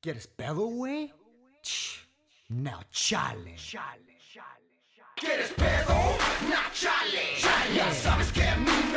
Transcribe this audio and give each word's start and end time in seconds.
¿Quieres 0.00 0.26
pedo, 0.28 0.62
güey? 0.62 1.12
No, 2.48 2.80
chale. 2.90 3.54
Chale, 3.56 4.18
chale, 4.32 4.78
chale. 4.96 5.14
¿Quieres 5.14 5.52
pedo? 5.52 5.94
No, 6.48 6.56
chale. 6.72 7.36
chale. 7.38 7.74
Ya 7.74 7.92
sabes 7.92 8.32
que 8.32 8.40
mi 8.56 8.89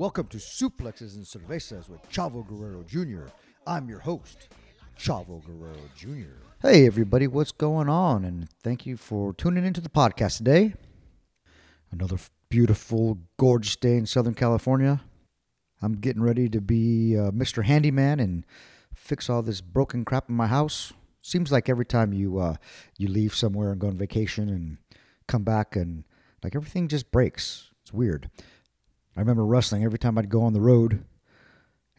Welcome 0.00 0.28
to 0.28 0.38
Suplexes 0.38 1.14
and 1.16 1.26
Cervezas 1.26 1.90
with 1.90 2.10
Chavo 2.10 2.48
Guerrero 2.48 2.82
Jr. 2.84 3.30
I'm 3.66 3.86
your 3.86 3.98
host, 3.98 4.48
Chavo 4.98 5.44
Guerrero 5.44 5.76
Jr. 5.94 6.40
Hey, 6.62 6.86
everybody, 6.86 7.26
what's 7.26 7.52
going 7.52 7.90
on? 7.90 8.24
And 8.24 8.48
thank 8.64 8.86
you 8.86 8.96
for 8.96 9.34
tuning 9.34 9.66
into 9.66 9.82
the 9.82 9.90
podcast 9.90 10.38
today. 10.38 10.72
Another 11.90 12.16
beautiful, 12.48 13.18
gorgeous 13.36 13.76
day 13.76 13.98
in 13.98 14.06
Southern 14.06 14.32
California. 14.32 15.02
I'm 15.82 15.96
getting 15.96 16.22
ready 16.22 16.48
to 16.48 16.62
be 16.62 17.18
uh, 17.18 17.30
Mr. 17.30 17.66
Handyman 17.66 18.20
and 18.20 18.46
fix 18.94 19.28
all 19.28 19.42
this 19.42 19.60
broken 19.60 20.06
crap 20.06 20.30
in 20.30 20.34
my 20.34 20.46
house. 20.46 20.94
Seems 21.20 21.52
like 21.52 21.68
every 21.68 21.84
time 21.84 22.14
you 22.14 22.38
uh, 22.38 22.54
you 22.96 23.06
leave 23.06 23.34
somewhere 23.34 23.70
and 23.70 23.78
go 23.78 23.88
on 23.88 23.98
vacation 23.98 24.48
and 24.48 24.78
come 25.28 25.44
back 25.44 25.76
and 25.76 26.04
like 26.42 26.56
everything 26.56 26.88
just 26.88 27.10
breaks. 27.10 27.66
It's 27.82 27.92
weird. 27.92 28.30
I 29.20 29.22
remember 29.22 29.44
wrestling 29.44 29.84
every 29.84 29.98
time 29.98 30.16
I'd 30.16 30.30
go 30.30 30.40
on 30.40 30.54
the 30.54 30.62
road. 30.62 31.04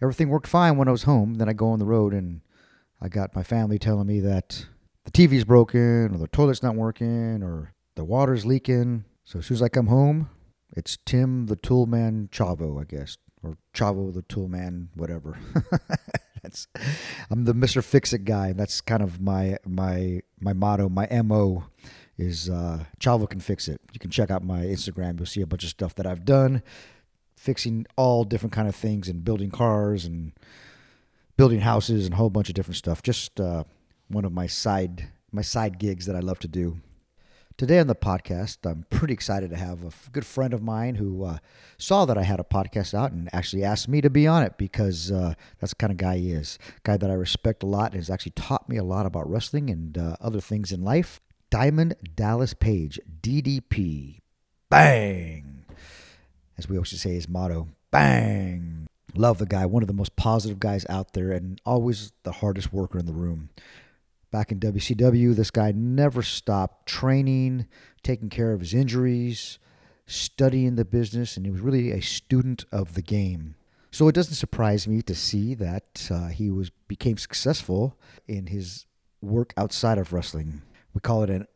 Everything 0.02 0.30
worked 0.30 0.48
fine 0.48 0.76
when 0.76 0.88
I 0.88 0.92
was 0.92 1.04
home. 1.04 1.36
Then 1.36 1.48
I 1.48 1.54
go 1.54 1.68
on 1.68 1.78
the 1.78 1.86
road 1.86 2.16
and 2.16 2.42
I 3.00 3.10
got 3.10 3.36
my 3.36 3.44
family 3.44 3.78
telling 3.78 4.08
me 4.08 4.20
that 4.22 4.66
the 5.06 5.12
TV's 5.12 5.44
broken 5.44 6.16
or 6.16 6.18
the 6.18 6.28
toilet's 6.28 6.64
not 6.64 6.74
working 6.74 7.44
or 7.44 7.76
the 7.94 8.04
water's 8.04 8.44
leaking. 8.44 9.06
So 9.24 9.38
as 9.38 9.46
soon 9.46 9.54
as 9.54 9.62
I 9.62 9.70
come 9.70 9.86
home, 9.86 10.32
it's 10.76 10.98
Tim 11.06 11.46
the 11.46 11.58
Toolman 11.58 12.32
Chavo, 12.32 12.82
I 12.82 12.86
guess, 12.86 13.20
or 13.44 13.56
Chavo 13.72 14.12
the 14.12 14.24
Toolman, 14.24 14.88
whatever. 14.96 15.38
That's 16.42 16.68
I'm 17.30 17.46
the 17.46 17.54
Mr. 17.54 17.84
Fix 17.84 18.14
It 18.14 18.26
guy. 18.26 18.52
That's 18.54 18.82
kind 18.82 19.04
of 19.04 19.22
my 19.22 19.58
my 19.64 20.22
my 20.40 20.54
motto, 20.54 20.90
my 20.90 21.08
mo 21.22 21.66
is 22.18 22.50
uh, 22.50 22.86
Chavo 23.00 23.30
can 23.30 23.40
fix 23.42 23.68
it. 23.68 23.80
You 23.94 24.00
can 24.00 24.10
check 24.10 24.32
out 24.32 24.44
my 24.44 24.62
Instagram. 24.62 25.20
You'll 25.20 25.28
see 25.28 25.42
a 25.42 25.48
bunch 25.48 25.64
of 25.64 25.70
stuff 25.70 25.94
that 25.96 26.08
I've 26.08 26.26
done, 26.26 26.64
fixing 27.42 27.88
all 27.96 28.24
different 28.24 28.54
kind 28.54 28.68
of 28.68 28.76
things 28.76 29.10
and 29.10 29.26
building 29.26 29.50
cars 29.50 30.06
and 30.06 30.32
building 31.38 31.62
houses 31.62 32.06
and 32.06 32.14
a 32.14 32.18
whole 32.18 32.30
bunch 32.30 32.50
of 32.50 32.54
different 32.54 32.78
stuff. 32.78 33.02
Just 33.02 33.40
uh, 33.40 33.64
one 34.10 34.26
of 34.26 34.32
my 34.32 34.46
side 34.46 35.10
my 35.32 35.42
side 35.42 35.80
gigs 35.80 36.06
that 36.06 36.16
I 36.16 36.20
love 36.20 36.40
to 36.40 36.48
do. 36.48 36.78
Today 37.58 37.80
on 37.80 37.88
the 37.88 37.96
podcast, 37.96 38.70
I'm 38.70 38.86
pretty 38.90 39.14
excited 39.14 39.50
to 39.50 39.56
have 39.56 39.84
a 39.84 39.92
good 40.12 40.26
friend 40.26 40.54
of 40.54 40.62
mine 40.62 40.96
who 40.96 41.24
uh, 41.24 41.38
saw 41.78 42.06
that 42.06 42.18
I 42.18 42.24
had 42.24 42.40
a 42.40 42.44
podcast 42.44 42.94
out 42.94 43.12
and 43.12 43.30
actually 43.34 43.64
asked 43.64 43.88
me 43.88 44.02
to 44.02 44.10
be 44.10 44.28
on 44.28 44.44
it 44.44 44.58
because 44.58 45.12
uh, 45.12 45.34
that's 45.60 45.72
the 45.72 45.78
kind 45.78 45.92
of 45.92 45.98
guy 45.98 46.18
he 46.18 46.32
is. 46.32 46.60
Guy 46.84 46.98
that 46.98 47.10
I 47.10 47.14
respect 47.14 47.64
a 47.64 47.68
lot 47.68 47.92
and 47.92 47.96
has 47.96 48.10
actually 48.10 48.34
taught 48.36 48.70
me 48.70 48.78
a 48.78 48.84
lot 48.84 49.06
about 49.06 49.30
wrestling 49.30 49.70
and 49.70 49.98
uh, 49.98 50.16
other 50.20 50.42
things 50.42 50.72
in 50.72 50.84
life. 50.84 51.22
Diamond 51.50 51.96
Dallas 52.16 52.54
Page, 52.54 53.00
DDP. 53.22 54.20
Bang! 54.70 55.61
As 56.58 56.70
we 56.70 56.78
always 56.78 57.00
say 57.00 57.14
his 57.14 57.30
motto, 57.30 57.70
bang! 57.92 58.88
Love 59.16 59.40
the 59.40 59.46
guy, 59.46 59.66
one 59.66 59.84
of 59.84 59.88
the 59.88 59.94
most 59.94 60.16
positive 60.16 60.60
guys 60.60 60.86
out 60.90 61.14
there 61.14 61.32
and 61.32 61.60
always 61.66 62.14
the 62.24 62.32
hardest 62.32 62.72
worker 62.72 62.98
in 62.98 63.06
the 63.06 63.14
room. 63.14 63.50
Back 64.32 64.52
in 64.52 64.60
WCW, 64.60 65.36
this 65.36 65.52
guy 65.52 65.74
never 65.74 66.22
stopped 66.22 66.88
training, 66.88 67.68
taking 68.04 68.30
care 68.30 68.54
of 68.54 68.62
his 68.62 68.74
injuries, 68.74 69.60
studying 70.06 70.76
the 70.76 70.86
business, 70.86 71.36
and 71.36 71.46
he 71.46 71.52
was 71.52 71.62
really 71.62 71.92
a 71.92 72.02
student 72.02 72.64
of 72.72 72.94
the 72.94 73.02
game. 73.02 73.56
So 73.92 74.08
it 74.08 74.16
doesn't 74.16 74.36
surprise 74.36 74.88
me 74.88 75.02
to 75.02 75.14
see 75.14 75.54
that 75.56 76.08
uh, 76.10 76.28
he 76.28 76.50
was 76.50 76.70
became 76.88 77.18
successful 77.18 77.98
in 78.26 78.48
his 78.48 78.86
work 79.22 79.54
outside 79.58 79.98
of 79.98 80.14
wrestling. 80.14 80.62
We 80.94 81.02
call 81.02 81.24
it 81.24 81.30
an 81.30 81.48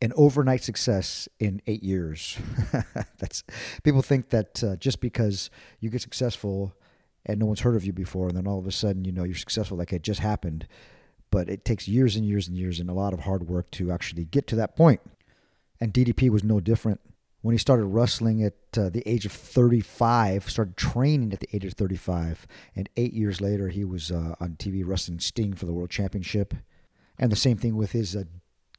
an 0.00 0.12
overnight 0.16 0.62
success 0.62 1.28
in 1.38 1.60
eight 1.66 1.82
years. 1.82 2.38
That's 3.18 3.42
people 3.82 4.02
think 4.02 4.30
that 4.30 4.62
uh, 4.62 4.76
just 4.76 5.00
because 5.00 5.50
you 5.80 5.90
get 5.90 6.02
successful 6.02 6.74
and 7.26 7.40
no 7.40 7.46
one's 7.46 7.60
heard 7.60 7.76
of 7.76 7.84
you 7.84 7.92
before, 7.92 8.28
and 8.28 8.36
then 8.36 8.46
all 8.46 8.58
of 8.58 8.66
a 8.66 8.72
sudden 8.72 9.04
you 9.04 9.12
know 9.12 9.24
you're 9.24 9.34
successful, 9.34 9.76
like 9.76 9.92
it 9.92 10.02
just 10.02 10.20
happened. 10.20 10.66
But 11.30 11.48
it 11.48 11.64
takes 11.64 11.88
years 11.88 12.16
and 12.16 12.24
years 12.24 12.48
and 12.48 12.56
years 12.56 12.80
and 12.80 12.88
a 12.88 12.94
lot 12.94 13.12
of 13.12 13.20
hard 13.20 13.48
work 13.48 13.70
to 13.72 13.92
actually 13.92 14.24
get 14.24 14.46
to 14.48 14.56
that 14.56 14.76
point. 14.76 15.00
And 15.80 15.92
DDP 15.92 16.30
was 16.30 16.42
no 16.42 16.58
different. 16.58 17.00
When 17.42 17.52
he 17.52 17.58
started 17.58 17.84
wrestling 17.84 18.42
at 18.42 18.54
uh, 18.76 18.88
the 18.88 19.02
age 19.06 19.24
of 19.26 19.32
35, 19.32 20.50
started 20.50 20.76
training 20.76 21.32
at 21.32 21.40
the 21.40 21.48
age 21.52 21.64
of 21.64 21.74
35, 21.74 22.46
and 22.74 22.88
eight 22.96 23.12
years 23.12 23.40
later 23.40 23.68
he 23.68 23.84
was 23.84 24.10
uh, 24.10 24.34
on 24.40 24.56
TV 24.58 24.82
wrestling 24.84 25.20
Sting 25.20 25.54
for 25.54 25.66
the 25.66 25.72
World 25.72 25.90
Championship. 25.90 26.54
And 27.18 27.30
the 27.30 27.36
same 27.36 27.56
thing 27.56 27.76
with 27.76 27.92
his 27.92 28.16
uh, 28.16 28.24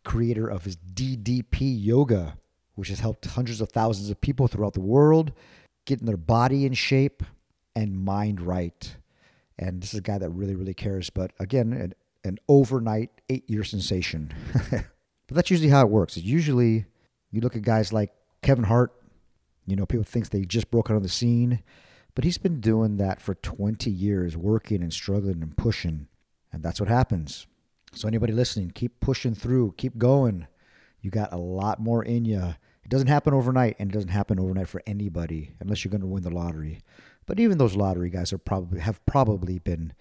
creator 0.04 0.48
of 0.48 0.66
his 0.66 0.78
DDP 0.78 1.76
Yoga, 1.84 2.38
which 2.76 2.90
has 2.90 3.00
helped 3.00 3.26
hundreds 3.26 3.62
of 3.62 3.70
thousands 3.70 4.10
of 4.10 4.22
people 4.22 4.48
throughout 4.48 4.74
the 4.74 4.82
world 4.82 5.32
getting 5.86 6.06
their 6.06 6.18
body 6.18 6.66
in 6.66 6.74
shape 6.74 7.24
and 7.76 8.06
mind 8.06 8.40
right. 8.40 8.96
And 9.58 9.82
this 9.82 9.94
is 9.94 10.00
a 10.00 10.04
guy 10.04 10.20
that 10.20 10.30
really, 10.30 10.56
really 10.56 10.76
cares. 10.76 11.10
But 11.10 11.32
again, 11.40 11.74
an, 11.74 11.94
an 12.24 12.38
overnight 12.48 13.10
eight 13.28 13.50
year 13.50 13.64
sensation. 13.64 14.34
but 14.72 14.86
that's 15.30 15.50
usually 15.50 15.70
how 15.70 15.82
it 15.82 15.90
works. 15.90 16.16
It's 16.16 16.26
usually 16.26 16.86
you 17.32 17.42
look 17.42 17.56
at 17.56 17.64
guys 17.64 17.92
like 17.92 18.12
Kevin 18.44 18.66
Hart, 18.66 18.94
you 19.66 19.76
know, 19.76 19.86
people 19.86 20.04
think 20.04 20.30
they 20.30 20.42
just 20.46 20.72
broke 20.72 20.90
out 20.90 20.96
on 20.96 21.04
the 21.04 21.10
scene, 21.10 21.64
but 22.14 22.24
he's 22.24 22.38
been 22.38 22.60
doing 22.60 22.98
that 22.98 23.20
for 23.20 23.36
20 23.36 23.90
years, 23.90 24.38
working 24.38 24.82
and 24.82 24.94
struggling 24.94 25.42
and 25.42 25.58
pushing. 25.58 26.08
And 26.52 26.64
that's 26.64 26.80
what 26.80 26.90
happens. 26.90 27.48
So, 27.94 28.08
anybody 28.08 28.34
listening, 28.34 28.72
keep 28.72 29.00
pushing 29.00 29.36
through, 29.36 29.74
keep 29.78 29.98
going. 29.98 30.48
You 31.02 31.12
got 31.12 31.34
a 31.34 31.38
lot 31.38 31.80
more 31.80 32.04
in 32.04 32.26
you. 32.26 32.56
It 32.84 32.90
doesn't 32.90 33.08
happen 33.08 33.34
overnight, 33.34 33.76
and 33.80 33.90
it 33.90 33.94
doesn't 33.94 34.10
happen 34.10 34.40
overnight 34.40 34.68
for 34.68 34.82
anybody 34.86 35.56
unless 35.60 35.84
you're 35.84 35.92
going 35.92 36.02
to 36.02 36.08
win 36.08 36.24
the 36.24 36.30
lottery. 36.30 36.82
But 37.26 37.40
even 37.40 37.58
those 37.58 37.76
lottery 37.76 38.10
guys 38.10 38.34
are 38.34 38.40
probably 38.40 38.80
have 38.80 39.06
probably 39.06 39.60
been 39.60 39.94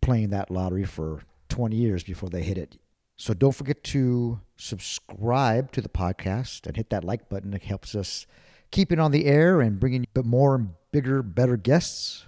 playing 0.00 0.28
that 0.30 0.50
lottery 0.50 0.84
for 0.84 1.22
20 1.48 1.76
years 1.76 2.04
before 2.04 2.30
they 2.30 2.42
hit 2.42 2.56
it. 2.56 2.78
So 3.16 3.34
don't 3.34 3.54
forget 3.54 3.84
to 3.84 4.40
subscribe 4.56 5.72
to 5.72 5.80
the 5.80 5.88
podcast 5.88 6.66
and 6.66 6.76
hit 6.76 6.90
that 6.90 7.04
like 7.04 7.28
button. 7.28 7.52
It 7.52 7.64
helps 7.64 7.94
us 7.94 8.26
keep 8.70 8.92
it 8.92 8.98
on 8.98 9.10
the 9.10 9.26
air 9.26 9.60
and 9.60 9.78
bringing 9.80 10.06
more 10.24 10.54
and 10.54 10.70
bigger, 10.92 11.22
better 11.22 11.56
guests. 11.56 12.24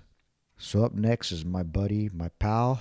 So 0.59 0.85
up 0.85 0.93
next 0.93 1.33
is 1.33 1.45
my 1.45 1.63
buddy, 1.63 2.11
my 2.13 2.29
pal, 2.39 2.81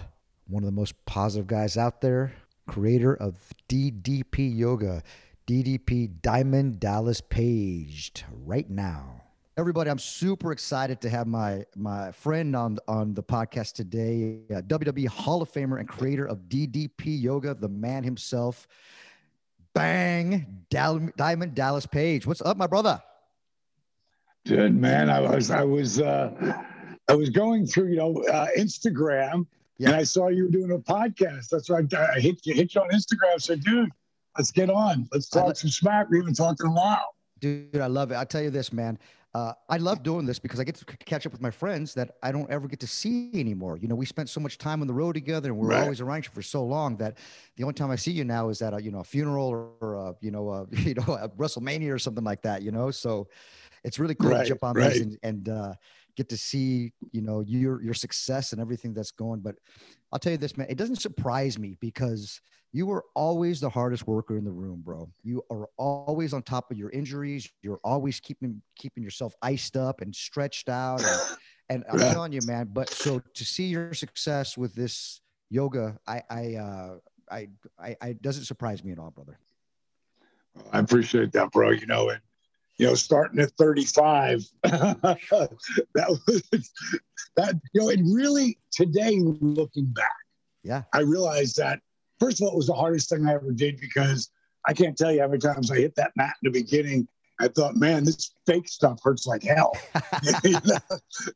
one 0.52 0.64
of 0.64 0.68
the 0.68 0.76
most 0.76 0.94
positive 1.06 1.48
guys 1.48 1.78
out 1.78 2.02
there, 2.02 2.34
creator 2.68 3.16
of 3.16 3.36
DDP 3.70 4.56
Yoga, 4.56 5.02
DDP 5.48 6.22
Diamond 6.22 6.80
Dallas 6.80 7.22
Paged, 7.22 8.26
right 8.44 8.70
now. 8.70 9.22
Everybody, 9.58 9.90
I'm 9.90 10.00
super 10.00 10.52
excited 10.52 11.00
to 11.02 11.10
have 11.10 11.28
my 11.28 11.66
my 11.76 12.12
friend 12.12 12.56
on 12.56 12.80
on 12.88 13.14
the 13.14 13.24
podcast 13.24 13.74
today, 13.74 14.42
uh, 14.50 14.62
WWE 14.62 15.08
Hall 15.08 15.42
of 15.42 15.52
Famer 15.52 15.80
and 15.80 15.88
creator 15.88 16.26
of 16.26 16.40
DDP 16.50 17.22
Yoga, 17.22 17.54
the 17.54 17.70
man 17.70 18.04
himself, 18.04 18.68
Bang 19.74 20.66
Dal- 20.70 21.10
Diamond 21.16 21.56
Dallas 21.56 21.86
Page. 21.86 22.28
What's 22.28 22.42
up, 22.42 22.58
my 22.58 22.68
brother? 22.68 23.02
Good 24.46 24.76
man. 24.76 25.10
I 25.10 25.22
was 25.22 25.50
I 25.50 25.64
was 25.64 26.02
uh 26.02 26.64
I 27.08 27.14
was 27.14 27.30
going 27.30 27.66
through, 27.66 27.90
you 27.90 27.98
know, 27.98 28.24
uh, 28.24 28.48
Instagram 28.58 29.46
Yeah. 29.82 29.90
and 29.90 29.98
I 29.98 30.04
saw 30.04 30.28
you 30.28 30.44
were 30.46 30.52
doing 30.52 30.72
a 30.72 30.78
podcast. 30.80 31.50
That's 31.50 31.70
why 31.70 31.80
I, 31.94 32.08
I 32.16 32.20
hit 32.20 32.46
you 32.46 32.54
hit 32.54 32.76
you 32.76 32.82
on 32.82 32.90
Instagram. 32.90 33.34
I 33.34 33.38
said, 33.38 33.64
dude, 33.64 33.90
let's 34.38 34.52
get 34.52 34.70
on. 34.70 35.08
Let's 35.12 35.28
talk 35.30 35.56
some 35.56 35.70
smack. 35.70 36.10
We 36.10 36.20
haven't 36.20 36.36
talked 36.36 36.62
in 36.62 36.68
a 36.68 36.72
while. 36.72 37.16
Dude, 37.40 37.78
I 37.78 37.88
love 37.88 38.12
it. 38.12 38.16
I'll 38.16 38.26
tell 38.26 38.44
you 38.44 38.52
this, 38.52 38.72
man. 38.72 39.00
uh, 39.34 39.54
I 39.70 39.78
love 39.78 40.04
doing 40.04 40.26
this 40.26 40.38
because 40.40 40.60
I 40.60 40.64
get 40.66 40.76
to 40.76 40.86
catch 40.86 41.26
up 41.26 41.32
with 41.32 41.42
my 41.42 41.50
friends 41.50 41.94
that 41.96 42.18
I 42.22 42.32
don't 42.32 42.50
ever 42.52 42.68
get 42.68 42.80
to 42.82 42.88
see 42.88 43.32
anymore. 43.34 43.78
You 43.78 43.88
know, 43.88 43.96
we 43.96 44.06
spent 44.06 44.30
so 44.30 44.40
much 44.42 44.58
time 44.58 44.82
on 44.82 44.88
the 44.88 44.94
road 44.94 45.14
together, 45.14 45.50
and 45.50 45.58
we're 45.58 45.70
Right. 45.70 45.82
always 45.84 46.02
around 46.02 46.26
you 46.26 46.32
for 46.34 46.42
so 46.42 46.64
long 46.66 46.98
that 46.98 47.18
the 47.56 47.64
only 47.64 47.74
time 47.74 47.90
I 47.90 47.96
see 47.96 48.12
you 48.12 48.26
now 48.26 48.50
is 48.50 48.62
at 48.62 48.74
a 48.74 48.84
you 48.84 48.92
know 48.92 49.00
a 49.00 49.04
funeral 49.04 49.48
or, 49.48 49.72
or 49.82 49.94
a, 49.96 50.16
you 50.22 50.30
know 50.32 50.50
a, 50.50 50.68
you 50.76 50.94
know 50.94 51.14
a 51.14 51.30
WrestleMania 51.30 51.92
or 51.92 51.98
something 52.00 52.24
like 52.24 52.42
that. 52.44 52.62
You 52.62 52.72
know, 52.72 52.92
so 52.92 53.28
it's 53.84 53.98
really 53.98 54.14
cool 54.16 54.30
to 54.32 54.46
jump 54.46 54.64
on 54.64 54.76
right. 54.76 54.92
these 54.94 55.02
and, 55.02 55.18
and 55.24 55.50
uh, 55.50 55.74
get 56.16 56.30
to 56.30 56.38
see 56.38 56.94
you 57.12 57.22
know 57.22 57.42
your 57.42 57.82
your 57.82 57.94
success 57.94 58.52
and 58.52 58.62
everything 58.62 58.94
that's 58.94 59.12
going. 59.12 59.40
But 59.42 59.56
I'll 60.12 60.20
tell 60.20 60.32
you 60.32 60.38
this, 60.38 60.58
man, 60.58 60.68
it 60.70 60.78
doesn't 60.78 60.98
surprise 60.98 61.58
me 61.58 61.78
because 61.80 62.42
you 62.74 62.86
were 62.86 63.06
always 63.16 63.60
the 63.60 63.70
hardest 63.70 64.08
worker 64.08 64.38
in 64.38 64.46
the 64.46 64.52
room, 64.52 64.82
bro. 64.84 65.10
You 65.24 65.44
are 65.52 65.68
always 65.78 66.34
on 66.34 66.42
top 66.44 66.72
of 66.72 66.78
your 66.78 66.90
injuries. 66.90 67.50
You're 67.62 67.80
always 67.84 68.20
keeping 68.20 68.62
keeping 68.76 69.04
yourself 69.04 69.34
iced 69.42 69.76
up 69.76 70.02
and 70.02 70.16
stretched 70.16 70.70
out. 70.70 71.02
And, 71.02 71.20
and 71.70 71.86
I'm 71.90 72.00
telling 72.00 72.32
you, 72.32 72.42
man. 72.42 72.70
But 72.72 72.90
so 72.90 73.22
to 73.34 73.46
see 73.46 73.66
your 73.66 73.94
success 73.94 74.58
with 74.58 74.74
this 74.74 75.22
yoga, 75.50 75.98
I 76.08 76.22
I 76.30 76.56
uh, 76.56 76.96
I, 77.30 77.48
I 77.80 77.96
I 78.02 78.14
doesn't 78.14 78.46
surprise 78.46 78.84
me 78.84 78.92
at 78.92 79.00
all, 79.00 79.12
brother. 79.12 79.38
I 80.72 80.80
appreciate 80.80 81.32
that, 81.34 81.52
bro. 81.52 81.72
You 81.72 81.86
know, 81.86 82.10
and 82.10 82.22
you 82.82 82.88
know, 82.88 82.96
starting 82.96 83.40
at 83.40 83.52
35, 83.60 84.44
that 84.64 85.20
was 85.94 86.70
that. 87.36 87.54
You 87.74 87.82
know, 87.82 87.90
and 87.90 88.16
really 88.16 88.58
today, 88.72 89.20
looking 89.20 89.86
back, 89.86 90.10
Yeah. 90.64 90.82
I 90.92 91.02
realized 91.02 91.58
that 91.58 91.80
first 92.20 92.42
of 92.42 92.48
all, 92.48 92.54
it 92.54 92.58
was 92.58 92.66
the 92.66 92.74
hardest 92.74 93.10
thing 93.10 93.28
I 93.28 93.36
ever 93.36 93.52
did 93.52 93.80
because 93.80 94.32
I 94.68 94.74
can't 94.74 94.98
tell 94.98 95.12
you 95.12 95.22
how 95.22 95.28
many 95.28 95.38
times 95.38 95.70
I 95.70 95.76
hit 95.76 95.94
that 95.98 96.12
mat 96.16 96.34
in 96.42 96.52
the 96.52 96.60
beginning. 96.60 97.08
I 97.40 97.50
thought, 97.50 97.76
man, 97.76 98.04
this 98.04 98.34
fake 98.48 98.68
stuff 98.68 99.00
hurts 99.04 99.28
like 99.28 99.44
hell. 99.44 99.78
you, 100.44 100.58
know, 100.66 100.80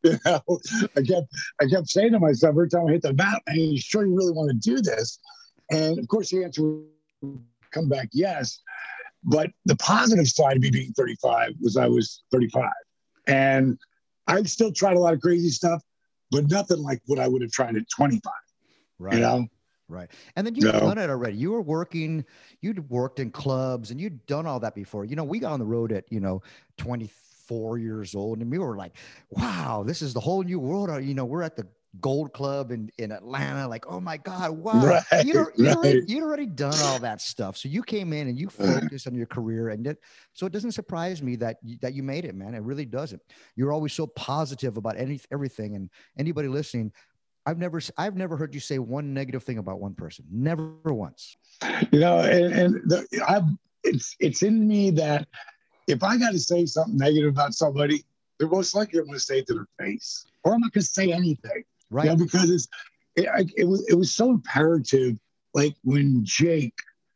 you 0.04 0.20
know, 0.26 0.60
I 0.98 1.02
kept 1.04 1.28
I 1.62 1.68
kept 1.70 1.90
saying 1.90 2.14
to 2.14 2.20
myself 2.20 2.54
every 2.54 2.70
time 2.70 2.88
I 2.88 2.94
hit 2.94 3.04
the 3.04 3.14
mat, 3.14 3.44
"Are 3.48 3.54
you 3.54 3.80
sure 3.80 4.04
you 4.04 4.16
really 4.16 4.34
want 4.34 4.50
to 4.50 4.58
do 4.58 4.82
this?" 4.82 5.20
And 5.70 6.00
of 6.00 6.08
course, 6.08 6.32
the 6.32 6.44
answer 6.44 6.64
would 6.64 7.40
come 7.70 7.88
back 7.88 8.10
yes. 8.14 8.62
But 9.26 9.52
the 9.66 9.76
positive 9.78 10.28
side 10.28 10.58
of 10.58 10.62
me 10.62 10.70
being 10.72 10.94
35 10.94 11.54
was 11.60 11.78
I 11.78 11.88
was 11.88 12.24
35, 12.32 12.72
and 13.28 13.78
I 14.28 14.44
still 14.44 14.72
tried 14.72 14.98
a 14.98 15.00
lot 15.00 15.14
of 15.14 15.22
crazy 15.22 15.50
stuff, 15.50 15.82
but 16.32 16.50
nothing 16.50 16.78
like 16.80 17.02
what 17.08 17.20
I 17.20 17.28
would 17.28 17.42
have 17.42 17.52
tried 17.52 17.76
at 17.76 17.90
25. 17.90 18.32
Right. 19.00 19.16
You 19.16 19.20
know, 19.20 19.48
Right. 19.88 20.10
And 20.36 20.48
then 20.48 20.56
you've 20.56 20.74
No. 20.74 20.80
done 20.80 20.98
it 20.98 21.10
already. 21.12 21.38
You 21.38 21.52
were 21.52 21.62
working, 21.62 22.26
you'd 22.60 22.90
worked 22.90 23.20
in 23.20 23.30
clubs 23.30 23.92
and 23.92 24.02
you'd 24.02 24.26
done 24.26 24.48
all 24.48 24.60
that 24.62 24.74
before. 24.74 25.06
You 25.06 25.16
know, 25.16 25.24
we 25.24 25.38
got 25.38 25.52
on 25.52 25.60
the 25.60 25.66
road 25.66 25.92
at, 25.92 26.12
you 26.12 26.20
know, 26.20 26.42
24 26.78 27.78
years 27.78 28.16
old 28.16 28.40
and 28.40 28.50
we 28.50 28.58
were 28.58 28.76
like, 28.76 28.94
wow, 29.30 29.84
this 29.86 30.02
is 30.02 30.14
the 30.14 30.20
whole 30.20 30.42
new 30.42 30.60
world. 30.60 31.04
You 31.04 31.14
know, 31.14 31.26
we're 31.26 31.44
at 31.44 31.56
the 31.56 31.68
Gold 32.02 32.34
Club 32.34 32.72
in, 32.72 32.90
in 32.98 33.12
Atlanta. 33.12 33.68
Like, 33.68 33.86
oh 33.88 34.00
my 34.00 34.18
God, 34.18 34.52
wow. 34.58 34.86
Right, 34.86 35.26
you'd, 35.26 35.48
you'd, 35.56 35.76
already, 35.76 36.02
you'd 36.08 36.24
already 36.24 36.46
done 36.46 36.76
all 36.84 37.00
that 37.00 37.22
stuff. 37.22 37.58
So 37.58 37.70
you 37.70 37.84
came 37.84 38.14
in 38.14 38.28
and 38.28 38.40
you 38.40 38.48
uh-huh. 38.48 38.82
focused 38.82 39.08
on 39.08 39.16
your 39.16 39.26
career. 39.26 39.70
And 39.70 39.86
it, 39.88 39.98
so 40.34 40.46
it 40.46 40.54
doesn't 40.54 40.72
surprise 40.72 41.22
me 41.22 41.36
that 41.38 41.58
you, 41.64 41.78
that 41.82 41.94
you 41.94 42.04
made 42.04 42.26
it, 42.26 42.36
man. 42.36 42.56
It 42.56 42.64
really 42.64 42.86
doesn't. 42.86 43.22
You're 43.56 43.72
always 43.72 43.94
so 43.94 44.08
positive 44.08 44.78
about 44.78 44.98
any, 44.98 45.20
everything. 45.32 45.76
And 45.76 45.90
anybody 46.18 46.48
listening, 46.48 46.92
I've 47.46 47.58
never, 47.58 47.80
I've 47.98 48.16
never 48.16 48.38
heard 48.38 48.54
you 48.54 48.60
say 48.60 48.80
one 48.80 49.14
negative 49.14 49.44
thing 49.44 49.60
about 49.60 49.80
one 49.80 49.94
person. 49.94 50.26
Never 50.32 50.74
once. 50.86 51.38
you 51.92 52.00
know, 52.00 52.20
and, 52.20 52.54
and 52.54 52.76
the, 52.90 53.08
I've, 53.28 53.44
it's 53.86 54.16
it's 54.20 54.42
in 54.42 54.68
me 54.68 54.90
that 54.92 55.28
if 55.88 56.04
I 56.04 56.18
got 56.18 56.32
to 56.32 56.40
say 56.40 56.66
something 56.66 56.98
negative 56.98 57.30
about 57.30 57.54
somebody, 57.54 58.04
they're 58.38 58.48
most 58.48 58.76
likely 58.76 59.00
I'm 59.00 59.06
going 59.06 59.18
to 59.18 59.24
say 59.24 59.40
it 59.40 59.48
to 59.48 59.54
their 59.54 59.68
face, 59.80 60.26
or 60.44 60.54
I'm 60.54 60.62
not 60.62 60.74
going 60.74 60.82
to 60.82 60.88
say 60.88 61.12
anything. 61.12 61.64
Right. 61.90 62.06
You 62.06 62.10
know, 62.12 62.18
because 62.18 62.50
it's 62.50 62.68
it, 63.16 63.28
I- 63.28 63.46
it 63.58 63.66
was 63.66 63.86
it 63.90 63.96
was 63.96 64.12
so 64.12 64.30
imperative. 64.32 65.18
Like 65.54 65.76
when 65.84 66.20
Jake, 66.24 66.74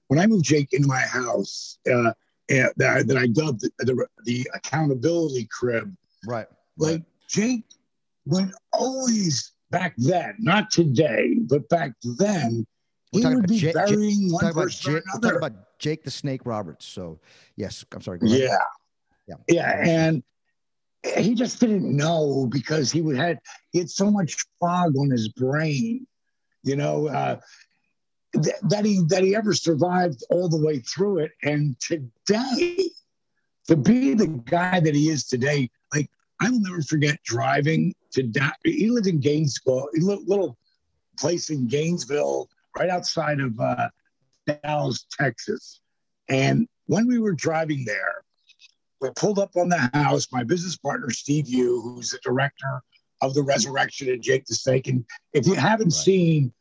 when 0.08 0.20
I 0.20 0.28
moved 0.28 0.46
Jake 0.46 0.72
into 0.74 0.88
my 0.88 1.00
house, 1.02 1.78
uh, 1.92 2.14
and 2.50 2.70
that, 2.78 2.98
I- 2.98 3.04
that 3.04 3.18
I 3.18 3.28
dubbed 3.28 3.62
the, 3.62 3.72
the 3.80 4.08
the 4.26 4.50
accountability 4.54 5.48
crib. 5.52 5.94
Right. 6.26 6.48
Like 6.78 7.04
Jake 7.30 7.66
would 8.26 8.52
always 8.74 9.54
back 9.72 9.94
then, 9.98 10.36
not 10.40 10.72
today, 10.72 11.36
but 11.42 11.68
back 11.70 11.92
then, 12.18 12.66
We're 13.14 13.30
he 13.30 13.36
would 13.36 13.48
be 13.48 13.56
Ja- 13.58 13.72
Ja- 13.76 13.86
burying 13.88 14.32
one 14.32 14.44
Talk 14.44 14.54
person 14.56 14.94
Jake, 14.94 15.04
we're 15.14 15.20
talking 15.22 15.38
about 15.38 15.80
Jake 15.80 16.04
the 16.04 16.12
Snake 16.12 16.42
Roberts. 16.46 16.86
So, 16.86 17.20
yes, 17.56 17.84
I'm 17.94 18.02
sorry. 18.02 18.20
go 18.20 18.26
ahead. 18.28 18.40
Yeah. 18.40 18.58
Yeah. 19.28 19.36
Yeah. 19.48 19.84
And 19.86 20.24
he 21.04 21.34
just 21.34 21.60
didn't 21.60 21.96
know 21.96 22.48
because 22.52 22.92
he 22.92 23.02
would 23.02 23.16
had 23.16 23.40
he 23.72 23.80
had 23.80 23.90
so 23.90 24.12
much 24.12 24.46
fog 24.60 24.96
on 24.98 25.10
his 25.10 25.30
brain, 25.30 26.06
you 26.64 26.76
know, 26.76 27.08
uh, 27.08 27.40
th- 28.34 28.56
that 28.64 28.86
he 28.86 29.02
that 29.08 29.24
he 29.24 29.36
ever 29.36 29.54
survived 29.54 30.24
all 30.30 30.50
the 30.50 30.62
way 30.64 30.80
through 30.80 31.20
it. 31.20 31.32
And 31.44 31.80
today, 31.80 32.90
to 33.68 33.76
be 33.76 34.14
the 34.14 34.28
guy 34.28 34.80
that 34.80 34.96
he 34.96 35.10
is 35.10 35.26
today, 35.26 35.70
like 35.94 36.10
I 36.42 36.50
will 36.50 36.62
never 36.62 36.82
forget 36.82 37.22
driving 37.24 37.94
to 38.12 38.24
da- 38.24 38.52
he 38.64 38.90
lived 38.90 39.08
in 39.08 39.20
Gainesville, 39.20 39.90
a 39.96 40.00
little, 40.00 40.58
place 41.20 41.50
in 41.50 41.68
Gainesville, 41.68 42.50
right 42.78 42.90
outside 42.90 43.42
of 43.42 43.60
uh, 43.60 43.90
Dallas, 44.64 45.06
Texas. 45.12 45.82
And 46.30 46.68
when 46.86 47.08
we 47.08 47.20
were 47.20 47.34
driving 47.34 47.84
there, 47.84 48.24
we 49.02 49.10
pulled 49.16 49.40
up 49.40 49.56
on 49.56 49.70
the 49.70 49.90
house. 49.94 50.28
My 50.32 50.44
business 50.44 50.78
partner, 50.78 51.10
Steve 51.10 51.48
Yu, 51.48 51.82
who's 51.82 52.10
the 52.10 52.20
director 52.24 52.82
of 53.22 53.34
the 53.34 53.42
Resurrection 53.44 54.10
and 54.10 54.22
Jake 54.22 54.46
the 54.46 54.56
Snake. 54.56 54.88
And 54.88 55.06
if 55.34 55.46
you 55.48 55.54
haven't 55.54 55.88
Right. 55.88 55.94
seen 55.94 56.54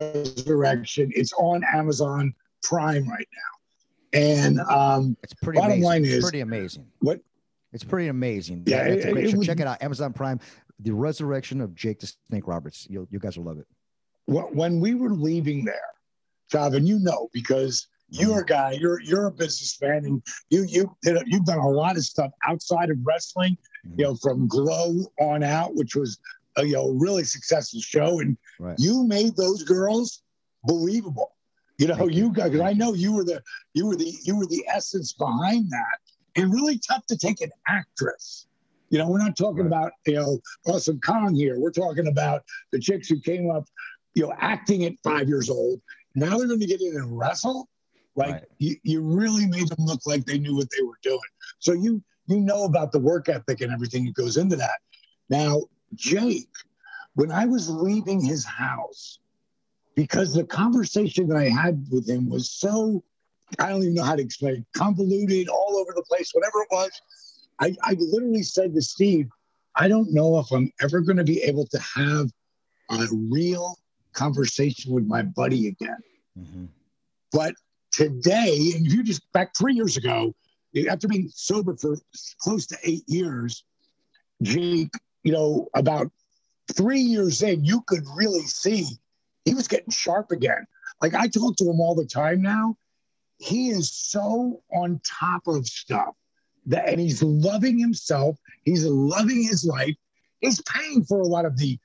Resurrection, 0.00 1.10
it's 1.14 1.32
on 1.34 1.62
Amazon 1.64 2.34
Prime 2.62 3.08
right 3.08 3.28
now. 3.32 4.18
And 4.18 4.60
um, 4.60 5.16
It's 5.22 5.34
pretty 5.34 5.58
Bottom 5.58 5.72
amazing. 5.72 5.84
line 5.84 6.04
it's 6.04 6.24
pretty 6.24 6.40
amazing. 6.40 6.86
what 7.00 7.20
It's 7.72 7.84
pretty 7.84 8.08
amazing. 8.08 8.62
Yeah, 8.66 8.84
it- 8.86 9.04
it 9.04 9.36
was- 9.36 9.46
Check 9.46 9.60
it 9.60 9.66
out. 9.66 9.82
Amazon 9.82 10.12
Prime, 10.12 10.38
The 10.80 10.92
Resurrection 10.92 11.60
of 11.60 11.74
Jake 11.74 11.98
the 12.00 12.12
Snake 12.28 12.46
Roberts. 12.46 12.86
You'll, 12.88 13.08
you 13.10 13.18
guys 13.18 13.36
will 13.36 13.44
love 13.44 13.58
it. 13.58 13.66
when 14.26 14.80
we 14.80 14.94
were 14.94 15.10
leaving 15.10 15.64
there, 15.64 15.90
Javin, 16.50 16.86
you 16.86 16.98
know, 16.98 17.28
because 17.32 17.88
you're 18.10 18.40
a 18.40 18.44
guy, 18.44 18.72
you're 18.72 19.00
you're 19.00 19.26
a 19.26 19.30
businessman, 19.32 20.04
and 20.04 20.22
you 20.50 20.64
you 20.64 20.96
you've 21.26 21.44
done 21.44 21.58
a 21.58 21.68
lot 21.68 21.96
of 21.96 22.04
stuff 22.04 22.30
outside 22.46 22.90
of 22.90 22.96
wrestling, 23.02 23.56
you 23.96 24.04
know, 24.04 24.14
from 24.16 24.46
Glow 24.46 25.06
on 25.20 25.42
out, 25.42 25.74
which 25.74 25.96
was 25.96 26.18
a 26.56 26.64
you 26.64 26.74
know 26.74 26.90
really 26.90 27.24
successful 27.24 27.80
show, 27.80 28.20
and 28.20 28.36
Right. 28.60 28.76
you 28.78 29.04
made 29.04 29.36
those 29.36 29.62
girls 29.64 30.22
believable. 30.64 31.32
You 31.78 31.88
know, 31.88 32.06
you 32.08 32.32
guys, 32.32 32.50
because 32.50 32.60
I 32.60 32.72
know 32.72 32.94
you 32.94 33.12
were 33.12 33.24
the 33.24 33.42
you 33.74 33.86
were 33.86 33.96
the 33.96 34.12
you 34.22 34.36
were 34.36 34.46
the 34.46 34.64
essence 34.68 35.12
behind 35.12 35.70
that, 35.70 35.98
and 36.36 36.52
really 36.52 36.78
tough 36.78 37.04
to 37.06 37.16
take 37.16 37.40
an 37.40 37.50
actress. 37.66 38.46
You 38.90 38.98
know, 38.98 39.08
we're 39.08 39.18
not 39.18 39.36
talking 39.36 39.62
Right. 39.62 39.66
about 39.66 39.92
you 40.06 40.14
know 40.14 40.38
Awesome 40.66 41.00
Kong 41.00 41.34
here. 41.34 41.58
We're 41.58 41.72
talking 41.72 42.06
about 42.06 42.44
the 42.70 42.78
chicks 42.78 43.08
who 43.08 43.18
came 43.20 43.50
up, 43.50 43.64
you 44.14 44.22
know, 44.22 44.32
acting 44.38 44.84
at 44.84 44.92
five 45.02 45.28
years 45.28 45.50
old. 45.50 45.80
Now 46.14 46.38
they're 46.38 46.46
going 46.46 46.60
to 46.60 46.66
get 46.66 46.80
in 46.80 46.94
and 46.94 47.18
wrestle. 47.18 47.68
Like 48.16 48.32
Right. 48.34 48.44
you, 48.58 48.76
you 48.82 49.00
really 49.02 49.46
made 49.46 49.68
them 49.68 49.84
look 49.84 50.00
like 50.06 50.24
they 50.24 50.38
knew 50.38 50.54
what 50.56 50.68
they 50.76 50.82
were 50.84 50.98
doing. 51.02 51.20
So 51.58 51.72
you 51.72 52.02
you 52.26 52.40
know 52.40 52.64
about 52.64 52.92
the 52.92 52.98
work 52.98 53.28
ethic 53.28 53.60
and 53.60 53.72
everything 53.72 54.06
that 54.06 54.14
goes 54.14 54.36
into 54.38 54.56
that. 54.56 54.78
Now, 55.28 55.62
Jake, 55.94 56.48
when 57.14 57.30
I 57.30 57.44
was 57.44 57.68
leaving 57.68 58.20
his 58.22 58.44
house, 58.44 59.18
because 59.94 60.32
the 60.34 60.44
conversation 60.44 61.28
that 61.28 61.36
I 61.36 61.48
had 61.48 61.84
with 61.90 62.08
him 62.08 62.28
was 62.30 62.50
so 62.50 63.04
I 63.58 63.68
don't 63.68 63.82
even 63.82 63.94
know 63.94 64.04
how 64.04 64.16
to 64.16 64.22
explain 64.22 64.56
it, 64.56 64.64
convoluted, 64.76 65.48
all 65.48 65.76
over 65.76 65.92
the 65.94 66.02
place, 66.08 66.30
whatever 66.32 66.62
it 66.62 66.68
was. 66.70 66.90
I, 67.60 67.76
I 67.82 67.94
literally 67.98 68.42
said 68.42 68.74
to 68.74 68.82
Steve, 68.82 69.28
I 69.76 69.86
don't 69.86 70.12
know 70.12 70.38
if 70.38 70.50
I'm 70.50 70.72
ever 70.80 71.00
going 71.00 71.18
to 71.18 71.24
be 71.24 71.42
able 71.42 71.66
to 71.66 71.78
have 71.78 72.30
a 72.90 73.06
real 73.30 73.76
conversation 74.12 74.92
with 74.92 75.06
my 75.06 75.22
buddy 75.22 75.68
again. 75.68 75.98
Mhm. 76.38 76.68
But 77.32 77.54
today, 77.94 78.72
and 78.74 78.86
if 78.86 78.92
you 78.92 79.02
just 79.02 79.30
back 79.32 79.54
three 79.56 79.74
years 79.74 79.96
ago, 79.96 80.34
after 80.90 81.06
being 81.06 81.30
sober 81.32 81.76
for 81.76 81.96
close 82.38 82.66
to 82.66 82.76
eight 82.82 83.04
years, 83.06 83.64
Jake, 84.42 84.92
you 85.22 85.32
know, 85.32 85.68
about 85.74 86.10
three 86.72 87.00
years 87.00 87.42
in, 87.42 87.64
you 87.64 87.82
could 87.86 88.04
really 88.16 88.42
see 88.42 88.84
he 89.44 89.54
was 89.54 89.68
getting 89.68 89.90
sharp 89.90 90.32
again. 90.32 90.66
Like 91.00 91.14
I 91.14 91.28
talk 91.28 91.56
to 91.56 91.64
him 91.64 91.80
all 91.80 91.94
the 91.94 92.06
time 92.06 92.42
now. 92.42 92.76
He 93.38 93.70
is 93.70 93.90
so 93.90 94.62
on 94.72 95.00
top 95.04 95.46
of 95.46 95.66
stuff 95.66 96.14
that, 96.66 96.88
and 96.88 97.00
he's 97.00 97.22
loving 97.22 97.78
himself. 97.78 98.38
He's 98.64 98.84
loving 98.84 99.42
his 99.42 99.64
life. 99.64 99.94
He's 100.40 100.60
paying 100.62 101.04
for 101.04 101.20
a 101.20 101.26
lot 101.26 101.44
of 101.44 101.56
the 101.56 101.78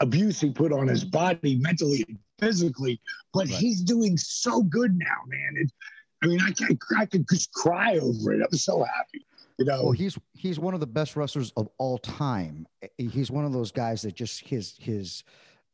abuse 0.00 0.40
he 0.40 0.50
put 0.50 0.72
on 0.72 0.88
his 0.88 1.04
body, 1.04 1.56
mentally 1.56 2.04
and 2.08 2.18
physically, 2.38 3.00
but 3.32 3.48
Right. 3.48 3.56
he's 3.58 3.82
doing 3.82 4.16
so 4.16 4.62
good 4.62 4.96
now, 4.98 5.22
man. 5.26 5.54
It, 5.56 5.72
I 6.22 6.26
mean, 6.26 6.40
I, 6.40 6.50
can, 6.52 6.78
I 6.96 7.06
could 7.06 7.28
just 7.28 7.52
cry 7.52 7.98
over 7.98 8.32
it. 8.32 8.42
I'm 8.42 8.56
so 8.56 8.82
happy. 8.84 9.26
You 9.58 9.64
know, 9.64 9.84
Well, 9.84 9.92
he's 9.92 10.18
he's 10.34 10.58
one 10.58 10.74
of 10.74 10.80
the 10.80 10.86
best 10.86 11.16
wrestlers 11.16 11.50
of 11.56 11.68
all 11.78 11.96
time. 11.96 12.66
He's 12.98 13.30
one 13.30 13.46
of 13.46 13.52
those 13.54 13.72
guys 13.72 14.02
that 14.02 14.14
just 14.14 14.40
his 14.46 14.74
his 14.78 15.24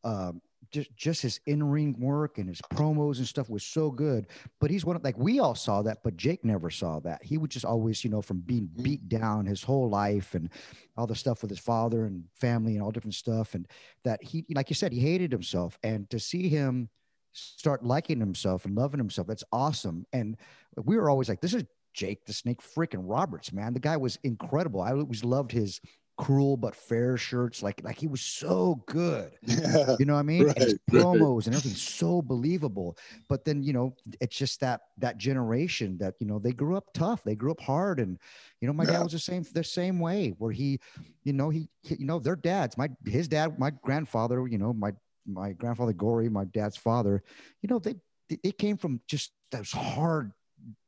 um 0.04 0.40
just 0.72 0.96
just 0.96 1.22
his 1.22 1.40
in-ring 1.46 1.94
work 2.00 2.38
and 2.38 2.48
his 2.48 2.60
promos 2.62 3.18
and 3.18 3.26
stuff 3.26 3.50
was 3.50 3.62
so 3.62 3.90
good. 3.90 4.26
But 4.60 4.70
he's 4.70 4.84
one 4.84 4.96
of 4.96 5.04
like 5.04 5.18
we 5.18 5.38
all 5.38 5.54
saw 5.54 5.82
that, 5.82 6.02
but 6.02 6.16
Jake 6.16 6.44
never 6.44 6.70
saw 6.70 6.98
that. 7.00 7.22
He 7.22 7.38
would 7.38 7.50
just 7.50 7.64
always, 7.64 8.02
you 8.04 8.10
know, 8.10 8.22
from 8.22 8.40
being 8.40 8.62
Mm-hmm. 8.72 8.82
beat 8.82 9.08
down 9.08 9.46
his 9.46 9.62
whole 9.62 9.88
life 9.88 10.34
and 10.34 10.50
all 10.96 11.06
the 11.06 11.14
stuff 11.14 11.42
with 11.42 11.50
his 11.50 11.58
father 11.58 12.04
and 12.04 12.24
family 12.40 12.74
and 12.74 12.82
all 12.82 12.90
different 12.90 13.14
stuff. 13.14 13.54
And 13.54 13.68
that 14.04 14.22
he 14.22 14.44
like 14.54 14.70
you 14.70 14.74
said, 14.74 14.92
he 14.92 15.00
hated 15.00 15.32
himself. 15.32 15.78
And 15.82 16.08
to 16.10 16.18
see 16.18 16.48
him 16.48 16.88
start 17.32 17.84
liking 17.84 18.20
himself 18.20 18.64
and 18.64 18.74
loving 18.76 18.98
himself, 18.98 19.26
that's 19.26 19.44
awesome. 19.52 20.06
And 20.12 20.36
we 20.84 20.96
were 20.96 21.10
always 21.10 21.28
like, 21.28 21.40
this 21.40 21.54
is 21.54 21.64
Jake 21.94 22.24
the 22.24 22.32
Snake 22.32 22.60
freaking 22.62 23.02
Roberts, 23.04 23.52
man. 23.52 23.74
The 23.74 23.80
guy 23.80 23.96
was 23.96 24.18
incredible. 24.22 24.80
I 24.80 24.92
always 24.92 25.24
loved 25.24 25.52
his 25.52 25.80
cruel 26.22 26.56
but 26.56 26.74
fair 26.76 27.16
shirts. 27.16 27.62
Like, 27.62 27.82
like 27.84 27.98
he 27.98 28.06
was 28.06 28.20
so 28.20 28.82
good. 28.86 29.32
yeah, 29.42 29.96
You 29.98 30.06
know 30.06 30.14
what 30.14 30.20
I 30.20 30.22
mean? 30.22 30.48
and 30.56 30.64
his 30.64 30.74
Right, 30.90 31.06
right. 31.12 31.28
promos 31.28 31.46
and 31.46 31.54
everything 31.54 31.74
so 31.76 32.22
believable. 32.22 32.96
But 33.28 33.44
then, 33.44 33.62
you 33.62 33.72
know, 33.72 33.94
it's 34.20 34.36
just 34.36 34.60
that 34.60 34.80
that 34.98 35.18
generation 35.18 35.98
that, 35.98 36.14
you 36.20 36.26
know, 36.26 36.38
they 36.38 36.52
grew 36.52 36.76
up 36.76 36.92
tough. 36.94 37.22
They 37.24 37.34
grew 37.34 37.50
up 37.52 37.60
hard. 37.60 38.00
And, 38.00 38.18
you 38.60 38.66
know, 38.68 38.72
my 38.74 38.84
Yeah. 38.84 38.92
dad 38.92 39.00
was 39.00 39.12
the 39.12 39.18
same 39.18 39.44
the 39.52 39.64
same 39.64 39.98
way 40.00 40.34
where 40.38 40.52
he, 40.52 40.80
you 41.24 41.32
know, 41.32 41.50
he, 41.50 41.68
he 41.82 41.96
you 41.96 42.06
know, 42.06 42.18
their 42.18 42.36
dads, 42.36 42.76
my 42.78 42.88
his 43.04 43.28
dad, 43.28 43.58
my 43.58 43.70
grandfather, 43.70 44.46
you 44.46 44.58
know, 44.58 44.72
my 44.72 44.92
my 45.26 45.52
grandfather 45.52 45.92
Gory, 45.92 46.28
my 46.28 46.44
dad's 46.44 46.76
father, 46.76 47.22
you 47.62 47.68
know, 47.68 47.78
they 47.78 47.94
they- 48.28 48.38
they 48.42 48.52
came 48.52 48.76
from 48.76 49.00
just 49.08 49.32
those 49.50 49.72
hard 49.72 50.32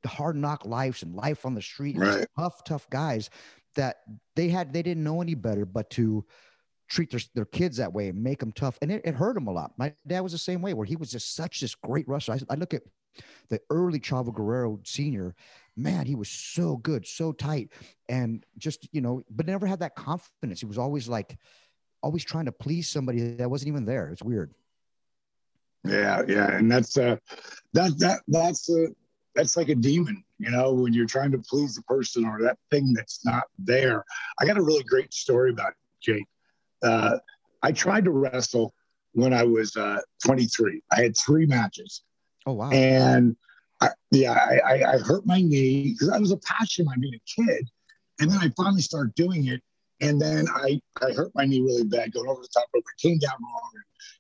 hard 0.07 0.37
knock 0.37 0.65
lives 0.65 1.03
and 1.03 1.15
life 1.15 1.45
on 1.45 1.55
the 1.55 1.63
street, 1.63 1.97
Right. 1.97 2.27
tough, 2.39 2.63
tough 2.65 2.89
guys 2.91 3.31
that 3.75 3.99
they 4.37 4.49
had 4.49 4.73
they 4.73 4.83
didn't 4.83 5.05
know 5.05 5.21
any 5.21 5.35
better 5.35 5.65
but 5.65 5.91
to 5.91 6.25
treat 6.89 7.11
their, 7.11 7.21
their 7.35 7.45
kids 7.47 7.79
that 7.79 7.93
way 7.93 8.09
and 8.09 8.23
make 8.23 8.39
them 8.39 8.53
tough. 8.53 8.79
And 8.83 8.93
it, 8.93 9.03
it 9.05 9.15
hurt 9.15 9.37
him 9.37 9.47
a 9.47 9.53
lot. 9.53 9.73
My 9.79 9.95
dad 10.07 10.21
was 10.21 10.33
the 10.33 10.39
same 10.39 10.63
way 10.63 10.75
where 10.75 10.87
he 10.87 10.97
was 10.97 11.11
just 11.11 11.35
such 11.35 11.61
this 11.61 11.75
great 11.75 12.07
wrestler. 12.09 12.35
I, 12.35 12.55
I 12.55 12.57
look 12.57 12.75
at 12.75 12.83
the 13.49 13.61
early 13.71 14.01
Chavo 14.01 14.35
Guerrero 14.35 14.81
senior, 14.85 15.35
man, 15.77 16.07
he 16.07 16.15
was 16.15 16.29
so 16.29 16.77
good, 16.77 17.07
so 17.07 17.33
tight. 17.33 17.71
And 18.09 18.45
just, 18.59 18.89
you 18.93 19.01
know, 19.01 19.23
but 19.31 19.47
never 19.47 19.67
had 19.67 19.81
that 19.81 19.97
confidence. 19.97 20.61
He 20.61 20.67
was 20.67 20.79
always 20.79 21.09
like, 21.09 21.39
always 22.03 22.25
trying 22.25 22.45
to 22.45 22.53
please 22.53 22.89
somebody 22.89 23.37
that 23.37 23.51
wasn't 23.51 23.69
even 23.69 23.87
there. 23.87 24.09
It's 24.09 24.23
weird. 24.23 24.53
yeah, 25.85 26.23
yeah, 26.27 26.57
and 26.57 26.71
that's 26.71 26.97
uh, 26.97 27.17
that 27.73 27.99
that 27.99 28.21
that's 28.29 28.71
uh, 28.71 28.87
that's 29.35 29.57
like 29.57 29.69
a 29.69 29.75
demon, 29.75 30.23
you 30.39 30.51
know, 30.51 30.73
when 30.73 30.93
you're 30.93 31.07
trying 31.07 31.33
to 31.33 31.39
please 31.39 31.75
the 31.75 31.83
person 31.83 32.25
or 32.25 32.41
that 32.43 32.59
thing 32.71 32.93
that's 32.93 33.25
not 33.25 33.45
there. 33.59 34.05
I 34.41 34.47
got 34.47 34.57
a 34.57 34.63
really 34.63 34.85
great 34.85 35.13
story 35.13 35.51
about 35.51 35.71
it, 35.71 35.77
Jake. 36.01 36.27
Uh, 36.83 37.19
I 37.63 37.73
tried 37.73 38.05
to 38.05 38.11
wrestle 38.11 38.75
when 39.13 39.33
I 39.33 39.45
was 39.45 39.77
uh, 39.77 40.01
23. 40.25 40.83
I 40.93 41.03
had 41.03 41.17
three 41.17 41.47
matches. 41.47 42.03
Oh, 42.47 42.53
wow. 42.53 42.71
and 42.71 43.37
I, 43.81 43.89
yeah, 44.11 44.33
I, 44.33 44.59
I, 44.59 44.93
I 44.95 44.99
hurt 44.99 45.27
my 45.27 45.41
knee 45.41 45.93
because 45.93 46.11
I 46.11 46.19
was 46.19 46.31
a 46.31 46.37
passion 46.39 46.85
by 46.85 46.95
being 47.01 47.15
a 47.15 47.43
kid, 47.43 47.69
and 48.21 48.31
then 48.31 48.39
I 48.39 48.51
finally 48.57 48.83
started 48.83 49.15
doing 49.15 49.47
it, 49.47 49.63
and 50.01 50.21
then 50.21 50.47
I 50.55 50.81
I 51.03 51.13
hurt 51.13 51.33
my 51.35 51.47
knee 51.47 51.61
really 51.61 51.85
bad 51.85 52.13
going 52.13 52.29
over 52.29 52.43
the 52.43 52.49
top 52.53 52.67
rope. 52.75 52.85
I 52.87 53.01
came 53.01 53.19
down 53.19 53.37
wrong. 53.41 53.73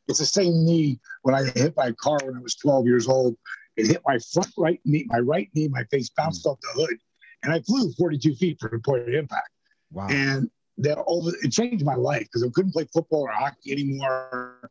It's 0.08 0.18
the 0.18 0.26
same 0.26 0.64
knee 0.64 0.98
when 1.22 1.34
I 1.34 1.44
hit 1.44 1.74
by 1.74 1.88
a 1.88 1.92
car 1.94 2.18
when 2.24 2.36
I 2.36 2.40
was 2.40 2.54
12 2.56 2.86
years 2.86 3.08
old. 3.08 3.36
It 3.76 3.86
hit 3.88 4.02
my 4.06 4.18
front 4.32 4.50
right 4.56 4.80
knee, 4.84 5.04
my 5.08 5.18
right 5.18 5.48
knee, 5.54 5.68
my 5.68 5.84
face 5.84 6.08
bounced 6.10 6.46
off 6.46 6.58
the 6.60 6.68
hood, 6.80 6.96
and 7.42 7.52
I 7.52 7.60
flew 7.60 7.92
42 7.92 8.34
feet 8.36 8.60
from 8.60 8.70
the 8.72 8.78
point 8.78 9.02
of 9.08 9.14
impact. 9.14 9.50
wow. 9.92 10.06
And 10.08 10.50
that 10.78 10.98
all 10.98 11.28
it 11.28 11.50
changed 11.52 11.84
my 11.84 11.94
life 11.94 12.22
because 12.22 12.42
I 12.42 12.48
couldn't 12.52 12.72
play 12.72 12.86
football 12.92 13.20
or 13.22 13.30
hockey 13.30 13.70
anymore. 13.72 14.70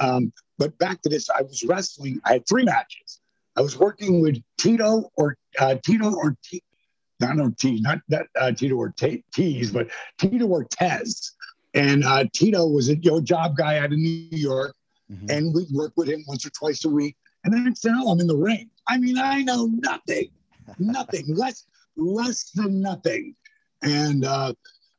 Um, 0.00 0.32
but 0.58 0.76
back 0.78 1.00
to 1.02 1.08
this, 1.08 1.30
I 1.30 1.42
was 1.42 1.62
wrestling. 1.64 2.20
I 2.24 2.34
had 2.34 2.46
three 2.48 2.64
matches. 2.64 3.20
I 3.56 3.62
was 3.62 3.78
working 3.78 4.20
with 4.20 4.42
Tito 4.58 5.10
or 5.16 5.36
uh, 5.58 5.76
Tito 5.84 6.12
or 6.12 6.36
T, 6.44 6.62
not 7.20 7.38
Ortiz, 7.38 7.80
not 7.80 8.00
that 8.08 8.26
uh, 8.38 8.52
Tito 8.52 8.74
Ortiz, 8.74 9.70
but 9.70 9.88
Tito 10.18 10.46
Ortez. 10.48 11.30
And 11.72 12.04
uh, 12.04 12.24
Tito 12.32 12.66
was 12.66 12.88
a 12.88 12.96
you 12.96 13.12
know, 13.12 13.20
job 13.20 13.56
guy 13.56 13.78
out 13.78 13.86
of 13.92 13.98
New 13.98 14.28
York, 14.30 14.74
Mhm. 15.12 15.30
and 15.30 15.54
we 15.54 15.66
worked 15.72 15.96
with 15.96 16.08
him 16.08 16.24
once 16.26 16.44
or 16.46 16.50
twice 16.50 16.84
a 16.84 16.88
week. 16.88 17.16
And 17.44 17.52
then 17.52 17.64
next 17.64 17.82
thing 17.82 17.92
I 17.92 18.02
know, 18.02 18.10
I'm 18.10 18.20
in 18.20 18.26
the 18.26 18.36
ring. 18.36 18.70
I 18.88 18.98
mean, 18.98 19.18
I 19.18 19.42
know 19.42 19.66
nothing, 19.66 20.30
nothing, 20.78 21.24
less 21.34 21.66
less 21.96 22.50
than 22.50 22.80
nothing. 22.80 23.36
And 23.82 24.24
uh, 24.24 24.54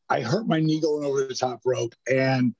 I 0.10 0.22
hurt 0.22 0.48
my 0.48 0.60
knee 0.60 0.80
going 0.80 1.06
over 1.06 1.26
the 1.26 1.34
top 1.34 1.62
rope, 1.66 1.94
and 2.12 2.54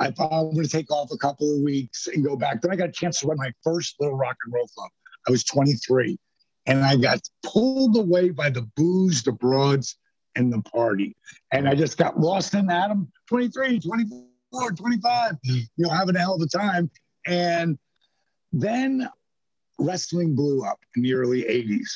I 0.00 0.10
thought 0.10 0.32
I'm 0.32 0.52
going 0.52 0.64
to 0.64 0.70
take 0.70 0.90
off 0.90 1.12
a 1.12 1.18
couple 1.18 1.54
of 1.54 1.62
weeks 1.62 2.08
and 2.08 2.24
go 2.24 2.36
back. 2.36 2.62
Then 2.62 2.72
I 2.72 2.76
got 2.76 2.88
a 2.88 2.92
chance 2.92 3.20
to 3.20 3.28
run 3.28 3.36
my 3.36 3.52
first 3.62 3.96
little 4.00 4.16
rock 4.16 4.36
and 4.44 4.52
roll 4.52 4.66
club. 4.68 4.90
I 5.28 5.30
was 5.30 5.44
23, 5.44 6.18
and 6.66 6.84
I 6.84 6.96
got 6.96 7.20
pulled 7.44 7.96
away 7.96 8.30
by 8.30 8.50
the 8.50 8.62
booze, 8.76 9.22
the 9.22 9.32
broads, 9.32 9.96
and 10.36 10.52
the 10.52 10.62
party. 10.62 11.16
And 11.52 11.68
I 11.68 11.74
just 11.74 11.96
got 11.96 12.18
lost 12.18 12.54
in 12.54 12.66
that. 12.66 12.90
I'm 12.90 13.10
23, 13.28 13.80
24, 13.80 14.72
25, 14.72 15.32
you 15.44 15.64
know, 15.78 15.90
having 15.90 16.16
a 16.16 16.18
hell 16.18 16.34
of 16.34 16.42
a 16.42 16.46
time. 16.46 16.90
And 17.26 17.78
then 18.60 19.08
wrestling 19.78 20.34
blew 20.34 20.64
up 20.64 20.80
in 20.96 21.02
the 21.02 21.14
early 21.14 21.42
80s. 21.42 21.88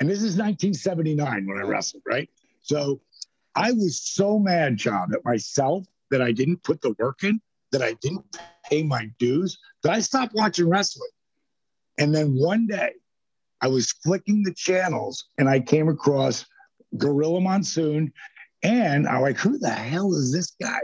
And 0.00 0.08
this 0.08 0.18
is 0.18 0.36
1979 0.36 1.46
when 1.46 1.58
I 1.58 1.62
wrestled, 1.62 2.02
right? 2.06 2.28
So 2.62 3.00
I 3.54 3.72
was 3.72 4.02
so 4.02 4.38
mad, 4.38 4.76
John, 4.76 5.12
at 5.14 5.24
myself 5.24 5.84
that 6.10 6.22
I 6.22 6.32
didn't 6.32 6.62
put 6.62 6.80
the 6.80 6.94
work 6.98 7.22
in, 7.22 7.40
that 7.72 7.82
I 7.82 7.94
didn't 8.00 8.24
pay 8.64 8.82
my 8.82 9.10
dues, 9.18 9.58
that 9.82 9.92
I 9.92 10.00
stopped 10.00 10.34
watching 10.34 10.68
wrestling. 10.68 11.10
And 11.98 12.14
then 12.14 12.34
one 12.34 12.66
day 12.66 12.92
I 13.60 13.68
was 13.68 13.92
flicking 13.92 14.42
the 14.42 14.54
channels 14.54 15.26
and 15.38 15.48
I 15.48 15.60
came 15.60 15.88
across 15.88 16.44
Gorilla 16.96 17.40
Monsoon. 17.40 18.12
And 18.62 19.06
I'm 19.06 19.22
like, 19.22 19.38
who 19.38 19.58
the 19.58 19.70
hell 19.70 20.14
is 20.14 20.32
this 20.32 20.52
guy? 20.60 20.80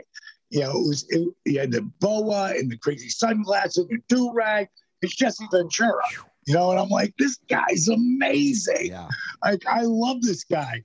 You 0.50 0.60
know, 0.60 0.70
it 0.70 0.88
was 0.88 1.06
it, 1.08 1.28
he 1.44 1.54
had 1.54 1.72
the 1.72 1.82
boa 2.00 2.50
and 2.50 2.70
the 2.70 2.76
crazy 2.76 3.08
sunglasses 3.08 3.86
and 3.90 4.02
do 4.08 4.32
rag. 4.32 4.68
It's 5.02 5.14
Jesse 5.14 5.46
Ventura. 5.50 6.02
You 6.46 6.54
know, 6.54 6.70
and 6.70 6.80
I'm 6.80 6.88
like, 6.88 7.14
this 7.18 7.38
guy's 7.48 7.88
amazing. 7.88 8.86
yeah. 8.86 9.08
I, 9.44 9.58
I 9.68 9.82
love 9.82 10.22
this 10.22 10.44
guy. 10.44 10.82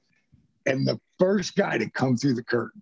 And 0.65 0.85
the 0.87 0.99
first 1.17 1.55
guy 1.55 1.77
to 1.77 1.89
come 1.89 2.17
through 2.17 2.35
the 2.35 2.43
curtain 2.43 2.81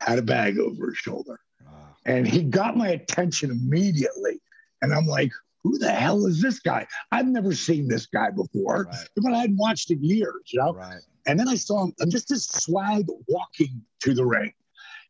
had 0.00 0.18
a 0.18 0.22
bag 0.22 0.58
over 0.58 0.88
his 0.88 0.98
shoulder. 0.98 1.40
Wow. 1.64 1.72
And 2.06 2.28
he 2.28 2.42
got 2.42 2.76
my 2.76 2.88
attention 2.90 3.50
immediately. 3.50 4.40
And 4.82 4.92
I'm 4.94 5.06
like, 5.06 5.32
who 5.64 5.78
the 5.78 5.90
hell 5.90 6.26
is 6.26 6.40
this 6.40 6.60
guy? 6.60 6.86
I've 7.12 7.26
never 7.26 7.54
seen 7.54 7.88
this 7.88 8.06
guy 8.06 8.30
before, 8.30 8.84
Right. 8.84 9.08
but 9.16 9.32
I 9.34 9.38
hadn't 9.38 9.56
watched 9.58 9.90
in 9.90 10.02
years, 10.02 10.42
you 10.52 10.60
know? 10.60 10.74
Right. 10.74 11.00
And 11.26 11.38
then 11.38 11.48
I 11.48 11.54
saw 11.56 11.84
him, 11.84 11.92
just 12.08 12.28
this 12.28 12.46
swag 12.46 13.06
walking 13.28 13.82
to 14.02 14.14
the 14.14 14.24
ring. 14.24 14.52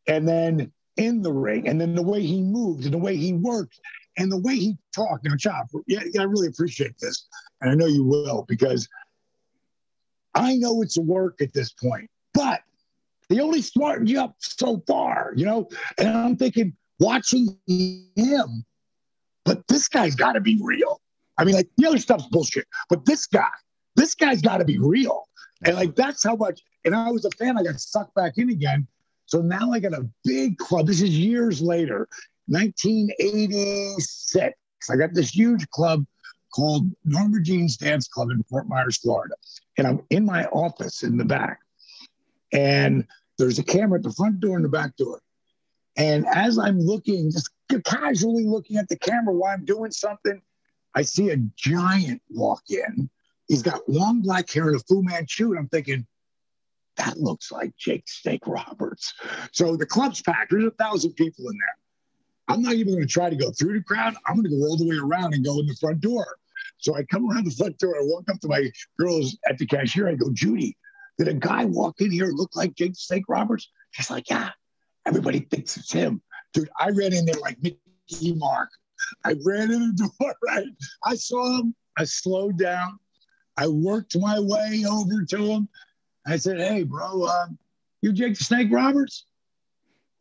And 0.08 0.26
then 0.26 0.72
in 0.96 1.22
the 1.22 1.32
ring, 1.32 1.68
and 1.68 1.80
then 1.80 1.94
the 1.94 2.02
way 2.02 2.22
he 2.22 2.42
moved 2.42 2.84
and 2.84 2.94
the 2.94 2.98
way 2.98 3.16
he 3.16 3.32
worked 3.32 3.78
and 4.20 4.30
the 4.30 4.36
way 4.36 4.54
he 4.54 4.76
talked. 4.94 5.24
Now, 5.24 5.34
Chop, 5.36 5.68
yeah, 5.86 6.02
I 6.18 6.24
really 6.24 6.46
appreciate 6.46 6.98
this. 7.00 7.26
And 7.60 7.70
I 7.70 7.74
know 7.74 7.86
you 7.86 8.04
will 8.04 8.44
because 8.46 8.86
I 10.34 10.56
know 10.56 10.82
it's 10.82 10.98
work 10.98 11.40
at 11.40 11.54
this 11.54 11.72
point, 11.72 12.08
but 12.34 12.60
they 13.30 13.40
only 13.40 13.62
smartened 13.62 14.10
you 14.10 14.20
up 14.20 14.36
so 14.38 14.82
far, 14.86 15.32
you 15.36 15.46
know? 15.46 15.68
And 15.96 16.08
I'm 16.08 16.36
thinking, 16.36 16.76
watching 16.98 17.56
him, 17.66 18.64
but 19.46 19.66
this 19.68 19.88
guy's 19.88 20.14
got 20.14 20.32
to 20.32 20.40
be 20.40 20.60
real. 20.62 21.00
I 21.38 21.44
mean, 21.44 21.54
like 21.54 21.70
the 21.78 21.86
other 21.86 21.98
stuff's 21.98 22.26
bullshit, 22.26 22.66
but 22.90 23.06
this 23.06 23.26
guy, 23.26 23.48
this 23.96 24.14
guy's 24.14 24.42
got 24.42 24.58
to 24.58 24.66
be 24.66 24.78
real. 24.78 25.24
And 25.64 25.76
like 25.76 25.96
that's 25.96 26.22
how 26.22 26.36
much. 26.36 26.60
And 26.84 26.94
I 26.94 27.10
was 27.10 27.24
a 27.24 27.30
fan. 27.30 27.56
I 27.56 27.62
got 27.62 27.80
sucked 27.80 28.14
back 28.14 28.36
in 28.36 28.50
again. 28.50 28.86
So 29.24 29.40
now 29.40 29.72
I 29.72 29.78
got 29.78 29.94
a 29.94 30.06
big 30.24 30.58
club. 30.58 30.86
This 30.86 31.00
is 31.00 31.18
years 31.18 31.62
later, 31.62 32.06
1986. 32.50 34.90
I 34.90 34.96
got 34.96 35.14
this 35.14 35.30
huge 35.30 35.68
club 35.70 36.04
called 36.54 36.90
Norma 37.04 37.40
Jean's 37.40 37.76
Dance 37.76 38.08
Club 38.08 38.30
in 38.30 38.42
Fort 38.44 38.68
Myers, 38.68 38.98
Florida. 38.98 39.34
And 39.78 39.86
I'm 39.86 40.02
in 40.10 40.24
my 40.24 40.46
office 40.46 41.04
in 41.04 41.16
the 41.16 41.24
back. 41.24 41.60
And 42.52 43.06
there's 43.38 43.60
a 43.60 43.64
camera 43.64 43.98
at 43.98 44.02
the 44.02 44.12
front 44.12 44.40
door 44.40 44.56
and 44.56 44.64
the 44.64 44.68
back 44.68 44.96
door. 44.96 45.20
And 45.96 46.26
as 46.26 46.58
I'm 46.58 46.80
looking, 46.80 47.30
just 47.30 47.50
casually 47.84 48.44
looking 48.44 48.76
at 48.76 48.88
the 48.88 48.98
camera 48.98 49.32
while 49.32 49.54
I'm 49.54 49.64
doing 49.64 49.92
something, 49.92 50.42
I 50.94 51.02
see 51.02 51.30
a 51.30 51.36
giant 51.56 52.22
walk 52.30 52.62
in. 52.68 53.08
He's 53.46 53.62
got 53.62 53.88
long 53.88 54.22
black 54.22 54.50
hair 54.50 54.66
and 54.68 54.76
a 54.76 54.80
Fu 54.80 55.02
Manchu. 55.02 55.50
And 55.50 55.58
I'm 55.58 55.68
thinking, 55.68 56.06
that 56.96 57.18
looks 57.18 57.52
like 57.52 57.76
Jake 57.76 58.08
Snake 58.08 58.44
Roberts. 58.46 59.14
So 59.52 59.76
the 59.76 59.86
club's 59.86 60.20
packed. 60.20 60.50
There's 60.50 60.64
a 60.64 60.72
thousand 60.72 61.12
people 61.14 61.48
in 61.48 61.56
there. 61.56 61.76
I'm 62.50 62.62
not 62.62 62.74
even 62.74 62.94
going 62.94 63.06
to 63.06 63.12
try 63.12 63.30
to 63.30 63.36
go 63.36 63.50
through 63.52 63.74
the 63.74 63.84
crowd. 63.84 64.14
I'm 64.26 64.36
going 64.36 64.44
to 64.44 64.50
go 64.50 64.64
all 64.64 64.76
the 64.76 64.88
way 64.88 64.96
around 64.96 65.34
and 65.34 65.44
go 65.44 65.58
in 65.60 65.66
the 65.66 65.76
front 65.76 66.00
door. 66.00 66.26
So 66.78 66.96
I 66.96 67.04
come 67.04 67.30
around 67.30 67.44
the 67.44 67.54
front 67.54 67.78
door. 67.78 67.94
I 67.96 68.02
walk 68.02 68.24
up 68.30 68.40
to 68.40 68.48
my 68.48 68.70
girls 68.98 69.36
at 69.48 69.58
the 69.58 69.66
cashier. 69.66 70.08
I 70.08 70.14
go, 70.14 70.30
Judy, 70.32 70.76
did 71.18 71.28
a 71.28 71.34
guy 71.34 71.64
walk 71.64 72.00
in 72.00 72.10
here 72.10 72.28
look 72.28 72.56
like 72.56 72.74
Jake 72.74 72.96
Snake 72.96 73.24
Roberts? 73.28 73.70
She's 73.92 74.10
like, 74.10 74.28
yeah. 74.30 74.50
Everybody 75.06 75.40
thinks 75.40 75.76
it's 75.76 75.92
him. 75.92 76.22
Dude, 76.52 76.70
I 76.78 76.90
ran 76.90 77.12
in 77.12 77.24
there 77.24 77.40
like 77.40 77.58
Mickey 77.62 78.34
Mark. 78.34 78.68
I 79.24 79.34
ran 79.44 79.70
in 79.70 79.94
the 79.94 80.10
door, 80.20 80.34
right? 80.46 80.66
I 81.04 81.14
saw 81.14 81.60
him. 81.60 81.74
I 81.98 82.04
slowed 82.04 82.58
down. 82.58 82.98
I 83.56 83.68
worked 83.68 84.16
my 84.18 84.40
way 84.40 84.84
over 84.88 85.24
to 85.24 85.44
him. 85.44 85.68
I 86.26 86.36
said, 86.36 86.58
hey, 86.58 86.82
bro, 86.82 87.26
um, 87.26 87.58
you 88.02 88.12
Jake 88.12 88.38
the 88.38 88.44
Snake 88.44 88.68
Roberts? 88.70 89.26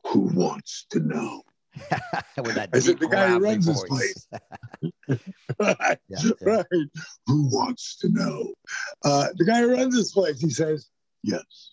Who 0.07 0.21
wants 0.21 0.85
to 0.91 0.99
know? 0.99 1.43
With 2.37 2.55
that 2.55 2.69
I 2.73 2.79
said, 2.79 2.99
the 2.99 3.07
guy 3.07 3.27
who 3.27 3.39
runs 3.39 3.65
this 3.65 3.83
place. 3.83 4.27
right, 5.59 5.97
Yeah, 6.07 6.17
yeah. 6.23 6.31
right. 6.41 6.65
Who 7.27 7.49
wants 7.49 7.97
to 7.97 8.09
know? 8.09 8.53
Uh, 9.03 9.27
the 9.35 9.45
guy 9.45 9.61
who 9.61 9.73
runs 9.73 9.95
this 9.95 10.11
place, 10.11 10.39
he 10.39 10.49
says, 10.49 10.89
Yes. 11.23 11.71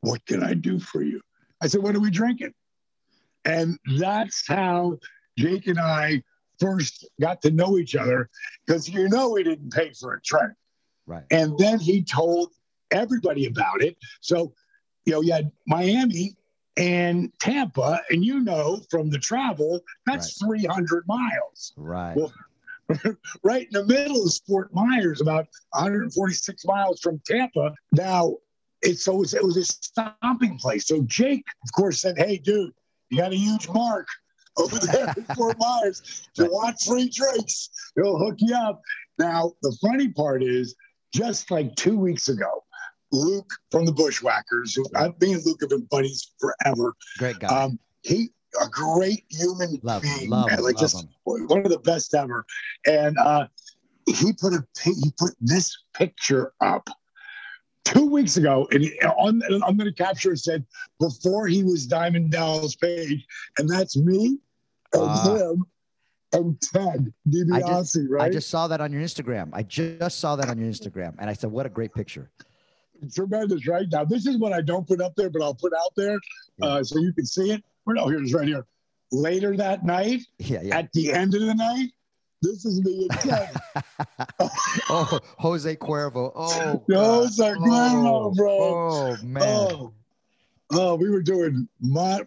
What 0.00 0.24
can 0.26 0.42
I 0.42 0.54
do 0.54 0.80
for 0.80 1.02
you? 1.02 1.20
I 1.62 1.66
said, 1.66 1.82
What 1.82 1.94
are 1.94 2.00
we 2.00 2.10
drinking? 2.10 2.54
And 3.44 3.78
that's 3.98 4.46
how 4.46 4.98
Jake 5.38 5.66
and 5.66 5.78
I 5.78 6.22
first 6.58 7.08
got 7.20 7.40
to 7.42 7.50
know 7.50 7.78
each 7.78 7.96
other 7.96 8.28
because 8.66 8.88
you 8.88 9.08
know 9.08 9.30
we 9.30 9.42
didn't 9.42 9.72
pay 9.72 9.92
for 9.98 10.14
a 10.14 10.20
drink. 10.22 10.52
Right. 11.06 11.24
And 11.30 11.58
then 11.58 11.80
he 11.80 12.04
told 12.04 12.52
everybody 12.90 13.46
about 13.46 13.82
it. 13.82 13.96
So, 14.20 14.52
you 15.06 15.12
know, 15.12 15.22
you 15.22 15.32
had 15.32 15.50
Miami 15.66 16.36
and 16.76 17.32
Tampa, 17.40 18.00
and 18.10 18.24
you 18.24 18.40
know 18.40 18.80
from 18.90 19.10
the 19.10 19.18
travel, 19.18 19.80
that's 20.06 20.38
300 20.38 21.04
miles 21.06 21.72
Right. 21.76 22.16
Well, 22.16 22.32
right 23.42 23.66
in 23.66 23.72
the 23.72 23.86
middle 23.86 24.24
of 24.24 24.32
Fort 24.46 24.72
Myers, 24.72 25.20
about 25.20 25.46
146 25.70 26.64
miles 26.64 27.00
from 27.00 27.20
Tampa. 27.24 27.74
Now, 27.92 28.36
it's 28.82 29.04
so 29.04 29.22
it 29.22 29.44
was, 29.44 29.56
a 29.56 29.64
stomping 29.64 30.58
place. 30.58 30.86
So 30.86 31.02
Jake, 31.02 31.44
of 31.62 31.72
course, 31.72 32.00
said, 32.00 32.16
"Hey, 32.18 32.38
dude, 32.38 32.72
you 33.10 33.18
got 33.18 33.32
a 33.32 33.36
huge 33.36 33.68
mark 33.68 34.08
over 34.56 34.78
there 34.78 35.12
in 35.16 35.24
Fort 35.36 35.58
Myers. 35.58 36.26
If 36.34 36.44
you 36.44 36.50
want 36.50 36.80
free 36.80 37.08
drinks, 37.08 37.70
he'll 37.94 38.18
hook 38.18 38.36
you 38.38 38.56
up." 38.56 38.80
Now, 39.18 39.52
the 39.62 39.76
funny 39.82 40.08
part 40.08 40.42
is, 40.42 40.74
just 41.12 41.50
like 41.50 41.76
two 41.76 41.96
weeks 41.96 42.28
ago, 42.28 42.64
Luke 43.12 43.50
from 43.70 43.84
the 43.84 43.92
Bushwhackers, 43.92 44.74
who 44.74 44.84
I've 44.94 45.20
me 45.20 45.32
and 45.34 45.44
Luke 45.44 45.58
have 45.60 45.70
been 45.70 45.86
buddies 45.90 46.32
forever. 46.38 46.94
Great 47.18 47.38
guy. 47.38 47.48
Um, 47.48 47.78
he 48.02 48.30
a 48.60 48.68
great 48.68 49.24
human 49.30 49.78
Love 49.82 50.02
being, 50.02 50.28
love 50.30 50.48
man, 50.48 50.62
like 50.62 50.74
love 50.74 50.80
just 50.80 51.02
him. 51.04 51.08
one 51.24 51.64
of 51.64 51.70
the 51.70 51.78
best 51.78 52.14
ever. 52.14 52.44
And 52.86 53.16
uh, 53.18 53.46
he 54.06 54.32
put 54.32 54.52
a 54.54 54.64
he 54.82 55.12
put 55.18 55.32
this 55.40 55.76
picture 55.94 56.52
up 56.60 56.88
two 57.84 58.06
weeks 58.06 58.36
ago, 58.36 58.66
and 58.72 58.84
on 59.18 59.42
I'm 59.64 59.76
going 59.76 59.90
to 59.90 59.92
capture 59.92 60.32
it 60.32 60.38
said 60.38 60.64
before 60.98 61.46
he 61.46 61.62
was 61.62 61.86
Diamond 61.86 62.30
Dallas 62.32 62.74
Page, 62.74 63.24
and 63.58 63.68
that's 63.68 63.96
me 63.96 64.38
and 64.92 65.02
Ah. 65.02 65.36
him 65.36 65.64
and 66.32 66.60
Ted 66.60 67.12
I 67.52 67.60
just, 67.60 67.98
right? 68.08 68.22
I 68.22 68.28
just 68.30 68.50
saw 68.50 68.68
that 68.68 68.80
on 68.80 68.92
your 68.92 69.02
Instagram. 69.02 69.50
I 69.52 69.62
just 69.62 70.18
saw 70.18 70.36
that 70.36 70.48
on 70.48 70.58
your 70.58 70.68
Instagram, 70.70 71.14
and 71.18 71.28
I 71.30 71.32
said, 71.34 71.50
"What 71.50 71.66
a 71.66 71.68
great 71.68 71.92
picture!" 71.94 72.30
Tremendous, 73.14 73.66
right? 73.66 73.86
Now, 73.90 74.04
this 74.04 74.26
is 74.26 74.38
what 74.38 74.52
I 74.52 74.60
don't 74.60 74.86
put 74.86 75.00
up 75.00 75.14
there, 75.16 75.30
but 75.30 75.42
I'll 75.42 75.54
put 75.54 75.72
out 75.74 75.92
there 75.96 76.18
uh, 76.62 76.82
so 76.82 76.98
you 76.98 77.12
can 77.12 77.26
see 77.26 77.52
it. 77.52 77.64
Or 77.86 77.94
no, 77.94 78.08
here's 78.08 78.32
right 78.34 78.46
here. 78.46 78.66
Later 79.12 79.56
that 79.56 79.84
night, 79.84 80.20
Yeah, 80.38 80.60
yeah. 80.62 80.78
at 80.78 80.92
the 80.92 81.12
end 81.12 81.34
of 81.34 81.40
the 81.40 81.54
night, 81.54 81.88
this 82.42 82.64
is 82.64 82.80
me 82.82 83.06
oh, 84.88 85.18
Jose 85.38 85.76
Cuervo. 85.76 86.32
Oh, 86.34 86.84
Jose 86.88 87.42
God. 87.42 87.58
Cuervo, 87.58 88.06
oh, 88.06 88.34
bro. 88.34 88.58
Oh 88.58 89.16
man. 89.22 89.42
Oh, 89.42 89.92
oh, 90.72 90.94
we 90.94 91.10
were 91.10 91.22
doing 91.22 91.68
my 91.80 92.22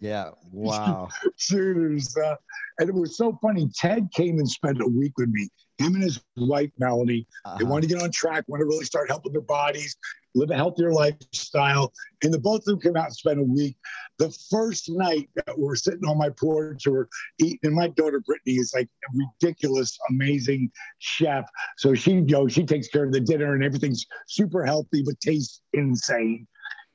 Yeah. 0.00 0.30
Wow. 0.52 1.08
shooters. 1.36 2.16
Uh, 2.16 2.36
and 2.78 2.88
it 2.88 2.94
was 2.94 3.16
so 3.18 3.38
funny. 3.42 3.68
Ted 3.74 4.08
came 4.14 4.38
and 4.38 4.48
spent 4.48 4.80
a 4.80 4.86
week 4.86 5.12
with 5.18 5.28
me. 5.28 5.48
Him 5.78 5.94
and 5.94 6.02
his 6.02 6.20
wife, 6.36 6.70
Melanie, 6.78 7.26
they 7.44 7.50
Uh-huh. 7.50 7.66
wanted 7.66 7.88
to 7.88 7.94
get 7.94 8.02
on 8.02 8.10
track, 8.10 8.44
want 8.48 8.60
to 8.60 8.66
really 8.66 8.84
start 8.84 9.08
helping 9.08 9.32
their 9.32 9.40
bodies, 9.40 9.96
live 10.34 10.50
a 10.50 10.56
healthier 10.56 10.92
lifestyle. 10.92 11.92
And 12.22 12.34
the 12.34 12.38
both 12.38 12.60
of 12.60 12.64
them 12.64 12.80
came 12.80 12.96
out 12.96 13.06
and 13.06 13.14
spent 13.14 13.38
a 13.38 13.42
week. 13.44 13.76
The 14.18 14.30
first 14.50 14.90
night 14.90 15.30
that 15.36 15.56
we're 15.56 15.76
sitting 15.76 16.04
on 16.04 16.18
my 16.18 16.30
porch 16.30 16.86
or 16.86 16.92
we're 16.92 17.08
eating, 17.38 17.58
and 17.62 17.74
my 17.74 17.88
daughter 17.88 18.20
Brittany 18.20 18.56
is 18.56 18.72
like 18.74 18.88
a 18.88 19.26
ridiculous, 19.40 19.96
amazing 20.10 20.70
chef. 20.98 21.48
So 21.76 21.94
she, 21.94 22.12
you 22.12 22.20
know, 22.22 22.48
she 22.48 22.64
takes 22.64 22.88
care 22.88 23.04
of 23.04 23.12
the 23.12 23.20
dinner 23.20 23.54
and 23.54 23.62
everything's 23.62 24.04
super 24.26 24.64
healthy, 24.64 25.02
but 25.04 25.20
tastes 25.20 25.62
insane. 25.72 26.46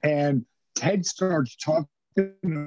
And 0.04 0.46
Ted 0.76 1.06
starts 1.06 1.56
talking 1.56 1.88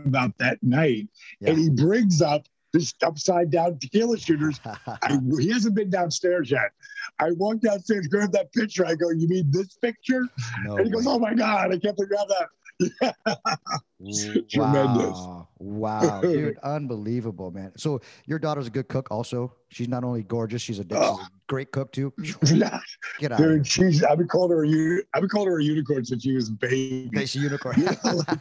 about 0.07 0.37
that 0.39 0.63
night, 0.63 1.09
Yeah. 1.41 1.51
and 1.51 1.59
he 1.59 1.69
brings 1.71 2.23
up 2.23 2.47
this 2.77 2.93
upside 3.03 3.51
down 3.51 3.79
tequila 3.79 4.19
shooters 4.19 4.61
I, 4.65 5.19
he 5.41 5.49
hasn't 5.51 5.75
been 5.75 5.89
downstairs 5.91 6.51
yet. 6.51 6.71
I 7.19 7.31
walked 7.33 7.63
downstairs, 7.63 8.07
grabbed 8.09 8.33
that 8.35 8.53
picture. 8.53 8.85
I 8.85 8.95
go, 8.95 9.11
"You 9.11 9.29
mean 9.29 9.51
this 9.51 9.75
picture?" 9.77 10.23
no 10.65 10.77
and 10.77 10.87
he 10.87 10.93
goes, 10.93 11.07
"Oh 11.07 11.19
my 11.19 11.35
god, 11.35 11.73
I 11.73 11.79
can't 11.79 11.97
grab 11.97 12.29
that." 12.29 12.49
tremendous. 14.51 15.17
Wow. 15.17 15.49
Wow, 15.59 16.21
dude, 16.23 16.59
unbelievable, 16.63 17.51
man. 17.51 17.73
So 17.79 18.01
your 18.27 18.39
daughter's 18.39 18.67
a 18.67 18.71
good 18.71 18.89
cook, 18.89 19.09
also. 19.11 19.55
She's 19.71 19.89
not 19.89 20.05
only 20.05 20.23
gorgeous, 20.23 20.61
she's 20.61 20.79
a, 20.79 20.83
oh. 20.83 20.87
she's 20.91 20.99
Oh. 21.01 21.23
a 21.23 21.31
great 21.49 21.73
cook 21.73 21.93
too. 21.93 22.13
Get 22.43 23.33
out. 23.33 23.39
Dude, 23.39 23.67
she's. 23.67 24.03
I've 24.05 24.19
been 24.19 24.29
calling 24.29 24.51
her 24.51 24.65
a. 24.67 25.03
I've 25.15 25.23
been 25.23 25.31
calling 25.31 25.49
her 25.49 25.61
a 25.61 25.65
unicorn 25.65 26.05
since 26.05 26.23
she 26.23 26.33
was 26.35 26.51
a 26.51 26.53
baby. 26.53 27.09
She's 27.21 27.37
a 27.37 27.39
unicorn. 27.39 27.83
Like- 28.05 28.39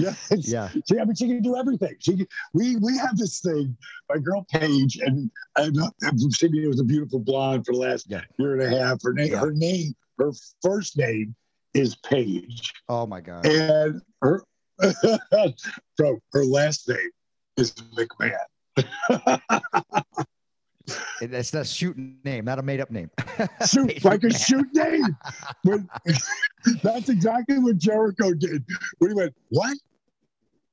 yeah, 0.00 0.14
yeah. 0.36 0.68
She, 0.88 0.98
I 0.98 1.04
mean, 1.04 1.14
she 1.14 1.26
can 1.28 1.42
do 1.42 1.56
everything. 1.56 1.94
She, 1.98 2.16
can- 2.18 2.26
we, 2.52 2.76
we 2.76 2.96
have 2.98 3.16
this 3.16 3.40
thing. 3.40 3.76
My 4.08 4.18
girl 4.18 4.46
Paige, 4.52 4.96
and 4.98 5.30
and 5.56 5.78
uh, 5.80 5.90
Sydney 6.30 6.66
was 6.66 6.80
a 6.80 6.84
beautiful 6.84 7.18
blonde 7.20 7.66
for 7.66 7.72
the 7.72 7.78
last 7.78 8.06
Yeah. 8.08 8.22
year 8.38 8.60
and 8.60 8.74
a 8.74 8.78
half. 8.78 9.02
Her 9.02 9.12
name, 9.12 9.32
Yeah. 9.32 9.40
her 9.40 9.52
name, 9.52 9.94
her 10.18 10.32
first 10.62 10.96
name 10.98 11.34
is 11.74 11.94
Paige. 11.96 12.72
Oh 12.88 13.06
my 13.06 13.20
god. 13.20 13.46
and 13.46 14.00
her 14.22 14.42
so 15.98 16.18
her 16.32 16.44
last 16.44 16.88
name 16.88 17.10
is 17.56 17.72
McMahon. 17.72 19.40
That's 21.20 21.52
not 21.52 21.62
a 21.62 21.64
shooting 21.64 22.16
name, 22.24 22.46
not 22.46 22.58
a 22.58 22.62
made 22.62 22.80
up 22.80 22.90
name. 22.90 23.10
Shoot 23.70 24.02
like 24.04 24.24
a 24.24 24.32
shoot 24.32 24.66
name. 24.74 25.16
When- 25.62 25.88
that's 26.82 27.08
exactly 27.08 27.58
what 27.58 27.76
Jericho 27.78 28.32
did. 28.34 28.64
When 28.98 29.10
he 29.10 29.14
went, 29.14 29.34
what? 29.50 29.76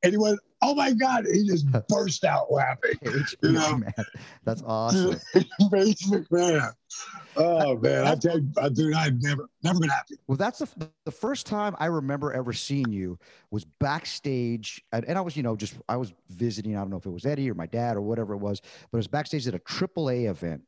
And 0.03 0.11
he 0.13 0.17
went, 0.17 0.39
oh 0.61 0.75
my 0.75 0.93
God. 0.93 1.25
He 1.31 1.45
just 1.45 1.65
burst 1.89 2.23
out 2.23 2.51
laughing. 2.51 2.93
Paige 3.03 3.35
You 3.43 3.51
know? 3.53 3.73
McMahon. 3.75 4.05
That's 4.43 4.61
awesome. 4.65 5.19
Paige 5.71 5.99
McMahon. 6.05 6.71
Oh 7.35 7.77
man, 7.77 8.07
I 8.07 8.15
tell 8.15 8.39
you, 8.39 8.49
uh, 8.57 8.69
dude, 8.69 8.95
I've 8.95 9.21
never, 9.21 9.47
never 9.63 9.79
been 9.79 9.89
happy. 9.89 10.15
Well, 10.25 10.37
that's 10.37 10.59
the, 10.59 10.89
the 11.05 11.11
first 11.11 11.45
time 11.45 11.75
I 11.77 11.85
remember 11.87 12.33
ever 12.33 12.53
seeing 12.53 12.91
you 12.91 13.19
was 13.51 13.65
backstage. 13.65 14.81
And, 14.91 15.05
and 15.05 15.17
I 15.17 15.21
was, 15.21 15.35
you 15.37 15.43
know, 15.43 15.55
just 15.55 15.75
I 15.89 15.97
was 15.97 16.13
visiting. 16.29 16.75
I 16.75 16.79
don't 16.79 16.89
know 16.89 16.97
if 16.97 17.05
it 17.05 17.11
was 17.11 17.25
Eddie 17.25 17.49
or 17.51 17.53
my 17.53 17.67
dad 17.67 17.95
or 17.97 18.01
whatever 18.01 18.33
it 18.33 18.37
was, 18.37 18.61
but 18.91 18.97
it 18.97 18.99
was 18.99 19.07
backstage 19.07 19.47
at 19.47 19.53
a 19.53 19.59
AAA 19.59 20.29
event. 20.29 20.61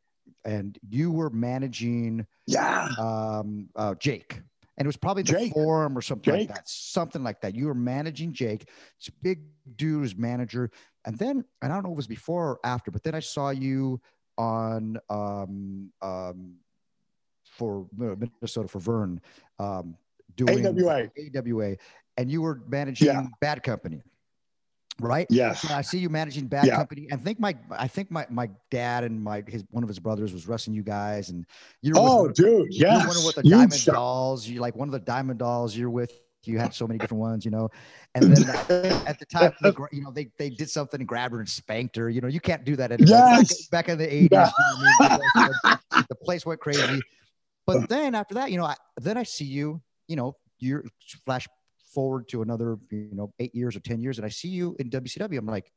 And 0.45 0.77
you 0.89 1.11
were 1.11 1.29
managing 1.31 2.27
Yeah. 2.45 2.87
um, 2.99 3.69
uh, 3.75 3.95
Jake. 3.95 4.41
And 4.79 4.85
it 4.85 4.87
was 4.87 4.97
probably 4.97 5.23
the 5.23 5.33
Jake. 5.33 5.53
forum 5.53 5.97
or 5.97 6.01
something 6.01 6.33
Jake. 6.33 6.47
like 6.47 6.55
that. 6.55 6.69
Something 6.69 7.21
like 7.21 7.41
that. 7.41 7.53
You 7.53 7.67
were 7.67 7.73
managing 7.73 8.31
Jake. 8.31 8.69
It's 8.97 9.09
a 9.09 9.11
big 9.21 9.41
dude 9.75 10.01
who's 10.01 10.15
manager. 10.15 10.71
And 11.05 11.17
then, 11.17 11.43
and 11.61 11.71
I 11.71 11.75
don't 11.75 11.83
know 11.83 11.89
if 11.89 11.93
it 11.93 11.97
was 11.97 12.07
before 12.07 12.51
or 12.51 12.59
after, 12.63 12.89
but 12.89 13.03
then 13.03 13.13
I 13.13 13.19
saw 13.19 13.49
you 13.49 13.99
on 14.37 14.97
um, 15.09 15.91
um, 16.01 16.55
for 17.43 17.87
Minnesota 17.95 18.69
for 18.69 18.79
Verne 18.79 19.19
um, 19.59 19.97
doing 20.35 20.65
AWA. 20.65 21.09
AWA, 21.35 21.75
and 22.15 22.31
you 22.31 22.41
were 22.41 22.61
managing 22.69 23.07
Yeah. 23.07 23.27
Bad 23.41 23.63
Company, 23.63 24.01
right? 24.99 25.27
Yes. 25.29 25.69
I 25.69 25.81
see 25.81 25.97
you 25.99 26.09
managing 26.09 26.47
Bad 26.47 26.65
Yeah. 26.65 26.75
Company. 26.77 27.07
I 27.11 27.15
think 27.17 27.39
my 27.39 27.55
I 27.71 27.87
think 27.87 28.11
my 28.11 28.25
my 28.29 28.49
dad 28.71 29.03
and 29.03 29.21
my 29.23 29.43
his 29.47 29.63
one 29.71 29.83
of 29.83 29.89
his 29.89 29.99
brothers 29.99 30.33
was 30.33 30.47
wrestling 30.47 30.75
you 30.75 30.83
guys, 30.83 31.29
and 31.29 31.45
you 31.81 31.93
were 31.93 31.99
Oh, 32.01 32.23
with, 32.23 32.35
dude. 32.35 32.67
Yes. 32.73 33.07
one 33.07 33.25
with 33.25 33.35
the 33.35 33.41
Huge 33.41 33.51
Diamond 33.51 33.73
stuff. 33.73 33.95
Dolls. 33.95 34.47
You 34.47 34.59
like 34.61 34.75
one 34.75 34.87
of 34.87 34.93
the 34.93 34.99
Diamond 34.99 35.39
Dolls. 35.39 35.75
You're 35.75 35.89
with. 35.89 36.11
You 36.45 36.57
had 36.57 36.73
so 36.73 36.87
many 36.87 36.97
different 36.97 37.19
ones, 37.19 37.43
you 37.43 37.51
know. 37.51 37.67
And 38.15 38.33
then 38.33 38.49
uh, 38.69 39.03
at 39.05 39.19
the 39.19 39.25
time, 39.25 39.51
they, 39.61 39.73
you 39.91 40.01
know, 40.01 40.11
they 40.11 40.31
they 40.37 40.49
did 40.49 40.69
something 40.69 41.01
and 41.01 41.07
grabbed 41.07 41.33
her 41.33 41.39
and 41.41 41.49
spanked 41.49 41.97
her. 41.97 42.09
You 42.09 42.21
know, 42.21 42.29
you 42.29 42.39
can't 42.39 42.63
do 42.63 42.77
that 42.77 42.93
anymore. 42.93 43.17
Yes. 43.17 43.67
Back, 43.67 43.87
back 43.87 43.89
in 43.89 43.97
the 43.97 44.07
80s, 44.07 44.29
Yeah. 44.31 44.49
you 44.79 45.07
know 45.09 45.19
I 45.35 45.47
mean? 45.47 45.77
the, 45.91 46.05
the 46.09 46.15
place 46.15 46.45
went 46.45 46.61
crazy. 46.61 47.01
But 47.67 47.89
then 47.89 48.15
after 48.15 48.35
that, 48.35 48.51
you 48.51 48.57
know, 48.57 48.63
I, 48.65 48.75
then 49.01 49.17
I 49.17 49.23
see 49.23 49.43
you, 49.45 49.81
you 50.07 50.15
know, 50.15 50.37
you're 50.59 50.85
flash 51.25 51.45
forward 51.93 52.27
to 52.29 52.41
another, 52.41 52.77
you 52.91 53.09
know, 53.13 53.33
eight 53.39 53.53
years 53.55 53.75
or 53.75 53.79
10 53.79 54.01
years, 54.01 54.17
and 54.17 54.25
I 54.25 54.29
see 54.29 54.49
you 54.49 54.75
in 54.79 54.89
WCW. 54.89 55.37
I'm 55.37 55.45
like, 55.45 55.71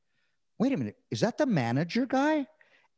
wait 0.59 0.73
a 0.73 0.77
minute, 0.77 0.97
is 1.11 1.21
that 1.21 1.39
the 1.39 1.47
manager 1.47 2.07
guy? 2.07 2.47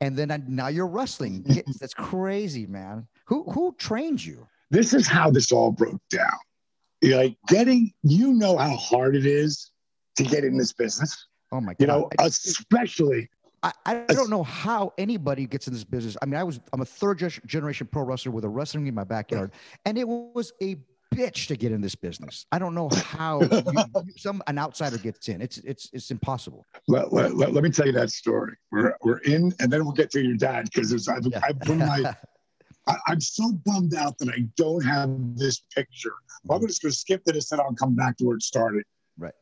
And 0.00 0.16
then 0.16 0.30
I, 0.30 0.40
now 0.46 0.68
you're 0.68 0.86
wrestling. 0.86 1.44
That's 1.80 1.94
crazy, 1.94 2.66
man. 2.66 3.06
Who 3.26 3.44
who 3.50 3.74
trained 3.78 4.24
you? 4.24 4.46
this 4.70 4.92
is 4.92 5.06
how 5.06 5.30
this 5.30 5.52
all 5.52 5.70
broke 5.70 6.00
down. 6.10 6.38
You're 7.00 7.18
like 7.18 7.36
getting, 7.48 7.92
you 8.02 8.32
know 8.32 8.56
how 8.56 8.76
hard 8.76 9.14
it 9.14 9.26
is 9.26 9.70
to 10.16 10.24
get 10.24 10.44
in 10.44 10.56
this 10.56 10.72
business. 10.72 11.26
Oh 11.52 11.60
my 11.60 11.74
god! 11.74 11.76
You 11.80 11.86
know, 11.86 12.10
especially 12.18 13.28
I, 13.62 13.72
I 13.86 14.04
don't 14.08 14.30
know 14.30 14.42
how 14.42 14.92
anybody 14.98 15.46
gets 15.46 15.68
in 15.68 15.72
this 15.72 15.84
business. 15.84 16.16
I 16.20 16.26
mean, 16.26 16.40
I 16.40 16.44
was 16.44 16.60
I'm 16.72 16.80
a 16.80 16.86
third 16.86 17.18
generation 17.46 17.88
pro 17.90 18.02
wrestler 18.02 18.32
with 18.32 18.44
a 18.44 18.48
wrestling 18.48 18.86
in 18.86 18.94
my 18.94 19.04
backyard, 19.04 19.52
and 19.84 19.96
it 19.96 20.08
was 20.08 20.52
a 20.62 20.76
bitch 21.14 21.46
to 21.48 21.56
get 21.56 21.72
in 21.72 21.80
this 21.80 21.94
business. 21.94 22.46
I 22.52 22.58
don't 22.58 22.74
know 22.74 22.88
how 22.88 23.40
you, 23.52 24.12
some 24.16 24.42
an 24.46 24.58
outsider 24.58 24.98
gets 24.98 25.28
in. 25.28 25.40
It's 25.40 25.58
it's 25.58 25.90
it's 25.92 26.10
impossible. 26.10 26.64
let, 26.88 27.12
let, 27.12 27.36
let, 27.36 27.52
let 27.52 27.64
me 27.64 27.70
tell 27.70 27.86
you 27.86 27.92
that 27.92 28.10
story. 28.10 28.56
We're, 28.70 28.96
we're 29.02 29.18
in, 29.18 29.52
and 29.60 29.72
then 29.72 29.84
we'll 29.84 29.94
get 29.94 30.10
to 30.12 30.22
your 30.22 30.36
dad 30.36 30.68
because 30.72 31.08
I've, 31.08 31.26
Yeah. 31.26 31.40
I've 31.42 31.60
put 31.60 31.76
my, 31.78 32.14
I, 32.86 32.96
I'm 33.08 33.20
so 33.20 33.52
bummed 33.64 33.94
out 33.94 34.18
that 34.18 34.28
I 34.28 34.46
don't 34.56 34.84
have 34.84 35.36
this 35.36 35.62
picture. 35.74 36.12
Well, 36.44 36.56
I'm 36.56 36.60
mm-hmm. 36.62 36.68
just 36.68 36.82
going 36.82 36.92
to 36.92 36.98
skip 36.98 37.24
to 37.24 37.32
this 37.32 37.52
and 37.52 37.60
I'll 37.60 37.74
come 37.74 37.94
back 37.94 38.16
to 38.18 38.26
where 38.26 38.36
it 38.36 38.42
started. 38.42 38.84
Right. 39.18 39.32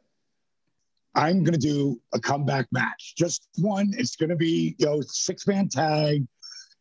I'm 1.14 1.44
going 1.44 1.58
to 1.58 1.58
do 1.58 2.00
a 2.14 2.20
comeback 2.20 2.66
match, 2.72 3.14
just 3.16 3.48
one. 3.58 3.92
It's 3.96 4.16
going 4.16 4.30
to 4.30 4.36
be, 4.36 4.76
you 4.78 4.86
know, 4.86 5.00
six 5.02 5.46
man 5.46 5.68
tag. 5.68 6.26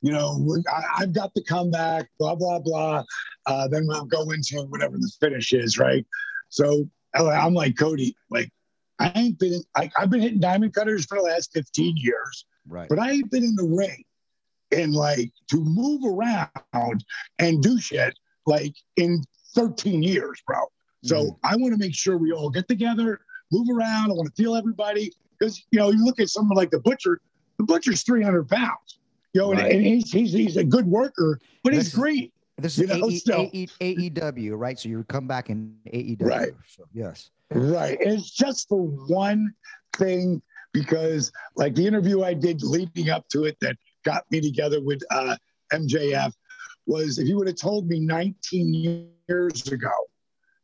You 0.01 0.11
know, 0.11 0.57
I, 0.71 0.83
I've 1.03 1.13
got 1.13 1.33
the 1.35 1.43
comeback, 1.43 2.09
blah, 2.17 2.35
blah, 2.35 2.59
blah. 2.59 3.03
Uh, 3.45 3.67
then 3.67 3.85
we'll 3.87 4.05
go 4.05 4.31
into 4.31 4.63
whatever 4.69 4.97
the 4.97 5.11
finish 5.19 5.53
is, 5.53 5.77
right? 5.77 6.05
So 6.49 6.89
I'm 7.13 7.53
like, 7.53 7.77
Cody, 7.77 8.15
like, 8.29 8.49
I 8.99 9.11
ain't 9.15 9.39
been, 9.39 9.61
I, 9.75 9.91
I've 9.97 10.09
been 10.09 10.21
hitting 10.21 10.39
diamond 10.39 10.73
cutters 10.73 11.05
for 11.05 11.17
the 11.17 11.23
last 11.23 11.51
15 11.53 11.97
years, 11.97 12.45
Right. 12.67 12.89
but 12.89 12.99
I 12.99 13.11
ain't 13.11 13.31
been 13.31 13.43
in 13.43 13.55
the 13.55 13.63
ring 13.63 14.03
and 14.71 14.93
like 14.93 15.31
to 15.49 15.57
move 15.63 16.01
around 16.05 17.03
and 17.39 17.61
do 17.61 17.79
shit 17.79 18.17
like 18.45 18.73
in 18.97 19.23
13 19.55 20.01
years, 20.01 20.41
bro. 20.47 20.59
So 21.03 21.15
Mhm. 21.23 21.37
I 21.43 21.55
want 21.57 21.73
to 21.73 21.79
make 21.79 21.95
sure 21.95 22.17
we 22.17 22.31
all 22.31 22.49
get 22.49 22.67
together, 22.67 23.21
move 23.51 23.67
around. 23.69 24.11
I 24.11 24.13
want 24.13 24.33
to 24.33 24.41
feel 24.41 24.55
everybody 24.55 25.11
because, 25.37 25.63
you 25.71 25.79
know, 25.79 25.89
you 25.91 26.03
look 26.05 26.19
at 26.19 26.29
someone 26.29 26.55
like 26.55 26.69
the 26.71 26.79
butcher, 26.79 27.19
the 27.57 27.63
butcher's 27.65 28.03
300 28.03 28.47
pounds, 28.47 28.99
you 29.33 29.41
know, 29.41 29.51
and- 29.51 29.59
Right. 29.61 29.71
and, 29.73 29.85
he's, 29.85 30.11
he's, 30.11 30.33
he's 30.33 30.57
a 30.57 30.63
good 30.63 30.85
worker, 30.85 31.39
but 31.63 31.73
This 31.73 31.85
he's 31.87 31.95
great. 31.95 32.33
This 32.57 32.77
is 32.77 32.89
know, 33.27 33.49
AE, 33.53 33.67
AEW, 33.81 34.57
right? 34.57 34.77
So 34.79 34.87
you 34.89 34.97
would 34.97 35.07
come 35.07 35.27
back 35.27 35.49
in 35.49 35.75
AEW. 35.91 36.21
Right. 36.21 36.51
So, 36.67 36.83
yes. 36.93 37.31
Right. 37.49 37.99
And 37.99 38.13
it's 38.19 38.29
just 38.29 38.69
for 38.69 38.83
one 38.83 39.51
thing 39.97 40.41
because, 40.71 41.31
like, 41.55 41.73
the 41.73 41.85
interview 41.87 42.23
I 42.23 42.33
did 42.35 42.61
leading 42.61 43.09
up 43.09 43.27
to 43.29 43.45
it 43.45 43.57
that 43.61 43.77
got 44.05 44.25
me 44.31 44.41
together 44.41 44.79
with 44.83 45.01
uh, 45.09 45.35
MJF 45.73 46.33
was 46.85 47.17
if 47.19 47.27
you 47.27 47.37
would 47.37 47.47
have 47.47 47.55
told 47.55 47.87
me 47.87 47.99
19 47.99 48.73
years 49.27 49.67
ago 49.67 49.91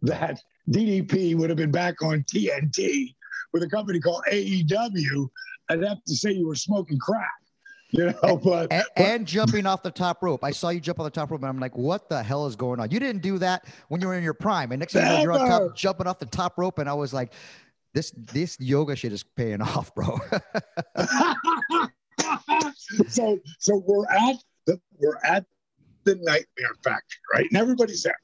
that 0.04 0.40
DDP 0.70 1.36
would 1.36 1.50
have 1.50 1.58
been 1.58 1.72
back 1.72 2.02
on 2.04 2.24
TNT 2.24 3.16
with 3.54 3.64
a 3.64 3.70
company 3.70 4.00
called 4.00 4.24
AEW, 4.32 5.28
I'd 5.70 5.84
have 5.84 6.04
to 6.04 6.16
say 6.16 6.32
you 6.32 6.48
were 6.48 6.56
smoking 6.56 7.00
crack. 7.00 7.32
You 7.91 8.13
know, 8.23 8.38
but 8.43 8.71
And, 8.71 8.84
but- 8.95 9.06
and 9.06 9.26
jumping 9.28 9.65
off 9.65 9.82
the 9.84 9.91
top 9.91 10.21
rope. 10.21 10.43
I 10.43 10.52
saw 10.52 10.69
you 10.69 10.80
jump 10.80 11.00
on 11.00 11.06
the 11.06 11.10
top 11.12 11.32
rope, 11.32 11.41
and 11.41 11.50
I'm 11.50 11.60
like, 11.60 11.78
"What 11.78 12.10
the 12.10 12.21
hell 12.21 12.45
is 12.47 12.56
going 12.56 12.80
on?" 12.80 12.91
You 12.91 13.00
didn't 13.00 13.21
do 13.21 13.38
that 13.39 13.65
when 13.88 14.02
you 14.02 14.08
were 14.08 14.15
in 14.15 14.23
your 14.23 14.34
prime, 14.34 14.71
and 14.71 14.80
next 14.80 14.93
thing 14.93 15.04
you 15.06 15.10
know, 15.10 15.21
you're 15.21 15.32
on 15.34 15.47
top, 15.47 15.76
jumping 15.76 16.08
off 16.08 16.19
the 16.19 16.26
top 16.26 16.58
rope, 16.58 16.80
and 16.80 16.89
I 16.89 16.93
was 16.93 17.13
like, 17.13 17.34
"This 17.93 18.12
this 18.15 18.58
yoga 18.60 18.95
shit 18.95 19.13
is 19.13 19.23
paying 19.23 19.62
off, 19.73 19.93
bro." 19.95 20.17
so 23.08 23.39
so 23.60 23.84
we're 23.88 24.06
at 24.08 24.36
the 24.65 24.80
we're 25.00 25.17
at 25.23 25.45
the 26.04 26.15
nightmare 26.15 26.76
factory, 26.84 27.19
right? 27.34 27.45
And 27.50 27.58
everybody's 27.60 28.04
there. 28.04 28.15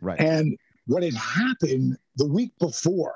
right. 0.00 0.18
And 0.20 0.56
what 0.86 1.02
had 1.02 1.14
happened 1.14 1.96
the 2.16 2.26
week 2.26 2.52
before, 2.58 3.14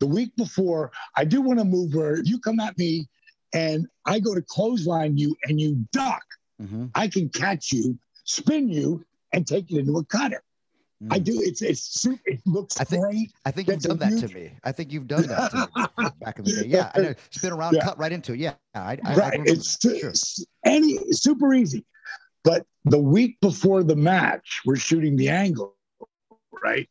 the 0.00 0.06
week 0.06 0.34
before, 0.36 0.90
I 1.16 1.24
do 1.24 1.40
want 1.40 1.58
to 1.58 1.64
move 1.64 1.94
where 1.94 2.20
you 2.22 2.38
come 2.38 2.60
at 2.60 2.76
me 2.78 3.08
and 3.56 3.86
I 4.04 4.20
go 4.20 4.34
to 4.34 4.42
clothesline 4.42 5.16
you 5.16 5.34
and 5.44 5.60
you 5.60 5.86
duck. 5.92 6.22
Mhm. 6.60 6.90
I 6.94 7.08
can 7.08 7.28
catch 7.28 7.72
you, 7.72 7.98
spin 8.24 8.68
you, 8.68 9.04
and 9.32 9.46
take 9.46 9.70
it 9.72 9.78
into 9.78 9.96
a 9.96 10.04
cutter. 10.04 10.42
I 11.10 11.18
Mm. 11.18 11.24
do. 11.24 11.40
It's 11.42 11.60
it's 11.62 11.82
super. 12.00 12.20
It 12.26 12.40
looks 12.46 12.78
I 12.80 12.84
think- 12.84 13.02
great. 13.04 13.32
I 13.44 13.50
think 13.50 13.68
you've 13.68 13.82
That's 13.82 13.86
done 13.98 13.98
that 14.20 14.28
to 14.28 14.34
me. 14.34 14.52
I 14.64 14.72
think 14.72 14.92
you've 14.92 15.06
done 15.06 15.26
that 15.26 15.50
to 15.50 15.68
me 15.76 16.10
back 16.20 16.38
in 16.38 16.44
the 16.46 16.52
day. 16.62 16.66
Yeah, 16.68 16.90
I 16.94 17.00
know. 17.00 17.14
Spin 17.30 17.52
around, 17.52 17.74
Yeah. 17.74 17.84
cut 17.84 17.98
right 17.98 18.12
into 18.12 18.32
it. 18.32 18.38
Yeah, 18.40 18.54
I, 18.74 18.80
I, 18.80 18.98
I 19.04 19.14
right. 19.16 19.32
remember 19.32 19.52
It's. 19.52 19.78
Sure. 19.80 20.12
any 20.64 20.98
super 21.12 21.52
easy. 21.52 21.84
But 22.44 22.66
the 22.84 22.98
week 22.98 23.38
before 23.40 23.82
the 23.82 23.96
match, 23.96 24.62
we're 24.64 24.76
shooting 24.76 25.16
the 25.16 25.28
angle, 25.28 25.76
right? 26.62 26.88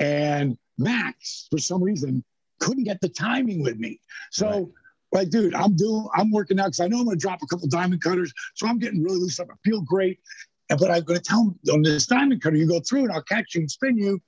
And 0.00 0.58
Max, 0.78 1.46
for 1.50 1.58
some 1.58 1.82
reason, 1.82 2.24
couldn't 2.60 2.84
get 2.84 3.00
the 3.00 3.08
timing 3.10 3.62
with 3.62 3.76
me. 3.78 4.00
So, 4.32 4.48
Right. 4.48 4.66
Like, 5.12 5.30
dude, 5.30 5.54
I'm 5.54 5.76
doing, 5.76 6.08
I'm 6.14 6.30
working 6.30 6.58
out 6.58 6.66
because 6.66 6.80
I 6.80 6.88
know 6.88 6.98
I'm 6.98 7.04
going 7.04 7.16
to 7.18 7.20
drop 7.20 7.40
a 7.42 7.46
couple 7.46 7.68
diamond 7.68 8.02
cutters. 8.02 8.32
So 8.54 8.66
I'm 8.66 8.78
getting 8.78 9.02
really 9.02 9.18
loose 9.18 9.40
up. 9.40 9.48
I 9.50 9.54
feel 9.64 9.80
great. 9.80 10.20
And, 10.68 10.78
but 10.78 10.90
I'm 10.90 11.04
going 11.04 11.18
to 11.18 11.24
tell 11.24 11.42
him 11.42 11.58
on 11.72 11.82
this 11.82 12.06
diamond 12.06 12.42
cutter, 12.42 12.56
you 12.56 12.68
go 12.68 12.80
through 12.80 13.04
and 13.04 13.12
I'll 13.12 13.22
catch 13.22 13.54
you 13.54 13.62
and 13.62 13.70
spin 13.70 13.96
you. 13.96 14.20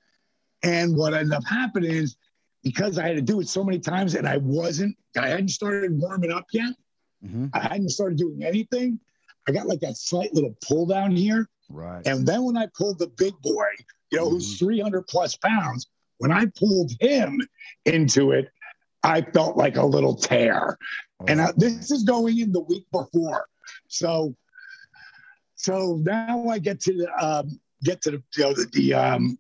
And 0.62 0.96
what 0.96 1.14
ended 1.14 1.32
up 1.32 1.44
happening 1.44 1.90
is 1.90 2.16
because 2.62 2.98
I 2.98 3.06
had 3.06 3.16
to 3.16 3.22
do 3.22 3.40
it 3.40 3.48
so 3.48 3.64
many 3.64 3.78
times 3.78 4.14
and 4.14 4.26
I 4.26 4.38
wasn't, 4.38 4.96
I 5.16 5.28
hadn't 5.28 5.48
started 5.48 5.98
warming 5.98 6.32
up 6.32 6.46
yet. 6.52 6.74
Mhm. 7.24 7.50
I 7.52 7.60
hadn't 7.60 7.88
started 7.90 8.18
doing 8.18 8.44
anything. 8.44 9.00
I 9.48 9.52
got 9.52 9.66
like 9.66 9.80
that 9.80 9.96
slight 9.96 10.32
little 10.34 10.54
pull 10.66 10.86
down 10.86 11.10
here. 11.10 11.48
Right. 11.68 12.06
And 12.06 12.26
then 12.26 12.44
when 12.44 12.56
I 12.56 12.66
pulled 12.76 12.98
the 12.98 13.08
big 13.08 13.34
boy, 13.42 13.66
you 14.10 14.18
know, 14.18 14.30
who's 14.30 14.58
300 14.58 15.06
plus 15.06 15.36
pounds, 15.36 15.88
when 16.18 16.32
I 16.32 16.46
pulled 16.56 16.92
him 17.00 17.40
into 17.84 18.32
it, 18.32 18.50
I 19.02 19.22
felt 19.22 19.56
like 19.56 19.76
a 19.76 19.84
little 19.84 20.14
tear. 20.14 20.76
And 21.26 21.40
I, 21.40 21.48
Oh, 21.48 21.52
this 21.56 21.90
is 21.90 22.04
going 22.04 22.38
in 22.38 22.52
the 22.52 22.61
week 22.61 22.87
before. 22.92 23.46
So, 23.88 24.34
so 25.54 25.98
now 26.02 26.46
I 26.48 26.58
get 26.58 26.80
to 26.82 26.92
the, 26.92 27.24
um, 27.24 27.61
get 27.82 28.00
to 28.02 28.12
the, 28.12 28.22
you 28.37 28.44
know, 28.44 28.52
the, 28.54 28.66
the 28.72 28.94
um, 28.94 29.38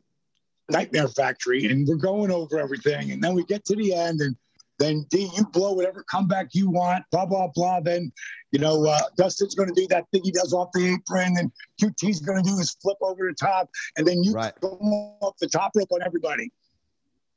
Nightmare 0.70 1.08
Factory 1.08 1.66
and 1.66 1.86
we're 1.86 1.96
going 1.96 2.30
over 2.30 2.58
everything. 2.58 3.12
And 3.12 3.22
then 3.22 3.34
we 3.34 3.44
get 3.44 3.64
to 3.66 3.76
the 3.76 3.94
end 3.94 4.20
and 4.20 4.36
then 4.78 5.06
D, 5.10 5.28
you 5.36 5.44
blow 5.46 5.72
whatever 5.72 6.04
comeback 6.08 6.50
you 6.52 6.70
want, 6.70 7.04
blah, 7.10 7.26
blah, 7.26 7.48
blah. 7.52 7.80
Then, 7.80 8.12
you 8.52 8.60
know, 8.60 8.86
uh, 8.86 9.00
Dustin's 9.16 9.54
going 9.56 9.68
to 9.68 9.74
do 9.74 9.88
that 9.88 10.04
thing 10.12 10.22
he 10.22 10.30
does 10.30 10.52
off 10.52 10.68
the 10.72 10.94
apron 10.94 11.36
and 11.36 11.50
QT's 11.82 12.20
going 12.20 12.42
to 12.42 12.48
do 12.48 12.56
his 12.56 12.76
flip 12.80 12.96
over 13.00 13.28
the 13.28 13.34
top. 13.34 13.68
And 13.96 14.06
then 14.06 14.22
you 14.22 14.34
Right. 14.34 14.52
go 14.60 14.78
off 15.20 15.36
the 15.40 15.48
top 15.48 15.72
rope 15.74 15.90
on 15.90 16.02
everybody. 16.02 16.52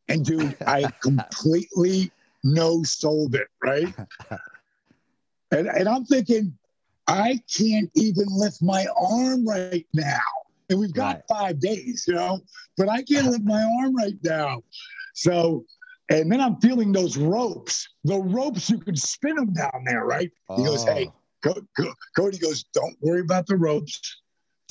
And 0.07 0.25
dude, 0.25 0.57
I 0.67 0.87
completely 1.01 2.11
no 2.43 2.83
sold 2.83 3.35
it, 3.35 3.47
right? 3.63 3.93
And, 5.51 5.67
and 5.67 5.87
I'm 5.89 6.05
thinking, 6.05 6.57
I 7.07 7.41
can't 7.53 7.89
even 7.95 8.25
lift 8.29 8.61
my 8.61 8.87
arm 8.97 9.45
right 9.45 9.85
now. 9.93 10.19
And 10.69 10.79
we've 10.79 10.93
got 10.93 11.15
Right. 11.17 11.23
five 11.27 11.59
days, 11.59 12.05
you 12.07 12.13
know, 12.13 12.39
but 12.77 12.87
I 12.87 13.01
can't 13.03 13.27
lift 13.27 13.43
my 13.43 13.61
arm 13.81 13.95
right 13.95 14.15
now. 14.23 14.61
So, 15.13 15.65
and 16.09 16.31
then 16.31 16.39
I'm 16.39 16.55
feeling 16.61 16.93
those 16.93 17.17
ropes. 17.17 17.85
The 18.05 18.17
ropes, 18.17 18.69
you 18.69 18.77
can 18.79 18.95
spin 18.95 19.35
them 19.35 19.53
down 19.53 19.83
there, 19.85 20.05
right? 20.05 20.31
He 20.55 20.63
goes, 20.63 20.85
hey, 20.85 21.07
Oh, 21.07 21.13
Co- 21.43 21.67
Co- 21.77 21.93
Cody 22.15 22.37
goes, 22.37 22.63
don't 22.73 22.95
worry 23.01 23.21
about 23.21 23.45
the 23.47 23.57
ropes. 23.57 24.21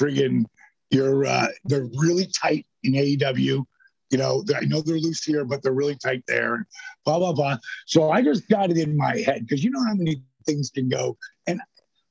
Friggin', 0.01 0.47
you're 0.91 1.27
uh, 1.27 1.49
they're 1.65 1.89
really 1.99 2.27
tight 2.41 2.67
in 2.85 2.93
AEW. 2.95 3.65
You 4.11 4.19
know, 4.19 4.45
I 4.57 4.65
know 4.65 4.81
they're 4.81 4.97
loose 4.97 5.25
here, 5.25 5.45
but 5.45 5.63
they're 5.63 5.73
really 5.73 5.97
tight 5.97 6.25
there. 6.27 6.67
Blah 7.05 7.19
blah 7.19 7.33
blah. 7.33 7.59
So 7.87 8.11
I 8.11 8.23
just 8.23 8.49
got 8.49 8.71
it 8.71 8.79
in 8.79 8.97
my 8.97 9.19
head 9.19 9.47
because 9.47 9.63
you 9.63 9.71
know 9.71 9.85
how 9.85 9.95
many 9.95 10.23
things 10.47 10.71
can 10.71 10.89
go. 10.89 11.17
And 11.47 11.61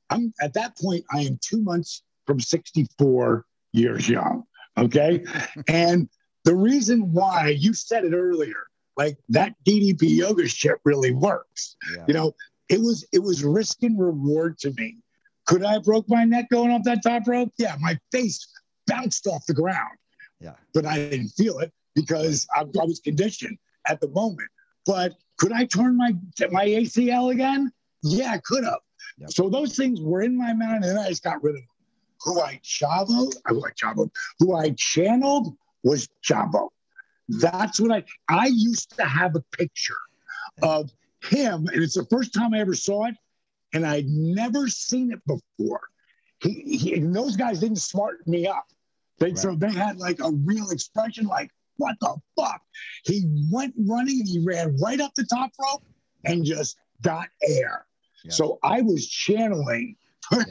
I'm 0.09 0.33
at 0.41 0.53
that 0.53 0.77
point, 0.77 1.03
I 1.12 1.21
am 1.21 1.39
two 1.41 1.62
months 1.62 2.03
from 2.25 2.39
64 2.39 3.45
years 3.73 4.07
young. 4.07 4.43
Okay, 4.77 5.23
and 5.67 6.09
the 6.45 6.55
reason 6.55 7.12
why 7.12 7.49
you 7.49 7.73
said 7.73 8.05
it 8.05 8.13
earlier, 8.13 8.69
like 8.99 9.17
that 9.29 9.55
DDP 9.65 10.17
yoga 10.17 10.47
shit 10.47 10.75
really 10.83 11.13
works 11.13 11.77
yeah. 11.95 12.03
you 12.07 12.13
know 12.13 12.35
it 12.67 12.79
was 12.79 13.07
it 13.13 13.19
was 13.19 13.43
risk 13.43 13.81
and 13.81 13.99
reward 13.99 14.59
to 14.59 14.71
me 14.73 14.97
could 15.47 15.63
i 15.63 15.73
have 15.73 15.83
broke 15.83 16.07
my 16.09 16.25
neck 16.25 16.47
going 16.51 16.69
off 16.69 16.83
that 16.83 17.01
top 17.01 17.23
rope 17.25 17.51
yeah 17.57 17.75
my 17.79 17.97
face 18.12 18.45
bounced 18.85 19.25
off 19.25 19.45
the 19.47 19.53
ground 19.53 19.97
Yeah. 20.39 20.55
but 20.73 20.85
i 20.85 20.95
didn't 20.95 21.29
feel 21.29 21.59
it 21.59 21.71
because 21.95 22.47
I, 22.56 22.62
I 22.62 22.86
was 22.86 22.99
conditioned 22.99 23.58
at 23.88 23.99
the 24.02 24.10
moment 24.10 24.49
but 24.86 25.15
could 25.38 25.52
i 25.52 25.65
turn 25.65 25.97
my 25.97 26.13
my 26.52 26.65
acl 26.65 27.32
again 27.32 27.71
yeah 28.04 28.32
i 28.32 28.38
could 28.39 28.63
have 28.63 28.80
Yep. 29.17 29.32
so 29.32 29.49
those 29.49 29.75
things 29.75 29.99
were 30.02 30.21
in 30.21 30.38
my 30.38 30.54
mind 30.54 30.86
and 30.86 30.97
i 30.97 31.10
just 31.10 31.23
got 31.23 31.43
rid 31.43 31.56
of 31.56 31.62
them 31.62 31.67
who 32.23 32.41
i 32.41 32.60
chavo 32.63 33.34
i 33.47 33.52
like 33.52 33.75
chavo 33.75 34.10
who 34.39 34.56
i 34.56 34.69
channeled 34.78 35.56
was 35.84 36.08
chavo 36.23 36.69
that's 37.28 37.80
what 37.80 37.91
i 37.91 38.04
i 38.30 38.47
used 38.47 38.95
to 38.97 39.04
have 39.06 39.36
a 39.36 39.41
picture 39.58 39.97
of 40.62 40.91
him, 41.21 41.67
and 41.67 41.84
it's 41.84 41.95
the 41.95 42.06
first 42.06 42.34
time 42.34 42.54
I 42.54 42.60
ever 42.60 42.73
saw 42.73 43.06
it, 43.06 43.15
and 43.73 43.86
I'd 43.86 44.08
never 44.08 44.67
seen 44.67 45.12
it 45.12 45.19
before. 45.25 45.82
He, 46.41 46.78
he 46.78 46.99
those 46.99 47.36
guys 47.36 47.60
didn't 47.60 47.78
smarten 47.78 48.32
me 48.32 48.47
up. 48.47 48.65
They 49.19 49.36
so 49.36 49.54
they 49.56 49.71
had 49.71 49.97
like 49.97 50.19
a 50.21 50.32
real 50.32 50.69
expression, 50.69 51.25
like 51.28 51.52
what 51.80 51.96
the 52.00 52.15
fuck? 52.38 52.62
He 53.06 53.24
went 53.52 53.74
running 53.88 54.20
and 54.20 54.28
he 54.28 54.39
ran 54.39 54.78
right 54.80 55.02
up 55.02 55.12
the 55.15 55.24
top 55.26 55.52
rope 55.60 55.84
and 56.26 56.46
just 56.46 56.78
got 57.02 57.28
air. 57.44 57.86
Yeah. 58.24 58.32
So 58.32 58.60
I 58.63 58.82
was 58.82 59.08
channeling 59.08 59.96
Yeah. 60.32 60.44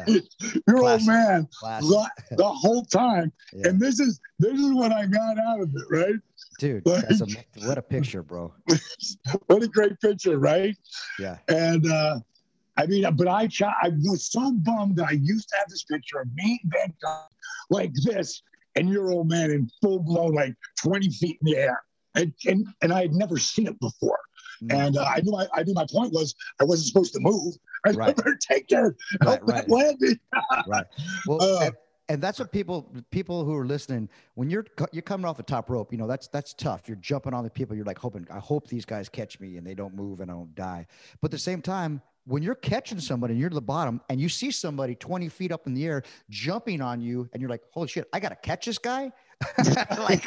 your 0.67 0.79
Classic. 0.81 0.81
old 0.81 1.07
man 1.07 1.49
the, 1.63 2.11
the 2.33 2.49
whole 2.49 2.85
time. 2.85 3.31
Yeah. 3.53 3.69
And 3.69 3.81
this 3.81 4.01
is 4.01 4.19
this 4.41 4.55
is 4.59 4.73
what 4.73 4.91
I 4.91 5.07
got 5.07 5.39
out 5.39 5.61
of 5.61 5.69
it, 5.73 5.85
right? 5.91 6.15
Dude, 6.59 6.85
Like- 6.85 7.07
that's 7.07 7.21
a, 7.21 7.27
what 7.67 7.79
a 7.79 7.83
picture, 7.83 8.23
bro. 8.25 8.53
What 9.47 9.63
a 9.63 9.69
great 9.69 10.01
picture, 10.01 10.39
right? 10.39 10.77
Yeah. 11.21 11.39
And 11.49 11.87
uh, 11.91 12.19
I 12.77 12.87
mean, 12.87 13.05
but 13.15 13.29
I 13.29 13.49
I 13.83 13.91
was 14.03 14.31
so 14.33 14.53
bummed 14.53 14.97
that 14.97 15.07
I 15.09 15.13
used 15.13 15.49
to 15.51 15.57
have 15.59 15.69
this 15.69 15.85
picture 15.85 16.21
of 16.21 16.29
me 16.35 16.61
and 16.83 16.93
Gogh 17.03 17.27
like 17.71 17.93
this, 18.05 18.43
and 18.77 18.89
your 18.89 19.11
old 19.11 19.29
man 19.29 19.51
in 19.51 19.71
full 19.83 19.99
blown, 20.01 20.35
like 20.35 20.55
20 20.83 21.11
feet 21.11 21.39
in 21.43 21.53
the 21.53 21.57
air. 21.57 21.83
And, 22.15 22.33
and, 22.47 22.67
and 22.83 22.93
I 22.93 23.03
had 23.03 23.13
never 23.13 23.39
seen 23.39 23.67
it 23.67 23.79
before. 23.81 24.19
Mm. 24.63 24.87
And 24.87 24.97
uh, 24.97 25.05
I 25.05 25.21
knew 25.21 25.31
my, 25.33 25.47
I 25.55 25.63
knew 25.63 25.75
my 25.75 25.87
point 25.91 26.13
was 26.13 26.35
I 26.61 26.65
wasn't 26.65 26.89
supposed 26.89 27.13
to 27.15 27.21
move. 27.21 27.55
I 27.87 27.91
Right. 27.93 28.17
better 28.17 28.37
take 28.37 28.69
care. 28.69 28.97
Right, 29.25 29.41
right. 29.47 29.69
landing. 29.69 30.19
right. 30.67 30.87
Well, 31.27 31.41
Uh, 31.43 31.65
and, 31.67 31.75
and 32.09 32.23
that's 32.23 32.39
what 32.39 32.51
people 32.51 32.91
people 33.11 33.45
who 33.45 33.55
are 33.55 33.67
listening 33.67 34.09
when 34.35 34.49
you're 34.51 34.65
you're 34.93 35.03
coming 35.03 35.27
off 35.27 35.37
the 35.37 35.43
top 35.43 35.69
rope, 35.71 35.93
you 35.93 35.99
know 35.99 36.07
that's 36.09 36.27
that's 36.29 36.55
tough. 36.55 36.89
You're 36.89 36.97
jumping 36.97 37.35
on 37.35 37.45
the 37.45 37.51
people. 37.51 37.77
You're 37.77 37.85
like 37.85 37.99
hoping 37.99 38.27
I 38.31 38.39
hope 38.39 38.67
these 38.67 38.85
guys 38.87 39.09
catch 39.09 39.39
me 39.39 39.59
and 39.59 39.67
they 39.67 39.75
don't 39.75 39.95
move 39.95 40.21
and 40.21 40.31
I 40.31 40.35
don't 40.35 40.55
die. 40.55 40.87
But 41.21 41.29
at 41.29 41.33
the 41.33 41.39
same 41.39 41.61
time, 41.63 42.01
when 42.29 42.43
you're 42.43 42.55
catching 42.55 43.01
somebody 43.01 43.33
and 43.33 43.41
you're 43.41 43.49
to 43.49 43.55
the 43.55 43.61
bottom 43.61 44.03
and 44.11 44.21
you 44.21 44.29
see 44.29 44.51
somebody 44.51 44.95
20 44.95 45.29
feet 45.31 45.51
up 45.51 45.67
in 45.67 45.73
the 45.73 45.87
air 45.87 46.03
jumping 46.29 46.83
on 46.83 47.01
you 47.01 47.27
and 47.33 47.41
you're 47.41 47.49
like, 47.49 47.63
holy 47.71 47.89
shit, 47.89 48.07
I 48.13 48.21
gotta 48.21 48.37
catch 48.37 48.67
this 48.67 48.77
guy. 48.77 49.11
like 49.99 50.23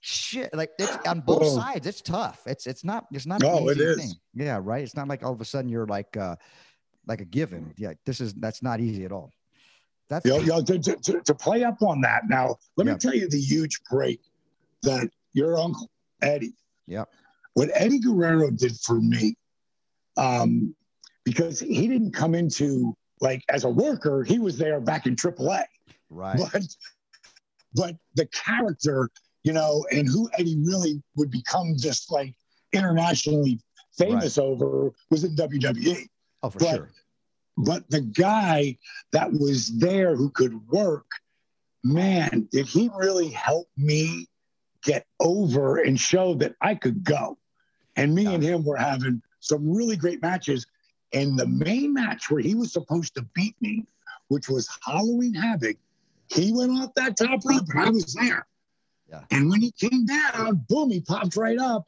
shit, 0.00 0.54
like 0.54 0.70
it's 0.78 0.96
on 1.08 1.20
both 1.20 1.42
Whoa. 1.42 1.56
sides. 1.56 1.86
It's 1.88 2.00
tough. 2.00 2.42
It's 2.46 2.66
it's 2.66 2.84
not 2.84 3.06
it's 3.10 3.26
not 3.26 3.40
No, 3.40 3.68
easy 3.68 3.80
is. 3.82 3.96
thing. 3.96 4.12
Yeah, 4.34 4.60
right. 4.62 4.84
It's 4.84 4.94
not 4.94 5.08
like 5.08 5.24
all 5.24 5.32
of 5.32 5.40
a 5.40 5.44
sudden 5.44 5.68
you're 5.68 5.86
like 5.86 6.16
uh 6.16 6.36
like 7.06 7.20
a 7.20 7.24
given. 7.24 7.74
Yeah, 7.76 7.94
this 8.06 8.20
is 8.20 8.32
that's 8.34 8.62
not 8.62 8.80
easy 8.80 9.04
at 9.04 9.10
all. 9.12 9.32
That's 10.08 10.24
You 10.26 10.32
know, 10.32 10.38
you 10.38 10.46
know, 10.48 10.62
to, 10.62 10.78
to, 10.78 10.96
to, 10.96 11.20
to 11.22 11.34
play 11.34 11.64
up 11.64 11.82
on 11.82 12.00
that 12.02 12.28
now, 12.28 12.56
let 12.76 12.86
Yeah. 12.86 12.92
me 12.92 12.98
tell 12.98 13.14
you 13.14 13.28
the 13.28 13.40
huge 13.40 13.80
break 13.90 14.20
that 14.82 15.10
your 15.32 15.58
uncle 15.58 15.90
Eddie, 16.22 16.54
yeah, 16.86 17.04
what 17.54 17.70
Eddie 17.74 17.98
Guerrero 17.98 18.50
did 18.50 18.78
for 18.80 19.00
me, 19.00 19.34
um, 20.16 20.76
because 21.24 21.60
he 21.60 21.88
didn't 21.88 22.12
come 22.12 22.34
into 22.34 22.94
like 23.20 23.42
as 23.48 23.64
a 23.64 23.68
worker, 23.70 24.24
he 24.24 24.38
was 24.38 24.58
there 24.58 24.80
back 24.80 25.06
in 25.06 25.16
AAA, 25.16 25.64
right. 26.10 26.38
but 26.52 26.62
but 27.74 27.96
the 28.14 28.26
character, 28.26 29.08
you 29.42 29.52
know, 29.52 29.84
and 29.90 30.08
who 30.08 30.28
Eddie 30.38 30.58
really 30.62 31.02
would 31.16 31.30
become 31.30 31.74
just 31.78 32.10
like 32.12 32.34
internationally 32.72 33.60
famous 33.96 34.38
over 34.38 34.90
was 35.10 35.24
in 35.24 35.34
WWE 35.36 36.06
Oh, 36.42 36.50
for 36.50 36.58
but- 36.58 36.74
sure. 36.76 36.90
but 37.56 37.88
the 37.88 38.00
guy 38.02 38.76
that 39.12 39.32
was 39.32 39.68
there 39.78 40.14
who 40.14 40.30
could 40.30 40.54
work, 40.68 41.06
man, 41.82 42.48
did 42.52 42.66
he 42.66 42.90
really 42.96 43.30
help 43.30 43.68
me 43.76 44.28
get 44.82 45.06
over 45.20 45.78
and 45.78 45.98
show 45.98 46.34
that 46.34 46.54
I 46.60 46.74
could 46.74 47.02
go? 47.04 47.38
And 47.96 48.14
me 48.14 48.24
Yeah. 48.24 48.30
and 48.32 48.42
him 48.42 48.64
were 48.64 48.76
having 48.76 49.22
some 49.40 49.70
really 49.70 49.96
great 49.96 50.20
matches. 50.20 50.66
And 51.14 51.38
the 51.38 51.46
main 51.46 51.92
match 51.94 52.30
where 52.30 52.40
he 52.42 52.54
was 52.54 52.72
supposed 52.72 53.14
to 53.14 53.22
beat 53.34 53.54
me, 53.60 53.86
which 54.28 54.48
was 54.48 54.68
Halloween 54.84 55.34
Havoc, 55.34 55.76
he 56.32 56.52
went 56.52 56.72
off 56.72 56.92
that 56.94 57.16
top 57.16 57.44
rope 57.44 57.62
and 57.70 57.80
I 57.80 57.90
was 57.90 58.14
there. 58.14 58.46
Yeah. 59.08 59.20
And 59.30 59.48
when 59.48 59.60
he 59.60 59.70
came 59.72 60.06
down, 60.06 60.64
boom, 60.68 60.90
he 60.90 61.00
popped 61.00 61.36
right 61.36 61.58
up. 61.58 61.86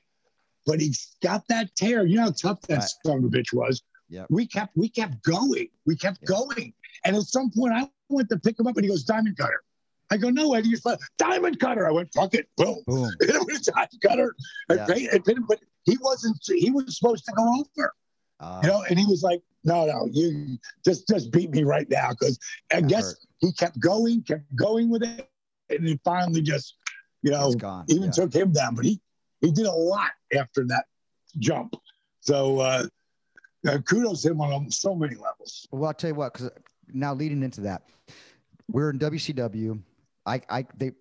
But 0.66 0.80
he 0.80 0.94
got 1.22 1.46
that 1.48 1.74
tear. 1.76 2.04
You 2.06 2.16
know 2.16 2.22
how 2.24 2.30
tough 2.32 2.60
that 2.62 2.78
Right. 2.78 2.90
son 3.04 3.18
of 3.18 3.24
a 3.24 3.28
bitch 3.28 3.52
was 3.52 3.82
Yep. 4.08 4.26
we 4.30 4.46
kept 4.46 4.76
we 4.76 4.88
kept 4.88 5.22
going. 5.22 5.68
We 5.86 5.96
kept 5.96 6.18
Yeah. 6.22 6.26
going. 6.28 6.72
And 7.04 7.16
at 7.16 7.22
some 7.22 7.50
point 7.50 7.72
I 7.72 7.90
went 8.08 8.28
to 8.30 8.38
pick 8.38 8.58
him 8.58 8.66
up 8.66 8.76
and 8.76 8.84
he 8.84 8.90
goes, 8.90 9.04
Diamond 9.04 9.36
Cutter. 9.36 9.62
I 10.10 10.16
go, 10.16 10.30
no, 10.30 10.54
Eddie, 10.54 10.68
you're. 10.68 10.96
Diamond 11.18 11.58
Cutter. 11.58 11.86
I 11.88 11.90
went, 11.90 12.12
fuck 12.14 12.34
it. 12.34 12.48
Boom. 12.56 12.78
Boom. 12.86 13.10
it 13.20 13.46
was 13.46 13.62
Diamond 13.62 14.00
Cutter. 14.02 14.36
Yeah. 14.70 14.86
paid- 14.86 15.08
and 15.08 15.24
paid 15.24 15.36
him, 15.36 15.46
but 15.48 15.60
he 15.84 15.96
wasn't 16.00 16.38
he 16.46 16.70
was 16.70 16.96
supposed 16.98 17.24
to 17.26 17.32
go 17.32 17.60
over. 17.60 17.92
Uh, 18.40 18.60
You 18.62 18.68
know, 18.68 18.82
and 18.88 18.98
he 18.98 19.06
was 19.06 19.22
like, 19.22 19.42
no, 19.64 19.86
no, 19.86 20.08
you 20.12 20.58
just 20.84 21.08
just 21.08 21.32
beat 21.32 21.50
me 21.50 21.64
right 21.64 21.88
now. 21.90 22.12
Cause 22.12 22.38
I 22.72 22.80
guess 22.80 23.04
hurt. 23.04 23.18
he 23.38 23.52
kept 23.52 23.78
going, 23.80 24.22
kept 24.22 24.54
going 24.54 24.90
with 24.90 25.02
it. 25.02 25.28
And 25.68 25.88
it 25.88 26.00
finally 26.04 26.42
just, 26.42 26.76
you 27.22 27.32
know, 27.32 27.52
even 27.88 28.04
Yeah. 28.04 28.10
took 28.10 28.32
him 28.32 28.52
down. 28.52 28.74
But 28.74 28.84
he 28.84 29.00
he 29.40 29.50
did 29.50 29.66
a 29.66 29.72
lot 29.72 30.12
after 30.36 30.64
that 30.66 30.84
jump. 31.38 31.74
So 32.20 32.60
uh, 32.60 32.86
uh 33.68 33.78
kudos 33.78 34.22
to 34.22 34.30
him 34.30 34.40
on 34.40 34.70
so 34.70 34.94
many 34.94 35.16
levels. 35.16 35.66
Well, 35.72 35.86
I'll 35.86 35.94
tell 35.94 36.10
you 36.10 36.14
what, 36.14 36.32
because 36.32 36.50
now 36.92 37.14
leading 37.14 37.42
into 37.42 37.62
that, 37.62 37.82
we're 38.70 38.90
in 38.90 38.98
WCW. 38.98 39.80
I, 40.24 40.40
I, 40.48 40.66
they, 40.76 40.92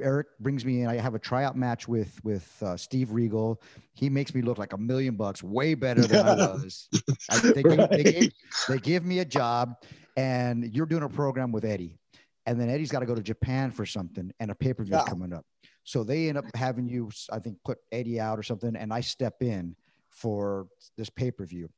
Eric 0.00 0.28
brings 0.40 0.64
me 0.64 0.82
in. 0.82 0.88
I 0.88 0.96
have 0.96 1.14
a 1.14 1.18
tryout 1.18 1.56
match 1.56 1.86
with 1.86 2.18
with 2.24 2.50
uh, 2.62 2.76
Steve 2.76 3.12
Regal. 3.12 3.60
He 3.94 4.08
makes 4.08 4.34
me 4.34 4.42
look 4.42 4.58
like 4.58 4.72
a 4.72 4.78
million 4.78 5.16
bucks, 5.16 5.42
way 5.42 5.74
better 5.74 6.06
than 6.06 6.24
I 6.24 6.32
was. 6.36 6.88
I, 7.30 7.38
they, 7.38 7.62
give, 7.62 7.64
they, 7.64 7.76
Right. 7.76 8.04
give, 8.04 8.32
they 8.68 8.78
give 8.78 9.04
me 9.04 9.18
a 9.18 9.24
job, 9.24 9.74
and 10.16 10.74
you're 10.74 10.86
doing 10.86 11.02
a 11.02 11.08
program 11.08 11.52
with 11.52 11.64
Eddie, 11.64 11.98
and 12.46 12.58
then 12.60 12.70
Eddie's 12.70 12.90
got 12.90 13.00
to 13.00 13.06
go 13.06 13.14
to 13.14 13.22
Japan 13.22 13.70
for 13.70 13.84
something, 13.84 14.32
and 14.40 14.50
a 14.50 14.54
pay 14.54 14.72
per 14.72 14.82
view 14.84 14.96
is 14.96 15.02
Yeah. 15.02 15.08
coming 15.10 15.32
up. 15.32 15.44
So 15.84 16.02
they 16.04 16.28
end 16.28 16.38
up 16.38 16.44
having 16.54 16.88
you, 16.88 17.10
I 17.30 17.38
think, 17.38 17.58
put 17.64 17.78
Eddie 17.92 18.18
out 18.18 18.38
or 18.38 18.42
something, 18.42 18.74
and 18.76 18.92
I 18.92 19.00
step 19.00 19.42
in 19.42 19.76
for 20.08 20.68
this 20.96 21.10
pay 21.10 21.30
per 21.30 21.44
view. 21.44 21.68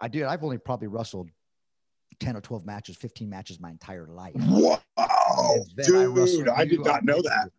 I 0.00 0.08
did. 0.08 0.24
I've 0.24 0.42
only 0.44 0.58
probably 0.58 0.88
wrestled 0.88 1.30
10 2.20 2.36
or 2.36 2.40
12 2.40 2.66
matches, 2.66 2.96
15 2.96 3.30
matches 3.30 3.58
my 3.58 3.70
entire 3.70 4.06
life. 4.06 4.34
Wow, 4.36 4.80
And 5.28 5.64
then 5.76 5.96
I 5.96 6.14
dude! 6.14 6.48
I 6.48 6.64
did 6.64 6.84
not 6.84 7.04
know 7.04 7.22
that. 7.22 7.50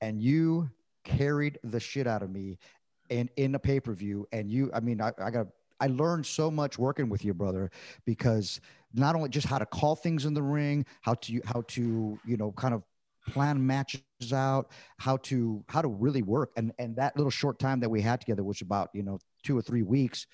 And 0.00 0.20
you 0.20 0.70
carried 1.04 1.58
the 1.62 1.80
shit 1.80 2.06
out 2.06 2.22
of 2.22 2.30
me 2.30 2.58
and 3.10 3.28
in 3.36 3.54
a 3.54 3.58
pay 3.58 3.80
per 3.80 3.92
view. 3.92 4.26
And 4.32 4.50
you, 4.50 4.70
I 4.74 4.80
mean, 4.80 5.00
I, 5.00 5.12
I 5.18 5.30
got, 5.30 5.46
I 5.80 5.88
learned 5.88 6.26
so 6.26 6.50
much 6.50 6.78
working 6.78 7.08
with 7.08 7.24
you, 7.24 7.34
brother, 7.34 7.70
because 8.04 8.60
not 8.92 9.14
only 9.14 9.28
just 9.28 9.46
how 9.46 9.58
to 9.58 9.66
call 9.66 9.96
things 9.96 10.24
in 10.24 10.34
the 10.34 10.42
ring, 10.42 10.86
how 11.02 11.14
to, 11.14 11.40
how 11.44 11.62
to, 11.68 12.18
you 12.24 12.36
know, 12.36 12.52
kind 12.52 12.74
of 12.74 12.82
plan 13.28 13.64
matches 13.66 14.02
out, 14.32 14.70
how 14.98 15.16
to, 15.18 15.64
how 15.68 15.82
to 15.82 15.88
really 15.88 16.22
work. 16.22 16.52
And, 16.56 16.72
and 16.78 16.96
that 16.96 17.16
little 17.16 17.30
short 17.30 17.58
time 17.58 17.80
that 17.80 17.90
we 17.90 18.00
had 18.00 18.20
together, 18.20 18.44
which 18.44 18.62
about, 18.62 18.90
you 18.92 19.02
know, 19.02 19.18
two 19.42 19.56
or 19.56 19.62
three 19.62 19.82
weeks, 19.82 20.26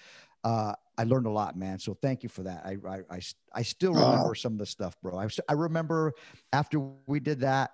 uh, 0.44 0.74
I 1.00 1.04
learned 1.04 1.24
a 1.26 1.30
lot, 1.30 1.56
man. 1.56 1.78
So 1.78 1.94
thank 1.94 2.22
you 2.22 2.28
for 2.28 2.42
that. 2.42 2.60
I, 2.62 2.76
I, 2.86 2.98
I, 3.10 3.20
I 3.54 3.62
still 3.62 3.94
Oh. 3.94 4.04
remember 4.04 4.34
some 4.34 4.52
of 4.52 4.58
the 4.58 4.66
stuff, 4.66 5.00
bro. 5.00 5.16
I, 5.18 5.28
I 5.48 5.54
remember 5.54 6.12
after 6.52 6.78
we 7.06 7.20
did 7.20 7.40
that, 7.40 7.70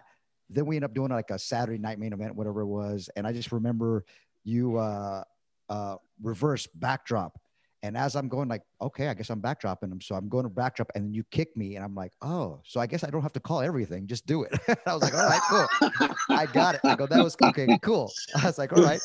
then 0.48 0.64
we 0.64 0.76
ended 0.76 0.90
up 0.90 0.94
doing 0.94 1.10
like 1.10 1.30
a 1.30 1.38
Saturday 1.38 1.78
night 1.78 1.98
main 1.98 2.12
event, 2.12 2.36
whatever 2.36 2.60
it 2.60 2.66
was. 2.66 3.10
And 3.16 3.26
I 3.26 3.32
just 3.32 3.50
remember 3.50 4.04
you 4.44 4.76
uh, 4.76 5.24
uh, 5.68 5.96
reverse 6.22 6.68
backdrop. 6.68 7.40
And 7.86 7.96
as 7.96 8.16
I'm 8.16 8.28
going, 8.28 8.48
like, 8.48 8.62
okay, 8.82 9.06
I 9.06 9.14
guess 9.14 9.30
I'm 9.30 9.40
backdropping 9.40 9.92
him. 9.92 10.00
So 10.00 10.16
I'm 10.16 10.28
going 10.28 10.42
to 10.42 10.50
backdrop, 10.50 10.90
and 10.96 11.04
then 11.04 11.14
you 11.14 11.22
kick 11.30 11.56
me, 11.56 11.76
and 11.76 11.84
I'm 11.84 11.94
like, 11.94 12.12
oh, 12.20 12.60
so 12.64 12.80
I 12.80 12.86
guess 12.86 13.04
I 13.04 13.10
don't 13.10 13.22
have 13.22 13.32
to 13.34 13.40
call 13.40 13.60
everything, 13.60 14.08
just 14.08 14.26
do 14.26 14.42
it. 14.42 14.52
I 14.86 14.92
was 14.92 15.02
like, 15.02 15.14
all 15.14 15.28
right, 15.28 15.40
cool. 15.48 16.08
I 16.30 16.46
got 16.46 16.74
it. 16.74 16.80
I 16.84 16.96
go, 16.96 17.06
that 17.06 17.22
was 17.22 17.36
okay, 17.40 17.78
cool. 17.82 18.10
I 18.42 18.46
was 18.46 18.58
like, 18.58 18.72
all 18.72 18.82
right. 18.82 19.00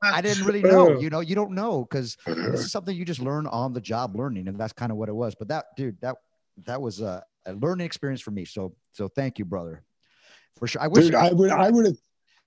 I 0.00 0.20
didn't 0.20 0.44
really 0.44 0.62
know, 0.62 1.00
you 1.00 1.10
know, 1.10 1.20
you 1.20 1.34
don't 1.34 1.52
know 1.52 1.84
because 1.90 2.16
this 2.24 2.60
is 2.60 2.70
something 2.72 2.96
you 2.96 3.04
just 3.04 3.20
learn 3.20 3.48
on 3.48 3.72
the 3.72 3.80
job 3.80 4.14
learning, 4.14 4.46
and 4.46 4.56
that's 4.56 4.72
kind 4.72 4.92
of 4.92 4.96
what 4.96 5.08
it 5.08 5.14
was. 5.14 5.34
But 5.34 5.48
that, 5.48 5.66
dude, 5.76 6.00
that 6.02 6.16
that 6.64 6.80
was 6.80 7.00
a, 7.00 7.24
a 7.46 7.52
learning 7.54 7.86
experience 7.86 8.20
for 8.20 8.30
me. 8.30 8.44
So, 8.44 8.76
so 8.92 9.08
thank 9.08 9.40
you, 9.40 9.44
brother, 9.44 9.82
for 10.56 10.68
sure. 10.68 10.80
I 10.82 10.86
wish, 10.86 11.06
Dude, 11.06 11.16
I 11.16 11.32
would, 11.32 11.50
I 11.50 11.68
would 11.70 11.86
have. 11.86 11.96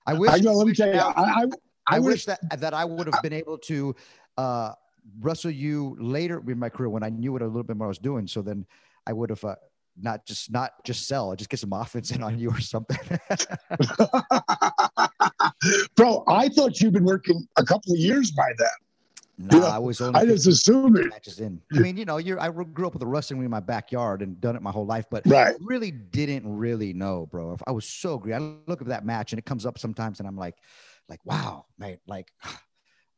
I 0.06 0.14
wish, 0.14 0.30
I 0.30 0.38
know. 0.38 0.54
Let 0.54 0.66
me 0.66 0.72
tell 0.72 0.88
you, 0.88 0.98
I, 0.98 1.10
I, 1.10 1.42
I, 1.42 1.46
I 1.88 1.98
wish 1.98 2.24
that 2.24 2.40
that 2.58 2.72
I 2.72 2.86
would 2.86 3.06
have 3.06 3.22
been 3.22 3.34
able 3.34 3.58
to 3.58 3.94
uh, 4.38 4.72
wrestle 5.20 5.50
you 5.50 5.96
later 6.00 6.42
in 6.48 6.58
my 6.58 6.68
career 6.68 6.88
when 6.88 7.02
I 7.02 7.08
knew 7.10 7.32
what 7.32 7.42
a 7.42 7.46
little 7.46 7.62
bit 7.62 7.76
more 7.76 7.86
I 7.86 7.88
was 7.88 7.98
doing. 7.98 8.26
So 8.26 8.42
then 8.42 8.66
I 9.06 9.12
would 9.12 9.30
have 9.30 9.44
uh, 9.44 9.56
not 10.00 10.26
just 10.26 10.50
not 10.50 10.72
just 10.84 11.06
sell, 11.06 11.34
just 11.36 11.48
get 11.50 11.60
some 11.60 11.72
offense 11.72 12.10
in 12.10 12.22
on 12.22 12.38
you 12.38 12.50
or 12.50 12.60
something. 12.60 12.98
Bro, 15.96 16.24
I 16.28 16.48
thought 16.48 16.80
you'd 16.80 16.92
been 16.92 17.04
working 17.04 17.46
a 17.56 17.64
couple 17.64 17.92
of 17.92 17.98
years 17.98 18.30
by 18.30 18.50
then. 18.58 19.48
no, 19.48 19.58
Yeah, 19.58 19.64
I 19.68 19.78
was 19.78 20.00
only 20.00 20.20
I 20.20 20.24
just 20.26 20.44
15 20.44 20.52
assumed 20.52 20.98
it. 20.98 21.08
matches 21.08 21.40
in. 21.40 21.60
I 21.74 21.78
mean, 21.80 21.96
you 21.96 22.04
know, 22.04 22.18
you're 22.18 22.38
I 22.40 22.48
grew 22.50 22.86
up 22.86 22.92
with 22.92 23.02
a 23.02 23.06
wrestling 23.06 23.38
ring 23.40 23.46
in 23.46 23.50
my 23.50 23.60
backyard 23.60 24.22
and 24.22 24.40
done 24.40 24.56
it 24.56 24.62
my 24.62 24.70
whole 24.70 24.86
life, 24.86 25.06
but 25.10 25.26
Right. 25.26 25.54
really 25.60 25.90
didn't 25.90 26.46
really 26.46 26.92
know, 26.92 27.26
bro. 27.30 27.56
I 27.66 27.72
was 27.72 27.86
so 27.86 28.18
great. 28.18 28.34
I 28.34 28.38
look 28.66 28.80
at 28.82 28.88
that 28.88 29.04
match 29.04 29.32
and 29.32 29.38
it 29.38 29.44
comes 29.46 29.64
up 29.66 29.78
sometimes, 29.78 30.18
and 30.20 30.28
I'm 30.28 30.36
like, 30.36 30.56
like, 31.08 31.20
wow, 31.24 31.64
man, 31.78 31.98
like, 32.06 32.30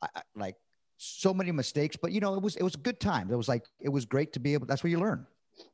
I, 0.03 0.09
I- 0.15 0.23
like 0.37 0.55
so 0.99 1.33
many 1.33 1.53
mistakes, 1.53 1.97
but 1.97 2.13
you 2.13 2.21
know, 2.21 2.35
it 2.35 2.43
was 2.43 2.57
it 2.57 2.63
was 2.63 2.75
a 2.75 2.79
good 2.79 3.01
time. 3.01 3.31
It 3.31 3.37
was 3.37 3.49
like 3.49 3.65
it 3.81 3.89
was 3.89 4.05
great 4.05 4.33
to 4.35 4.41
be 4.41 4.53
able. 4.53 4.67
That's 4.67 4.83
where 4.83 4.91
you 4.91 4.99
learn. 4.99 5.27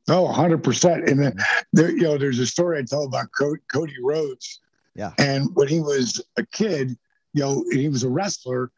Oh, 0.07 0.31
100%. 0.33 1.09
And 1.09 1.19
then 1.19 1.35
there, 1.73 1.91
you 1.91 2.03
know, 2.03 2.17
there's 2.17 2.39
a 2.39 2.45
story 2.45 2.79
I 2.79 2.83
tell 2.83 3.03
about 3.03 3.27
Co- 3.37 3.55
Cody 3.71 3.95
Rhodes. 4.01 4.59
Yeah. 4.95 5.13
And 5.17 5.53
when 5.55 5.67
he 5.67 5.79
was 5.79 6.23
a 6.37 6.45
kid, 6.45 6.97
you 7.33 7.41
know, 7.41 7.63
and 7.69 7.79
he 7.79 7.89
was 7.89 8.03
a 8.03 8.09
wrestler, 8.09 8.71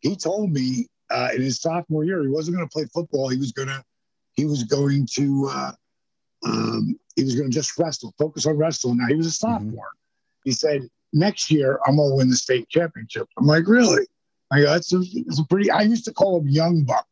he 0.00 0.14
told 0.14 0.52
me 0.52 0.86
uh, 1.10 1.30
in 1.34 1.42
his 1.42 1.60
sophomore 1.60 2.04
year 2.04 2.22
he 2.22 2.28
wasn't 2.28 2.56
going 2.56 2.68
to 2.68 2.72
play 2.72 2.86
football. 2.92 3.28
He 3.28 3.38
was 3.38 3.52
going 3.52 3.68
to, 3.68 3.82
he 4.32 4.44
was 4.44 4.64
going 4.64 5.06
to, 5.14 5.48
uh, 5.50 5.72
um, 6.46 6.98
he 7.16 7.24
was 7.24 7.34
going 7.34 7.50
to 7.50 7.54
just 7.54 7.78
wrestle, 7.78 8.14
focus 8.18 8.46
on 8.46 8.56
wrestling. 8.56 8.98
Now 8.98 9.06
he 9.08 9.14
was 9.14 9.26
a 9.26 9.32
sophomore. 9.32 9.90
He 10.44 10.52
said, 10.52 10.88
next 11.12 11.50
year 11.50 11.78
I'm 11.86 11.96
going 11.96 12.10
to 12.10 12.16
win 12.16 12.30
the 12.30 12.36
state 12.36 12.68
championship. 12.68 13.28
I'm 13.38 13.46
like, 13.46 13.66
really? 13.66 14.06
I 14.54 14.60
go, 14.60 14.70
that's 14.70 14.92
a, 14.92 14.98
that's 15.26 15.40
a 15.40 15.44
pretty, 15.44 15.70
I 15.70 15.82
used 15.82 16.04
to 16.04 16.12
call 16.12 16.40
him 16.40 16.48
Young 16.48 16.84
Buck 16.84 17.06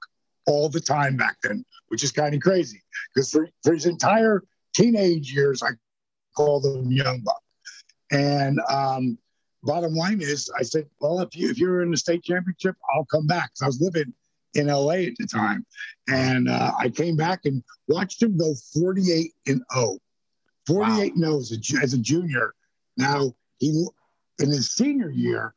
all 0.46 0.68
the 0.68 0.80
time 0.80 1.16
back 1.16 1.36
then, 1.42 1.64
which 1.88 2.04
is 2.04 2.12
kind 2.12 2.34
of 2.34 2.40
crazy 2.40 2.82
because 3.12 3.30
for, 3.30 3.48
for 3.64 3.74
his 3.74 3.86
entire 3.86 4.44
teenage 4.74 5.32
years, 5.32 5.62
I 5.62 5.70
called 6.36 6.64
him 6.64 6.92
Young 6.92 7.20
Buck. 7.20 7.42
And 8.12 8.60
um, 8.68 9.18
bottom 9.62 9.94
line 9.94 10.20
is, 10.20 10.50
I 10.56 10.62
said, 10.62 10.86
well, 11.00 11.20
if 11.20 11.36
you 11.36 11.50
if 11.50 11.58
you're 11.58 11.82
in 11.82 11.90
the 11.90 11.96
state 11.96 12.22
championship, 12.22 12.76
I'll 12.94 13.06
come 13.06 13.26
back. 13.26 13.50
Because 13.50 13.62
I 13.62 13.66
was 13.66 13.80
living 13.80 14.12
in 14.54 14.66
LA 14.66 15.06
at 15.08 15.16
the 15.18 15.26
time, 15.26 15.66
and 16.08 16.48
uh, 16.48 16.72
I 16.78 16.90
came 16.90 17.16
back 17.16 17.40
and 17.46 17.62
watched 17.88 18.22
him 18.22 18.36
go 18.36 18.54
48 18.74 19.32
and 19.46 19.62
0, 19.74 19.98
48 20.66 21.14
and 21.14 21.24
0 21.24 21.38
as 21.38 21.52
a, 21.52 21.82
as 21.82 21.94
a 21.94 21.98
junior. 21.98 22.54
Now 22.96 23.32
he 23.58 23.86
in 24.38 24.50
his 24.50 24.72
senior 24.72 25.10
year, 25.10 25.54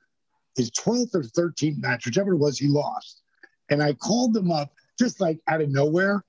his 0.55 0.71
12th 0.71 1.15
or 1.15 1.21
13th 1.23 1.81
match, 1.81 2.05
whichever 2.05 2.33
it 2.33 2.37
was, 2.37 2.57
he 2.57 2.67
lost. 2.67 3.21
And 3.69 3.81
I 3.81 3.93
called 3.93 4.35
him 4.35 4.51
up 4.51 4.71
just 4.97 5.19
like 5.19 5.39
out 5.47 5.61
of 5.61 5.69
nowhere, 5.69 6.23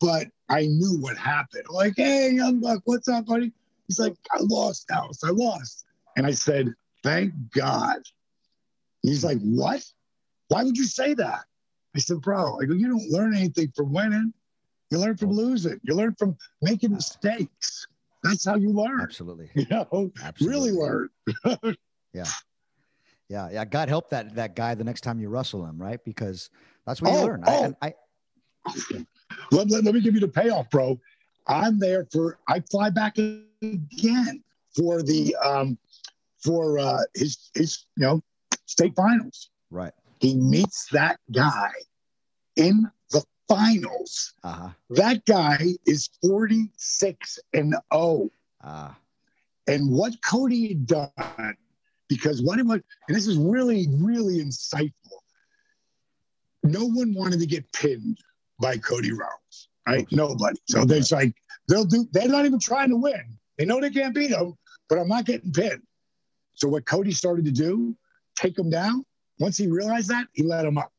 but 0.00 0.26
I 0.48 0.66
knew 0.66 0.98
what 1.00 1.16
happened. 1.16 1.64
Like, 1.70 1.94
hey, 1.96 2.30
young 2.32 2.60
buck, 2.60 2.82
what's 2.84 3.08
up, 3.08 3.26
buddy? 3.26 3.52
He's 3.86 3.98
like, 3.98 4.14
I 4.32 4.38
lost, 4.40 4.88
Dallas. 4.88 5.22
I 5.24 5.30
lost. 5.30 5.84
And 6.16 6.26
I 6.26 6.32
said, 6.32 6.74
thank 7.02 7.32
God. 7.52 8.00
He's 9.02 9.24
like, 9.24 9.38
what? 9.40 9.84
Why 10.48 10.64
would 10.64 10.76
you 10.76 10.84
say 10.84 11.14
that? 11.14 11.44
I 11.96 11.98
said, 11.98 12.20
bro, 12.20 12.58
I 12.60 12.66
go, 12.66 12.74
you 12.74 12.88
don't 12.88 13.10
learn 13.10 13.34
anything 13.34 13.72
from 13.74 13.92
winning. 13.92 14.32
You 14.90 14.98
learn 14.98 15.16
from 15.16 15.32
losing. 15.32 15.80
You 15.82 15.94
learn 15.94 16.14
from 16.18 16.36
making 16.60 16.92
mistakes. 16.92 17.86
That's 18.22 18.44
how 18.44 18.56
you 18.56 18.70
learn. 18.70 19.00
Absolutely. 19.00 19.50
You 19.54 19.66
know, 19.70 20.10
Absolutely. 20.22 20.70
really 20.70 20.72
learn. 20.72 21.76
Yeah. 22.12 22.24
Yeah. 23.30 23.48
Yeah. 23.50 23.64
God 23.64 23.88
help 23.88 24.10
that 24.10 24.34
that 24.34 24.54
guy 24.56 24.74
the 24.74 24.84
next 24.84 25.00
time 25.02 25.18
you 25.20 25.28
wrestle 25.30 25.64
him, 25.64 25.80
right? 25.80 26.04
Because 26.04 26.50
that's 26.86 27.00
what 27.00 27.12
you 27.12 27.18
Oh, 27.20 27.24
learn. 27.24 27.44
Oh. 27.46 27.64
and 27.64 27.76
I 27.80 27.94
let, 29.52 29.70
let, 29.70 29.84
let 29.84 29.94
me 29.94 30.00
give 30.00 30.14
you 30.14 30.20
the 30.20 30.28
payoff, 30.28 30.68
bro. 30.68 30.98
I'm 31.46 31.78
there 31.78 32.06
for 32.12 32.38
I 32.48 32.60
fly 32.60 32.90
back 32.90 33.16
again 33.18 34.42
for 34.76 35.02
the 35.02 35.34
um 35.36 35.78
for 36.42 36.78
uh 36.78 36.98
his 37.14 37.50
his 37.54 37.86
you 37.96 38.02
know 38.06 38.22
state 38.66 38.94
finals. 38.96 39.50
right. 39.70 39.92
He 40.20 40.34
meets 40.34 40.86
that 40.88 41.18
guy 41.32 41.70
in 42.56 42.90
the 43.10 43.24
finals. 43.48 44.34
Uh-huh. 44.44 44.68
That 44.90 45.24
guy 45.24 45.76
is 45.86 46.10
46 46.22 47.38
and 47.54 47.74
0. 47.94 48.30
Ah. 48.62 48.98
And 49.66 49.90
what 49.90 50.14
Cody 50.22 50.68
had 50.68 50.86
done, 50.86 51.56
because 52.10 52.42
what 52.42 52.58
it 52.58 52.66
was, 52.66 52.80
and 53.08 53.16
this 53.16 53.26
is 53.26 53.38
really, 53.38 53.86
really 53.92 54.44
insightful. 54.44 54.92
No 56.64 56.84
one 56.84 57.14
wanted 57.14 57.40
to 57.40 57.46
get 57.46 57.72
pinned 57.72 58.18
by 58.60 58.76
Cody 58.76 59.12
Rhodes, 59.12 59.68
right? 59.86 60.06
Nobody. 60.10 60.58
So 60.68 60.84
there's 60.84 61.12
like, 61.12 61.32
they'll 61.68 61.84
do, 61.86 62.06
they're 62.10 62.28
not 62.28 62.44
even 62.44 62.58
trying 62.58 62.90
to 62.90 62.96
win. 62.96 63.38
They 63.56 63.64
know 63.64 63.80
they 63.80 63.90
can't 63.90 64.14
beat 64.14 64.32
him, 64.32 64.54
but 64.88 64.98
I'm 64.98 65.08
not 65.08 65.24
getting 65.24 65.52
pinned. 65.52 65.82
So 66.54 66.68
what 66.68 66.84
Cody 66.84 67.12
started 67.12 67.44
to 67.46 67.52
do, 67.52 67.96
take 68.36 68.58
him 68.58 68.68
down. 68.68 69.04
Once 69.38 69.56
he 69.56 69.68
realized 69.68 70.08
that, 70.08 70.26
he 70.34 70.42
let 70.42 70.66
him 70.66 70.76
up. 70.76 70.92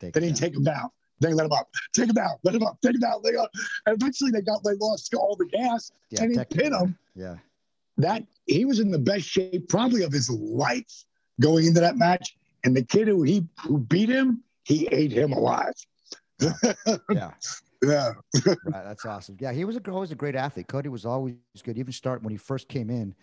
Take 0.00 0.12
Then 0.12 0.22
he 0.22 0.32
take 0.32 0.54
him 0.54 0.64
down. 0.64 0.90
Then 1.18 1.30
he 1.30 1.34
let 1.34 1.46
him 1.46 1.52
up. 1.52 1.68
Take 1.94 2.08
him 2.08 2.14
down. 2.14 2.36
Let 2.44 2.54
him 2.54 2.62
up. 2.62 2.76
Take 2.84 2.94
him 2.94 3.00
down. 3.00 3.22
They 3.24 3.32
got, 3.32 3.48
and 3.86 3.96
eventually 3.96 4.30
they 4.30 4.42
got 4.42 4.62
they 4.64 4.74
lost 4.74 5.12
all 5.14 5.34
the 5.36 5.46
gas 5.46 5.92
yeah, 6.10 6.22
and 6.22 6.38
he 6.38 6.44
pinned 6.44 6.74
him. 6.74 6.98
Yeah. 7.16 7.36
That 8.02 8.24
he 8.46 8.64
was 8.64 8.80
in 8.80 8.90
the 8.90 8.98
best 8.98 9.26
shape 9.26 9.68
probably 9.68 10.02
of 10.02 10.12
his 10.12 10.28
life 10.28 11.04
going 11.40 11.66
into 11.66 11.80
that 11.80 11.96
match. 11.96 12.36
And 12.64 12.76
the 12.76 12.82
kid 12.82 13.08
who 13.08 13.22
he 13.22 13.46
who 13.64 13.78
beat 13.78 14.08
him, 14.08 14.42
he 14.64 14.86
ate 14.88 15.12
him 15.12 15.32
alive. 15.32 15.74
Yeah. 17.10 17.30
Yeah. 17.84 18.12
right. 18.46 18.56
That's 18.72 19.04
awesome. 19.04 19.36
Yeah, 19.40 19.52
he 19.52 19.64
was 19.64 19.76
a, 19.76 19.90
always 19.90 20.12
a 20.12 20.16
great 20.16 20.36
athlete. 20.36 20.68
Cody 20.68 20.88
was 20.88 21.04
always 21.04 21.36
good. 21.62 21.78
Even 21.78 21.92
start 21.92 22.22
when 22.22 22.30
he 22.30 22.36
first 22.36 22.68
came 22.68 22.90
in, 22.90 23.14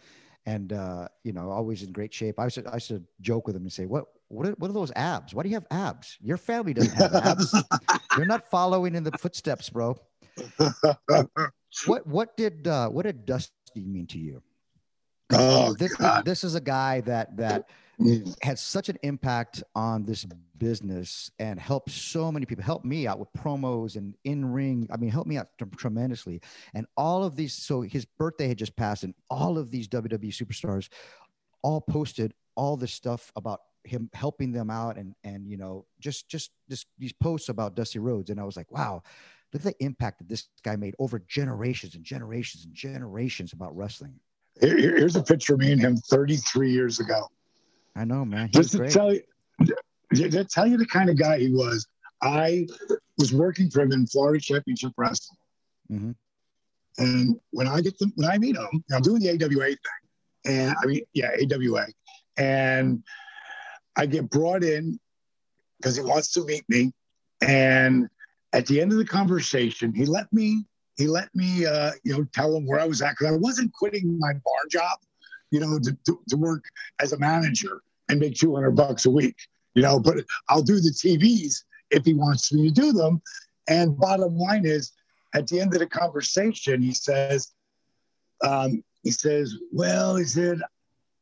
and 0.45 0.73
uh, 0.73 1.07
you 1.23 1.31
know, 1.31 1.49
always 1.49 1.83
in 1.83 1.91
great 1.91 2.13
shape. 2.13 2.39
I 2.39 2.45
used 2.45 2.55
to, 2.55 2.69
I 2.69 2.75
used 2.75 2.89
to 2.89 3.01
joke 3.21 3.47
with 3.47 3.55
him 3.55 3.63
and 3.63 3.71
say, 3.71 3.85
"What, 3.85 4.05
what, 4.27 4.47
are, 4.47 4.51
what 4.51 4.69
are 4.69 4.73
those 4.73 4.91
abs? 4.95 5.33
Why 5.33 5.43
do 5.43 5.49
you 5.49 5.55
have 5.55 5.67
abs? 5.71 6.17
Your 6.21 6.37
family 6.37 6.73
doesn't 6.73 6.93
have 6.93 7.13
abs. 7.15 7.55
You're 8.17 8.25
not 8.25 8.49
following 8.49 8.95
in 8.95 9.03
the 9.03 9.17
footsteps, 9.17 9.69
bro." 9.69 9.97
What, 11.85 12.07
what 12.07 12.35
did, 12.35 12.67
uh, 12.67 12.89
what 12.89 13.03
did 13.03 13.25
Dusty 13.25 13.51
mean 13.75 14.07
to 14.07 14.17
you? 14.17 14.41
Oh, 15.31 15.73
this, 15.73 15.95
God. 15.95 16.25
this 16.25 16.43
is 16.43 16.55
a 16.55 16.61
guy 16.61 17.01
that 17.01 17.37
that 17.37 17.69
Mm. 17.99 18.33
had 18.41 18.57
such 18.57 18.87
an 18.87 18.97
impact 19.03 19.61
on 19.75 20.05
this 20.05 20.25
business 20.57 21.29
and 21.37 21.59
helped 21.59 21.91
so 21.91 22.31
many 22.31 22.45
people 22.45 22.63
helped 22.63 22.85
me 22.85 23.05
out 23.05 23.19
with 23.19 23.27
promos 23.33 23.97
and 23.97 24.15
in 24.23 24.45
ring 24.45 24.87
i 24.89 24.95
mean 24.95 25.09
helped 25.09 25.27
me 25.27 25.35
out 25.37 25.49
t- 25.59 25.65
tremendously 25.75 26.39
and 26.73 26.87
all 26.95 27.25
of 27.25 27.35
these 27.35 27.51
so 27.53 27.81
his 27.81 28.05
birthday 28.05 28.47
had 28.47 28.57
just 28.57 28.73
passed 28.77 29.03
and 29.03 29.13
all 29.29 29.57
of 29.57 29.69
these 29.69 29.89
wwe 29.89 30.29
superstars 30.31 30.87
all 31.61 31.81
posted 31.81 32.33
all 32.55 32.77
this 32.77 32.93
stuff 32.93 33.33
about 33.35 33.59
him 33.83 34.09
helping 34.13 34.53
them 34.53 34.69
out 34.69 34.97
and 34.97 35.13
and 35.25 35.45
you 35.49 35.57
know 35.57 35.85
just 35.99 36.29
just 36.29 36.51
this 36.69 36.85
these 36.97 37.13
posts 37.13 37.49
about 37.49 37.75
dusty 37.75 37.99
rhodes 37.99 38.29
and 38.29 38.39
i 38.39 38.43
was 38.45 38.55
like 38.55 38.71
wow 38.71 39.03
look 39.53 39.65
at 39.65 39.77
the 39.77 39.83
impact 39.83 40.19
that 40.19 40.29
this 40.29 40.47
guy 40.63 40.77
made 40.77 40.95
over 40.99 41.19
generations 41.19 41.95
and 41.95 42.05
generations 42.05 42.63
and 42.63 42.73
generations 42.73 43.51
about 43.51 43.75
wrestling 43.75 44.19
Here- 44.59 44.77
here- 44.77 44.97
here's 44.97 45.15
a 45.15 45.23
picture 45.23 45.53
of 45.53 45.59
me 45.59 45.71
and 45.71 45.81
him 45.81 45.97
33 45.97 46.71
years 46.71 46.99
ago. 46.99 47.27
i 47.95 48.05
know 48.05 48.23
man 48.23 48.47
he 48.47 48.59
Just 48.59 48.71
to 48.71 48.77
great 48.79 48.91
tell 48.91 49.13
you, 49.13 49.21
to 50.13 50.43
tell 50.45 50.67
you 50.67 50.77
the 50.77 50.85
kind 50.85 51.09
of 51.09 51.17
guy 51.17 51.39
he 51.39 51.51
was, 51.51 51.85
I 52.21 52.67
was 53.17 53.33
working 53.33 53.69
for 53.69 53.81
him 53.81 53.91
in 53.91 54.05
Florida 54.07 54.39
Championship 54.39 54.91
Wrestling. 54.97 55.37
Mhm. 55.91 56.15
And 56.97 57.39
when 57.51 57.67
I 57.67 57.81
get 57.81 57.97
them, 57.97 58.11
when 58.15 58.29
I 58.29 58.37
meet 58.37 58.55
him, 58.55 58.83
I'm 58.91 59.01
doing 59.01 59.21
the 59.21 59.29
AWA 59.29 59.67
thing, 59.67 59.77
and 60.45 60.75
I 60.81 60.85
mean, 60.85 61.01
yeah, 61.13 61.31
AWA, 61.41 61.87
and 62.37 63.03
I 63.95 64.05
get 64.05 64.29
brought 64.29 64.63
in 64.63 64.99
because 65.77 65.95
he 65.95 66.01
wants 66.03 66.31
to 66.33 66.45
meet 66.45 66.67
me. 66.69 66.93
And 67.41 68.09
at 68.53 68.65
the 68.65 68.81
end 68.81 68.91
of 68.91 68.97
the 68.97 69.05
conversation, 69.05 69.93
he 69.93 70.05
let 70.05 70.31
me, 70.33 70.65
he 70.99 71.07
let 71.07 71.33
me, 71.33 71.65
uh, 71.65 71.91
you 72.03 72.13
know, 72.13 72.25
tell 72.33 72.55
him 72.55 72.67
where 72.67 72.79
I 72.79 72.85
was 72.85 73.01
at 73.01 73.11
because 73.11 73.33
I 73.33 73.37
wasn't 73.37 73.73
quitting 73.73 74.19
my 74.19 74.33
bar 74.33 74.65
job, 74.69 74.99
you 75.49 75.59
know, 75.59 75.79
to, 75.79 75.97
to, 76.05 76.19
to 76.27 76.37
work 76.37 76.65
as 76.99 77.13
a 77.13 77.17
manager 77.17 77.81
and 78.09 78.19
make 78.19 78.35
200 78.35 78.71
bucks 78.71 79.05
a 79.05 79.09
week, 79.09 79.35
you 79.75 79.81
know, 79.81 79.99
but 79.99 80.17
I'll 80.49 80.61
do 80.61 80.75
the 80.75 80.91
TVs 80.91 81.63
if 81.89 82.03
he 82.03 82.13
wants 82.13 82.53
me 82.53 82.67
to 82.67 82.73
do 82.73 82.91
them. 82.91 83.21
And 83.69 83.97
bottom 83.97 84.37
line 84.37 84.65
is, 84.65 84.91
at 85.33 85.47
the 85.47 85.61
end 85.61 85.73
of 85.73 85.79
the 85.79 85.87
conversation, 85.87 86.81
he 86.81 86.93
says, 86.93 87.53
um, 88.43 88.83
he 89.03 89.11
says, 89.11 89.55
well, 89.71 90.17
he 90.17 90.25
said, 90.25 90.59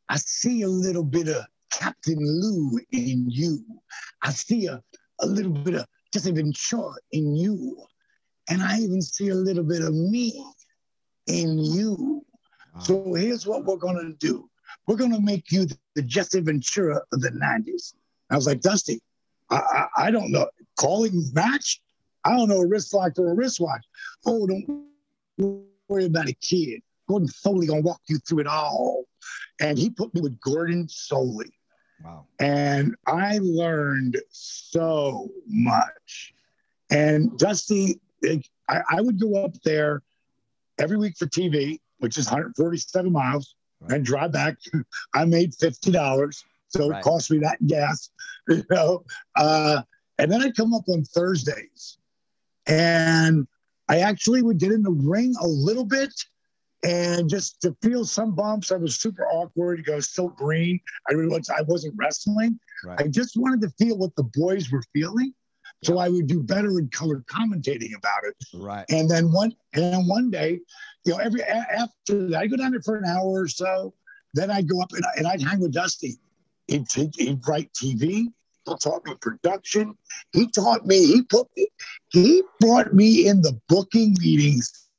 I 0.10 0.18
see 0.18 0.64
a 0.64 0.68
little 0.68 1.04
bit 1.04 1.28
of 1.28 1.46
Captain 1.72 2.18
Lou 2.20 2.80
in 2.92 3.30
you. 3.30 3.64
I 4.24 4.32
see 4.32 4.66
a, 4.66 4.82
a 5.20 5.26
little 5.26 5.52
bit 5.52 5.76
of 5.76 5.86
Jesse 6.12 6.32
Ventura 6.32 6.94
in 7.12 7.36
you. 7.36 7.78
And 8.50 8.62
I 8.62 8.80
even 8.80 9.02
see 9.02 9.30
a 9.30 9.36
little 9.36 9.64
bit 9.64 9.82
of 9.82 9.94
me 9.94 10.44
in 11.28 11.60
you. 11.60 12.26
Wow. 12.76 12.82
So 12.82 13.14
here's 13.14 13.46
what 13.46 13.66
we're 13.66 13.78
going 13.78 13.98
to 13.98 14.14
do. 14.26 14.50
We're 14.88 14.96
going 14.96 15.14
to 15.14 15.22
make 15.22 15.52
you 15.52 15.68
the 15.96 16.02
Jesse 16.02 16.40
Ventura 16.40 17.02
of 17.12 17.22
the 17.22 17.32
90s. 17.32 17.94
I 18.30 18.36
was 18.36 18.48
like, 18.48 18.62
Dusty, 18.62 19.02
I, 19.50 19.58
I, 19.58 19.88
I 20.06 20.12
don't 20.12 20.32
know. 20.32 20.48
Calling 20.78 21.30
match? 21.34 21.82
I 22.24 22.36
don't 22.36 22.50
know 22.50 22.62
a 22.62 22.68
wristwatch 22.68 23.14
or 23.18 23.32
a 23.32 23.36
wristwatch. 23.36 23.86
Oh, 24.26 24.48
don't 24.48 24.86
worry 25.90 26.06
about 26.06 26.28
a 26.28 26.34
kid. 26.34 26.82
Gordon 27.08 27.30
Solie 27.30 27.68
going 27.68 27.82
to 27.84 27.88
walk 27.88 28.02
you 28.08 28.18
through 28.20 28.40
it 28.40 28.48
all. 28.48 29.06
And 29.60 29.78
he 29.78 29.90
put 29.90 30.14
me 30.14 30.22
with 30.22 30.40
Gordon 30.40 30.88
Solie. 30.88 31.52
wow 32.04 32.26
And 32.40 32.96
I 33.06 33.40
learned 33.42 34.18
so 34.30 35.30
much. 35.48 36.34
And 36.92 37.38
Dusty, 37.38 38.00
like, 38.24 38.48
I, 38.70 38.82
I 38.90 39.02
would 39.02 39.20
go 39.20 39.44
up 39.44 39.54
there 39.64 40.02
every 40.80 40.98
week 40.98 41.18
for 41.18 41.26
TV, 41.28 41.80
which 42.00 42.18
is 42.18 42.26
147 42.28 43.12
miles, 43.12 43.56
Right. 43.80 43.94
and 43.98 44.06
drive 44.06 44.32
back. 44.32 44.58
I 45.14 45.26
made 45.26 45.54
$50. 45.54 46.44
So 46.70 46.90
Right. 46.90 47.00
it 47.00 47.04
cost 47.04 47.30
me 47.32 47.40
that 47.40 47.66
gas, 47.68 48.10
you 48.50 48.64
know. 48.70 49.04
Uh, 49.36 49.82
and 50.18 50.32
then 50.32 50.42
I'd 50.42 50.56
come 50.56 50.74
up 50.74 50.90
on 50.90 51.04
Thursdays. 51.04 51.98
And 52.66 53.48
I 53.88 54.00
actually 54.00 54.42
would 54.42 54.58
get 54.58 54.72
in 54.72 54.82
the 54.84 54.92
ring 54.92 55.36
a 55.40 55.48
little 55.48 55.86
bit 55.86 56.12
and 56.84 57.30
just 57.30 57.62
to 57.62 57.76
feel 57.82 58.04
some 58.06 58.36
bumps. 58.36 58.72
I 58.72 58.76
was 58.78 59.00
super 59.00 59.26
awkward. 59.28 59.88
I 59.92 59.96
was 59.96 60.10
still 60.10 60.30
green. 60.30 60.80
I 61.10 61.14
I 61.14 61.62
wasn't 61.68 61.96
wrestling. 61.98 62.60
Right. 62.84 63.00
I 63.02 63.08
just 63.08 63.38
wanted 63.38 63.62
to 63.62 63.70
feel 63.80 63.98
what 63.98 64.16
the 64.16 64.24
boys 64.34 64.70
were 64.72 64.84
feeling. 64.94 65.34
So 65.84 66.00
I 66.00 66.10
would 66.10 66.28
do 66.28 66.42
better 66.42 66.80
in 66.80 66.90
color 66.90 67.24
commentating 67.32 67.96
about 67.96 68.24
it. 68.24 68.36
Right. 68.54 68.86
And 68.90 69.10
then 69.10 69.32
one 69.32 69.54
and 69.74 69.84
then 69.94 70.08
one 70.08 70.32
day, 70.32 70.60
you 71.06 71.14
know, 71.14 71.20
every 71.20 71.44
after 71.44 72.30
that, 72.30 72.40
I 72.40 72.48
go 72.48 72.58
down 72.58 72.72
there 72.72 72.82
for 72.82 72.98
an 72.98 73.06
hour 73.06 73.44
or 73.44 73.48
so. 73.48 73.94
Then 74.34 74.50
I'd 74.52 74.68
go 74.68 74.82
up 74.82 74.92
and, 74.94 75.04
and 75.18 75.28
I'd 75.28 75.42
hang 75.42 75.60
with 75.60 75.74
Dusty. 75.74 76.18
He'd, 76.68 76.92
he'd, 76.92 77.12
he'd 77.16 77.40
write 77.48 77.72
TV. 77.74 78.26
He 78.66 78.76
taught 78.82 79.06
me 79.06 79.14
production. 79.22 79.96
He 80.34 80.48
taught 80.48 80.86
me. 80.86 81.06
He 81.06 81.22
put 81.22 81.48
me. 81.56 81.68
He 82.12 82.44
brought 82.60 82.94
me 82.94 83.28
in 83.28 83.42
the 83.42 83.60
booking 83.70 84.16
meetings, 84.20 84.90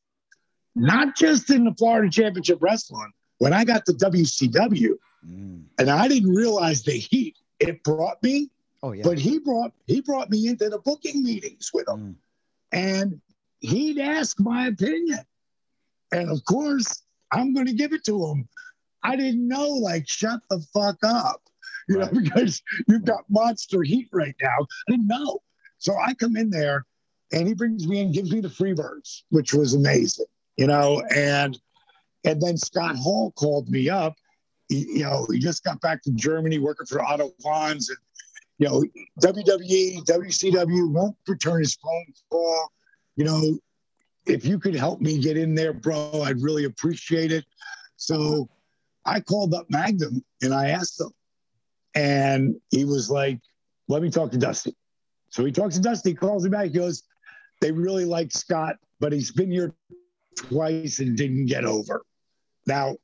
not 0.74 1.14
just 1.16 1.50
in 1.50 1.64
the 1.64 1.74
Florida 1.74 2.10
Championship 2.10 2.58
Wrestling. 2.62 3.10
When 3.38 3.52
I 3.52 3.64
got 3.64 3.84
to 3.86 3.92
WCW, 3.92 4.94
Mm. 5.26 5.64
and 5.80 5.90
I 5.90 6.06
didn't 6.06 6.30
realize 6.32 6.84
the 6.84 6.92
heat 6.92 7.36
it 7.58 7.82
brought 7.82 8.22
me, 8.22 8.50
Oh 8.82 8.92
yeah. 8.92 9.02
but 9.04 9.18
he 9.18 9.38
brought 9.38 9.72
he 9.86 10.00
brought 10.00 10.30
me 10.30 10.48
into 10.48 10.68
the 10.68 10.78
booking 10.78 11.22
meetings 11.22 11.70
with 11.74 11.88
him 11.88 11.98
Mm. 11.98 12.14
and 12.72 13.20
he'd 13.60 13.98
ask 13.98 14.38
my 14.40 14.68
opinion. 14.68 15.20
And 16.12 16.30
of 16.30 16.44
course, 16.44 17.02
I'm 17.32 17.52
going 17.52 17.66
to 17.66 17.72
give 17.74 17.92
it 17.92 18.04
to 18.04 18.24
him. 18.26 18.48
I 19.02 19.16
didn't 19.16 19.46
know, 19.46 19.68
like, 19.68 20.08
shut 20.08 20.40
the 20.48 20.60
fuck 20.72 20.98
up, 21.02 21.42
you 21.88 21.98
Right. 21.98 22.12
know, 22.12 22.20
because 22.22 22.62
you've 22.86 23.04
got 23.04 23.24
monster 23.28 23.82
heat 23.82 24.08
right 24.12 24.34
now. 24.40 24.66
I 24.88 24.92
didn't 24.92 25.06
know. 25.08 25.40
So 25.78 25.96
I 25.96 26.14
come 26.14 26.36
in 26.36 26.50
there 26.50 26.86
and 27.32 27.46
he 27.46 27.54
brings 27.54 27.86
me 27.86 28.00
in, 28.00 28.12
gives 28.12 28.32
me 28.32 28.40
the 28.40 28.48
free 28.48 28.72
Freebirds, 28.74 29.22
which 29.30 29.52
was 29.52 29.74
amazing, 29.74 30.26
you 30.56 30.66
know, 30.66 31.02
and 31.14 31.58
and 32.24 32.40
then 32.40 32.56
Scott 32.56 32.96
Hall 32.96 33.32
called 33.32 33.68
me 33.68 33.88
up. 33.90 34.14
He, 34.68 34.98
you 34.98 35.02
know, 35.04 35.26
he 35.32 35.38
just 35.38 35.62
got 35.64 35.80
back 35.80 36.02
from 36.04 36.16
Germany 36.16 36.58
working 36.58 36.86
for 36.86 37.02
Otto 37.02 37.32
Wanz 37.44 37.88
and 37.88 37.98
you 38.58 38.68
know, 38.68 38.84
WWE, 39.20 40.04
WCW 40.04 40.92
won't 40.92 41.16
return 41.26 41.60
his 41.60 41.74
phone 41.76 42.06
call. 42.30 42.72
You 43.16 43.24
know, 43.24 43.58
if 44.26 44.44
you 44.44 44.58
could 44.58 44.74
help 44.74 45.00
me 45.00 45.18
get 45.18 45.36
in 45.36 45.54
there, 45.54 45.72
bro, 45.72 46.22
I'd 46.22 46.42
really 46.42 46.64
appreciate 46.64 47.32
it. 47.32 47.44
So 47.96 48.48
I 49.04 49.20
called 49.20 49.54
up 49.54 49.66
Magnum 49.70 50.24
and 50.42 50.52
I 50.52 50.68
asked 50.70 51.00
him, 51.00 51.10
and 51.94 52.56
he 52.70 52.84
was 52.84 53.10
like, 53.10 53.40
let 53.88 54.02
me 54.02 54.10
talk 54.10 54.30
to 54.32 54.38
Dusty. 54.38 54.76
So 55.30 55.44
he 55.44 55.52
talks 55.52 55.76
to 55.76 55.80
Dusty, 55.80 56.14
calls 56.14 56.44
him 56.44 56.50
back. 56.50 56.66
He 56.66 56.70
goes, 56.70 57.04
they 57.60 57.72
really 57.72 58.04
like 58.04 58.32
Scott, 58.32 58.76
but 59.00 59.12
he's 59.12 59.32
been 59.32 59.50
here 59.50 59.72
twice 60.36 60.98
and 60.98 61.16
didn't 61.16 61.46
get 61.46 61.64
over. 61.64 62.02
Now, 62.66 62.96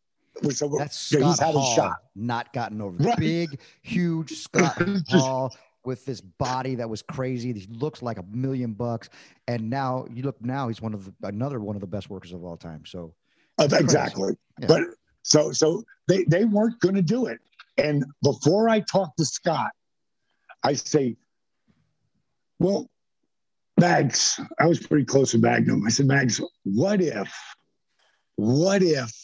so 0.50 0.68
That's 0.78 1.12
yeah, 1.12 1.18
Scott 1.18 1.28
he's 1.30 1.38
had 1.40 1.54
a 1.54 1.58
Hall 1.58 1.76
shot. 1.76 1.96
not 2.14 2.52
gotten 2.52 2.80
over. 2.80 2.96
Right. 3.02 3.16
Big, 3.18 3.60
huge 3.82 4.32
Scott 4.38 4.76
Hall 5.08 5.54
with 5.84 6.04
this 6.04 6.20
body 6.20 6.74
that 6.76 6.88
was 6.88 7.02
crazy. 7.02 7.52
He 7.52 7.66
looks 7.70 8.02
like 8.02 8.18
a 8.18 8.24
million 8.30 8.72
bucks, 8.72 9.08
and 9.48 9.68
now 9.70 10.06
you 10.12 10.22
look 10.22 10.40
now 10.44 10.68
he's 10.68 10.80
one 10.80 10.94
of 10.94 11.04
the, 11.04 11.28
another 11.28 11.60
one 11.60 11.76
of 11.76 11.80
the 11.80 11.86
best 11.86 12.10
workers 12.10 12.32
of 12.32 12.44
all 12.44 12.56
time. 12.56 12.84
So 12.86 13.14
Uh, 13.58 13.68
exactly. 13.72 14.34
Yeah. 14.60 14.66
But 14.66 14.82
so 15.22 15.52
so 15.52 15.84
they 16.08 16.24
they 16.24 16.44
weren't 16.44 16.80
going 16.80 16.94
to 16.94 17.02
do 17.02 17.26
it. 17.26 17.38
And 17.76 18.04
before 18.22 18.68
I 18.68 18.80
talk 18.80 19.16
to 19.16 19.24
Scott, 19.24 19.70
I 20.62 20.74
say, 20.74 21.16
"Well, 22.58 22.88
Mags, 23.80 24.38
I 24.58 24.66
was 24.66 24.78
pretty 24.86 25.04
close 25.04 25.32
to 25.32 25.38
Magnum. 25.38 25.84
I 25.84 25.90
said, 25.90 26.06
Mags, 26.06 26.40
what 26.62 27.00
if, 27.00 27.32
what 28.36 28.82
if 28.82 29.23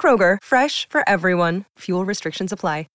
Kroger, 0.00 0.38
fresh 0.42 0.88
for 0.88 1.06
everyone. 1.08 1.64
Fuel 1.78 2.04
restrictions 2.04 2.52
apply. 2.52 2.86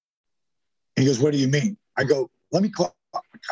He 0.96 1.06
goes, 1.06 1.20
What 1.20 1.32
do 1.32 1.38
you 1.38 1.48
mean? 1.48 1.78
I 1.98 2.04
go, 2.04 2.30
Let 2.52 2.64
me 2.64 2.70
call. 2.70 2.96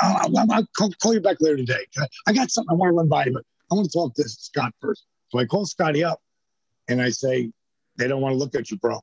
I'll, 0.01 0.37
I'll, 0.37 0.51
I'll 0.51 0.67
call, 0.75 0.91
call 1.01 1.13
you 1.13 1.21
back 1.21 1.37
later 1.39 1.57
today. 1.57 1.85
I 2.27 2.33
got 2.33 2.49
something 2.49 2.71
I 2.71 2.73
want 2.75 2.91
to 2.91 2.95
run 2.95 3.07
by 3.07 3.25
you, 3.25 3.33
but 3.33 3.43
I 3.71 3.75
want 3.75 3.89
to 3.89 3.97
talk 3.97 4.15
to 4.15 4.23
Scott 4.27 4.73
first. 4.81 5.05
So 5.29 5.39
I 5.39 5.45
call 5.45 5.65
Scotty 5.65 6.03
up 6.03 6.19
and 6.87 7.01
I 7.01 7.09
say, 7.09 7.51
They 7.97 8.07
don't 8.07 8.21
want 8.21 8.33
to 8.33 8.37
look 8.37 8.55
at 8.55 8.71
you, 8.71 8.77
bro. 8.77 8.99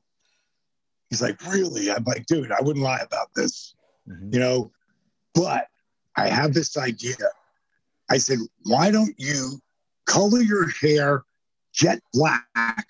He's 1.09 1.21
like, 1.21 1.41
Really? 1.47 1.91
I'm 1.91 2.03
like, 2.03 2.25
Dude, 2.25 2.51
I 2.51 2.61
wouldn't 2.61 2.83
lie 2.83 2.99
about 2.99 3.29
this, 3.35 3.75
mhm. 4.07 4.33
you 4.33 4.39
know, 4.39 4.71
but 5.33 5.67
I 6.15 6.27
have 6.27 6.53
this 6.53 6.77
idea. 6.77 7.15
I 8.09 8.17
said, 8.17 8.39
Why 8.63 8.91
don't 8.91 9.15
you 9.17 9.59
color 10.05 10.39
your 10.39 10.69
hair 10.81 11.23
jet 11.73 11.99
black 12.13 12.85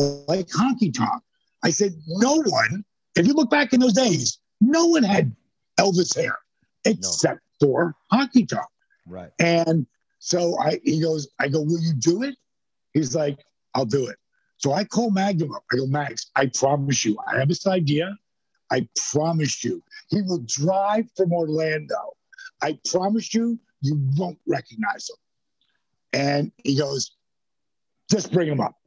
like 0.00 0.48
honky 0.48 0.92
tonk? 0.92 1.22
I 1.62 1.70
said, 1.70 1.92
No 2.06 2.36
one, 2.36 2.84
if 3.16 3.26
you 3.26 3.34
look 3.34 3.50
back 3.50 3.72
in 3.72 3.80
those 3.80 3.92
days, 3.92 4.38
no 4.60 4.86
one 4.86 5.02
had 5.02 5.34
Elvis 5.78 6.16
hair 6.16 6.38
except 6.84 7.40
for 7.60 7.94
honky 8.12 8.48
tonk. 8.48 8.66
right. 9.06 9.30
And 9.38 9.86
so 10.18 10.58
I 10.58 10.80
he 10.84 11.00
goes, 11.00 11.28
I 11.38 11.48
go, 11.48 11.60
Will 11.60 11.80
you 11.80 11.94
do 11.94 12.22
it? 12.22 12.36
He's 12.92 13.14
like, 13.14 13.38
I'll 13.74 13.84
do 13.84 14.08
it. 14.08 14.16
So 14.56 14.72
I 14.72 14.84
call 14.84 15.10
Magnum 15.10 15.52
up. 15.54 15.64
I 15.72 15.76
go, 15.76 15.86
Mags, 15.86 16.30
I 16.36 16.46
promise 16.46 17.04
you, 17.04 17.16
I 17.26 17.38
have 17.38 17.48
this 17.48 17.66
idea. 17.66 18.16
I 18.70 18.86
promise 19.10 19.64
you. 19.64 19.82
He 20.08 20.22
will 20.22 20.44
drive 20.46 21.06
from 21.16 21.32
Orlando. 21.32 22.14
I 22.62 22.78
promise 22.90 23.34
you, 23.34 23.58
you 23.80 24.00
won't 24.16 24.38
recognize 24.46 25.08
him. 25.08 25.16
And 26.12 26.52
he 26.64 26.76
goes, 26.76 27.16
just 28.10 28.32
bring 28.32 28.48
him 28.48 28.60
up. 28.60 28.79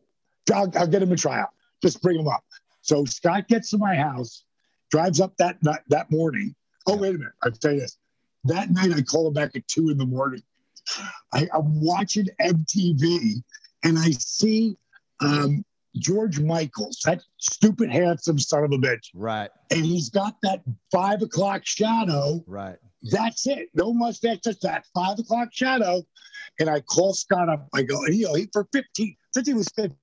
I'll, 0.51 0.71
I'll 0.75 0.87
get 0.87 1.01
him 1.01 1.11
a 1.11 1.15
tryout. 1.15 1.49
Just 1.81 2.01
bring 2.01 2.19
him 2.19 2.27
up. 2.27 2.43
So 2.81 3.05
Scott 3.05 3.47
gets 3.47 3.69
to 3.71 3.77
my 3.77 3.95
house, 3.95 4.43
drives 4.91 5.19
up 5.21 5.35
that 5.37 5.57
that, 5.61 5.83
that 5.89 6.11
morning. 6.11 6.55
Oh, 6.87 6.97
wait 6.97 7.15
a 7.15 7.17
minute. 7.17 7.33
I'll 7.43 7.51
tell 7.51 7.73
you 7.73 7.81
this. 7.81 7.97
That 8.45 8.71
night, 8.71 8.91
I 8.93 9.01
call 9.01 9.27
him 9.27 9.33
back 9.33 9.55
at 9.55 9.67
two 9.67 9.89
in 9.89 9.97
the 9.97 10.05
morning. 10.05 10.43
I, 11.33 11.47
I'm 11.53 11.81
watching 11.81 12.27
MTV 12.41 13.41
and 13.83 13.97
I 13.97 14.11
see 14.11 14.75
um, 15.21 15.63
George 15.95 16.39
Michaels, 16.39 16.99
that 17.05 17.21
stupid, 17.37 17.91
handsome 17.91 18.39
son 18.39 18.63
of 18.63 18.71
a 18.71 18.77
bitch. 18.77 19.09
Right. 19.13 19.49
And 19.71 19.85
he's 19.85 20.09
got 20.09 20.35
that 20.43 20.61
five 20.91 21.21
o'clock 21.21 21.61
shadow. 21.65 22.43
Right. 22.47 22.77
That's 23.03 23.47
it. 23.47 23.69
No 23.73 23.93
mustache, 23.93 24.39
just 24.43 24.61
that 24.61 24.85
five 24.93 25.19
o'clock 25.19 25.49
shadow. 25.51 26.03
And 26.59 26.69
I 26.69 26.81
call 26.81 27.13
Scott 27.13 27.49
up. 27.49 27.67
I 27.73 27.83
go, 27.83 28.05
you 28.07 28.25
know, 28.25 28.33
he, 28.33 28.49
for 28.51 28.67
15, 28.73 29.15
since 29.33 29.47
he 29.47 29.53
was 29.53 29.67
15, 29.75 29.97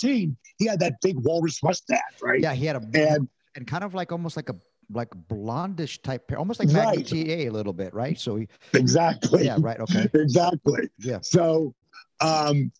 he 0.00 0.34
had 0.66 0.80
that 0.80 0.94
big 1.02 1.16
walrus 1.18 1.62
mustache, 1.62 2.00
right? 2.22 2.40
Yeah, 2.40 2.54
he 2.54 2.66
had 2.66 2.76
a 2.76 2.82
And 2.94 3.28
and 3.54 3.66
kind 3.66 3.84
of 3.84 3.94
like 3.94 4.12
almost 4.12 4.36
like 4.36 4.48
a 4.48 4.56
like 4.90 5.10
blondish 5.28 6.02
type 6.02 6.28
hair, 6.30 6.38
almost 6.38 6.60
like 6.60 6.68
Right. 6.68 6.96
Magnum 7.10 7.26
TA 7.26 7.48
a 7.48 7.50
little 7.50 7.72
bit, 7.72 7.92
right? 7.92 8.18
So 8.18 8.36
he, 8.36 8.48
exactly. 8.72 9.44
yeah, 9.44 9.56
right, 9.60 9.80
okay, 9.80 10.08
exactly. 10.14 10.88
yeah, 10.98 11.18
So 11.22 11.74
um, 12.20 12.70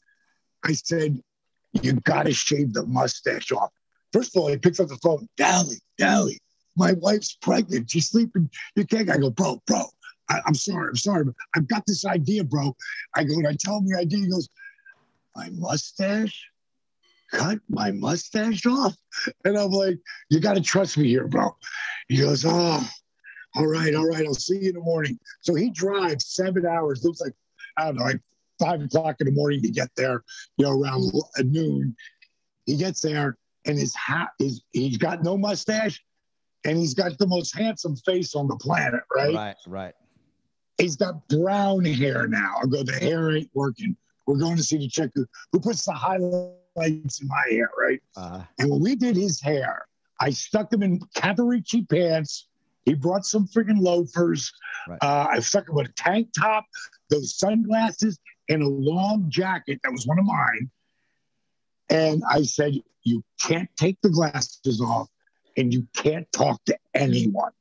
I 0.65 0.73
said, 0.73 1.21
You 1.73 1.95
got 1.95 2.25
to 2.27 2.33
shave 2.33 2.73
the 2.75 2.87
mustache 2.87 3.51
off. 3.53 3.71
First 4.13 4.37
of 4.37 4.43
all, 4.43 4.49
he 4.49 4.57
picks 4.57 4.79
up 4.81 4.89
the 4.89 4.97
phone. 4.99 5.29
Dally, 5.37 5.77
Dally, 5.99 6.39
my 6.77 6.93
wife's 6.95 7.35
pregnant. 7.35 7.91
She's 7.91 8.09
sleeping. 8.09 8.49
You 8.77 8.85
can't. 8.87 9.11
I 9.11 9.19
go, 9.19 9.31
Bro, 9.31 9.63
bro, 9.67 9.83
I, 10.29 10.41
I'm 10.47 10.55
sorry. 10.55 10.89
I'm 10.91 10.97
sorry. 10.97 11.25
But 11.25 11.35
I've 11.57 11.67
got 11.69 11.85
this 11.87 12.05
idea, 12.05 12.45
bro. 12.45 12.77
I 13.15 13.25
go, 13.25 13.35
and 13.35 13.49
I 13.49 13.57
tell 13.59 13.79
him 13.79 13.89
the 13.89 13.99
idea. 13.99 14.19
He 14.21 14.31
goes, 14.31 14.49
My 15.35 15.51
mustache? 15.51 16.51
Cut 17.33 17.59
my 17.69 17.91
mustache 17.91 18.65
off. 18.67 18.95
And 19.45 19.57
I'm 19.59 19.71
like, 19.71 19.99
You 20.31 20.41
got 20.41 20.55
to 20.55 20.61
trust 20.61 20.99
me 20.99 21.09
here, 21.09 21.29
bro. 21.29 21.57
He 22.09 22.19
goes, 22.19 22.45
Oh, 22.45 22.89
all 23.57 23.67
right, 23.67 23.95
all 23.95 24.07
right. 24.07 24.27
I'll 24.27 24.35
see 24.35 24.59
you 24.59 24.69
in 24.69 24.75
the 24.75 24.81
morning. 24.81 25.19
So 25.41 25.55
he 25.55 25.71
drives 25.71 26.27
seven 26.35 26.67
hours. 26.67 27.03
Looks 27.05 27.21
like, 27.21 27.33
I 27.79 27.87
don't 27.87 27.97
know, 27.97 28.05
like 28.05 28.21
five 28.59 28.83
o'clock 28.83 29.17
in 29.21 29.27
the 29.27 29.33
morning 29.33 29.63
to 29.63 29.71
get 29.71 29.89
there, 29.97 30.23
you 30.57 30.67
know, 30.67 30.73
around 30.73 31.11
uh, 31.39 31.43
noon. 31.43 31.97
He 32.67 32.77
gets 32.77 33.01
there 33.01 33.39
and 33.65 33.79
his 33.79 33.95
hat 33.95 34.29
is, 34.41 34.63
he's 34.73 34.99
got 34.99 35.23
no 35.23 35.37
mustache 35.37 36.03
and 36.65 36.77
he's 36.77 36.95
got 36.95 37.17
the 37.19 37.27
most 37.27 37.57
handsome 37.57 37.97
face 37.97 38.35
on 38.35 38.49
the 38.49 38.57
planet, 38.57 39.03
right? 39.15 39.35
right, 39.35 39.57
right, 39.67 39.95
He's 40.79 40.97
got 40.97 41.27
brown 41.29 41.85
hair 41.85 42.27
now. 42.27 42.57
I 42.63 42.67
go, 42.67 42.83
the 42.83 42.93
hair 42.93 43.35
ain't 43.35 43.51
working. 43.55 43.97
we're 44.27 44.37
going 44.39 44.57
to 44.57 44.63
see 44.63 44.77
the 44.77 44.89
chick 44.89 45.11
who, 45.15 45.27
who 45.53 45.61
puts 45.61 45.85
the 45.87 45.93
highlights 46.77 47.21
in 47.21 47.29
my 47.29 47.45
hair, 47.51 47.71
right? 47.79 48.03
Uh, 48.17 48.43
And 48.59 48.71
when 48.71 48.81
we 48.81 48.97
did 48.97 49.17
his 49.17 49.41
hair, 49.41 49.87
I 50.21 50.31
stuck 50.31 50.73
him 50.73 50.83
in 50.83 51.01
Cavaricci 51.17 51.89
pants. 51.89 52.49
He 52.85 52.95
brought 52.95 53.27
some 53.27 53.47
freaking 53.49 53.81
loafers. 53.81 54.53
Right. 54.89 54.99
Uh, 55.03 55.27
I 55.31 55.41
stuck 55.41 55.69
him 55.69 55.75
with 55.75 55.89
a 55.89 55.93
tank 55.93 56.29
top, 56.39 56.65
those 57.11 57.37
sunglasses, 57.37 58.19
and 58.49 58.63
a 58.63 58.69
long 58.69 59.27
jacket 59.29 59.81
that 59.83 59.91
was 59.91 60.07
one 60.07 60.19
of 60.19 60.25
mine. 60.25 60.71
And 61.91 62.23
I 62.31 62.43
said, 62.43 62.75
You 63.03 63.23
can't 63.41 63.69
take 63.77 63.99
the 64.03 64.11
glasses 64.11 64.81
off 64.81 65.09
and 65.57 65.73
you 65.73 65.87
can't 65.95 66.31
talk 66.33 66.65
to 66.67 66.79
anyone. 66.95 67.53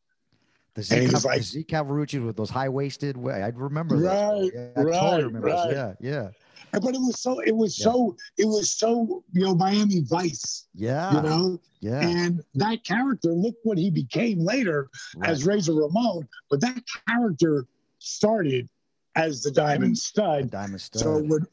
The 0.76 0.84
Z, 0.84 0.95
And 0.95 1.03
he 1.03 1.09
Cav- 1.09 1.13
was 1.13 1.26
like- 1.26 1.41
Z 1.41 1.63
Cavaricci 1.63 2.26
with 2.26 2.36
those 2.36 2.49
high 2.49 2.69
waisted. 2.69 3.17
I 3.17 3.47
remember. 3.55 3.95
Right, 3.95 4.51
Yeah, 4.53 4.67
I 4.76 4.82
right, 4.82 4.99
totally 4.99 5.23
remember 5.23 5.47
right. 5.47 5.71
Yeah, 5.71 5.93
yeah, 6.01 6.30
But 6.73 6.93
it 6.95 6.99
was 6.99 7.19
so, 7.21 7.39
it 7.39 7.55
was 7.55 7.80
Yeah. 7.80 7.84
so, 7.86 8.17
it 8.38 8.45
was 8.45 8.71
so, 8.71 9.23
you 9.32 9.43
know, 9.43 9.55
Miami 9.55 10.01
Vice, 10.01 10.65
yeah. 10.73 11.15
you 11.15 11.21
know? 11.21 11.61
yeah. 11.80 12.01
And 12.05 12.43
that 12.55 12.84
character, 12.84 13.30
look 13.32 13.55
what 13.63 13.78
he 13.78 13.89
became 13.89 14.39
later. 14.39 14.89
right. 15.15 15.30
as 15.30 15.45
Razor 15.45 15.73
Ramon, 15.73 16.28
but 16.49 16.59
that 16.61 16.84
character 17.07 17.65
started 17.99 18.67
as 19.15 19.41
the 19.43 19.51
Diamond 19.51 19.95
The 19.95 19.99
Stud. 20.01 20.51
Diamond 20.51 20.82
Stud. 20.82 21.01
So 21.01 21.19
when, 21.19 21.47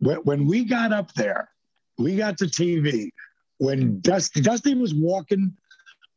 when 0.00 0.16
when 0.24 0.46
we 0.46 0.64
got 0.64 0.92
up 0.92 1.14
there, 1.14 1.48
we 1.96 2.16
got 2.16 2.36
to 2.38 2.46
TV. 2.46 3.10
When 3.58 3.98
mm. 3.98 4.02
Dusty 4.02 4.40
Dusty 4.40 4.74
was 4.74 4.92
walking 4.94 5.56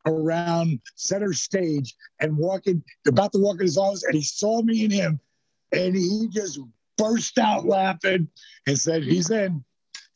around 0.08 0.80
center 0.96 1.34
stage 1.34 1.96
and 2.20 2.36
walking 2.38 2.84
about 3.08 3.32
to 3.34 3.40
walk 3.40 3.56
in 3.56 3.62
his 3.62 3.78
office, 3.78 4.04
and 4.04 4.16
he 4.16 4.22
saw 4.24 4.62
me 4.62 4.84
and 4.86 4.94
him, 4.94 5.20
and 5.72 5.96
he 5.96 6.28
just 6.32 6.60
burst 6.98 7.38
out 7.38 7.66
laughing 7.66 8.28
and 8.68 8.80
said, 8.80 9.04
"He's 9.04 9.30
in," 9.30 9.64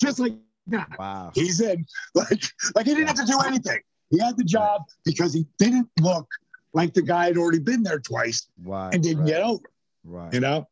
just 0.01 0.19
like 0.19 0.33
that. 0.67 0.89
wow. 0.97 1.31
He's 1.33 1.61
in. 1.61 1.85
Like, 2.15 2.43
like 2.75 2.85
he 2.85 2.93
didn't 2.95 3.07
have 3.07 3.17
to 3.17 3.25
do 3.25 3.39
anything. 3.45 3.79
He 4.09 4.19
had 4.19 4.37
the 4.37 4.43
job 4.43 4.83
because 5.05 5.33
he 5.33 5.45
didn't 5.57 5.89
look 5.99 6.27
like 6.73 6.93
the 6.93 7.01
guy 7.01 7.25
had 7.25 7.37
already 7.37 7.59
been 7.59 7.83
there 7.83 7.99
twice 7.99 8.47
Wow. 8.63 8.89
and 8.91 9.01
didn't 9.03 9.19
right, 9.23 9.27
get 9.27 9.41
over. 9.41 9.63
Right. 10.03 10.33
You 10.33 10.39
know. 10.41 10.67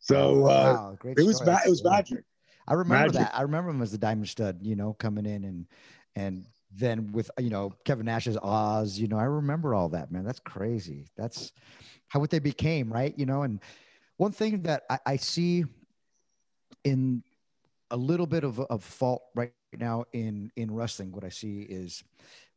So 0.00 0.44
uh, 0.46 0.96
wow, 0.96 0.98
it 1.04 1.24
was 1.24 1.44
ma- 1.46 1.60
it 1.64 1.70
was 1.70 1.84
magic. 1.84 2.24
I 2.66 2.74
remember 2.74 2.94
Magic. 3.06 3.20
that. 3.20 3.36
I 3.36 3.42
remember 3.42 3.70
him 3.70 3.82
as 3.82 3.92
the 3.92 3.98
Diamond 3.98 4.28
Stud, 4.28 4.58
you 4.62 4.74
know, 4.76 4.94
coming 4.94 5.26
in 5.26 5.44
and 5.44 5.66
and 6.16 6.44
then 6.74 7.12
with 7.12 7.30
you 7.38 7.50
know 7.50 7.72
Kevin 7.84 8.06
Nash's 8.06 8.36
Oz, 8.42 8.98
you 8.98 9.08
know, 9.08 9.18
I 9.18 9.24
remember 9.24 9.74
all 9.74 9.88
that, 9.90 10.10
man. 10.10 10.24
That's 10.24 10.40
crazy. 10.40 11.06
That's 11.16 11.52
how 12.08 12.20
what 12.20 12.30
they 12.30 12.38
became, 12.38 12.92
right? 12.92 13.14
You 13.16 13.26
know, 13.26 13.42
and 13.42 13.60
one 14.16 14.32
thing 14.32 14.62
that 14.62 14.84
I, 14.90 14.98
I 15.06 15.16
see 15.16 15.64
in 16.84 17.22
a 17.90 17.96
little 17.96 18.26
bit 18.26 18.44
of, 18.44 18.58
of 18.58 18.82
fault 18.82 19.22
right 19.34 19.52
now 19.78 20.04
in 20.12 20.50
in 20.56 20.72
wrestling, 20.72 21.12
what 21.12 21.24
I 21.24 21.28
see 21.28 21.62
is 21.62 22.02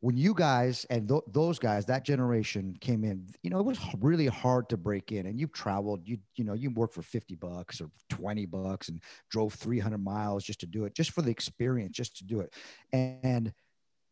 when 0.00 0.16
you 0.16 0.34
guys 0.34 0.86
and 0.90 1.08
th- 1.08 1.22
those 1.32 1.58
guys, 1.58 1.86
that 1.86 2.04
generation 2.04 2.76
came 2.80 3.04
in, 3.04 3.26
you 3.42 3.50
know, 3.50 3.58
it 3.58 3.64
was 3.64 3.78
really 4.00 4.26
hard 4.26 4.68
to 4.68 4.76
break 4.76 5.12
in. 5.12 5.26
And 5.26 5.38
you've 5.38 5.52
traveled, 5.52 6.06
you 6.06 6.18
you 6.36 6.44
know, 6.44 6.54
you 6.54 6.70
worked 6.70 6.94
for 6.94 7.02
fifty 7.02 7.34
bucks 7.34 7.80
or 7.80 7.90
twenty 8.08 8.46
bucks 8.46 8.88
and 8.88 9.00
drove 9.30 9.54
three 9.54 9.78
hundred 9.78 10.04
miles 10.04 10.44
just 10.44 10.60
to 10.60 10.66
do 10.66 10.84
it, 10.84 10.94
just 10.94 11.12
for 11.12 11.22
the 11.22 11.30
experience, 11.30 11.96
just 11.96 12.16
to 12.18 12.24
do 12.24 12.40
it. 12.40 12.54
And 12.92 13.52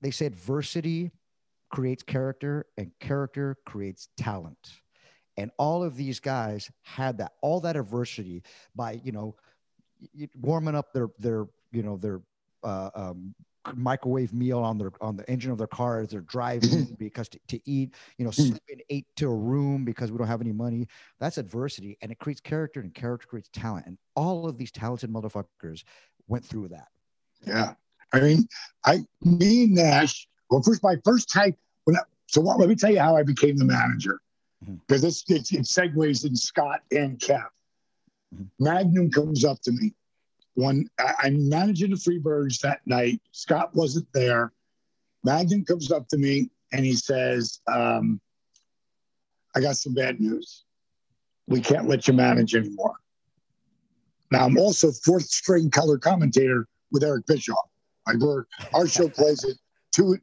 they 0.05 0.11
say 0.11 0.26
adversity 0.26 1.11
creates 1.70 2.02
character, 2.02 2.66
and 2.76 2.92
character 3.00 3.57
creates 3.64 4.09
talent. 4.18 4.80
And 5.38 5.50
all 5.59 5.82
of 5.82 5.96
these 5.96 6.20
guys 6.20 6.70
had 6.82 7.18
that, 7.18 7.32
all 7.40 7.61
that 7.62 7.74
adversity 7.74 8.42
by 8.76 9.00
you 9.02 9.12
know 9.12 9.34
warming 10.40 10.74
up 10.74 10.92
their 10.92 11.09
their 11.18 11.46
you 11.72 11.82
know 11.82 11.96
their 11.96 12.20
uh, 12.62 12.90
um, 12.94 13.34
microwave 13.74 14.34
meal 14.34 14.59
on 14.59 14.76
their 14.76 14.92
on 15.00 15.16
the 15.16 15.28
engine 15.28 15.50
of 15.50 15.57
their 15.57 15.66
car 15.66 16.00
as 16.00 16.11
they're 16.11 16.20
driving 16.20 16.94
because 16.98 17.28
to, 17.30 17.40
to 17.48 17.59
eat 17.64 17.94
you 18.18 18.24
know 18.26 18.30
sleeping 18.30 18.80
eight 18.90 19.07
to 19.16 19.26
a 19.26 19.34
room 19.34 19.86
because 19.86 20.12
we 20.12 20.18
don't 20.18 20.26
have 20.26 20.42
any 20.42 20.52
money 20.52 20.86
that's 21.18 21.38
adversity 21.38 21.96
and 22.02 22.12
it 22.12 22.18
creates 22.18 22.40
character 22.40 22.80
and 22.80 22.92
character 22.92 23.26
creates 23.26 23.48
talent 23.55 23.86
and 23.86 23.96
all 24.14 24.46
of 24.46 24.59
these 24.59 24.70
talented 24.70 25.11
motherfuckers 25.11 25.82
went 26.28 26.44
through 26.44 26.68
that 26.68 26.88
Yeah. 27.46 27.72
I 28.14 28.20
mean, 28.20 28.48
I 28.84 29.04
me 29.22 29.64
and 29.64 29.74
Nash. 29.74 30.28
Well, 30.50 30.62
first 30.62 30.82
my 30.82 30.96
first 31.04 31.28
time 31.28 31.54
when 31.84 31.96
I, 31.96 32.00
so 32.26 32.40
what, 32.40 32.58
let 32.58 32.68
me 32.68 32.76
tell 32.76 32.90
you 32.92 33.00
how 33.00 33.16
I 33.16 33.22
became 33.22 33.56
the 33.56 33.64
manager 33.64 34.20
Mhm. 34.64 34.80
because 34.86 35.02
this 35.02 35.24
it, 35.28 35.50
it 35.52 35.62
segues 35.64 36.24
in 36.24 36.36
Scott 36.36 36.80
and 36.92 37.18
Kev. 37.18 37.44
Mhm. 38.34 38.48
Magnum 38.60 39.10
comes 39.10 39.44
up 39.44 39.60
to 39.62 39.72
me 39.72 39.94
when 40.54 40.88
I, 40.98 41.14
I'm 41.24 41.48
managing 41.48 41.90
the 41.90 41.96
Freebirds 41.96 42.60
that 42.60 42.80
night. 42.86 43.20
Scott 43.32 43.74
wasn't 43.74 44.06
there. 44.12 44.52
Magnum 45.24 45.64
comes 45.64 45.90
up 45.90 46.06
to 46.08 46.18
me 46.18 46.50
and 46.72 46.84
he 46.84 46.94
says, 46.94 47.60
um, 47.66 48.20
"I 49.56 49.60
got 49.60 49.76
some 49.76 49.94
bad 49.94 50.20
news. 50.20 50.64
We 51.48 51.60
can't 51.60 51.88
let 51.88 52.06
you 52.06 52.14
manage 52.14 52.54
anymore." 52.54 52.94
Now 54.30 54.44
I'm 54.44 54.56
also 54.58 54.92
fourth 54.92 55.26
string 55.26 55.70
color 55.70 55.98
commentator 55.98 56.68
with 56.92 57.02
Eric 57.02 57.26
Bischoff. 57.26 57.68
Like 58.07 58.18
we're 58.18 58.44
our 58.74 58.86
show 58.86 59.09
plays 59.09 59.44
at 59.44 59.57
two 59.92 60.18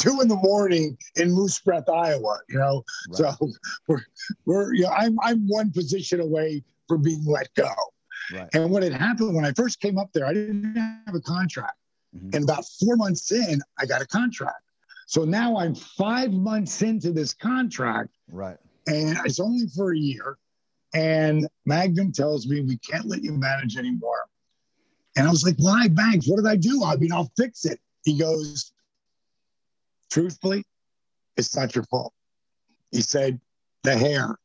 two 0.00 0.20
in 0.20 0.28
the 0.28 0.36
morning 0.36 0.96
in 1.16 1.32
Moose 1.32 1.60
Breath, 1.60 1.88
Iowa. 1.88 2.38
You 2.48 2.58
know, 2.58 2.84
right 3.08 3.34
so 3.38 3.48
we're 3.88 4.00
we're 4.44 4.74
you 4.74 4.82
know 4.82 4.90
I'm 4.90 5.18
I'm 5.22 5.46
one 5.48 5.70
position 5.70 6.20
away 6.20 6.62
from 6.88 7.02
being 7.02 7.24
let 7.24 7.52
go. 7.54 7.70
right 8.32 8.48
And 8.54 8.70
what 8.70 8.82
had 8.82 8.92
happened 8.92 9.34
when 9.34 9.44
I 9.44 9.52
first 9.52 9.80
came 9.80 9.98
up 9.98 10.12
there, 10.12 10.26
I 10.26 10.34
didn't 10.34 10.74
have 10.74 11.14
a 11.14 11.20
contract. 11.20 11.76
Mhm. 12.14 12.34
And 12.34 12.44
about 12.44 12.66
four 12.80 12.96
months 12.96 13.32
in, 13.32 13.60
I 13.78 13.86
got 13.86 14.02
a 14.02 14.06
contract. 14.06 14.62
So 15.06 15.24
now 15.24 15.56
I'm 15.56 15.74
five 15.74 16.32
months 16.32 16.82
into 16.82 17.12
this 17.12 17.34
contract, 17.34 18.10
right 18.30 18.58
and 18.86 19.16
it's 19.24 19.40
only 19.40 19.66
for 19.68 19.92
a 19.92 19.98
year. 19.98 20.38
And 20.94 21.48
Magnum 21.64 22.12
tells 22.12 22.46
me 22.46 22.60
we 22.60 22.76
can't 22.78 23.06
let 23.06 23.22
you 23.22 23.32
manage 23.32 23.76
anymore. 23.76 24.26
And 25.16 25.26
I 25.26 25.30
was 25.30 25.44
like, 25.44 25.56
why, 25.58 25.88
Banks? 25.88 26.26
What 26.26 26.36
did 26.36 26.46
I 26.46 26.56
do? 26.56 26.84
I 26.84 26.96
mean, 26.96 27.12
I'll 27.12 27.30
fix 27.36 27.64
it. 27.64 27.78
He 28.04 28.18
goes, 28.18 28.72
truthfully, 30.10 30.64
it's 31.36 31.54
not 31.54 31.74
your 31.74 31.84
fault. 31.84 32.12
He 32.90 33.02
said, 33.02 33.40
the 33.82 33.96
hair, 33.96 34.38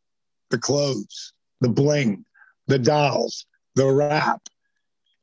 the 0.49 0.57
clothes, 0.57 1.33
the 1.61 1.69
bling, 1.69 2.25
the 2.67 2.79
dolls, 2.79 3.45
the 3.75 3.85
rap. 3.85 4.41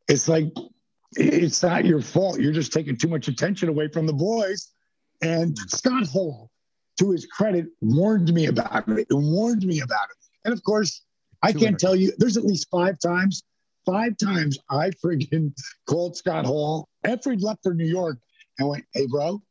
It's 0.09 0.29
like, 0.29 0.53
it's 1.17 1.63
not 1.63 1.85
your 1.85 2.03
fault. 2.03 2.41
You're 2.41 2.53
just 2.53 2.73
taking 2.73 2.97
too 2.97 3.09
much 3.09 3.29
attention 3.29 3.69
away 3.69 3.89
from 3.89 4.07
the 4.07 4.13
boys. 4.13 4.73
And 5.23 5.57
Scott 5.69 6.07
Hall, 6.07 6.51
to 6.99 7.11
his 7.11 7.27
credit, 7.27 7.67
warned 7.81 8.33
me 8.33 8.47
about 8.47 8.89
it. 8.89 9.07
It 9.11 9.15
warned 9.15 9.65
me 9.65 9.81
about 9.81 10.09
it. 10.11 10.17
And 10.45 10.53
of 10.53 10.63
course, 10.63 11.03
I 11.43 11.53
can't 11.53 11.79
tell 11.79 11.95
you, 11.95 12.13
there's 12.19 12.37
at 12.37 12.45
least 12.45 12.69
five 12.71 12.99
times, 12.99 13.43
five 13.87 14.17
times 14.17 14.59
I 14.71 14.91
friggin' 14.91 15.53
called 15.87 16.17
Scott 16.17 16.47
Hall 16.47 16.89
after 17.05 17.31
he 17.31 17.39
left 17.39 17.63
for 17.63 17.75
New 17.75 17.87
York 17.87 18.19
and 18.59 18.69
went, 18.69 18.85
hey, 18.93 19.07
bro, 19.07 19.43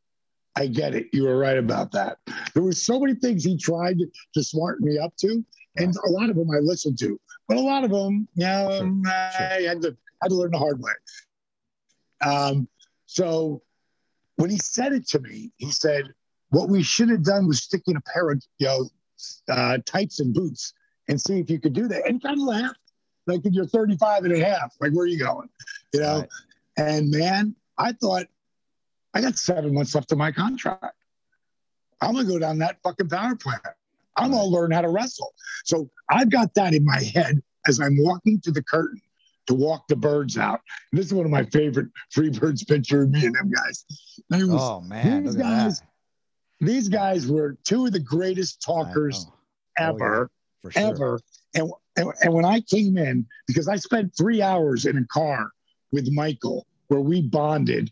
I 0.56 0.68
get 0.68 0.94
it. 0.94 1.08
You 1.14 1.24
were 1.24 1.38
right 1.38 1.58
about 1.58 1.92
that. 1.94 2.18
There 2.54 2.64
were 2.64 2.74
so 2.74 3.00
many 3.00 3.16
things 3.16 3.44
he 3.44 3.58
tried 3.58 3.98
to, 4.34 4.44
smarten 4.44 4.88
me 4.88 4.98
up 4.98 5.16
to, 5.18 5.44
and 5.78 5.96
a 6.06 6.10
lot 6.10 6.30
of 6.30 6.36
them 6.36 6.50
I 6.52 6.60
listened 6.60 7.00
to, 7.00 7.20
but 7.48 7.58
a 7.58 7.62
lot 7.62 7.84
of 7.84 7.92
them, 7.92 8.28
yeah, 8.36 8.70
Sure, 8.70 8.84
um, 8.84 9.04
I 9.06 9.66
had 9.68 9.82
to 9.82 9.98
had 10.22 10.30
to 10.30 10.36
learn 10.36 10.52
the 10.52 10.60
hard 10.60 10.80
way. 10.80 10.92
Um, 12.24 12.68
so 13.08 13.62
when 14.36 14.50
he 14.50 14.58
said 14.58 14.94
it 14.94 15.08
to 15.10 15.20
me, 15.20 15.52
he 15.58 15.72
said, 15.72 16.14
"What 16.50 16.70
we 16.70 16.84
should 16.84 17.10
have 17.10 17.24
done 17.24 17.48
was 17.48 17.64
sticking 17.64 17.96
a 17.96 18.02
pair 18.02 18.30
of 18.30 18.44
you 18.60 18.68
know 18.68 18.90
uh, 19.50 19.80
tights 19.86 20.20
and 20.20 20.34
boots 20.34 20.74
and 21.10 21.20
see 21.20 21.40
if 21.40 21.50
you 21.50 21.60
could 21.60 21.74
do 21.74 21.88
that." 21.88 22.06
And 22.06 22.16
he 22.16 22.20
kind 22.20 22.40
of 22.40 22.46
laughed, 22.46 22.80
like 23.28 23.46
if 23.46 23.54
you're 23.54 23.66
35 23.66 24.26
and 24.26 24.34
a 24.34 24.44
half, 24.44 24.76
like 24.80 24.92
where 24.92 25.04
are 25.04 25.08
you 25.08 25.20
going, 25.20 25.50
you 25.94 26.02
know? 26.02 26.20
Right. 26.20 26.30
And 26.78 27.12
man, 27.12 27.56
I 27.78 27.92
thought 27.94 28.26
I 29.14 29.22
got 29.22 29.38
seven 29.38 29.74
months 29.74 29.94
left 29.96 30.12
of 30.12 30.18
my 30.18 30.32
contract. 30.32 30.96
I'm 32.02 32.14
gonna 32.14 32.28
go 32.28 32.40
down 32.40 32.58
that 32.60 32.78
fucking 32.84 33.10
power 33.10 33.36
plant. 33.36 33.62
I'm 34.18 34.32
gonna 34.32 34.46
learn 34.46 34.72
how 34.72 34.82
to 34.82 34.90
wrestle. 34.90 35.34
So 35.64 35.90
I've 36.10 36.30
got 36.30 36.54
that 36.56 36.74
in 36.74 36.84
my 36.84 37.02
head 37.02 37.42
as 37.68 37.80
I'm 37.80 37.96
walking 37.98 38.42
to 38.42 38.52
the 38.52 38.64
curtain 38.64 39.02
to 39.48 39.54
walk 39.54 39.88
the 39.88 39.96
birds 39.96 40.38
out. 40.38 40.62
And 40.92 41.00
this 41.00 41.08
is 41.08 41.14
one 41.14 41.26
of 41.26 41.32
my 41.32 41.46
favorite 41.46 41.88
free 42.12 42.30
birds 42.30 42.64
picture 42.64 43.04
of 43.04 43.12
me 43.12 43.26
and 43.26 43.36
them 43.36 43.52
guys. 43.52 43.86
Was- 44.30 44.50
oh 44.50 44.82
man 44.82 45.24
these 45.24 45.36
guys. 45.36 45.82
These 46.60 46.88
guys 46.88 47.28
were 47.28 47.58
two 47.66 47.86
of 47.86 47.92
the 47.92 48.00
greatest 48.00 48.62
talkers. 48.62 49.28
Oh, 49.30 49.34
ever 49.84 50.32
for 50.62 50.72
sure 50.72 50.82
ever. 50.82 51.20
And, 51.56 51.72
and 51.98 52.12
and 52.22 52.34
when 52.34 52.46
I 52.46 52.62
came 52.62 52.98
in, 52.98 53.26
because 53.48 53.68
I 53.68 53.76
spent 53.76 54.16
three 54.18 54.42
hours 54.42 54.86
in 54.86 54.98
a 54.98 55.06
car 55.08 55.52
with 55.92 56.12
Michael, 56.12 56.66
where 56.88 57.02
we 57.02 57.22
bonded 57.22 57.92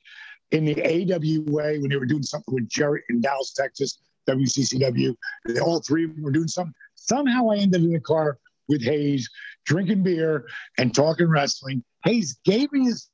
in 0.51 0.65
the 0.65 0.81
AWA 0.81 1.79
when 1.79 1.89
they 1.89 1.95
were 1.95 2.05
doing 2.05 2.23
something 2.23 2.53
with 2.53 2.67
Jerry 2.67 3.03
in 3.09 3.21
Dallas, 3.21 3.53
Texas, 3.53 3.99
WCCW. 4.27 5.15
All 5.61 5.81
three 5.81 6.05
of 6.05 6.15
them 6.15 6.23
were 6.23 6.31
doing 6.31 6.47
something. 6.47 6.73
Somehow 6.95 7.49
I 7.51 7.57
ended 7.57 7.83
in 7.83 7.95
a 7.95 7.99
car 7.99 8.37
with 8.67 8.83
Hayes 8.83 9.29
drinking 9.65 10.03
beer 10.03 10.45
and 10.77 10.93
talking 10.93 11.27
wrestling. 11.27 11.83
Hayes 12.03 12.37
gave 12.43 12.71
me 12.71 12.85
his 12.85 13.09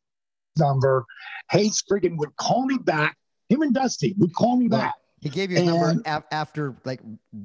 number. 0.57 1.05
Hayes 1.51 1.83
freaking 1.89 2.17
would 2.17 2.35
call 2.37 2.65
me 2.65 2.77
back. 2.77 3.17
Him 3.49 3.61
and 3.61 3.73
Dusty 3.73 4.13
would 4.17 4.33
call 4.33 4.57
me 4.57 4.67
back. 4.67 4.95
He 5.19 5.29
gave 5.29 5.49
you 5.51 5.63
number 5.63 5.89
And- 5.89 6.01
af- 6.05 6.25
after 6.31 6.75
like 6.85 6.99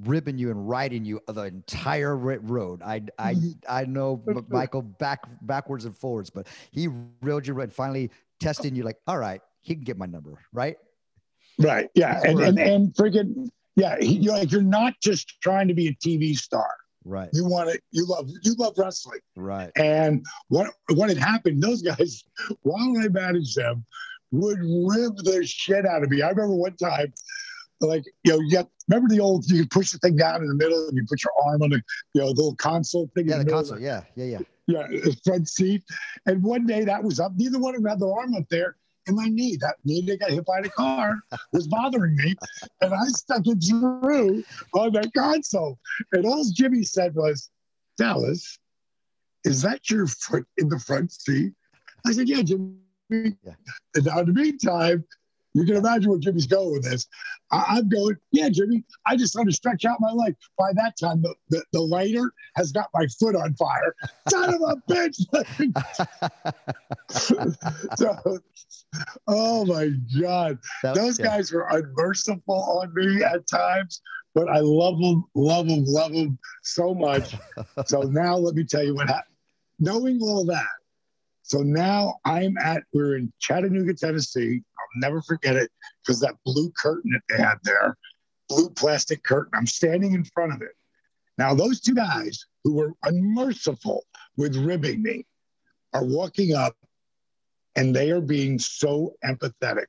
ribbing 0.04 0.36
you 0.38 0.50
and 0.50 0.68
riding 0.68 1.04
you 1.04 1.20
of 1.26 1.36
the 1.36 1.44
entire 1.44 2.16
road. 2.16 2.82
I 2.82 3.02
I 3.18 3.34
mm-hmm. 3.34 3.50
I 3.68 3.84
know 3.86 4.22
Michael 4.48 4.82
back 4.82 5.20
backwards 5.42 5.84
and 5.86 5.96
forwards, 5.96 6.28
but 6.30 6.46
he 6.70 6.88
reeled 7.22 7.46
you 7.46 7.58
and 7.60 7.72
finally 7.72 8.10
testing 8.40 8.74
you 8.74 8.82
like, 8.82 8.98
all 9.06 9.18
right, 9.18 9.40
he 9.62 9.74
can 9.74 9.84
get 9.84 9.96
my 9.96 10.06
number, 10.06 10.38
right? 10.52 10.76
Right. 11.58 11.88
Yeah. 11.94 12.20
And 12.24 12.40
and 12.40 12.58
and 12.58 12.94
freaking 12.94 13.48
yeah. 13.76 13.96
he- 14.00 14.18
You're 14.18 14.34
like 14.36 14.52
you're 14.52 14.62
not 14.62 14.94
just 15.02 15.40
trying 15.40 15.68
to 15.68 15.74
be 15.74 15.88
a 15.88 15.94
TV 15.94 16.36
star. 16.36 16.68
Right, 17.04 17.30
You 17.32 17.44
want 17.48 17.68
it. 17.68 17.82
You 17.90 18.06
love 18.06 18.30
you 18.42 18.54
love 18.58 18.74
wrestling. 18.78 19.18
right. 19.34 19.72
And 19.76 20.24
what 20.48 20.70
what 20.94 21.08
had 21.08 21.18
happened? 21.18 21.60
Those 21.60 21.82
guys, 21.82 22.22
while 22.62 22.94
I 23.02 23.08
managed 23.08 23.56
them, 23.56 23.84
would 24.30 24.58
rib 24.60 25.16
the 25.24 25.44
shit 25.44 25.84
out 25.84 26.04
of 26.04 26.10
me. 26.10 26.22
I 26.22 26.28
remember 26.28 26.54
one 26.54 26.76
time, 26.76 27.12
like 27.86 28.04
you 28.24 28.32
know, 28.32 28.40
you 28.40 28.52
got, 28.52 28.68
remember 28.88 29.12
the 29.12 29.20
old 29.20 29.48
you 29.50 29.66
push 29.66 29.90
the 29.90 29.98
thing 29.98 30.16
down 30.16 30.42
in 30.42 30.48
the 30.48 30.54
middle 30.54 30.88
and 30.88 30.96
you 30.96 31.04
put 31.08 31.22
your 31.22 31.32
arm 31.44 31.62
on 31.62 31.70
the 31.70 31.82
you 32.14 32.20
know 32.20 32.28
the 32.28 32.34
little 32.34 32.56
console 32.56 33.10
thing. 33.14 33.28
Yeah, 33.28 33.40
in 33.40 33.46
the 33.46 33.52
of 33.52 33.58
console. 33.58 33.80
Yeah, 33.80 34.02
yeah, 34.16 34.38
yeah. 34.66 34.86
yeah, 34.90 35.12
front 35.24 35.48
seat. 35.48 35.82
And 36.26 36.42
one 36.42 36.66
day 36.66 36.84
that 36.84 37.02
was 37.02 37.20
up. 37.20 37.32
Neither 37.36 37.58
one 37.58 37.74
of 37.74 37.82
them 37.82 37.90
had 37.90 38.00
their 38.00 38.12
arm 38.12 38.34
up 38.34 38.44
there. 38.50 38.76
And 39.06 39.16
my 39.16 39.26
knee, 39.26 39.56
that 39.60 39.76
knee 39.84 40.02
that 40.06 40.20
got 40.20 40.30
hit 40.30 40.46
by 40.46 40.60
the 40.60 40.68
car, 40.68 41.18
was 41.52 41.66
bothering 41.66 42.14
me. 42.16 42.36
And 42.80 42.94
I 42.94 43.06
stuck 43.08 43.42
it 43.46 43.58
through 43.68 44.44
on 44.74 44.92
that 44.92 45.12
console. 45.16 45.78
And 46.12 46.24
all 46.24 46.44
Jimmy 46.52 46.84
said 46.84 47.14
was, 47.14 47.50
Dallas, 47.98 48.58
is 49.44 49.62
that 49.62 49.90
your 49.90 50.06
foot 50.06 50.46
in 50.58 50.68
the 50.68 50.78
front 50.78 51.10
seat? 51.10 51.52
I 52.06 52.12
said, 52.12 52.28
Yeah, 52.28 52.42
Jimmy. 52.42 52.76
Yeah. 53.10 53.54
And 53.94 54.06
now 54.06 54.20
in 54.20 54.26
the 54.26 54.32
meantime, 54.32 55.04
you 55.54 55.64
can 55.64 55.76
imagine 55.76 56.10
where 56.10 56.18
Jimmy's 56.18 56.46
going 56.46 56.72
with 56.72 56.84
this. 56.84 57.06
I, 57.50 57.64
I'm 57.68 57.88
going, 57.88 58.16
yeah, 58.30 58.48
Jimmy, 58.48 58.84
I 59.06 59.16
just 59.16 59.36
want 59.36 59.50
to 59.50 59.54
stretch 59.54 59.84
out 59.84 60.00
my 60.00 60.10
leg. 60.12 60.34
By 60.58 60.72
that 60.74 60.94
time, 60.98 61.22
the, 61.22 61.34
the, 61.50 61.62
the 61.72 61.80
lighter 61.80 62.32
has 62.56 62.72
got 62.72 62.88
my 62.94 63.06
foot 63.18 63.36
on 63.36 63.54
fire. 63.54 63.94
Son 64.28 64.54
of 64.54 64.60
a 64.62 64.76
bitch. 64.90 65.20
so, 67.96 68.38
oh 69.28 69.64
my 69.66 69.90
God. 70.20 70.58
That- 70.82 70.94
Those 70.94 71.18
yeah. 71.18 71.26
guys 71.26 71.52
were 71.52 71.68
unmerciful 71.70 72.80
on 72.80 72.92
me 72.94 73.22
at 73.22 73.46
times, 73.46 74.00
but 74.34 74.48
I 74.48 74.60
love 74.60 74.98
them, 74.98 75.24
love 75.34 75.68
them, 75.68 75.84
love 75.86 76.12
them 76.12 76.38
so 76.62 76.94
much. 76.94 77.34
so 77.86 78.02
now 78.02 78.36
let 78.36 78.54
me 78.54 78.64
tell 78.64 78.82
you 78.84 78.94
what 78.94 79.08
happened. 79.08 79.36
Knowing 79.78 80.20
all 80.22 80.44
that, 80.46 80.66
so 81.42 81.58
now 81.58 82.14
I'm 82.24 82.56
at, 82.58 82.84
we're 82.94 83.16
in 83.16 83.32
Chattanooga, 83.38 83.94
Tennessee. 83.94 84.62
Never 84.96 85.22
forget 85.22 85.56
it 85.56 85.70
because 86.04 86.20
that 86.20 86.36
blue 86.44 86.70
curtain 86.76 87.12
that 87.12 87.22
they 87.28 87.42
had 87.42 87.56
there, 87.64 87.96
blue 88.48 88.70
plastic 88.70 89.22
curtain, 89.24 89.52
I'm 89.54 89.66
standing 89.66 90.14
in 90.14 90.24
front 90.24 90.52
of 90.52 90.62
it. 90.62 90.72
Now, 91.38 91.54
those 91.54 91.80
two 91.80 91.94
guys 91.94 92.44
who 92.62 92.74
were 92.74 92.92
unmerciful 93.04 94.04
with 94.36 94.56
ribbing 94.56 95.02
me 95.02 95.26
are 95.94 96.04
walking 96.04 96.54
up 96.54 96.76
and 97.76 97.94
they 97.94 98.10
are 98.10 98.20
being 98.20 98.58
so 98.58 99.14
empathetic. 99.24 99.86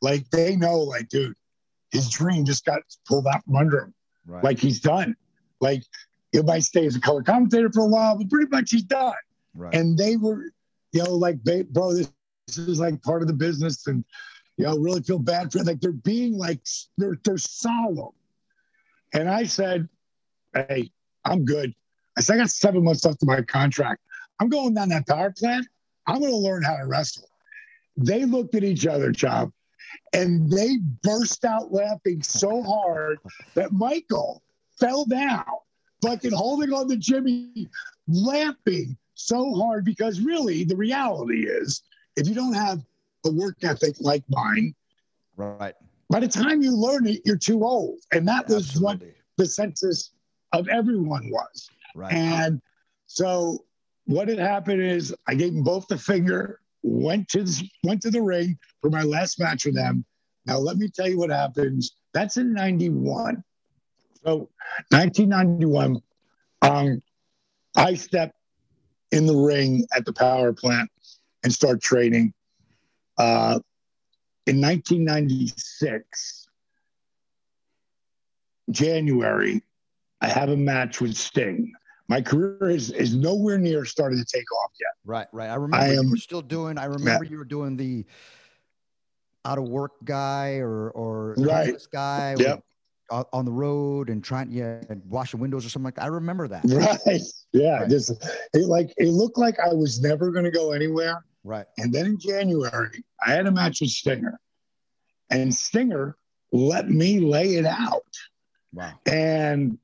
Like 0.00 0.28
they 0.30 0.56
know, 0.56 0.78
like, 0.78 1.08
dude, 1.08 1.34
his 1.92 2.08
dream 2.08 2.44
just 2.44 2.64
got 2.64 2.80
pulled 3.06 3.26
out 3.26 3.44
from 3.44 3.56
under 3.56 3.80
him. 3.80 3.94
Right. 4.26 4.44
Like 4.44 4.58
he's 4.58 4.80
done. 4.80 5.16
Like 5.60 5.82
he 6.32 6.40
might 6.42 6.64
stay 6.64 6.86
as 6.86 6.96
a 6.96 7.00
color 7.00 7.22
commentator 7.22 7.70
for 7.70 7.82
a 7.82 7.88
while, 7.88 8.16
but 8.16 8.30
pretty 8.30 8.48
much 8.50 8.70
he's 8.70 8.82
done 8.82 9.12
right. 9.54 9.74
and 9.74 9.96
they 9.96 10.16
were, 10.16 10.52
you 10.92 11.04
know, 11.04 11.14
like, 11.14 11.42
bro, 11.42 11.92
this, 11.94 12.06
this 12.06 12.12
is 12.58 12.80
like 12.80 13.02
part 13.02 13.22
of 13.22 13.28
the 13.28 13.34
business, 13.34 13.86
and 13.86 14.04
you 14.56 14.64
know, 14.64 14.76
really 14.76 15.02
feel 15.02 15.18
bad 15.18 15.52
for. 15.52 15.62
Like 15.62 15.80
they're 15.80 15.92
being 15.92 16.36
like 16.36 16.60
they're 16.98 17.18
they're 17.24 17.38
solemn. 17.38 18.12
And 19.12 19.28
I 19.28 19.44
said, 19.44 19.88
"Hey, 20.54 20.90
I'm 21.24 21.44
good." 21.44 21.74
I 22.16 22.20
said, 22.20 22.34
"I 22.34 22.38
got 22.38 22.50
seven 22.50 22.84
months 22.84 23.04
left 23.04 23.22
of 23.22 23.28
my 23.28 23.42
contract. 23.42 24.02
I'm 24.40 24.48
going 24.48 24.74
down 24.74 24.88
that 24.90 25.06
power 25.06 25.32
plant. 25.36 25.66
I'm 26.06 26.20
going 26.20 26.32
to 26.32 26.36
learn 26.36 26.62
how 26.62 26.76
to 26.76 26.86
wrestle." 26.86 27.28
They 27.96 28.24
looked 28.24 28.54
at 28.54 28.64
each 28.64 28.86
other, 28.86 29.12
Chop, 29.12 29.50
and 30.12 30.50
they 30.50 30.78
burst 31.02 31.44
out 31.44 31.72
laughing 31.72 32.22
so 32.22 32.62
hard 32.62 33.18
that 33.54 33.72
Michael 33.72 34.42
fell 34.78 35.04
down, 35.04 35.44
fucking 36.02 36.32
holding 36.32 36.72
on 36.72 36.88
to 36.88 36.96
Jimmy, 36.96 37.68
laughing 38.08 38.96
so 39.14 39.54
hard 39.54 39.84
because 39.84 40.20
really 40.20 40.64
the 40.64 40.76
reality 40.76 41.46
is 41.46 41.82
if 42.16 42.28
you 42.28 42.34
don't 42.34 42.52
have 42.52 42.80
a 43.26 43.30
work 43.30 43.56
ethic 43.62 43.96
like 44.00 44.24
mine, 44.28 44.74
right. 45.36 45.74
by 46.08 46.20
the 46.20 46.28
time 46.28 46.62
you 46.62 46.74
learn 46.74 47.06
it, 47.06 47.22
you're 47.24 47.36
too 47.36 47.64
old. 47.64 47.98
And 48.12 48.26
that 48.28 48.48
was 48.48 48.80
what 48.80 49.00
the 49.36 49.46
census 49.46 50.10
of 50.52 50.68
everyone 50.68 51.30
was. 51.30 51.68
Right. 51.94 52.12
And 52.12 52.60
so 53.06 53.64
what 54.06 54.28
had 54.28 54.38
happened 54.38 54.82
is 54.82 55.14
I 55.26 55.34
gave 55.34 55.52
them 55.52 55.62
both 55.62 55.86
the 55.88 55.98
finger, 55.98 56.60
went 56.82 57.28
to 57.28 57.44
the, 57.44 57.68
went 57.84 58.02
to 58.02 58.10
the 58.10 58.22
ring 58.22 58.58
for 58.80 58.90
my 58.90 59.02
last 59.02 59.38
match 59.38 59.64
with 59.64 59.74
them. 59.74 60.04
Now 60.46 60.58
let 60.58 60.76
me 60.76 60.88
tell 60.88 61.08
you 61.08 61.18
what 61.18 61.30
happens. 61.30 61.96
That's 62.12 62.36
in 62.36 62.52
91. 62.52 63.42
So 64.24 64.50
1991, 64.90 66.02
um, 66.62 67.02
I 67.76 67.94
step 67.94 68.34
in 69.12 69.26
the 69.26 69.36
ring 69.36 69.86
at 69.94 70.04
the 70.04 70.12
power 70.12 70.52
plant 70.52 70.90
and 71.42 71.52
start 71.52 71.80
training. 71.82 72.32
Uh, 73.18 73.58
in 74.46 74.60
1996, 74.60 76.46
January, 78.70 79.62
I 80.20 80.28
have 80.28 80.50
a 80.50 80.56
match 80.56 81.00
with 81.00 81.16
Sting. 81.16 81.72
My 82.08 82.20
career 82.20 82.70
is, 82.70 82.90
is 82.90 83.14
nowhere 83.14 83.58
near 83.58 83.84
starting 83.84 84.18
to 84.18 84.24
take 84.24 84.50
off 84.64 84.72
yet. 84.80 84.90
Right, 85.04 85.26
right. 85.32 85.48
I 85.50 85.54
remember 85.54 85.92
you 85.92 86.00
am- 86.00 86.10
were 86.10 86.16
still 86.16 86.42
doing. 86.42 86.78
I 86.78 86.84
remember 86.86 87.24
you 87.24 87.38
were 87.38 87.44
doing 87.44 87.76
the 87.76 88.04
out 89.44 89.58
of 89.58 89.64
work 89.68 89.92
guy 90.04 90.56
or 90.58 90.90
or 90.90 91.34
Right. 91.38 91.74
guy. 91.92 92.34
Yep. 92.38 92.56
with- 92.56 92.64
on- 93.32 93.44
the 93.44 93.50
road 93.50 94.08
and 94.08 94.22
trying, 94.22 94.52
yeah, 94.52 94.80
and 94.88 95.02
washing 95.08 95.40
windows 95.40 95.66
or 95.66 95.68
something 95.68 95.82
like 95.86 95.96
that. 95.96 96.04
I 96.04 96.08
remember 96.08 96.46
that. 96.46 96.62
Right. 97.06 97.20
Yeah. 97.52 97.80
Right. 97.80 97.90
Just 97.90 98.10
it 98.54 98.66
like 98.66 98.92
it 98.98 99.08
looked 99.08 99.36
like 99.36 99.58
I 99.58 99.72
was 99.74 100.00
never 100.00 100.30
gonna 100.30 100.50
go 100.52 100.70
anywhere. 100.72 101.24
Right. 101.44 101.66
And 101.78 101.92
then 101.92 102.06
in 102.06 102.18
January, 102.18 103.04
I 103.24 103.32
had 103.32 103.46
a 103.46 103.52
match 103.52 103.80
with 103.80 103.90
Stinger. 103.90 104.38
And 105.30 105.54
Stinger 105.54 106.16
let 106.52 106.88
me 106.88 107.20
lay 107.20 107.56
it 107.56 107.66
out. 107.66 108.02
Wow. 108.72 108.92
And 109.06 109.78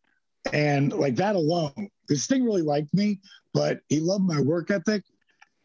and 0.53 0.93
like 0.93 1.17
that 1.17 1.35
alone, 1.35 1.91
because 2.07 2.23
Sting 2.23 2.45
really 2.45 2.63
liked 2.63 2.93
me, 2.95 3.21
but 3.53 3.81
he 3.89 4.01
loved 4.01 4.25
my 4.25 4.41
work 4.41 4.71
ethic 4.71 5.03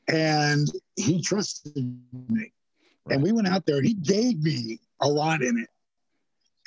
and 0.08 0.68
he 0.96 1.22
trusted 1.22 1.76
me. 1.76 2.52
Right. 3.06 3.16
And 3.16 3.24
we 3.24 3.32
went 3.32 3.48
out 3.48 3.66
there 3.66 3.78
and 3.78 3.86
he 3.86 3.94
gave 3.94 4.42
me 4.42 4.80
a 5.02 5.08
lot 5.08 5.42
in 5.42 5.60
it. 5.60 5.70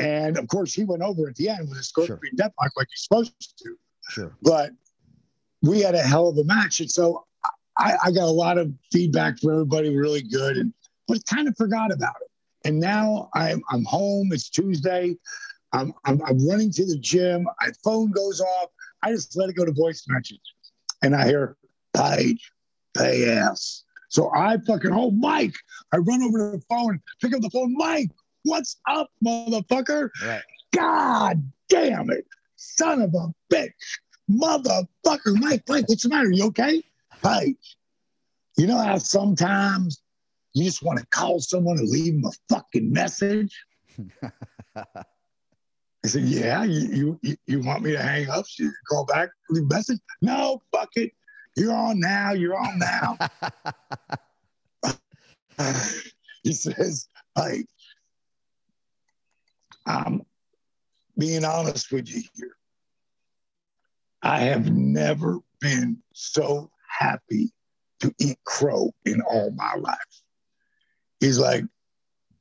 And 0.01 0.39
of 0.39 0.49
course, 0.49 0.73
he 0.75 0.85
went 0.85 1.03
over 1.03 1.29
at 1.29 1.37
the 1.37 1.49
end 1.49 1.69
with 1.69 1.79
a 1.79 1.83
scorpion 1.83 2.37
deathlock 2.37 2.71
like 2.77 2.89
he's 2.91 3.03
supposed 3.03 3.59
to. 3.59 3.77
Sure. 4.09 4.37
But 4.43 4.71
we 5.63 5.81
had 5.81 5.95
a 5.95 6.03
hell 6.03 6.29
of 6.29 6.37
a 6.39 6.45
match. 6.45 6.81
And 6.81 6.91
so 6.91 7.27
I, 7.79 7.97
I 8.05 8.13
got 8.13 8.25
a 8.25 8.31
lot 8.31 8.59
of 8.59 8.73
feedback 8.93 9.39
from 9.39 9.53
everybody, 9.53 9.97
really 9.97 10.23
good, 10.23 10.57
and 10.57 10.73
but 11.09 11.25
kind 11.27 11.49
of 11.49 11.57
forgot 11.57 11.93
about 11.93 12.15
it. 12.23 12.31
And 12.67 12.81
now 12.81 13.31
I'm 13.35 13.63
I'm 13.71 13.85
home. 13.85 14.31
It's 14.33 14.49
Tuesday. 14.49 15.17
I'm, 15.75 15.93
I'm, 16.05 16.23
I'm 16.25 16.49
running 16.49 16.71
to 16.73 16.87
the 16.87 16.97
gym. 16.97 17.45
My 17.45 17.71
phone 17.83 18.13
goes 18.13 18.41
off. 18.41 18.71
I 19.03 19.11
just 19.11 19.37
let 19.37 19.51
it 19.51 19.57
go 19.57 19.65
to 19.65 19.73
voice 19.73 20.05
message. 20.09 20.41
And 21.03 21.15
I 21.17 21.27
hear, 21.27 21.57
Page, 21.97 22.53
pay 22.97 23.29
ass. 23.31 23.83
So 24.09 24.31
I 24.35 24.57
fucking, 24.67 24.93
oh, 24.93 25.11
Mike. 25.11 25.55
I 25.93 25.97
run 25.99 26.23
over 26.23 26.53
to 26.53 26.57
the 26.57 26.65
phone, 26.69 27.01
pick 27.21 27.35
up 27.35 27.41
the 27.41 27.51
phone. 27.51 27.75
Mike, 27.77 28.11
what's 28.45 28.77
up, 28.89 29.11
motherfucker? 29.25 30.11
Right. 30.25 30.43
God 30.73 31.45
damn 31.69 32.11
it. 32.11 32.25
Son 32.57 33.03
of 33.03 33.15
a 33.15 33.35
bitch. 33.53 33.73
Motherfucker. 34.31 35.39
Mike, 35.41 35.65
Mike, 35.69 35.89
what's 35.89 36.05
the 36.05 36.09
matter? 36.09 36.31
You 36.31 36.47
okay? 36.47 36.83
Hey, 37.23 37.57
you 38.57 38.67
know 38.67 38.79
how 38.79 38.99
sometimes 38.99 40.03
you 40.53 40.65
just 40.65 40.83
want 40.83 40.99
to 40.99 41.07
call 41.07 41.41
someone 41.41 41.79
and 41.79 41.89
leave 41.89 42.15
them 42.15 42.25
a 42.25 42.55
fucking 42.55 42.93
message? 42.93 43.55
I 44.77 46.09
said, 46.09 46.23
Yeah, 46.23 46.65
you, 46.65 47.19
you, 47.23 47.37
you 47.47 47.61
want 47.61 47.83
me 47.83 47.93
to 47.93 48.03
hang 48.03 48.29
up? 48.29 48.47
So 48.47 48.65
you 48.65 48.73
call 48.89 49.07
back, 49.07 49.31
leave 49.49 49.65
a 49.65 49.75
message? 49.75 50.01
No, 50.21 50.61
fuck 50.73 50.91
it. 50.97 51.13
You're 51.57 51.75
on 51.75 52.01
now. 52.01 52.33
You're 52.33 52.59
on 52.59 52.79
now. 52.79 53.17
he 56.43 56.53
says, 56.53 57.09
Hey, 57.37 57.65
I'm 59.87 60.23
being 61.17 61.45
honest 61.45 61.93
with 61.93 62.09
you 62.09 62.23
here. 62.35 62.57
I 64.23 64.41
have 64.41 64.73
never 64.73 65.39
been 65.61 66.03
so 66.13 66.71
happy 66.99 67.53
to 68.01 68.15
eat 68.19 68.39
crow 68.45 68.93
in 69.05 69.21
all 69.23 69.51
my 69.53 69.75
life. 69.75 69.97
He's 71.21 71.39
like, 71.39 71.65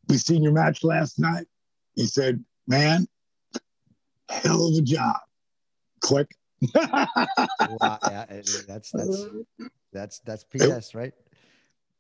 we 0.10 0.18
seen 0.18 0.43
your 0.43 0.51
match 0.51 0.84
last 0.84 1.20
night. 1.20 1.47
He 1.95 2.06
said, 2.06 2.43
man, 2.68 3.08
hell 4.30 4.68
of 4.68 4.78
a 4.78 4.82
job. 4.82 5.18
Click. 6.01 6.30
Wow, 7.82 7.97
yeah, 8.04 8.26
that's 8.68 8.91
that's 8.91 9.26
that's 9.91 10.20
that's 10.20 10.43
PS, 10.43 10.93
right? 10.93 11.14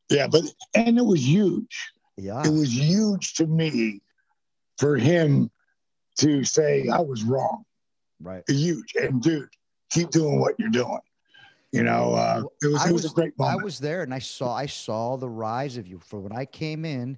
Yeah, 0.09 0.27
but 0.27 0.43
and 0.75 0.97
it 0.97 1.05
was 1.05 1.25
huge. 1.25 1.91
Yeah. 2.17 2.43
It 2.45 2.51
was 2.51 2.71
huge 2.71 3.33
to 3.35 3.47
me 3.47 4.01
for 4.77 4.97
him 4.97 5.49
to 6.19 6.43
say 6.43 6.87
I 6.89 6.99
was 6.99 7.23
wrong. 7.23 7.63
Right. 8.21 8.43
Huge. 8.47 8.93
And 8.95 9.21
dude, 9.21 9.49
keep 9.89 10.09
doing 10.09 10.39
what 10.39 10.55
you're 10.59 10.69
doing. 10.69 10.99
You 11.73 11.81
know, 11.81 12.13
uh, 12.13 12.43
it 12.61 12.67
was 12.67 12.85
I 12.85 12.89
it 12.89 12.93
was, 12.93 13.05
a 13.05 13.09
great 13.09 13.33
I 13.41 13.55
was 13.55 13.79
there 13.79 14.03
and 14.03 14.13
I 14.13 14.19
saw 14.19 14.53
I 14.55 14.67
saw 14.67 15.17
the 15.17 15.27
rise 15.27 15.75
of 15.75 15.87
you 15.87 15.99
for 16.05 16.19
when 16.19 16.31
I 16.31 16.45
came 16.45 16.85
in. 16.85 17.17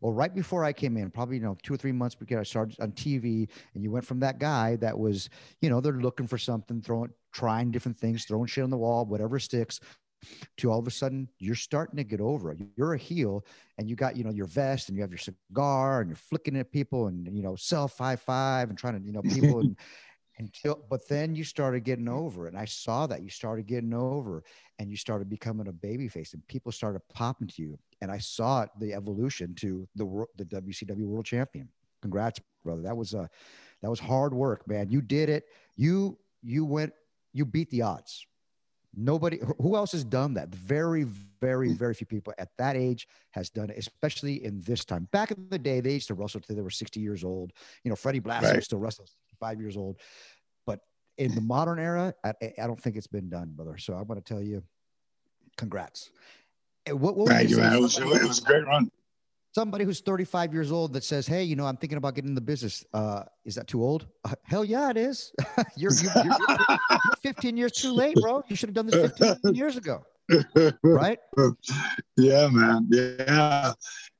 Well, 0.00 0.14
right 0.14 0.34
before 0.34 0.64
I 0.64 0.72
came 0.72 0.96
in, 0.96 1.10
probably 1.10 1.36
you 1.36 1.42
know 1.42 1.58
two 1.62 1.74
or 1.74 1.76
three 1.76 1.92
months 1.92 2.14
before 2.14 2.40
I 2.40 2.42
started 2.42 2.80
on 2.80 2.92
TV, 2.92 3.46
and 3.74 3.84
you 3.84 3.90
went 3.90 4.06
from 4.06 4.18
that 4.20 4.38
guy 4.38 4.76
that 4.76 4.98
was, 4.98 5.28
you 5.60 5.68
know, 5.68 5.82
they're 5.82 5.92
looking 5.92 6.26
for 6.26 6.38
something, 6.38 6.80
throwing, 6.80 7.10
trying 7.32 7.70
different 7.70 7.98
things, 7.98 8.24
throwing 8.24 8.46
shit 8.46 8.64
on 8.64 8.70
the 8.70 8.78
wall, 8.78 9.04
whatever 9.04 9.38
sticks, 9.38 9.78
to 10.56 10.70
all 10.70 10.78
of 10.78 10.86
a 10.86 10.90
sudden 10.90 11.28
you're 11.38 11.54
starting 11.54 11.98
to 11.98 12.04
get 12.04 12.22
over 12.22 12.52
it. 12.52 12.58
You're 12.76 12.94
a 12.94 12.98
heel, 12.98 13.44
and 13.76 13.90
you 13.90 13.96
got 13.96 14.16
you 14.16 14.24
know 14.24 14.30
your 14.30 14.46
vest, 14.46 14.88
and 14.88 14.96
you 14.96 15.02
have 15.02 15.10
your 15.10 15.18
cigar, 15.18 16.00
and 16.00 16.08
you're 16.08 16.16
flicking 16.16 16.56
at 16.56 16.72
people, 16.72 17.08
and 17.08 17.36
you 17.36 17.42
know 17.42 17.54
self 17.54 17.98
high 17.98 18.16
five, 18.16 18.70
and 18.70 18.78
trying 18.78 18.98
to 18.98 19.06
you 19.06 19.12
know 19.12 19.20
people 19.20 19.60
and 19.60 19.76
until 20.40 20.76
but 20.88 21.06
then 21.08 21.34
you 21.34 21.44
started 21.44 21.80
getting 21.84 22.08
over 22.08 22.46
it 22.46 22.52
and 22.54 22.58
i 22.58 22.64
saw 22.64 23.06
that 23.06 23.22
you 23.22 23.28
started 23.28 23.66
getting 23.66 23.92
over 23.92 24.42
and 24.78 24.90
you 24.90 24.96
started 24.96 25.28
becoming 25.28 25.68
a 25.68 25.72
baby 25.72 26.08
face 26.08 26.32
and 26.32 26.46
people 26.48 26.72
started 26.72 27.00
popping 27.12 27.46
to 27.46 27.60
you 27.62 27.78
and 28.00 28.10
i 28.10 28.18
saw 28.18 28.62
it 28.62 28.70
the 28.80 28.92
evolution 29.00 29.54
to 29.54 29.86
the 29.94 30.06
the 30.38 30.44
wcw 30.46 31.06
world 31.12 31.26
champion. 31.26 31.68
Congrats 32.02 32.40
brother. 32.64 32.82
That 32.88 32.96
was 32.96 33.12
a 33.12 33.28
that 33.82 33.90
was 33.90 34.00
hard 34.00 34.32
work 34.32 34.66
man. 34.66 34.88
You 34.90 35.02
did 35.02 35.28
it. 35.28 35.44
You 35.76 36.18
you 36.42 36.64
went 36.64 36.92
you 37.34 37.44
beat 37.44 37.68
the 37.70 37.82
odds. 37.82 38.26
Nobody 38.94 39.38
who- 39.38 39.54
who 39.64 39.76
else 39.76 39.92
has 39.92 40.04
done 40.04 40.34
that? 40.34 40.48
Very 40.54 41.04
very 41.40 41.68
hmm. 41.68 41.74
very 41.82 41.94
few 41.94 42.06
people 42.06 42.32
at 42.38 42.48
that 42.58 42.74
age 42.76 43.06
has 43.32 43.50
done 43.50 43.68
it 43.70 43.78
especially 43.78 44.36
in 44.48 44.62
this 44.62 44.82
time. 44.84 45.08
Back 45.12 45.30
in 45.30 45.48
the 45.50 45.58
day 45.70 45.80
they 45.80 45.94
used 46.00 46.08
to 46.08 46.14
wrestle 46.14 46.40
till 46.40 46.56
they 46.56 46.62
were 46.62 46.70
60 46.82 46.98
years 47.00 47.22
old. 47.22 47.52
You 47.84 47.90
know 47.90 47.96
freddie 47.96 48.20
blassie 48.26 48.42
Right. 48.54 48.64
still 48.64 48.78
wrestles 48.78 49.16
65 49.40 49.60
years 49.60 49.76
old 49.76 49.98
but 50.66 50.80
in 51.18 51.34
the 51.34 51.40
modern 51.40 51.78
era 51.78 52.14
I, 52.24 52.32
I- 52.42 52.54
I 52.62 52.66
don't 52.66 52.80
think 52.80 52.96
it's 52.96 53.06
been 53.06 53.28
done 53.28 53.52
brother 53.54 53.78
so 53.78 53.94
i'm 53.94 54.04
going 54.06 54.20
to 54.20 54.24
tell 54.24 54.42
you 54.42 54.62
congrats 55.56 56.10
what, 56.90 57.16
what 57.16 57.28
Thank 57.28 57.50
you, 57.50 57.58
man. 57.58 57.74
It 57.74 57.80
was, 57.80 57.98
it 57.98 58.04
was 58.06 58.38
a 58.40 58.42
great 58.42 58.64
run. 58.66 58.90
somebody 59.54 59.84
who's 59.84 60.00
35 60.00 60.52
years 60.54 60.72
old 60.72 60.94
that 60.94 61.04
says, 61.04 61.26
"Hey, 61.26 61.44
you 61.44 61.54
know, 61.54 61.66
I'm 61.66 61.76
thinking 61.76 61.98
about 61.98 62.14
getting 62.14 62.30
in 62.30 62.34
the 62.34 62.40
business. 62.40 62.82
Uh, 62.92 63.24
is 63.44 63.54
that 63.56 63.68
too 63.68 63.84
old? 63.84 64.06
Uh, 64.24 64.34
hell 64.44 64.64
yeah, 64.64 64.88
it 64.90 64.96
is. 64.96 65.30
you're, 65.76 65.92
you're, 65.92 66.10
you're, 66.24 66.24
you're 66.48 66.78
15 67.22 67.56
years 67.56 67.72
too 67.72 67.92
late, 67.92 68.16
bro. 68.16 68.42
You 68.48 68.56
should 68.56 68.70
have 68.70 68.74
done 68.74 68.86
this 68.86 69.12
15 69.18 69.54
years 69.54 69.76
ago, 69.76 70.02
right? 70.82 71.18
yeah, 72.16 72.48
man. 72.50 72.88
Yeah. 72.90 73.72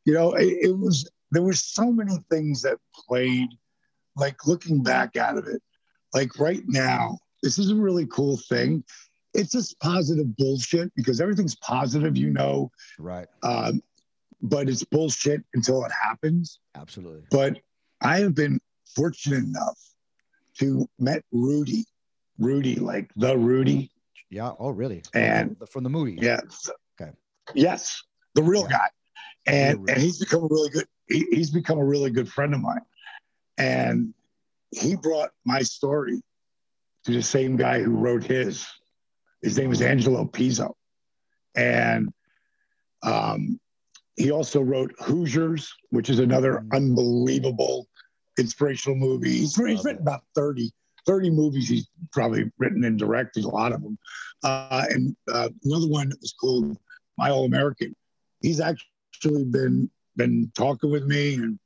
You 0.05 0.13
know, 0.15 0.35
it, 0.35 0.59
it 0.69 0.79
was, 0.79 1.09
there 1.33 1.43
were 1.43 1.55
so 1.55 1.91
many 1.91 2.19
things 2.31 2.61
that 2.63 2.77
played, 3.09 3.49
like 4.17 4.47
looking 4.47 4.83
back 4.83 5.17
out 5.17 5.37
of 5.39 5.47
it, 5.47 5.63
like 6.15 6.39
right 6.39 6.63
now, 6.67 7.19
this 7.43 7.59
is 7.59 7.71
a 7.71 7.75
really 7.75 8.07
cool 8.07 8.37
thing. 8.37 8.85
It's 9.33 9.53
just 9.53 9.79
positive 9.81 10.37
bullshit 10.37 10.93
because 10.97 11.21
everything's 11.21 11.55
positive, 11.57 12.17
you 12.17 12.31
know, 12.31 12.71
Right. 12.99 13.29
um, 13.43 13.83
but 14.43 14.69
it's 14.69 14.83
bullshit 14.85 15.43
until 15.55 15.85
it 15.85 15.93
happens. 15.93 16.59
Absolutely. 16.75 17.23
But 17.31 17.59
I 18.03 18.19
have 18.21 18.35
been 18.35 18.61
fortunate 18.95 19.45
enough 19.45 19.79
to 20.59 20.89
met 20.99 21.23
Rudy, 21.31 21.85
Rudy, 22.39 22.75
like 22.77 23.11
the 23.17 23.37
Rudy. 23.39 23.91
Yeah. 24.31 24.53
Oh, 24.59 24.71
really? 24.71 25.03
And- 25.15 25.57
from, 25.59 25.67
from 25.69 25.85
the 25.85 25.91
movie. 25.91 26.19
Yes. 26.21 26.69
Okay. 27.01 27.13
Yes, 27.55 28.03
the 28.35 28.43
real 28.43 28.63
Yeah. 28.63 28.79
guy, 28.79 28.89
and 29.47 29.89
and 29.89 29.99
he's 30.01 30.19
become 30.19 30.43
a 30.45 30.49
really 30.49 30.71
good. 30.71 30.87
He, 31.09 31.27
he's 31.31 31.51
become 31.51 31.79
a 31.79 31.85
really 31.85 32.11
good 32.11 32.29
friend 32.29 32.55
of 32.55 32.61
mine, 32.61 32.81
and 33.61 34.15
he 34.71 34.97
brought 34.97 35.31
my 35.45 35.61
story 35.63 36.23
to 37.05 37.13
the 37.13 37.23
same 37.23 37.57
guy 37.57 37.81
who 37.83 37.95
wrote 37.97 38.25
his. 38.25 38.67
His 39.43 39.57
name 39.59 39.73
is 39.73 39.81
Angelo 39.83 40.25
Pizzo, 40.25 40.73
and 41.55 42.13
um, 43.03 43.59
he 44.17 44.31
also 44.31 44.61
wrote 44.61 44.93
Hoosiers, 44.99 45.73
which 45.91 46.11
is 46.11 46.19
another 46.19 46.61
Mm. 46.61 46.77
unbelievable 46.77 47.89
inspirational 48.39 48.97
movie. 48.97 49.31
He's, 49.39 49.57
he's 49.57 49.85
written 49.85 50.03
about 50.03 50.23
30, 50.35 50.71
30 51.07 51.31
movies. 51.31 51.69
He's 51.69 51.89
probably 52.13 52.51
written 52.59 52.85
and 52.85 52.99
directed 52.99 53.45
a 53.45 53.49
lot 53.49 53.73
of 53.73 53.83
them. 53.83 53.99
Uh, 54.43 54.85
and 54.91 55.17
uh, 55.33 55.49
another 55.65 55.89
one 55.89 56.11
that 56.11 56.21
was 56.21 56.33
called 56.33 56.79
My 57.19 57.31
All 57.31 57.45
American. 57.45 57.95
He's 58.41 58.61
actually 58.61 59.45
been 59.45 59.91
been 60.17 60.51
talking 60.55 60.91
with 60.91 61.05
me 61.05 61.35
and 61.35 61.59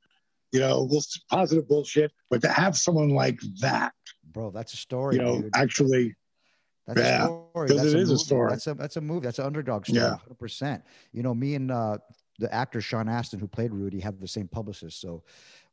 you 0.55 0.61
know, 0.61 0.89
positive 1.29 1.67
bullshit. 1.67 2.11
But 2.29 2.41
to 2.41 2.49
have 2.49 2.77
someone 2.77 3.09
like 3.09 3.39
that, 3.59 3.93
Bro, 4.31 4.51
that's 4.51 4.73
a 4.73 4.77
story. 4.77 5.15
you 5.17 5.21
know, 5.21 5.41
dude. 5.41 5.51
actually, 5.55 6.15
That's 6.87 6.99
Yeah, 6.99 7.23
a 7.23 7.27
story. 7.51 7.67
That's 7.69 7.81
it 7.93 7.99
is 7.99 8.09
a 8.09 8.13
movie. 8.13 8.23
story. 8.23 8.49
That's 8.51 8.67
a 8.67 8.73
that's 8.73 8.97
a 8.97 9.01
movie. 9.01 9.25
That's 9.25 9.39
an 9.39 9.45
underdog 9.45 9.85
story. 9.85 10.01
Yeah. 10.01 10.17
100%. 10.41 10.81
You 11.13 11.23
know, 11.23 11.33
me 11.33 11.55
and 11.55 11.71
uh, 11.71 11.97
the 12.39 12.53
actor 12.53 12.81
Sean 12.81 13.07
Astin, 13.09 13.39
who 13.39 13.47
played 13.47 13.71
Rudy, 13.71 13.99
have 13.99 14.19
the 14.19 14.27
same 14.27 14.47
publicist. 14.47 14.99
So 15.01 15.23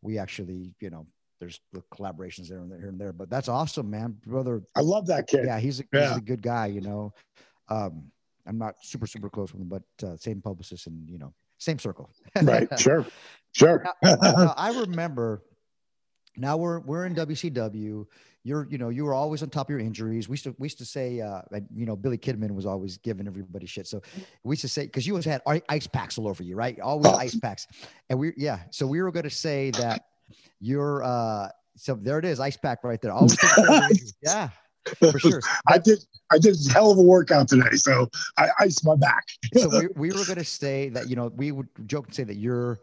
we 0.00 0.18
actually, 0.18 0.74
you 0.80 0.90
know, 0.90 1.06
there's 1.40 1.60
the 1.72 1.82
collaborations 1.94 2.48
there 2.48 2.58
and 2.58 2.70
there 2.70 2.88
and 2.88 3.00
there. 3.00 3.12
But 3.12 3.28
that's 3.30 3.48
awesome, 3.48 3.90
man, 3.90 4.16
brother. 4.26 4.62
I 4.76 4.80
love 4.80 5.06
that 5.08 5.26
kid. 5.26 5.44
Yeah, 5.44 5.58
he's 5.58 5.80
a, 5.80 5.84
he's 5.92 6.16
a 6.16 6.20
good 6.20 6.40
guy. 6.42 6.66
You 6.66 6.80
know, 6.82 7.12
um, 7.68 8.04
I'm 8.46 8.58
not 8.58 8.74
super 8.82 9.06
super 9.08 9.28
close 9.28 9.52
with 9.52 9.60
him, 9.62 9.68
but 9.68 9.82
uh, 10.06 10.16
same 10.16 10.40
publicist 10.40 10.86
and 10.86 11.08
you 11.10 11.18
know, 11.18 11.32
same 11.58 11.78
circle. 11.80 12.10
Right. 12.40 12.68
Sure. 12.78 13.04
Sure. 13.52 13.84
Now, 14.02 14.54
I 14.56 14.72
remember. 14.80 15.42
Now 16.36 16.56
we're 16.56 16.80
we're 16.80 17.04
in 17.04 17.14
WCW. 17.14 18.06
You're 18.44 18.66
you 18.70 18.78
know 18.78 18.88
you 18.88 19.04
were 19.04 19.12
always 19.14 19.42
on 19.42 19.50
top 19.50 19.66
of 19.66 19.70
your 19.70 19.78
injuries. 19.80 20.28
We 20.28 20.32
used 20.34 20.44
to 20.44 20.56
we 20.58 20.64
used 20.66 20.78
to 20.78 20.84
say 20.86 21.20
uh, 21.20 21.42
and, 21.52 21.66
you 21.74 21.84
know 21.84 21.94
Billy 21.94 22.16
Kidman 22.16 22.52
was 22.52 22.64
always 22.64 22.96
giving 22.96 23.26
everybody 23.26 23.66
shit. 23.66 23.86
So 23.86 24.00
we 24.42 24.54
used 24.54 24.62
to 24.62 24.68
say 24.68 24.86
because 24.86 25.06
you 25.06 25.12
always 25.12 25.26
had 25.26 25.42
ice 25.68 25.86
packs 25.86 26.16
all 26.18 26.26
over 26.28 26.42
you, 26.42 26.56
right? 26.56 26.80
Always 26.80 27.12
Oh. 27.12 27.16
ice 27.16 27.38
packs. 27.38 27.66
And 28.08 28.18
we 28.18 28.32
yeah. 28.38 28.60
So 28.70 28.86
we 28.86 29.02
were 29.02 29.12
going 29.12 29.24
to 29.24 29.30
say 29.30 29.70
that 29.72 30.06
you're 30.58 31.04
uh 31.04 31.48
so 31.76 31.94
there 31.94 32.18
it 32.18 32.24
is 32.24 32.40
ice 32.40 32.56
pack 32.56 32.82
right 32.82 33.00
there. 33.00 33.12
Always 33.12 33.36
taking 33.36 33.54
care 33.56 33.64
of 33.64 33.70
your 33.70 33.82
injuries. 33.90 34.14
yeah 34.22 34.48
for 34.98 35.18
sure. 35.18 35.40
I 35.68 35.78
did. 35.78 35.98
I 36.30 36.38
did 36.38 36.56
a 36.56 36.72
hell 36.72 36.90
of 36.90 36.98
a 36.98 37.02
workout 37.02 37.48
today, 37.48 37.76
so 37.76 38.08
I 38.38 38.48
iced 38.58 38.84
my 38.86 38.96
back. 38.96 39.24
so 39.54 39.68
we, 39.68 39.86
we 39.96 40.08
were 40.08 40.24
going 40.24 40.38
to 40.38 40.44
say 40.44 40.88
that 40.88 41.08
you 41.08 41.16
know 41.16 41.30
we 41.36 41.52
would 41.52 41.68
joke 41.86 42.06
and 42.06 42.14
say 42.14 42.24
that 42.24 42.36
your 42.36 42.80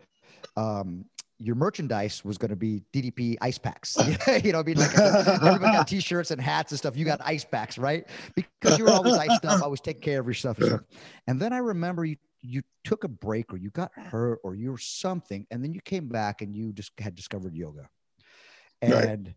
um 0.58 1.06
your 1.40 1.56
merchandise 1.56 2.24
was 2.26 2.38
going 2.38 2.50
to 2.50 2.56
be 2.56 2.84
DDP 2.94 3.38
ice 3.42 3.58
packs. 3.58 3.98
you 4.44 4.52
know, 4.52 4.60
I 4.60 4.64
mean, 4.64 4.78
like 4.78 4.98
everybody 4.98 5.72
got 5.72 5.88
t-shirts 5.88 6.32
and 6.32 6.42
hats 6.42 6.72
and 6.72 6.78
stuff. 6.78 6.98
You 6.98 7.06
got 7.06 7.22
ice 7.24 7.46
packs, 7.46 7.78
right? 7.78 8.06
Because 8.36 8.78
you 8.78 8.84
were 8.84 8.92
always 8.92 9.16
iced 9.16 9.46
up, 9.46 9.62
always 9.64 9.80
take 9.80 10.02
care 10.02 10.20
of 10.20 10.26
your 10.28 10.34
stuff 10.34 10.58
and 10.58 10.68
stuff. 10.68 10.82
And 11.28 11.40
then 11.40 11.54
I 11.54 11.58
remember 11.58 12.06
you 12.06 12.18
you 12.42 12.62
took 12.86 13.04
a 13.04 13.08
break 13.10 13.54
or 13.54 13.58
you 13.58 13.70
got 13.70 13.92
hurt 13.94 14.40
or 14.44 14.56
you 14.56 14.72
were 14.72 14.78
something, 14.78 15.46
and 15.52 15.64
then 15.64 15.74
you 15.74 15.82
came 15.82 16.08
back 16.08 16.42
and 16.42 16.56
you 16.56 16.72
just 16.72 16.92
had 17.00 17.16
discovered 17.16 17.56
yoga. 17.56 17.90
Right. 18.82 19.06
And 19.06 19.34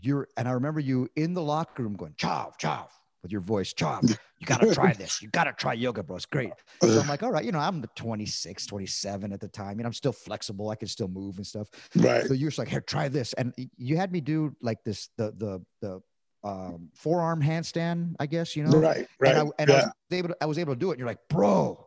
you're 0.00 0.28
and 0.36 0.48
I 0.48 0.52
remember 0.52 0.80
you 0.80 1.08
in 1.16 1.34
the 1.34 1.42
locker 1.42 1.82
room 1.82 1.94
going, 1.94 2.14
chow, 2.16 2.52
chow, 2.58 2.88
with 3.22 3.32
your 3.32 3.40
voice, 3.40 3.72
chow, 3.72 4.00
you 4.02 4.46
gotta 4.46 4.74
try 4.74 4.92
this. 4.98 5.22
You 5.22 5.28
gotta 5.28 5.52
try 5.52 5.74
yoga, 5.74 6.02
bro. 6.02 6.16
It's 6.16 6.26
great. 6.26 6.52
So 6.82 7.00
I'm 7.00 7.08
like, 7.08 7.22
all 7.22 7.30
right, 7.30 7.44
you 7.44 7.52
know, 7.52 7.58
I'm 7.58 7.84
26, 7.94 8.66
27 8.66 9.32
at 9.32 9.40
the 9.40 9.48
time, 9.48 9.78
and 9.78 9.86
I'm 9.86 9.92
still 9.92 10.12
flexible. 10.12 10.70
I 10.70 10.74
can 10.74 10.88
still 10.88 11.08
move 11.08 11.36
and 11.36 11.46
stuff. 11.46 11.68
Right. 11.96 12.24
So 12.26 12.34
you're 12.34 12.50
just 12.50 12.58
like, 12.58 12.68
here, 12.68 12.80
try 12.80 13.08
this. 13.08 13.32
And 13.34 13.54
you 13.76 13.96
had 13.96 14.12
me 14.12 14.20
do 14.20 14.54
like 14.60 14.82
this, 14.84 15.08
the 15.16 15.32
the 15.36 15.64
the 15.80 16.02
um 16.44 16.88
forearm 16.94 17.40
handstand, 17.40 18.16
I 18.18 18.26
guess, 18.26 18.56
you 18.56 18.64
know. 18.64 18.78
Right. 18.78 19.06
Right. 19.20 19.36
And, 19.36 19.48
I, 19.48 19.62
and 19.62 19.70
I, 19.70 19.74
was 19.74 19.92
able 20.10 20.28
to, 20.28 20.36
I 20.40 20.46
was 20.46 20.58
able 20.58 20.74
to 20.74 20.78
do 20.78 20.90
it. 20.90 20.94
And 20.94 20.98
you're 20.98 21.08
like, 21.08 21.28
bro, 21.28 21.86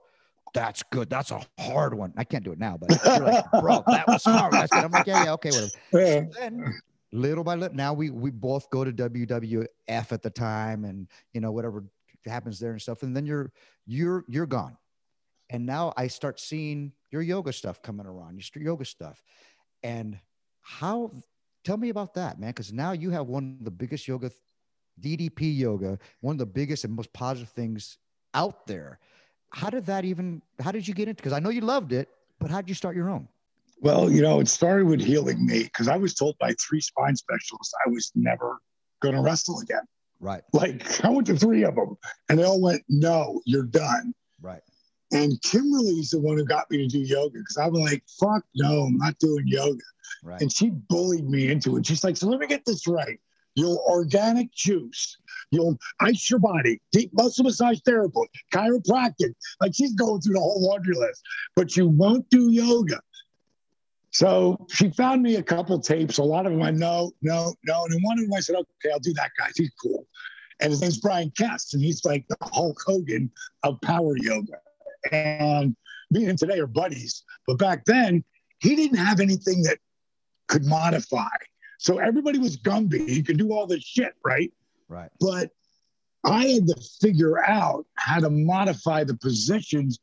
that's 0.54 0.84
good. 0.84 1.10
That's 1.10 1.32
a 1.32 1.42
hard 1.60 1.94
one. 1.94 2.14
I 2.16 2.24
can't 2.24 2.44
do 2.44 2.54
it 2.54 2.60
now, 2.60 2.78
but 2.78 2.98
you're 3.06 3.20
like, 3.20 3.46
bro, 3.60 3.84
that 3.88 4.08
was 4.08 4.24
hard. 4.24 4.54
That's 4.54 4.72
good. 4.72 4.86
I'm 4.86 4.92
like, 4.92 5.06
yeah, 5.06 5.26
yeah, 5.26 5.34
okay, 5.34 5.50
whatever. 5.50 5.72
Yeah. 5.92 6.22
So 6.22 6.40
then 6.40 6.82
little 7.16 7.43
by 7.43 7.55
little, 7.55 7.76
now 7.76 7.93
we 7.93 8.09
we 8.09 8.32
both 8.32 8.70
go 8.70 8.84
to 8.84 8.91
WWF 8.91 9.68
at 9.88 10.22
the 10.22 10.30
time, 10.30 10.86
and 10.86 11.07
you 11.34 11.41
know 11.41 11.51
whatever 11.51 11.84
happens 12.26 12.59
there 12.59 12.72
and 12.72 12.82
stuff. 12.82 13.03
And 13.03 13.16
then 13.16 13.26
you're 13.26 13.51
you're 13.86 14.26
you're 14.28 14.45
gone, 14.45 14.78
and 15.49 15.66
now 15.66 15.93
I 15.97 16.07
start 16.07 16.39
seeing 16.39 16.91
your 17.11 17.22
yoga 17.22 17.53
stuff 17.53 17.82
coming 17.82 18.05
around, 18.05 18.41
your 18.55 18.63
yoga 18.63 18.86
stuff, 18.86 19.24
and 19.84 20.20
how. 20.61 21.11
Tell 21.63 21.78
me 21.78 21.89
about 21.89 22.13
that, 22.13 22.39
man, 22.39 22.51
because 22.51 22.72
now 22.72 22.91
you 22.91 23.09
have 23.09 23.26
one 23.26 23.57
of 23.59 23.66
the 23.66 23.72
biggest 23.72 24.07
yoga 24.07 24.30
DDP 25.01 25.57
yoga, 25.57 25.97
one 26.22 26.34
of 26.34 26.39
the 26.39 26.45
biggest 26.45 26.84
and 26.84 26.93
most 26.93 27.11
positive 27.13 27.49
things 27.49 27.97
out 28.34 28.68
there. 28.68 28.99
How 29.49 29.70
did 29.70 29.86
that 29.86 30.05
even, 30.05 30.41
how 30.59 30.72
did 30.72 30.88
you 30.88 30.93
get 30.93 31.07
into 31.07 31.11
it? 31.11 31.18
Because 31.18 31.34
I 31.34 31.39
know 31.39 31.49
you 31.49 31.61
loved 31.61 31.93
it, 31.93 32.09
but 32.39 32.51
how 32.51 32.61
did 32.61 32.70
you 32.70 32.76
start 32.76 32.95
your 32.95 33.09
own? 33.09 33.28
Well, 33.78 34.09
you 34.11 34.21
know, 34.21 34.39
it 34.39 34.47
started 34.47 34.88
with 34.88 35.01
healing 35.01 35.45
me 35.45 35.63
because 35.63 35.88
I 35.88 35.97
was 35.97 36.13
told 36.13 36.38
by 36.39 36.53
three 36.53 36.82
spine 36.82 37.15
specialists 37.15 37.73
I 37.86 37.89
was 37.89 38.11
never 38.15 38.59
going 39.01 39.15
to 39.15 39.21
wrestle 39.21 39.59
again. 39.59 39.84
Right. 40.19 40.41
Like 40.53 41.03
I 41.03 41.09
went 41.09 41.28
to 41.28 41.36
three 41.36 41.63
of 41.63 41.76
them 41.76 41.95
and 42.30 42.39
they 42.39 42.43
all 42.43 42.61
went, 42.61 42.84
no, 42.89 43.41
you're 43.45 43.63
done. 43.63 44.13
Right. 44.41 44.61
And 45.11 45.39
Kimberly's 45.43 46.09
the 46.09 46.19
one 46.19 46.38
who 46.38 46.45
got 46.45 46.69
me 46.71 46.78
to 46.78 46.88
do 46.88 46.99
yoga 46.99 47.38
because 47.38 47.57
I'm 47.57 47.73
like, 47.73 48.03
fuck 48.19 48.43
no, 48.55 48.84
I'm 48.84 48.97
not 48.97 49.17
doing 49.19 49.43
yoga. 49.45 49.84
Right. 50.23 50.41
And 50.41 50.51
she 50.51 50.69
bullied 50.69 51.30
me 51.30 51.49
into 51.49 51.78
it. 51.78 51.86
She's 51.86 52.03
like, 52.03 52.17
so 52.17 52.28
let 52.28 52.39
me 52.39 52.47
get 52.47 52.65
this 52.65 52.88
right. 52.88 53.19
You'll 53.55 53.84
organic 53.88 54.51
juice. 54.53 55.17
You'll 55.51 55.78
ice 56.01 56.30
your 56.30 56.39
body, 56.39 56.82
deep 56.91 57.11
muscle 57.13 57.45
massage 57.45 57.80
therapy, 57.86 58.19
chiropractic. 58.53 59.34
Like 59.61 59.73
she's 59.73 59.93
going 59.93 60.21
through 60.21 60.34
the 60.34 60.39
whole 60.39 60.61
laundry 60.67 60.95
list, 60.95 61.21
but 61.55 61.78
you 61.78 61.88
won't 61.88 62.30
do 62.30 62.49
yoga. 62.51 62.99
So 64.16 64.66
she 64.70 64.91
found 64.91 65.24
me 65.24 65.36
a 65.36 65.43
couple 65.43 65.78
tapes. 65.78 66.20
A 66.20 66.24
lot 66.24 66.45
of 66.45 66.53
them 66.53 66.61
I 66.61 66.72
know, 66.72 67.11
no, 67.22 67.53
no. 67.66 67.84
And 67.84 68.01
one 68.01 68.18
of 68.18 68.24
them 68.24 68.34
I 68.34 68.39
said, 68.39 68.55
okay, 68.55 68.93
I'll 68.93 68.99
do 68.99 69.11
that 69.16 69.32
guy. 69.38 69.49
He's 69.53 69.72
cool. 69.72 70.07
And 70.61 70.72
his 70.72 70.80
name's 70.80 70.99
Brian 70.99 71.34
Kest, 71.38 71.74
and 71.74 71.84
he's 71.84 72.05
like 72.05 72.26
the 72.30 72.38
Hulk 72.41 72.82
Hogan 72.88 73.30
of 73.63 73.78
power 73.82 74.16
yoga. 74.16 74.53
And 75.11 75.76
me 76.11 76.22
and 76.22 76.30
him 76.30 76.38
today 76.38 76.59
are 76.59 76.66
buddies. 76.66 77.26
But 77.45 77.57
back 77.57 77.84
then, 77.84 78.24
he 78.59 78.78
didn't 78.78 78.99
have 78.99 79.20
anything 79.20 79.63
that 79.63 79.80
could 80.47 80.63
modify. 80.63 81.28
So 81.80 81.97
everybody 81.97 82.39
was 82.39 82.55
Gumby. 82.55 83.09
He 83.09 83.22
could 83.22 83.38
do 83.38 83.51
all 83.51 83.68
this 83.68 83.84
shit, 83.84 84.13
right? 84.24 84.49
Right. 84.88 85.09
But 85.20 85.49
I 86.24 86.45
had 86.45 86.68
to 86.68 86.82
figure 87.01 87.43
out 87.43 87.86
how 87.95 88.22
to 88.22 88.30
modify 88.30 89.03
the 89.03 89.18
positions. 89.18 89.99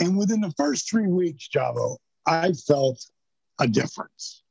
And 0.00 0.18
within 0.18 0.40
the 0.40 0.52
first 0.56 0.90
three 0.90 1.06
weeks, 1.06 1.48
Chavo, 1.48 1.98
I 2.26 2.50
felt 2.52 3.06
a 3.60 3.66
difference. 3.66 4.42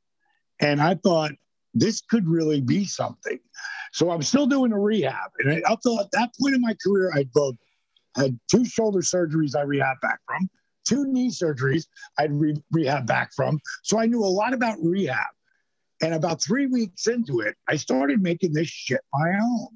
And 0.60 0.80
I 0.80 0.94
thought 0.94 1.32
this 1.74 2.00
could 2.00 2.26
really 2.26 2.60
be 2.60 2.84
something. 2.84 3.38
So 3.92 4.10
I'm 4.10 4.22
still 4.22 4.46
doing 4.46 4.72
a 4.72 4.78
rehab. 4.78 5.30
And 5.38 5.62
up 5.64 5.80
to 5.82 5.98
at 6.00 6.10
that 6.12 6.30
point 6.40 6.54
in 6.54 6.60
my 6.60 6.76
career, 6.84 7.12
I'd 7.14 7.32
both 7.32 7.56
had 8.16 8.38
two 8.50 8.64
shoulder 8.64 9.00
surgeries 9.00 9.54
I 9.56 9.62
rehab 9.62 10.00
back 10.00 10.20
from, 10.26 10.48
two 10.86 11.06
knee 11.06 11.30
surgeries 11.30 11.86
I'd 12.18 12.32
re- 12.32 12.62
rehab 12.72 13.06
back 13.06 13.30
from. 13.34 13.60
So 13.82 13.98
I 13.98 14.06
knew 14.06 14.24
a 14.24 14.26
lot 14.26 14.54
about 14.54 14.78
rehab. 14.82 15.28
And 16.02 16.12
about 16.12 16.42
three 16.42 16.66
weeks 16.66 17.06
into 17.06 17.40
it, 17.40 17.56
I 17.68 17.76
started 17.76 18.22
making 18.22 18.52
this 18.52 18.68
shit 18.68 19.00
my 19.14 19.38
own. 19.42 19.68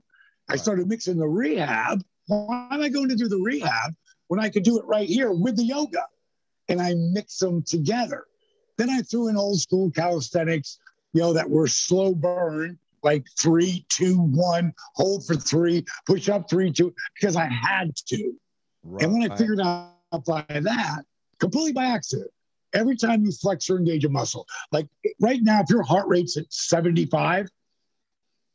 I 0.50 0.56
started 0.56 0.86
mixing 0.86 1.16
the 1.16 1.28
rehab. 1.28 2.02
Why 2.26 2.68
am 2.70 2.82
I 2.82 2.90
going 2.90 3.08
to 3.08 3.16
do 3.16 3.26
the 3.26 3.38
rehab 3.38 3.94
when 4.28 4.38
I 4.38 4.50
could 4.50 4.62
do 4.62 4.78
it 4.78 4.84
right 4.84 5.08
here 5.08 5.32
with 5.32 5.56
the 5.56 5.64
yoga? 5.64 6.04
And 6.68 6.80
I 6.80 6.94
mix 6.94 7.38
them 7.38 7.62
together. 7.62 8.26
Then 8.80 8.88
I 8.88 9.02
threw 9.02 9.28
in 9.28 9.36
old 9.36 9.60
school 9.60 9.90
calisthenics, 9.90 10.78
you 11.12 11.20
know, 11.20 11.34
that 11.34 11.50
were 11.50 11.66
slow 11.66 12.14
burn, 12.14 12.78
like 13.02 13.26
three, 13.38 13.84
two, 13.90 14.18
one, 14.18 14.72
hold 14.94 15.26
for 15.26 15.34
three, 15.34 15.84
push 16.06 16.30
up 16.30 16.48
three, 16.48 16.72
two, 16.72 16.94
because 17.14 17.36
I 17.36 17.44
had 17.44 17.94
to. 18.06 18.32
right. 18.82 19.02
And 19.02 19.12
when 19.12 19.30
I 19.30 19.36
figured 19.36 19.60
out 19.60 19.92
by 20.26 20.46
that, 20.48 21.02
completely 21.40 21.74
by 21.74 21.84
accident, 21.84 22.30
every 22.72 22.96
time 22.96 23.22
you 23.22 23.32
flex 23.32 23.68
or 23.68 23.76
engage 23.76 24.06
a 24.06 24.08
muscle, 24.08 24.46
like 24.72 24.86
right 25.20 25.42
now, 25.42 25.60
if 25.60 25.68
your 25.68 25.82
heart 25.82 26.08
rate's 26.08 26.38
at 26.38 26.50
75, 26.50 27.50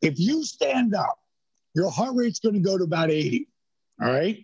if 0.01 0.17
you 0.17 0.43
stand 0.43 0.95
up, 0.95 1.19
your 1.75 1.91
heart 1.91 2.15
rate's 2.15 2.39
going 2.39 2.55
to 2.55 2.61
go 2.61 2.79
to 2.79 2.83
about 2.83 3.11
80. 3.11 3.47
All 4.01 4.11
right. 4.11 4.43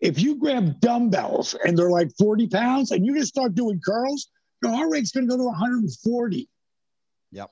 If 0.00 0.18
you 0.18 0.36
grab 0.36 0.80
dumbbells 0.80 1.54
and 1.66 1.76
they're 1.76 1.90
like 1.90 2.10
40 2.16 2.46
pounds 2.46 2.90
and 2.92 3.04
you 3.04 3.14
just 3.18 3.28
start 3.28 3.54
doing 3.54 3.82
curls, 3.84 4.30
your 4.62 4.72
heart 4.72 4.90
rate's 4.90 5.10
going 5.12 5.26
to 5.26 5.30
go 5.30 5.36
to 5.36 5.44
140 5.44 6.48
Yep. 7.32 7.50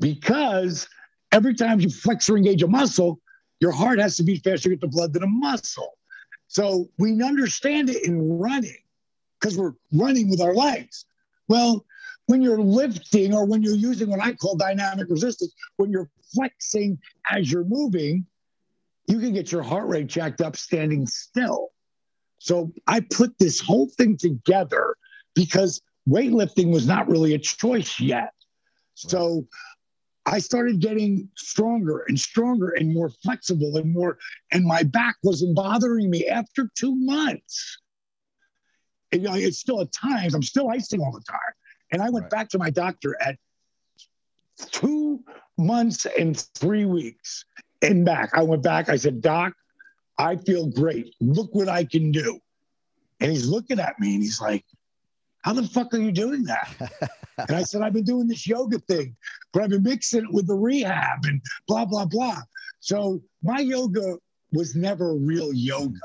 because 0.00 0.88
every 1.32 1.54
time 1.54 1.80
you 1.80 1.90
flex 1.90 2.28
or 2.28 2.36
engage 2.36 2.62
a 2.62 2.68
muscle, 2.68 3.20
your 3.60 3.72
heart 3.72 3.98
has 3.98 4.16
to 4.16 4.22
beat 4.22 4.42
faster 4.44 4.68
to 4.70 4.76
get 4.76 4.80
the 4.80 4.88
blood 4.88 5.12
to 5.12 5.18
the 5.18 5.26
muscle. 5.26 5.98
So 6.46 6.88
we 6.98 7.22
understand 7.22 7.90
it 7.90 8.06
in 8.06 8.38
running 8.38 8.76
because 9.38 9.58
we're 9.58 9.74
running 9.92 10.30
with 10.30 10.40
our 10.40 10.54
legs. 10.54 11.04
Well, 11.48 11.84
when 12.26 12.40
you're 12.42 12.60
lifting 12.60 13.34
or 13.34 13.44
when 13.44 13.62
you're 13.62 13.74
using 13.74 14.08
what 14.10 14.20
I 14.20 14.34
call 14.34 14.56
dynamic 14.56 15.08
resistance, 15.10 15.52
when 15.76 15.90
you're 15.90 16.10
flexing 16.34 16.98
as 17.30 17.50
you're 17.50 17.64
moving, 17.64 18.26
you 19.06 19.18
can 19.18 19.32
get 19.32 19.50
your 19.52 19.62
heart 19.62 19.88
rate 19.88 20.06
jacked 20.06 20.40
up 20.40 20.56
standing 20.56 21.06
still. 21.06 21.68
So 22.38 22.72
I 22.86 23.00
put 23.00 23.38
this 23.38 23.60
whole 23.60 23.88
thing 23.88 24.16
together 24.16 24.94
because 25.34 25.80
weightlifting 26.08 26.72
was 26.72 26.86
not 26.86 27.08
really 27.08 27.34
a 27.34 27.38
choice 27.38 28.00
yet. 28.00 28.32
So 28.94 29.46
I 30.26 30.38
started 30.38 30.80
getting 30.80 31.28
stronger 31.36 32.04
and 32.08 32.18
stronger 32.18 32.70
and 32.70 32.92
more 32.92 33.10
flexible 33.22 33.76
and 33.76 33.92
more, 33.92 34.18
and 34.52 34.64
my 34.64 34.82
back 34.82 35.16
wasn't 35.22 35.56
bothering 35.56 36.10
me 36.10 36.26
after 36.26 36.70
two 36.76 36.94
months. 36.94 37.78
And, 39.12 39.22
you 39.22 39.28
know, 39.28 39.34
it's 39.34 39.58
still 39.58 39.80
at 39.80 39.92
times, 39.92 40.34
I'm 40.34 40.42
still 40.42 40.68
icing 40.68 41.00
all 41.00 41.12
the 41.12 41.22
time. 41.22 41.54
And 41.92 42.02
I 42.02 42.10
went 42.10 42.24
Right. 42.24 42.30
back 42.30 42.48
to 42.50 42.58
my 42.58 42.70
doctor 42.70 43.16
at 43.22 43.38
two 44.70 45.24
months 45.56 46.06
and 46.18 46.38
three 46.54 46.84
weeks 46.84 47.44
and 47.80 48.04
back. 48.04 48.30
I 48.34 48.42
went 48.42 48.62
back, 48.62 48.88
I 48.88 48.96
said, 48.96 49.22
Doc, 49.22 49.54
I 50.18 50.36
feel 50.36 50.66
great. 50.66 51.14
Look 51.20 51.54
what 51.54 51.68
I 51.68 51.84
can 51.84 52.12
do. 52.12 52.38
And 53.20 53.30
he's 53.30 53.46
looking 53.46 53.80
at 53.80 53.98
me 53.98 54.14
and 54.14 54.22
he's 54.22 54.40
like, 54.40 54.64
How 55.42 55.52
the 55.52 55.62
fuck 55.62 55.94
are 55.94 55.98
you 55.98 56.12
doing 56.12 56.44
that? 56.44 56.68
and 57.48 57.56
I 57.56 57.62
said, 57.62 57.82
I've 57.82 57.92
been 57.92 58.04
doing 58.04 58.26
this 58.28 58.46
yoga 58.46 58.78
thing, 58.80 59.16
but 59.52 59.62
I've 59.62 59.70
been 59.70 59.82
mixing 59.82 60.24
it 60.24 60.32
with 60.32 60.46
the 60.46 60.54
rehab 60.54 61.24
and 61.24 61.40
blah, 61.66 61.84
blah, 61.84 62.06
blah. 62.06 62.40
So 62.80 63.22
my 63.42 63.60
yoga 63.60 64.16
was 64.52 64.74
never 64.74 65.14
real 65.14 65.52
yoga. 65.52 66.00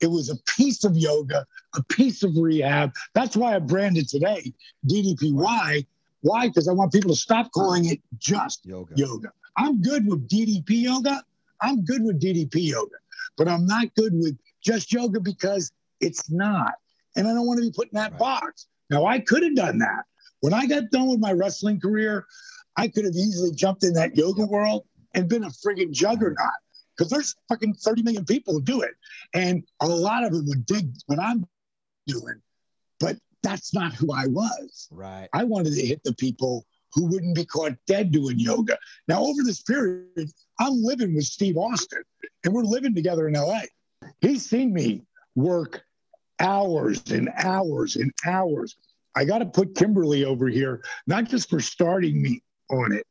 It 0.00 0.08
was 0.08 0.30
a 0.30 0.36
piece 0.56 0.82
of 0.84 0.96
yoga, 0.96 1.46
a 1.76 1.82
piece 1.84 2.22
of 2.22 2.36
rehab. 2.36 2.92
That's 3.14 3.36
why 3.36 3.54
I 3.54 3.60
branded 3.60 4.08
today 4.08 4.52
DDPY. 4.88 5.86
Why? 6.22 6.48
Because 6.48 6.68
I 6.68 6.72
want 6.72 6.92
people 6.92 7.10
to 7.10 7.16
stop 7.16 7.50
calling 7.52 7.86
it 7.86 8.00
just 8.18 8.60
Yoga. 8.64 8.94
yoga. 8.96 9.32
I'm 9.56 9.80
good 9.80 10.06
with 10.06 10.28
DDP 10.28 10.82
yoga. 10.82 11.22
I'm 11.60 11.84
good 11.84 12.02
with 12.02 12.20
DDP 12.20 12.68
yoga, 12.70 12.96
but 13.36 13.46
I'm 13.48 13.66
not 13.66 13.94
good 13.94 14.12
with 14.14 14.36
just 14.64 14.92
yoga 14.92 15.20
because 15.20 15.72
it's 16.00 16.30
not. 16.30 16.74
And 17.16 17.28
I 17.28 17.34
don't 17.34 17.46
want 17.46 17.58
to 17.58 17.62
be 17.64 17.70
put 17.72 17.88
in 17.92 17.96
that 17.96 18.12
Right. 18.12 18.18
box. 18.18 18.66
Now, 18.92 19.06
I 19.06 19.20
could 19.20 19.42
have 19.42 19.56
done 19.56 19.78
that. 19.78 20.04
When 20.40 20.52
I 20.52 20.66
got 20.66 20.90
done 20.90 21.08
with 21.08 21.18
my 21.18 21.32
wrestling 21.32 21.80
career, 21.80 22.26
I 22.76 22.88
could 22.88 23.06
have 23.06 23.14
easily 23.14 23.52
jumped 23.52 23.84
in 23.84 23.94
that 23.94 24.16
yoga 24.16 24.44
world 24.44 24.84
and 25.14 25.28
been 25.28 25.44
a 25.44 25.48
friggin' 25.48 25.92
juggernaut 25.92 26.36
because 26.96 27.10
there's 27.10 27.34
fucking 27.48 27.74
30 27.74 28.02
million 28.02 28.24
people 28.26 28.52
who 28.52 28.62
do 28.62 28.82
it. 28.82 28.92
And 29.32 29.64
a 29.80 29.88
lot 29.88 30.24
of 30.24 30.32
them 30.32 30.46
would 30.46 30.66
dig 30.66 30.90
what 31.06 31.18
I'm 31.18 31.46
doing, 32.06 32.42
but 33.00 33.16
that's 33.42 33.72
not 33.72 33.94
who 33.94 34.12
I 34.12 34.26
was. 34.26 34.88
Right. 34.90 35.28
I 35.32 35.44
wanted 35.44 35.74
to 35.74 35.86
hit 35.86 36.02
the 36.04 36.14
people 36.14 36.66
who 36.92 37.06
wouldn't 37.06 37.34
be 37.34 37.46
caught 37.46 37.72
dead 37.86 38.12
doing 38.12 38.38
yoga. 38.38 38.76
Now, 39.08 39.22
over 39.22 39.42
this 39.42 39.62
period, 39.62 40.30
I'm 40.60 40.82
living 40.82 41.14
with 41.14 41.24
Steve 41.24 41.56
Austin 41.56 42.02
and 42.44 42.52
we're 42.52 42.62
living 42.62 42.94
together 42.94 43.26
in 43.26 43.34
LA. 43.34 43.62
He's 44.20 44.44
seen 44.44 44.74
me 44.74 45.02
work 45.34 45.82
hours 46.42 47.02
and 47.10 47.30
hours 47.36 47.96
and 47.96 48.12
hours. 48.26 48.76
I 49.14 49.24
got 49.24 49.38
to 49.38 49.46
put 49.46 49.74
Kimberly 49.76 50.24
over 50.24 50.48
here, 50.48 50.82
not 51.06 51.24
just 51.24 51.48
for 51.50 51.60
starting 51.60 52.20
me 52.20 52.42
on 52.70 52.92
it, 52.92 53.06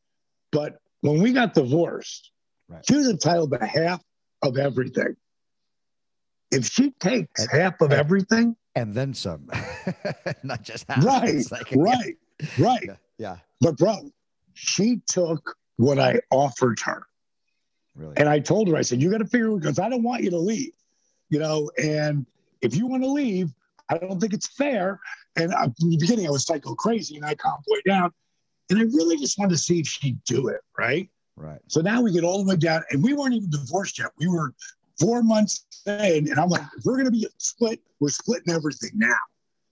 but 0.51 0.77
when 1.01 1.21
we 1.21 1.31
got 1.33 1.53
divorced, 1.53 2.31
Right. 2.67 2.83
she 2.87 2.95
was 2.95 3.09
entitled 3.09 3.51
to 3.51 3.65
half 3.65 4.01
of 4.41 4.57
everything. 4.57 5.15
If 6.51 6.65
she 6.67 6.91
takes 6.99 7.41
And- 7.41 7.61
half 7.61 7.81
of 7.81 7.91
and- 7.91 7.99
everything, 7.99 8.55
And 8.75 8.93
then 8.93 9.13
some. 9.13 9.49
Not 10.43 10.61
just 10.63 10.85
half. 10.87 11.03
right, 11.03 11.43
like- 11.51 11.71
right, 11.75 12.15
right. 12.57 12.83
Yeah. 12.85 12.95
yeah. 13.17 13.37
But 13.59 13.77
bro, 13.77 14.09
she 14.53 15.01
took 15.07 15.57
what 15.77 15.99
I 15.99 16.19
offered 16.31 16.79
her. 16.81 17.03
Really. 17.95 18.13
And 18.17 18.29
I 18.29 18.39
told 18.39 18.69
her, 18.69 18.77
I 18.77 18.81
said, 18.83 19.01
you 19.01 19.11
got 19.11 19.17
to 19.17 19.25
figure 19.27 19.51
it 19.51 19.59
because 19.59 19.77
I 19.79 19.89
don't 19.89 20.03
want 20.03 20.23
you 20.23 20.29
to 20.29 20.37
leave, 20.37 20.71
you 21.29 21.39
know, 21.39 21.69
and 21.81 22.25
if 22.61 22.75
you 22.75 22.87
want 22.87 23.03
to 23.03 23.09
leave, 23.09 23.49
I 23.89 23.97
don't 23.97 24.19
think 24.19 24.33
it's 24.33 24.47
fair. 24.47 24.99
And 25.35 25.53
I, 25.53 25.65
in 25.65 25.89
the 25.89 25.97
beginning, 25.97 26.27
I 26.27 26.31
was 26.31 26.45
psycho 26.45 26.75
crazy 26.75 27.15
and 27.15 27.25
I 27.25 27.35
calmed 27.35 27.63
way 27.67 27.81
down. 27.85 28.11
And 28.69 28.79
I 28.79 28.83
really 28.83 29.17
just 29.17 29.37
wanted 29.37 29.51
to 29.51 29.57
see 29.57 29.79
if 29.79 29.87
she'd 29.87 30.23
do 30.23 30.47
it. 30.47 30.61
Right. 30.77 31.09
right. 31.35 31.59
So 31.67 31.81
now 31.81 32.01
we 32.01 32.11
get 32.11 32.23
all 32.23 32.43
the 32.43 32.49
way 32.49 32.55
down 32.55 32.83
and 32.91 33.03
we 33.03 33.13
weren't 33.13 33.33
even 33.33 33.49
divorced 33.49 33.99
yet. 33.99 34.11
We 34.17 34.27
were 34.27 34.53
four 34.99 35.23
months 35.23 35.65
in. 35.85 36.29
And 36.29 36.39
I'm 36.39 36.49
like, 36.49 36.61
if 36.77 36.85
we're 36.85 36.93
going 36.93 37.05
to 37.05 37.11
be 37.11 37.27
split, 37.37 37.81
we're 37.99 38.09
splitting 38.09 38.53
everything 38.53 38.91
now. 38.93 39.17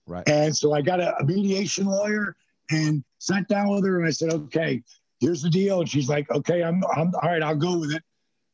Right. 0.06 0.28
And 0.28 0.54
so 0.54 0.74
I 0.74 0.82
got 0.82 1.00
a, 1.00 1.16
a 1.18 1.24
mediation 1.24 1.86
lawyer 1.86 2.36
and 2.70 3.02
sat 3.18 3.48
down 3.48 3.70
with 3.70 3.84
her 3.84 3.98
and 3.98 4.06
I 4.06 4.10
said, 4.10 4.32
okay, 4.32 4.82
here's 5.20 5.42
the 5.42 5.50
deal. 5.50 5.80
And 5.80 5.88
she's 5.88 6.08
like, 6.08 6.30
okay, 6.30 6.62
I'm, 6.62 6.82
I'm 6.96 7.14
all 7.14 7.30
right, 7.30 7.42
I'll 7.42 7.56
go 7.56 7.78
with 7.78 7.92
it. 7.92 8.02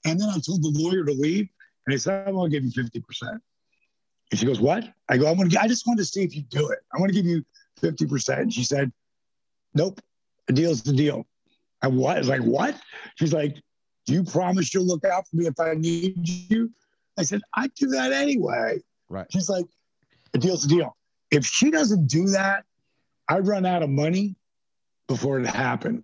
And 0.04 0.20
then 0.20 0.28
I 0.28 0.38
told 0.38 0.62
the 0.62 0.72
lawyer 0.72 1.04
to 1.04 1.12
leave, 1.12 1.48
and 1.86 1.94
I 1.94 1.96
said, 1.96 2.28
I'm 2.28 2.34
going 2.34 2.50
to 2.50 2.60
give 2.60 2.64
you 2.64 2.70
50%. 2.70 3.40
And 4.30 4.40
she 4.40 4.46
goes, 4.46 4.60
What? 4.60 4.84
I 5.08 5.16
go, 5.18 5.26
I'm 5.30 5.48
to, 5.48 5.60
I 5.60 5.68
just 5.68 5.86
want 5.86 5.98
to 5.98 6.04
see 6.04 6.22
if 6.22 6.34
you 6.34 6.42
do 6.42 6.68
it. 6.70 6.78
I 6.94 6.98
want 6.98 7.10
to 7.10 7.14
give 7.14 7.26
you 7.26 7.44
50%. 7.80 8.52
She 8.52 8.64
said, 8.64 8.92
Nope, 9.74 10.00
the 10.46 10.52
deal's 10.52 10.82
the 10.82 10.92
deal. 10.92 11.26
I 11.82 11.88
was 11.88 12.28
like, 12.28 12.42
What? 12.42 12.76
She's 13.16 13.32
like, 13.32 13.56
Do 14.06 14.14
you 14.14 14.24
promise 14.24 14.72
you'll 14.74 14.86
look 14.86 15.04
out 15.04 15.28
for 15.28 15.36
me 15.36 15.46
if 15.46 15.58
I 15.60 15.74
need 15.74 16.16
you? 16.28 16.70
I 17.18 17.22
said, 17.22 17.40
I 17.54 17.68
do 17.68 17.86
that 17.88 18.12
anyway. 18.12 18.80
Right. 19.08 19.26
She's 19.30 19.48
like, 19.48 19.66
The 20.32 20.38
deal's 20.38 20.62
the 20.62 20.68
deal. 20.68 20.96
If 21.30 21.44
she 21.44 21.70
doesn't 21.70 22.06
do 22.06 22.28
that, 22.28 22.64
I 23.28 23.38
run 23.40 23.66
out 23.66 23.82
of 23.82 23.90
money 23.90 24.36
before 25.08 25.38
it 25.40 25.46
happens 25.46 26.02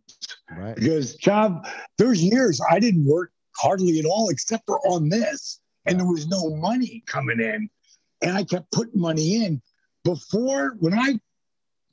Right. 0.50 0.74
because 0.76 1.16
job 1.16 1.66
there's 1.98 2.22
years 2.22 2.60
I 2.70 2.78
didn't 2.78 3.04
work 3.04 3.32
hardly 3.56 3.98
at 3.98 4.04
all 4.04 4.28
except 4.28 4.64
for 4.66 4.78
on 4.86 5.08
this, 5.08 5.60
and 5.86 5.98
there 5.98 6.06
was 6.06 6.26
no 6.28 6.54
money 6.56 7.02
coming 7.06 7.40
in, 7.40 7.68
and 8.22 8.36
I 8.36 8.44
kept 8.44 8.70
putting 8.72 9.00
money 9.00 9.44
in 9.44 9.62
before 10.04 10.76
when 10.78 10.94
I 10.94 11.18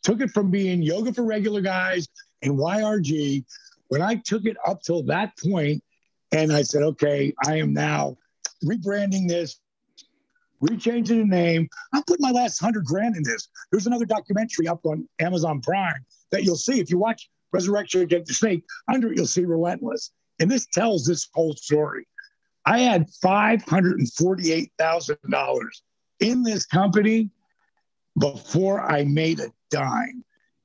took 0.04 0.22
it 0.22 0.30
from 0.32 0.52
being 0.52 0.82
yoga 0.82 1.14
for 1.14 1.24
regular 1.24 1.62
guys 1.62 2.08
and 2.42 2.58
YRG, 2.58 3.44
when 3.90 4.02
I 4.02 4.16
took 4.16 4.46
it 4.46 4.56
up 4.66 4.82
till 4.82 5.04
that 5.04 5.38
point, 5.38 5.84
and 6.32 6.54
I 6.54 6.62
said, 6.62 6.84
okay, 6.84 7.34
I 7.46 7.58
am 7.58 7.74
now 7.74 8.18
rebranding 8.64 9.28
this. 9.28 9.60
Rechanging 10.62 11.08
the 11.08 11.26
name. 11.26 11.68
I'm 11.94 12.04
putting 12.04 12.22
my 12.22 12.32
last 12.32 12.60
hundred 12.60 12.86
grand 12.86 13.16
in 13.16 13.24
this. 13.24 13.48
There's 13.72 13.88
another 13.88 14.06
documentary 14.06 14.68
up 14.68 14.86
on 14.86 15.08
Amazon 15.20 15.62
Prime 15.62 16.06
that 16.32 16.44
you'll 16.44 16.58
see 16.58 16.82
if 16.82 16.92
you 16.92 17.00
watch 17.00 17.30
Resurrection 17.54 18.02
a 18.02 18.06
Jake 18.06 18.26
the 18.26 18.34
Snake. 18.34 18.66
Under 18.92 19.10
it, 19.12 19.18
you'll 19.18 19.26
see 19.26 19.46
Relentless. 19.46 20.12
And 20.40 20.52
this 20.52 20.68
tells 20.68 21.06
this 21.06 21.30
whole 21.34 21.54
story. 21.54 22.06
I 22.66 22.80
had 22.80 23.08
$548,000 23.24 25.70
in 26.20 26.44
this 26.44 26.66
company 26.66 27.30
before 28.18 28.82
I 28.82 29.04
made 29.04 29.40
a 29.40 29.52
dime. 29.70 30.24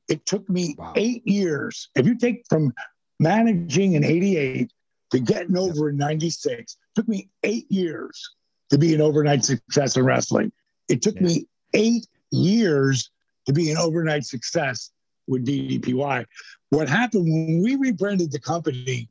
It 0.09 0.27
took 0.27 0.49
me 0.49 0.75
Wow. 0.79 0.93
eight 0.97 1.27
years. 1.27 1.89
If 1.95 2.07
you 2.07 2.17
take 2.17 2.45
from 2.49 2.73
managing 3.21 3.95
in 3.95 4.05
88 4.05 4.73
to 5.11 5.21
getting 5.21 5.57
over 5.57 5.91
in 5.91 5.97
96, 5.97 6.77
took 6.95 7.09
me 7.09 7.29
eight 7.43 7.71
years 7.71 8.31
to 8.71 8.79
be 8.79 8.95
an 8.95 9.01
overnight 9.01 9.45
success 9.45 9.97
in 9.97 10.05
wrestling. 10.05 10.53
It 10.89 11.03
took 11.03 11.15
Yeah. 11.17 11.23
me 11.23 11.49
eight 11.75 12.07
years 12.31 13.11
to 13.47 13.53
be 13.53 13.71
an 13.71 13.77
overnight 13.77 14.25
success 14.25 14.91
with 15.27 15.45
DDPY. 15.47 16.27
What 16.71 16.89
happened 16.89 17.25
when 17.25 17.63
we 17.63 17.77
rebranded 17.77 18.31
the 18.33 18.41
company, 18.41 19.09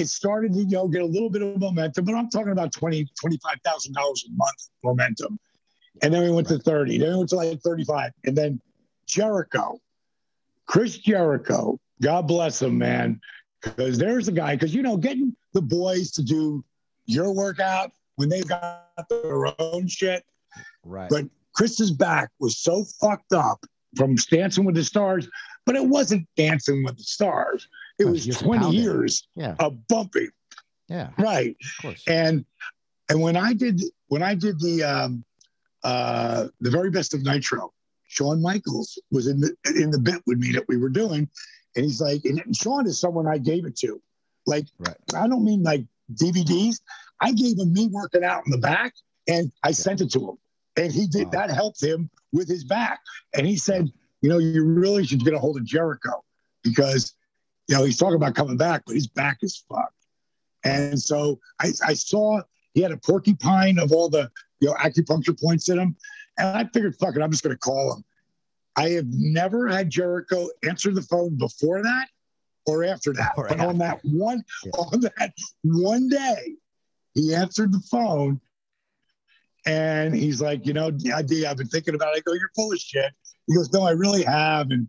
it 0.00 0.08
started 0.08 0.52
to 0.54 0.60
you 0.60 0.70
know, 0.70 0.88
get 0.88 1.02
a 1.02 1.06
little 1.06 1.30
bit 1.30 1.42
of 1.42 1.60
momentum, 1.60 2.04
but 2.04 2.14
I'm 2.14 2.30
talking 2.30 2.52
about 2.52 2.72
20, 2.72 3.06
$25,000 3.22 3.88
a 3.88 4.32
month 4.32 4.68
momentum. 4.82 5.38
And 6.02 6.12
then 6.12 6.22
we 6.22 6.30
went 6.30 6.48
to 6.48 6.58
30, 6.58 6.98
then 6.98 7.10
we 7.10 7.16
went 7.18 7.30
to 7.30 7.36
like 7.36 7.60
35. 7.60 8.12
And 8.24 8.36
then 8.36 8.60
Jericho, 9.06 9.78
Chris 10.66 10.96
Jericho, 10.96 11.78
God 12.00 12.26
bless 12.26 12.62
him, 12.62 12.78
man. 12.78 13.20
Because 13.60 13.98
there's 13.98 14.26
a 14.28 14.32
guy, 14.32 14.56
because 14.56 14.74
you 14.74 14.82
know, 14.82 14.96
getting 14.96 15.36
the 15.52 15.60
boys 15.60 16.10
to 16.12 16.22
do 16.22 16.64
your 17.04 17.32
workout 17.32 17.90
when 18.16 18.30
they've 18.30 18.46
got 18.46 18.86
their 19.10 19.60
own 19.60 19.86
shit. 19.86 20.24
Right. 20.84 21.10
But 21.10 21.26
Chris's 21.52 21.90
back 21.90 22.30
was 22.38 22.56
so 22.58 22.84
fucked 23.00 23.34
up 23.34 23.62
from 23.96 24.14
Dancing 24.30 24.64
with 24.64 24.76
the 24.76 24.84
Stars, 24.84 25.28
but 25.66 25.76
it 25.76 25.84
wasn't 25.84 26.26
Dancing 26.36 26.84
with 26.84 26.96
the 26.96 27.02
Stars. 27.02 27.68
It 28.00 28.06
was 28.06 28.26
20 28.26 28.70
years 28.70 29.28
yeah. 29.34 29.54
of 29.58 29.86
bumping, 29.88 30.30
Yeah. 30.88 31.10
right? 31.18 31.56
Of 31.78 31.82
course. 31.82 32.04
And 32.06 32.44
and 33.08 33.20
when 33.20 33.36
I 33.36 33.52
did 33.52 33.82
when 34.08 34.22
I 34.22 34.34
did 34.34 34.58
the 34.60 34.82
um, 34.82 35.24
uh, 35.84 36.48
the 36.60 36.70
very 36.70 36.90
best 36.90 37.14
of 37.14 37.22
Nitro, 37.22 37.72
Shawn 38.08 38.40
Michaels 38.42 38.98
was 39.10 39.26
in 39.26 39.40
the 39.40 39.54
in 39.76 39.90
the 39.90 39.98
bit 39.98 40.22
with 40.26 40.38
me 40.38 40.52
that 40.52 40.64
we 40.68 40.76
were 40.76 40.88
doing, 40.88 41.28
and 41.76 41.84
he's 41.84 42.00
like, 42.00 42.24
and 42.24 42.56
Shawn 42.56 42.86
is 42.86 43.00
someone 43.00 43.26
I 43.26 43.38
gave 43.38 43.64
it 43.66 43.76
to, 43.78 44.00
like 44.46 44.66
Right. 44.78 44.96
I 45.14 45.26
don't 45.28 45.44
mean 45.44 45.62
like 45.62 45.84
DVDs. 46.14 46.80
I 47.20 47.32
gave 47.32 47.58
him 47.58 47.72
me 47.72 47.88
working 47.88 48.24
out 48.24 48.44
in 48.46 48.50
the 48.52 48.58
back, 48.58 48.94
and 49.28 49.52
I 49.62 49.72
sent 49.72 50.00
it 50.00 50.10
to 50.12 50.20
him, 50.30 50.38
and 50.76 50.92
he 50.92 51.06
did 51.06 51.26
Wow. 51.26 51.30
that 51.32 51.50
helped 51.50 51.82
him 51.82 52.08
with 52.32 52.48
his 52.48 52.64
back, 52.64 53.00
and 53.34 53.46
he 53.46 53.56
said, 53.56 53.90
you 54.22 54.28
know, 54.30 54.38
you 54.38 54.64
really 54.64 55.04
should 55.04 55.24
get 55.24 55.34
a 55.34 55.38
hold 55.38 55.56
of 55.56 55.64
Jericho 55.64 56.22
because, 56.62 57.14
you 57.70 57.76
know, 57.76 57.84
he's 57.84 57.96
talking 57.96 58.16
about 58.16 58.34
coming 58.34 58.56
back, 58.56 58.82
but 58.84 58.96
his 58.96 59.06
back 59.06 59.38
is 59.42 59.64
fucked. 59.68 59.94
And 60.64 61.00
so 61.00 61.38
I, 61.60 61.68
I 61.86 61.94
saw 61.94 62.42
he 62.74 62.82
had 62.82 62.90
a 62.90 62.96
porcupine 62.96 63.78
of 63.78 63.92
all 63.92 64.08
the 64.08 64.28
you 64.58 64.68
know 64.68 64.74
acupuncture 64.74 65.40
points 65.40 65.68
in 65.68 65.78
him, 65.78 65.96
and 66.36 66.48
I 66.48 66.64
figured, 66.64 66.96
fuck 66.96 67.14
it, 67.14 67.22
I'm 67.22 67.30
just 67.30 67.44
going 67.44 67.54
to 67.54 67.60
call 67.60 67.94
him. 67.94 68.04
I 68.74 68.88
have 68.90 69.06
never 69.08 69.68
had 69.68 69.88
Jericho 69.88 70.48
answer 70.68 70.92
the 70.92 71.02
phone 71.02 71.38
before 71.38 71.80
that 71.82 72.08
or 72.66 72.82
after 72.82 73.12
that, 73.12 73.34
Or 73.36 73.46
but 73.46 73.60
on 73.60 73.78
that 73.78 74.00
one 74.02 74.42
Yeah. 74.64 74.70
on 74.72 75.00
that 75.02 75.32
one 75.62 76.08
day, 76.08 76.56
he 77.14 77.34
answered 77.36 77.72
the 77.72 77.82
phone, 77.88 78.40
and 79.64 80.12
he's 80.12 80.40
like, 80.40 80.66
you 80.66 80.72
know, 80.72 80.90
D, 80.90 81.12
I've 81.12 81.28
been 81.56 81.68
thinking 81.68 81.94
about 81.94 82.16
it. 82.16 82.18
I 82.18 82.20
go, 82.28 82.32
you're 82.34 82.50
full 82.56 82.72
of 82.72 82.80
shit. 82.80 83.12
He 83.46 83.54
goes, 83.54 83.72
no, 83.72 83.84
I 83.84 83.92
really 83.92 84.24
have, 84.24 84.72
and. 84.72 84.88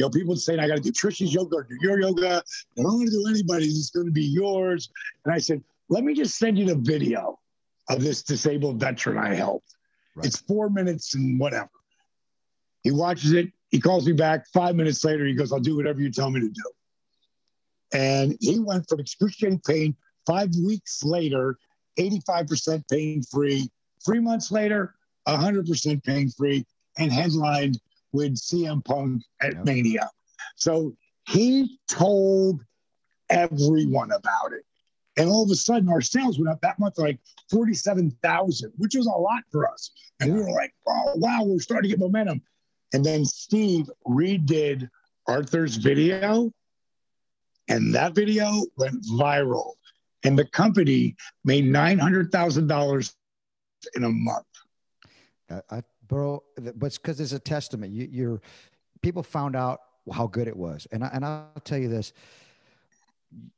You 0.00 0.06
know, 0.06 0.10
people 0.10 0.34
saying 0.34 0.60
I 0.60 0.66
got 0.66 0.76
to 0.76 0.80
do 0.80 0.92
Trisha's 0.92 1.34
yoga 1.34 1.56
or 1.56 1.62
do 1.64 1.76
your 1.82 2.00
yoga. 2.00 2.42
I 2.78 2.82
don't 2.82 2.94
want 2.94 3.10
to 3.10 3.10
do 3.10 3.28
anybody's. 3.28 3.78
It's 3.78 3.90
going 3.90 4.06
to 4.06 4.12
be 4.12 4.24
yours. 4.24 4.88
And 5.26 5.34
I 5.34 5.36
said, 5.36 5.62
let 5.90 6.04
me 6.04 6.14
just 6.14 6.38
send 6.38 6.58
you 6.58 6.64
the 6.64 6.76
video 6.76 7.38
of 7.90 8.02
this 8.02 8.22
disabled 8.22 8.80
veteran 8.80 9.18
I 9.18 9.34
helped. 9.34 9.74
Right. 10.16 10.24
It's 10.24 10.38
four 10.38 10.70
minutes 10.70 11.14
and 11.14 11.38
whatever. 11.38 11.68
He 12.82 12.92
watches 12.92 13.34
it. 13.34 13.52
He 13.68 13.78
calls 13.78 14.06
me 14.06 14.14
back 14.14 14.46
five 14.54 14.74
minutes 14.74 15.04
later. 15.04 15.26
He 15.26 15.34
goes, 15.34 15.52
I'll 15.52 15.60
do 15.60 15.76
whatever 15.76 16.00
you 16.00 16.10
tell 16.10 16.30
me 16.30 16.40
to 16.40 16.48
do. 16.48 16.62
And 17.92 18.38
he 18.40 18.58
went 18.58 18.88
from 18.88 19.00
excruciating 19.00 19.60
pain 19.66 19.94
five 20.26 20.48
weeks 20.64 21.04
later, 21.04 21.58
85% 21.98 22.84
pain 22.90 23.22
free. 23.24 23.68
Three 24.02 24.20
months 24.20 24.50
later, 24.50 24.94
100% 25.28 26.02
pain 26.04 26.30
free, 26.30 26.64
and 26.96 27.12
headlined 27.12 27.78
with 28.12 28.34
CM 28.36 28.84
Punk 28.84 29.22
at 29.40 29.54
Yep. 29.54 29.64
Mania. 29.64 30.10
So 30.56 30.96
he 31.26 31.78
told 31.88 32.60
everyone 33.28 34.10
about 34.12 34.52
it. 34.52 34.64
And 35.16 35.28
all 35.28 35.42
of 35.42 35.50
a 35.50 35.54
sudden, 35.54 35.88
our 35.88 36.00
sales 36.00 36.38
went 36.38 36.48
up 36.48 36.60
that 36.62 36.78
month 36.78 36.98
like 36.98 37.18
47,000, 37.50 38.72
which 38.76 38.94
was 38.94 39.06
a 39.06 39.10
lot 39.10 39.42
for 39.50 39.70
us. 39.70 39.90
And 40.20 40.34
we 40.34 40.40
were 40.40 40.52
like, 40.52 40.72
oh, 40.86 41.12
wow, 41.16 41.42
we're 41.44 41.60
starting 41.60 41.90
to 41.90 41.96
get 41.96 42.00
momentum. 42.00 42.42
And 42.92 43.04
then 43.04 43.24
Steve 43.24 43.90
redid 44.06 44.88
Arthur's 45.26 45.76
video, 45.76 46.52
and 47.68 47.94
that 47.94 48.14
video 48.14 48.64
went 48.76 49.04
viral. 49.04 49.72
And 50.24 50.38
the 50.38 50.44
company 50.46 51.16
made 51.44 51.64
$900,000 51.64 53.14
in 53.94 54.04
a 54.04 54.08
month. 54.08 54.46
I, 55.48 55.60
I, 55.70 55.82
bro, 56.10 56.42
but 56.56 56.86
it's 56.86 56.98
because 56.98 57.20
it's 57.20 57.32
a 57.32 57.38
testament. 57.38 57.92
You, 57.92 58.08
you're 58.10 58.42
people 59.00 59.22
found 59.22 59.56
out 59.56 59.80
how 60.12 60.26
good 60.26 60.48
it 60.48 60.56
was, 60.56 60.86
and 60.92 61.04
I, 61.04 61.10
and 61.14 61.24
I'll 61.24 61.62
tell 61.64 61.78
you 61.78 61.88
this: 61.88 62.12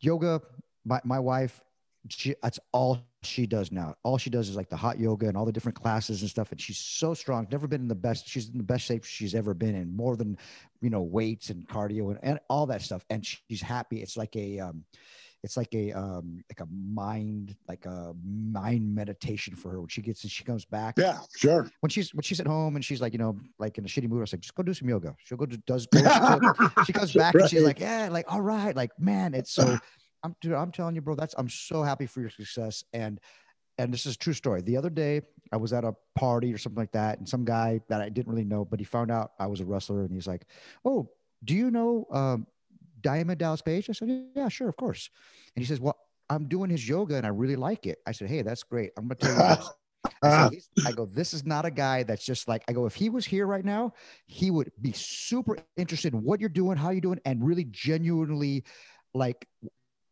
yoga. 0.00 0.40
My 0.84 1.00
my 1.04 1.18
wife, 1.18 1.60
she, 2.08 2.34
that's 2.42 2.58
all 2.72 2.98
she 3.22 3.46
does 3.46 3.70
now. 3.70 3.94
All 4.02 4.18
she 4.18 4.30
does 4.30 4.48
is 4.48 4.56
like 4.56 4.68
the 4.68 4.76
hot 4.76 4.98
yoga 4.98 5.28
and 5.28 5.36
all 5.36 5.44
the 5.44 5.52
different 5.52 5.80
classes 5.80 6.22
and 6.22 6.28
stuff. 6.28 6.50
And 6.50 6.60
she's 6.60 6.78
so 6.78 7.14
strong. 7.14 7.46
Never 7.50 7.68
been 7.68 7.82
in 7.82 7.88
the 7.88 7.94
best. 7.94 8.28
She's 8.28 8.48
in 8.48 8.58
the 8.58 8.64
best 8.64 8.84
shape 8.84 9.04
she's 9.04 9.34
ever 9.34 9.54
been 9.54 9.76
in. 9.76 9.94
More 9.94 10.16
than 10.16 10.36
you 10.80 10.90
know, 10.90 11.02
weights 11.02 11.50
and 11.50 11.66
cardio 11.66 12.10
and, 12.10 12.18
and 12.22 12.40
all 12.50 12.66
that 12.66 12.82
stuff. 12.82 13.04
And 13.08 13.24
she's 13.24 13.62
happy. 13.62 14.02
It's 14.02 14.16
like 14.16 14.34
a 14.36 14.58
um, 14.58 14.84
it's 15.42 15.56
like 15.56 15.74
a 15.74 15.92
um 15.92 16.42
like 16.48 16.60
a 16.60 16.66
mind 16.70 17.56
like 17.68 17.84
a 17.86 18.14
mind 18.24 18.94
meditation 18.94 19.56
for 19.56 19.70
her. 19.70 19.80
When 19.80 19.88
she 19.88 20.00
gets 20.02 20.22
and 20.22 20.30
she 20.30 20.44
comes 20.44 20.64
back 20.64 20.94
Yeah, 20.98 21.18
sure. 21.36 21.68
when 21.80 21.90
she's 21.90 22.14
when 22.14 22.22
she's 22.22 22.38
at 22.40 22.46
home 22.46 22.76
and 22.76 22.84
she's 22.84 23.00
like 23.00 23.12
you 23.12 23.18
know 23.18 23.36
like 23.58 23.76
in 23.78 23.84
a 23.84 23.88
shitty 23.88 24.08
mood 24.08 24.18
i 24.18 24.20
was 24.22 24.32
like 24.32 24.40
just 24.40 24.54
go 24.54 24.62
do 24.62 24.72
some 24.74 24.88
yoga. 24.88 25.16
She'll 25.24 25.38
go 25.38 25.46
do 25.46 25.56
does 25.66 25.86
goes 25.86 26.02
to, 26.02 26.72
she 26.86 26.92
comes 26.92 27.12
back 27.12 27.34
and 27.34 27.48
she's 27.50 27.62
like 27.62 27.80
yeah 27.80 28.08
like 28.10 28.32
all 28.32 28.40
right. 28.40 28.74
Like 28.76 28.92
man 28.98 29.34
it's 29.34 29.50
so 29.52 29.78
i'm 30.22 30.36
dude, 30.40 30.52
i'm 30.52 30.70
telling 30.70 30.94
you 30.94 31.00
bro 31.00 31.16
that's 31.16 31.34
i'm 31.36 31.48
so 31.48 31.82
happy 31.82 32.06
for 32.06 32.20
your 32.20 32.30
success. 32.30 32.84
And 32.92 33.18
and 33.78 33.92
this 33.92 34.04
is 34.06 34.14
a 34.14 34.18
true 34.18 34.34
story. 34.34 34.60
The 34.62 34.76
other 34.76 34.90
day 34.90 35.22
i 35.50 35.56
was 35.56 35.72
at 35.72 35.82
a 35.82 35.94
party 36.14 36.52
or 36.54 36.58
something 36.58 36.80
like 36.80 36.92
that 36.92 37.18
and 37.18 37.28
some 37.28 37.44
guy 37.44 37.80
that 37.88 38.00
i 38.00 38.08
didn't 38.08 38.30
really 38.30 38.44
know 38.44 38.64
but 38.64 38.78
he 38.78 38.84
found 38.84 39.10
out 39.10 39.32
i 39.40 39.46
was 39.46 39.60
a 39.60 39.64
wrestler 39.64 40.02
and 40.04 40.12
he's 40.12 40.26
like 40.28 40.46
oh 40.84 41.08
do 41.44 41.54
you 41.54 41.70
know 41.70 42.06
um 42.12 42.46
diamond 43.02 43.38
dallas 43.38 43.62
page 43.62 43.88
i 43.90 43.92
said 43.92 44.26
yeah 44.34 44.48
sure 44.48 44.68
of 44.68 44.76
course 44.76 45.10
and 45.54 45.62
he 45.64 45.66
says 45.68 45.80
well 45.80 45.96
i'm 46.30 46.46
doing 46.48 46.70
his 46.70 46.88
yoga 46.88 47.16
and 47.16 47.26
i 47.26 47.28
really 47.28 47.56
like 47.56 47.86
it 47.86 47.98
i 48.06 48.12
said 48.12 48.28
hey 48.28 48.42
that's 48.42 48.62
great 48.62 48.90
i'm 48.96 49.04
gonna 49.04 49.14
tell 49.16 49.30
you 49.30 49.56
this 49.56 49.70
I, 50.04 50.10
Ah. 50.24 50.42
said, 50.44 50.52
"He's- 50.52 50.68
I 50.86 50.92
go, 50.92 51.06
this 51.06 51.32
is 51.32 51.44
not 51.46 51.64
a 51.64 51.70
guy 51.70 52.02
that's 52.02 52.24
just 52.24 52.46
like, 52.48 52.62
I 52.68 52.72
go, 52.72 52.86
if 52.86 52.94
he 52.94 53.08
was 53.08 53.24
here 53.24 53.46
right 53.46 53.64
now, 53.64 53.92
he 54.26 54.50
would 54.50 54.70
be 54.80 54.92
super 54.92 55.58
interested 55.76 56.12
in 56.12 56.22
what 56.22 56.38
you're 56.40 56.48
doing, 56.48 56.76
how 56.76 56.90
you're 56.90 57.00
doing, 57.00 57.20
and 57.24 57.44
really 57.44 57.64
genuinely 57.70 58.64
like 59.14 59.46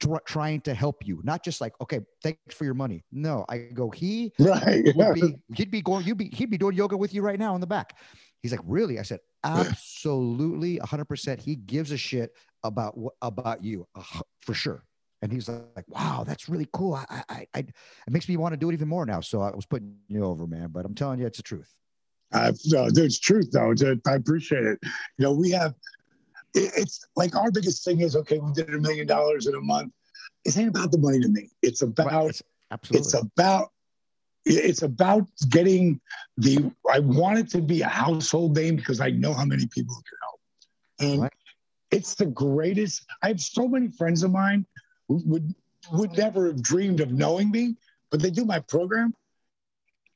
tr- 0.01 0.17
trying 0.27 0.61
to 0.63 0.75
help 0.75 1.05
you, 1.07 1.21
not 1.25 1.45
just 1.45 1.61
like, 1.61 1.75
okay, 1.81 2.01
thanks 2.23 2.55
for 2.55 2.65
your 2.65 2.75
money. 2.75 3.03
No, 3.13 3.45
I 3.49 3.59
go, 3.75 3.91
he 3.91 4.33
Right. 4.39 4.95
would 4.95 5.15
be, 5.15 5.35
he'd 5.55 5.71
be 5.73 5.83
going, 5.83 6.05
you'd 6.07 6.19
be, 6.19 6.29
he'd 6.33 6.51
be 6.51 6.59
doing 6.59 6.77
yoga 6.77 6.97
with 6.97 7.13
you 7.13 7.23
right 7.23 7.39
now 7.39 7.55
in 7.57 7.61
the 7.61 7.67
back. 7.67 7.97
He's 8.43 8.53
like, 8.53 8.61
really? 8.65 8.99
I 8.99 9.03
said, 9.03 9.21
absolutely, 9.45 10.79
hundred 10.79 11.07
percent. 11.07 11.41
He 11.41 11.57
gives 11.57 11.93
a 11.93 11.97
shit 11.97 12.35
about 12.63 12.97
what 12.97 13.15
about 13.23 13.63
you 13.63 13.87
uh, 13.95 14.03
for 14.41 14.55
sure. 14.55 14.85
And 15.23 15.31
he's 15.31 15.49
like, 15.49 15.85
wow, 15.89 16.25
that's 16.27 16.49
really 16.49 16.67
cool. 16.73 16.95
I, 16.95 17.05
I, 17.29 17.47
I, 17.55 17.59
it 17.59 17.75
makes 18.11 18.27
me 18.29 18.39
want 18.39 18.55
to 18.55 18.57
do 18.57 18.71
it 18.71 18.73
even 18.73 18.89
more 18.89 19.05
now. 19.05 19.21
So 19.21 19.43
I 19.43 19.51
was 19.51 19.67
putting 19.67 19.95
you 20.09 20.25
over, 20.25 20.47
man. 20.47 20.71
But 20.73 20.87
I'm 20.87 20.95
telling 20.95 21.21
you, 21.21 21.27
it's 21.27 21.37
the 21.37 21.43
truth. 21.43 21.71
Uh, 22.33 22.53
no, 22.67 22.89
it's 22.91 23.19
truth 23.19 23.51
though. 23.53 23.75
I 24.07 24.15
appreciate 24.15 24.65
it. 24.65 24.79
You 25.19 25.25
know, 25.25 25.33
we 25.33 25.51
have. 25.51 25.75
It's 26.55 27.07
like 27.17 27.37
our 27.37 27.51
biggest 27.51 27.85
thing 27.85 28.01
is 28.01 28.17
okay. 28.17 28.39
We 28.39 28.53
did 28.53 28.73
a 28.73 28.79
million 28.79 29.07
dollars 29.07 29.47
in 29.47 29.55
a 29.55 29.61
month. 29.61 29.93
It 30.45 30.57
ain't 30.57 30.69
about 30.69 30.91
the 30.91 30.99
money 30.99 31.21
to 31.21 31.29
me. 31.29 31.51
It's 31.63 31.83
about 31.83 32.07
Right, 32.07 32.21
it's- 32.31 32.43
absolutely. 32.71 33.07
it's 33.07 33.15
about 33.15 33.69
it's 34.47 34.83
about 34.83 35.27
getting 35.51 36.01
the 36.39 36.71
i 36.93 36.99
want 36.99 37.39
it 37.39 37.49
to 37.51 37.61
be 37.61 37.83
a 37.83 37.89
household 37.89 38.57
name 38.57 38.77
because 38.77 39.01
i 39.01 39.11
know 39.11 39.33
how 39.35 39.45
many 39.45 39.67
people 39.67 39.95
it 39.99 40.05
can 40.09 40.19
help 40.23 40.41
and 41.13 41.23
Right. 41.23 41.33
it's 41.91 42.15
the 42.15 42.27
greatest 42.27 43.05
i 43.23 43.29
have 43.29 43.41
so 43.41 43.69
many 43.69 43.89
friends 43.89 44.23
of 44.23 44.31
mine 44.31 44.67
who 45.09 45.23
would 45.27 45.55
would 45.93 46.17
never 46.17 46.47
have 46.47 46.63
dreamed 46.63 47.01
of 47.01 47.13
knowing 47.13 47.51
me 47.51 47.77
but 48.11 48.21
they 48.23 48.31
do 48.31 48.45
my 48.45 48.59
program 48.61 49.15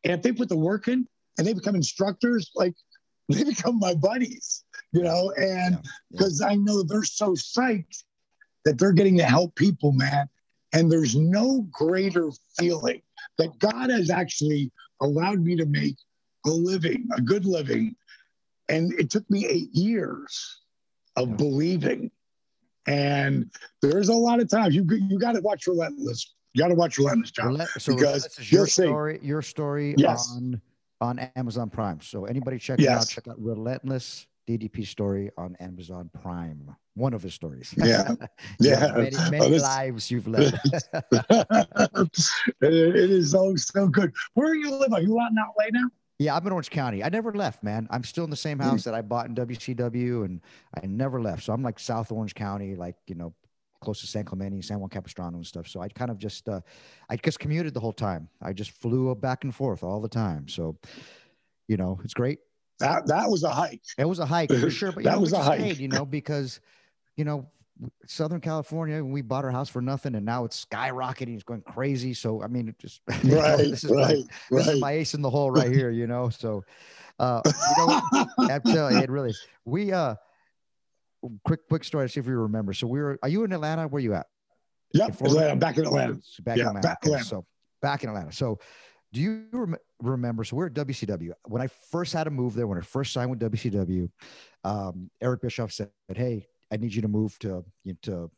and 0.04 0.12
if 0.14 0.22
they 0.22 0.32
put 0.32 0.48
the 0.48 0.56
work 0.56 0.88
in 0.88 1.06
and 1.38 1.46
they 1.46 1.52
become 1.52 1.74
instructors 1.74 2.50
like 2.54 2.74
they 3.28 3.44
become 3.44 3.78
my 3.78 3.94
buddies 3.94 4.64
you 4.92 5.02
know 5.02 5.32
and 5.36 5.74
Yeah, 5.74 5.80
yeah. 5.82 5.90
because 6.12 6.40
i 6.40 6.54
know 6.54 6.82
they're 6.82 7.04
so 7.04 7.30
psyched 7.32 8.04
that 8.64 8.78
they're 8.78 8.92
getting 8.92 9.18
to 9.18 9.24
help 9.24 9.54
people 9.54 9.92
man 9.92 10.28
and 10.72 10.90
there's 10.90 11.14
no 11.14 11.62
greater 11.70 12.30
feeling 12.58 13.00
that 13.38 13.58
God 13.58 13.90
has 13.90 14.10
actually 14.10 14.70
allowed 15.00 15.40
me 15.40 15.56
to 15.56 15.66
make 15.66 15.96
a 16.46 16.50
living, 16.50 17.08
a 17.16 17.20
good 17.20 17.44
living. 17.44 17.96
And 18.68 18.92
it 18.94 19.10
took 19.10 19.28
me 19.30 19.46
eight 19.46 19.70
years 19.72 20.60
of 21.16 21.28
Yeah. 21.30 21.36
believing. 21.36 22.10
And 22.86 23.50
there's 23.82 24.08
a 24.08 24.14
lot 24.14 24.40
of 24.40 24.48
times 24.48 24.74
you 24.74 24.84
you 25.10 25.18
got 25.18 25.32
to 25.32 25.40
watch 25.40 25.66
Relentless. 25.66 26.34
You 26.52 26.60
got 26.62 26.68
to 26.68 26.74
watch 26.74 26.98
Relentless, 26.98 27.30
John. 27.30 27.46
Relent- 27.48 27.70
so 27.78 27.94
because 27.94 28.52
your 28.52 28.66
story, 28.66 29.18
your 29.22 29.42
story 29.42 29.94
Yes. 29.98 30.30
on 30.32 30.60
on 31.00 31.18
Amazon 31.36 31.68
Prime. 31.70 32.00
So 32.00 32.24
anybody 32.26 32.58
check 32.58 32.78
it 32.80 32.88
out, 32.88 33.08
check 33.08 33.26
out 33.28 33.40
Relentless 33.42 34.26
DDP 34.46 34.86
story 34.86 35.30
on 35.38 35.56
Amazon 35.60 36.10
Prime. 36.20 36.74
One 36.94 37.14
of 37.14 37.22
his 37.22 37.34
stories. 37.34 37.74
Yeah. 37.76 38.14
Yeah. 38.60 38.92
Many, 38.94 39.16
Oh, 39.16 39.30
many 39.30 39.58
lives 39.58 40.10
you've 40.10 40.26
led. 40.28 40.60
it, 41.10 42.10
it 42.60 43.10
is 43.10 43.30
so 43.32 43.56
so 43.56 43.88
good. 43.88 44.12
Where 44.34 44.50
are 44.50 44.54
you 44.54 44.70
living? 44.70 44.94
Are 44.94 45.00
you 45.02 45.18
out 45.20 45.30
in 45.30 45.36
LA 45.36 45.66
now? 45.72 45.88
yeah, 46.18 46.36
I'm 46.36 46.46
in 46.46 46.52
Orange 46.52 46.70
County. 46.70 47.02
I 47.02 47.08
never 47.08 47.32
left, 47.32 47.62
man. 47.62 47.88
I'm 47.90 48.04
still 48.04 48.24
in 48.24 48.30
the 48.30 48.36
Mm. 48.36 48.40
same 48.40 48.58
house 48.60 48.84
that 48.84 48.94
I 48.94 49.02
bought 49.02 49.26
in 49.26 49.34
WCW, 49.34 50.24
and 50.24 50.40
I 50.80 50.86
never 50.86 51.20
left. 51.20 51.42
So 51.44 51.52
I'm 51.52 51.62
like 51.62 51.78
South 51.78 52.12
Orange 52.12 52.34
County, 52.34 52.76
like 52.76 52.96
you 53.06 53.14
know, 53.16 53.34
close 53.80 54.00
to 54.00 54.06
San 54.06 54.24
Clemente, 54.24 54.62
San 54.62 54.78
Juan 54.80 54.90
Capistrano, 54.90 55.36
and 55.36 55.46
stuff. 55.46 55.66
So 55.68 55.80
I 55.80 55.88
kind 55.88 56.10
of 56.10 56.18
just, 56.18 56.48
uh, 56.48 56.60
I 57.10 57.16
just 57.16 57.38
commuted 57.40 57.74
the 57.74 57.80
whole 57.80 57.92
time. 57.92 58.28
I 58.40 58.52
just 58.52 58.70
flew 58.70 59.14
back 59.14 59.44
and 59.44 59.54
forth 59.54 59.82
all 59.82 60.00
the 60.00 60.08
time. 60.08 60.48
So, 60.48 60.78
you 61.68 61.76
know, 61.76 62.00
it's 62.04 62.14
great. 62.14 62.38
That 62.80 63.06
that 63.06 63.28
was 63.28 63.44
a 63.44 63.50
hike. 63.50 63.82
It 63.98 64.06
was 64.08 64.18
a 64.18 64.26
hike 64.26 64.50
for 64.50 64.70
sure, 64.70 64.92
but 64.92 65.04
That 65.04 65.14
know, 65.14 65.20
was 65.20 65.32
a 65.32 65.42
hike. 65.42 65.60
stayed, 65.60 65.78
you 65.78 65.88
know, 65.88 66.04
because 66.04 66.60
you 67.16 67.24
know, 67.24 67.46
Southern 68.06 68.40
California, 68.40 69.02
we 69.04 69.22
bought 69.22 69.44
our 69.44 69.50
house 69.50 69.68
for 69.68 69.80
nothing, 69.80 70.14
and 70.14 70.24
now 70.26 70.44
it's 70.44 70.64
skyrocketing. 70.64 71.34
It's 71.34 71.44
going 71.44 71.62
crazy. 71.62 72.14
So 72.14 72.42
I 72.42 72.48
mean, 72.48 72.68
it 72.68 72.78
just 72.78 73.00
you 73.22 73.36
know, 73.36 73.56
this 73.56 73.84
is 73.84 73.90
my, 73.92 74.02
right, 74.02 74.24
this 74.50 74.66
is 74.68 74.80
my 74.80 74.92
ace 74.92 75.14
in 75.14 75.22
the 75.22 75.30
hole 75.30 75.50
right 75.50 75.72
here, 75.72 75.90
you 75.90 76.06
know. 76.06 76.28
So, 76.30 76.64
uh, 77.18 77.40
you 77.44 77.86
know. 77.86 78.26
I'm 78.38 78.62
telling 78.62 78.96
you, 78.96 79.02
it 79.02 79.10
really. 79.10 79.34
We 79.64 79.92
uh, 79.92 80.16
quick 81.44 81.60
quick 81.68 81.84
story. 81.84 82.08
See 82.10 82.20
if 82.20 82.26
you 82.26 82.36
remember. 82.36 82.72
So 82.72 82.86
we 82.86 83.00
were. 83.00 83.18
Are 83.22 83.28
you 83.28 83.44
in 83.44 83.52
Atlanta? 83.52 83.86
Where 83.88 84.02
you 84.02 84.14
at? 84.14 84.26
Yep. 84.92 85.20
Atlanta, 85.22 85.56
back 85.56 85.76
in 85.78 85.86
Atlanta. 85.86 86.14
Back 86.40 86.56
Yeah, 86.56 86.62
in 86.64 86.68
Atlanta. 86.68 86.80
back 86.88 86.98
Okay, 87.02 87.08
Atlanta. 87.10 87.24
So 87.24 87.46
back 87.82 88.04
in 88.04 88.10
Atlanta. 88.10 88.32
So 88.32 88.58
do 89.14 89.20
you 89.20 89.46
rem- 89.52 89.76
remember? 90.02 90.42
So 90.42 90.56
we're 90.56 90.66
at 90.66 90.74
WCW. 90.74 91.32
When 91.46 91.62
I 91.62 91.68
first 91.68 92.12
had 92.12 92.24
to 92.24 92.30
move 92.30 92.54
there, 92.54 92.66
when 92.66 92.78
I 92.78 92.80
first 92.82 93.12
signed 93.12 93.30
with 93.30 93.38
WCW, 93.38 94.10
um, 94.64 95.08
Eric 95.22 95.40
Bischoff 95.42 95.70
said, 95.72 95.90
"Hey, 96.08 96.48
I 96.72 96.76
need 96.78 96.92
you 96.92 97.02
to 97.02 97.08
move 97.08 97.38
to 97.38 97.64
to 98.02 98.28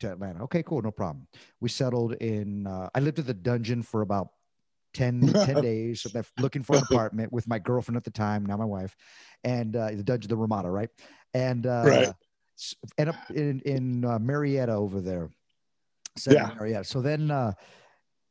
to 0.00 0.12
Atlanta." 0.12 0.42
Okay, 0.44 0.62
cool, 0.62 0.82
no 0.82 0.90
problem. 0.90 1.26
We 1.60 1.70
settled 1.70 2.12
in. 2.20 2.66
Uh, 2.66 2.90
I 2.94 3.00
lived 3.00 3.18
at 3.18 3.26
the 3.26 3.32
dungeon 3.34 3.82
for 3.82 4.02
about 4.02 4.28
10, 4.92 5.32
10 5.32 5.60
days, 5.72 6.06
looking 6.38 6.62
for 6.62 6.76
an 6.76 6.82
apartment 6.82 7.32
with 7.32 7.48
my 7.48 7.58
girlfriend 7.58 7.96
at 7.96 8.04
the 8.04 8.10
time, 8.10 8.44
now 8.44 8.58
my 8.58 8.64
wife, 8.66 8.94
and 9.42 9.74
uh, 9.74 9.88
the 9.92 10.02
dungeon, 10.04 10.28
the 10.28 10.36
Ramada, 10.36 10.70
right? 10.70 10.90
And 11.32 11.66
uh, 11.66 11.82
Right. 11.86 12.12
end 12.98 13.08
up 13.08 13.16
in 13.30 13.60
in 13.60 14.04
uh, 14.04 14.18
Marietta 14.18 14.72
over 14.72 15.00
there. 15.00 15.30
Yeah. 16.28 16.52
Marietta. 16.58 16.84
So 16.84 17.00
then. 17.00 17.30
Uh, 17.30 17.52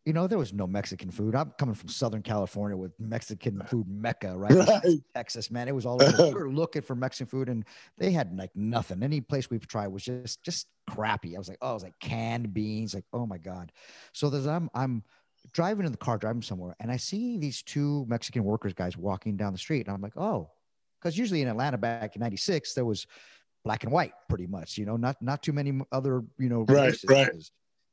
you 0.05 0.13
know, 0.13 0.27
there 0.27 0.37
was 0.37 0.53
no 0.53 0.67
Mexican 0.67 1.09
food. 1.09 1.35
I'm 1.35 1.51
coming 1.57 1.73
from 1.73 1.89
Southern 1.89 2.21
California 2.21 2.77
with 2.77 2.91
Mexican 2.99 3.61
food 3.67 3.87
mecca, 3.89 4.37
right? 4.37 4.53
Right. 4.53 4.99
Texas, 5.15 5.49
man. 5.49 5.67
It 5.67 5.73
was 5.75 5.85
all 5.85 6.01
over. 6.01 6.27
we 6.27 6.33
were 6.33 6.49
looking 6.53 6.83
for 6.83 6.95
Mexican 6.95 7.25
food 7.27 7.49
and 7.49 7.65
they 7.97 8.11
had 8.11 8.37
like 8.37 8.55
nothing. 8.55 9.01
Any 9.01 9.19
place 9.19 9.49
we've 9.49 9.67
tried 9.67 9.87
was 9.87 10.03
just 10.05 10.43
just 10.43 10.67
crappy. 10.87 11.35
I 11.35 11.39
was 11.39 11.49
like, 11.49 11.57
oh, 11.61 11.71
it 11.71 11.73
was 11.73 11.83
like 11.83 11.99
canned 11.99 12.53
beans, 12.53 12.93
like, 12.93 13.05
oh 13.13 13.25
my 13.25 13.39
God. 13.39 13.71
So 14.13 14.29
there's 14.29 14.45
I'm 14.45 14.69
I'm 14.75 15.03
driving 15.53 15.85
in 15.85 15.91
the 15.91 15.97
car, 15.97 16.17
driving 16.17 16.41
somewhere, 16.43 16.75
and 16.79 16.91
I 16.91 16.97
see 16.97 17.37
these 17.37 17.63
two 17.63 18.05
Mexican 18.07 18.43
workers 18.43 18.73
guys 18.73 18.95
walking 18.95 19.37
down 19.37 19.53
the 19.53 19.59
street. 19.59 19.87
And 19.87 19.95
I'm 19.95 20.01
like, 20.01 20.17
oh, 20.17 20.51
because 21.01 21.17
usually 21.17 21.41
in 21.41 21.47
Atlanta 21.47 21.77
back 21.77 22.15
in 22.15 22.19
96, 22.19 22.73
there 22.73 22.85
was 22.85 23.07
black 23.63 23.83
and 23.83 23.91
white 23.91 24.13
pretty 24.29 24.45
much, 24.45 24.77
you 24.77 24.85
know, 24.85 24.97
not 24.97 25.19
not 25.21 25.41
too 25.41 25.53
many 25.53 25.81
other, 25.91 26.23
you 26.37 26.49
know, 26.49 26.65
Right, 26.69 26.87
races. 26.89 27.09
right. 27.09 27.29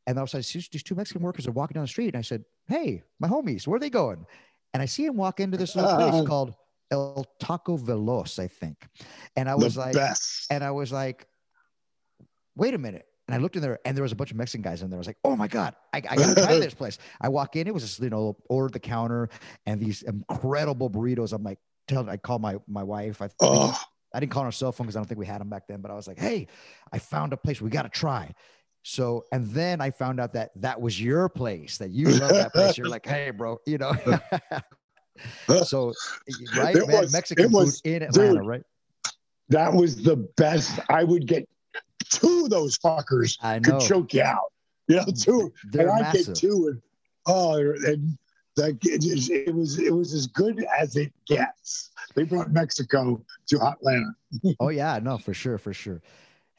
And 0.06 0.18
I 0.18 0.22
was 0.22 0.34
like, 0.34 0.46
these 0.46 0.68
these 0.68 0.82
two 0.82 0.94
Mexican 0.94 1.22
workers 1.22 1.46
are 1.46 1.52
walking 1.52 1.74
down 1.74 1.84
the 1.84 1.88
street. 1.88 2.08
And 2.14 2.16
I 2.16 2.22
said, 2.22 2.44
Hey, 2.66 3.02
my 3.20 3.28
homies, 3.28 3.66
where 3.66 3.76
are 3.76 3.80
they 3.80 3.90
going? 3.90 4.24
And 4.74 4.82
I 4.82 4.86
see 4.86 5.04
him 5.04 5.16
walk 5.16 5.38
into 5.40 5.56
this 5.56 5.76
little 5.76 5.94
place 5.96 6.14
Uh. 6.14 6.24
called 6.24 6.54
El 6.90 7.24
Taco 7.38 7.76
Veloz, 7.76 8.38
I 8.38 8.48
think. 8.48 8.86
And 9.36 9.48
I 9.48 9.54
was 9.54 9.76
like, 9.76 9.94
best. 9.94 10.46
and 10.50 10.62
I 10.62 10.70
was 10.72 10.92
like, 10.92 11.26
wait 12.56 12.74
a 12.74 12.78
minute. 12.78 13.06
And 13.28 13.34
I 13.34 13.38
looked 13.38 13.56
in 13.56 13.62
there 13.62 13.78
and 13.84 13.96
there 13.96 14.02
was 14.02 14.12
a 14.12 14.16
bunch 14.16 14.30
of 14.30 14.36
Mexican 14.36 14.62
guys 14.62 14.82
in 14.82 14.90
there. 14.90 14.96
I 14.96 14.98
was 14.98 15.06
like, 15.06 15.16
oh 15.24 15.36
my 15.36 15.48
God, 15.48 15.74
I, 15.92 15.98
I 15.98 16.16
gotta 16.16 16.34
try 16.34 16.58
this 16.58 16.74
place. 16.82 16.98
I 17.20 17.28
walk 17.28 17.56
in, 17.56 17.66
it 17.66 17.72
was 17.72 17.82
just, 17.84 18.00
you 18.00 18.10
know, 18.10 18.36
over 18.50 18.68
the 18.68 18.80
counter 18.80 19.28
and 19.64 19.80
these 19.80 20.02
incredible 20.02 20.90
burritos. 20.90 21.32
I'm 21.32 21.42
like, 21.42 21.58
tell 21.88 22.08
I 22.10 22.16
call 22.16 22.38
my 22.38 22.56
my 22.66 22.82
wife. 22.82 23.22
I, 23.22 23.28
Oh, 23.40 23.80
I 24.14 24.20
didn't 24.20 24.32
call 24.32 24.40
on 24.40 24.48
her 24.48 24.52
cell 24.52 24.72
phone 24.72 24.86
because 24.86 24.96
I 24.96 24.98
don't 24.98 25.06
think 25.06 25.18
we 25.18 25.24
had 25.26 25.40
them 25.40 25.48
back 25.48 25.66
then, 25.68 25.80
but 25.80 25.90
I 25.90 25.94
was 25.94 26.06
like, 26.06 26.18
hey, 26.18 26.46
I 26.92 26.98
found 26.98 27.32
a 27.32 27.36
place 27.38 27.60
we 27.62 27.70
got 27.70 27.82
to 27.84 27.88
try. 27.88 28.34
So, 28.82 29.24
and 29.32 29.46
then 29.48 29.80
I 29.80 29.90
found 29.90 30.18
out 30.20 30.32
that 30.32 30.50
that 30.56 30.80
was 30.80 31.00
your 31.00 31.28
place, 31.28 31.78
that 31.78 31.90
you 31.90 32.08
love 32.08 32.30
that 32.30 32.52
place. 32.52 32.76
You're 32.76 32.88
like, 32.88 33.06
hey, 33.06 33.30
bro, 33.30 33.58
you 33.66 33.78
know. 33.78 33.92
so, 35.64 35.92
right, 36.56 36.74
It 36.74 36.88
man, 36.88 37.02
was- 37.02 37.12
Mexican 37.12 37.52
was- 37.52 37.80
food 37.80 37.90
in 37.90 38.02
Atlanta, 38.02 38.34
dude, 38.38 38.46
right? 38.46 38.62
that 39.50 39.72
was 39.72 40.02
the 40.02 40.16
best. 40.36 40.80
I 40.88 41.04
would 41.04 41.26
get 41.26 41.48
two 42.10 42.44
of 42.44 42.50
those 42.50 42.78
fuckers 42.78 43.36
I 43.42 43.58
know. 43.58 43.78
could 43.78 43.80
choke 43.86 44.14
you 44.14 44.22
out. 44.22 44.52
You 44.88 44.96
know, 44.96 45.04
two. 45.16 45.52
They're 45.70 45.88
and 45.88 46.04
I 46.06 46.12
get 46.12 46.34
two, 46.34 46.68
and 46.68 46.82
oh, 47.26 47.56
and 47.56 48.18
that 48.56 48.78
it, 48.82 49.30
it 49.30 49.54
was 49.54 49.78
it 49.78 49.94
was 49.94 50.12
as 50.12 50.26
good 50.26 50.64
as 50.78 50.96
it 50.96 51.12
gets. 51.26 51.90
They 52.14 52.24
brought 52.24 52.50
Mexico 52.50 53.24
to 53.48 53.60
Atlanta. 53.62 54.14
oh 54.58 54.70
yeah, 54.70 54.98
no, 55.00 55.18
for 55.18 55.34
sure, 55.34 55.56
for 55.58 55.72
sure. 55.72 56.02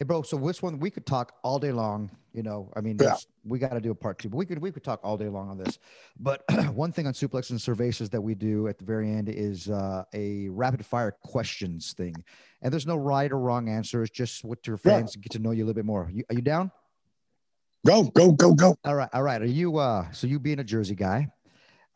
Hey, 0.03 0.05
bro. 0.05 0.21
So 0.21 0.35
which 0.35 0.61
one 0.61 0.79
we 0.79 0.89
could 0.89 1.05
talk 1.05 1.35
all 1.45 1.59
day 1.59 1.71
long? 1.71 2.11
You 2.33 2.43
know, 2.43 2.69
I 2.75 2.81
mean, 2.81 2.97
Yeah. 2.99 3.15
we 3.45 3.57
got 3.57 3.69
to 3.69 3.79
do 3.79 3.89
a 3.91 3.95
part 3.95 4.19
two, 4.19 4.27
but 4.27 4.35
we 4.35 4.45
could 4.45 4.59
we 4.59 4.69
could 4.69 4.83
talk 4.83 4.99
all 5.01 5.15
day 5.15 5.29
long 5.29 5.49
on 5.49 5.57
this. 5.57 5.79
But 6.19 6.43
one 6.73 6.91
thing 6.91 7.07
on 7.07 7.13
suplex 7.13 7.51
and 7.51 7.57
cervezas 7.59 8.09
that 8.09 8.19
we 8.19 8.35
do 8.35 8.67
at 8.67 8.77
the 8.77 8.83
very 8.83 9.09
end 9.09 9.29
is 9.29 9.69
uh, 9.69 10.03
a 10.13 10.49
rapid 10.49 10.85
fire 10.85 11.15
questions 11.23 11.93
thing, 11.93 12.21
and 12.61 12.73
there's 12.73 12.85
no 12.85 12.97
right 12.97 13.31
or 13.31 13.39
wrong 13.39 13.69
answer. 13.69 14.03
It's 14.03 14.11
just 14.11 14.43
what 14.43 14.67
your 14.67 14.77
Yeah. 14.83 14.97
fans 14.97 15.15
get 15.15 15.31
to 15.31 15.39
know 15.39 15.51
you 15.51 15.63
a 15.63 15.67
little 15.67 15.73
bit 15.73 15.85
more. 15.85 16.09
You, 16.11 16.25
are 16.29 16.35
you 16.35 16.41
down? 16.41 16.69
Go 17.85 18.03
go 18.03 18.33
go 18.33 18.53
go. 18.55 18.75
All 18.83 18.95
right, 18.95 19.09
all 19.13 19.23
right. 19.23 19.41
Are 19.41 19.45
you 19.45 19.77
uh? 19.77 20.11
So 20.11 20.27
you 20.27 20.37
being 20.37 20.59
a 20.59 20.65
Jersey 20.65 20.95
guy, 20.95 21.29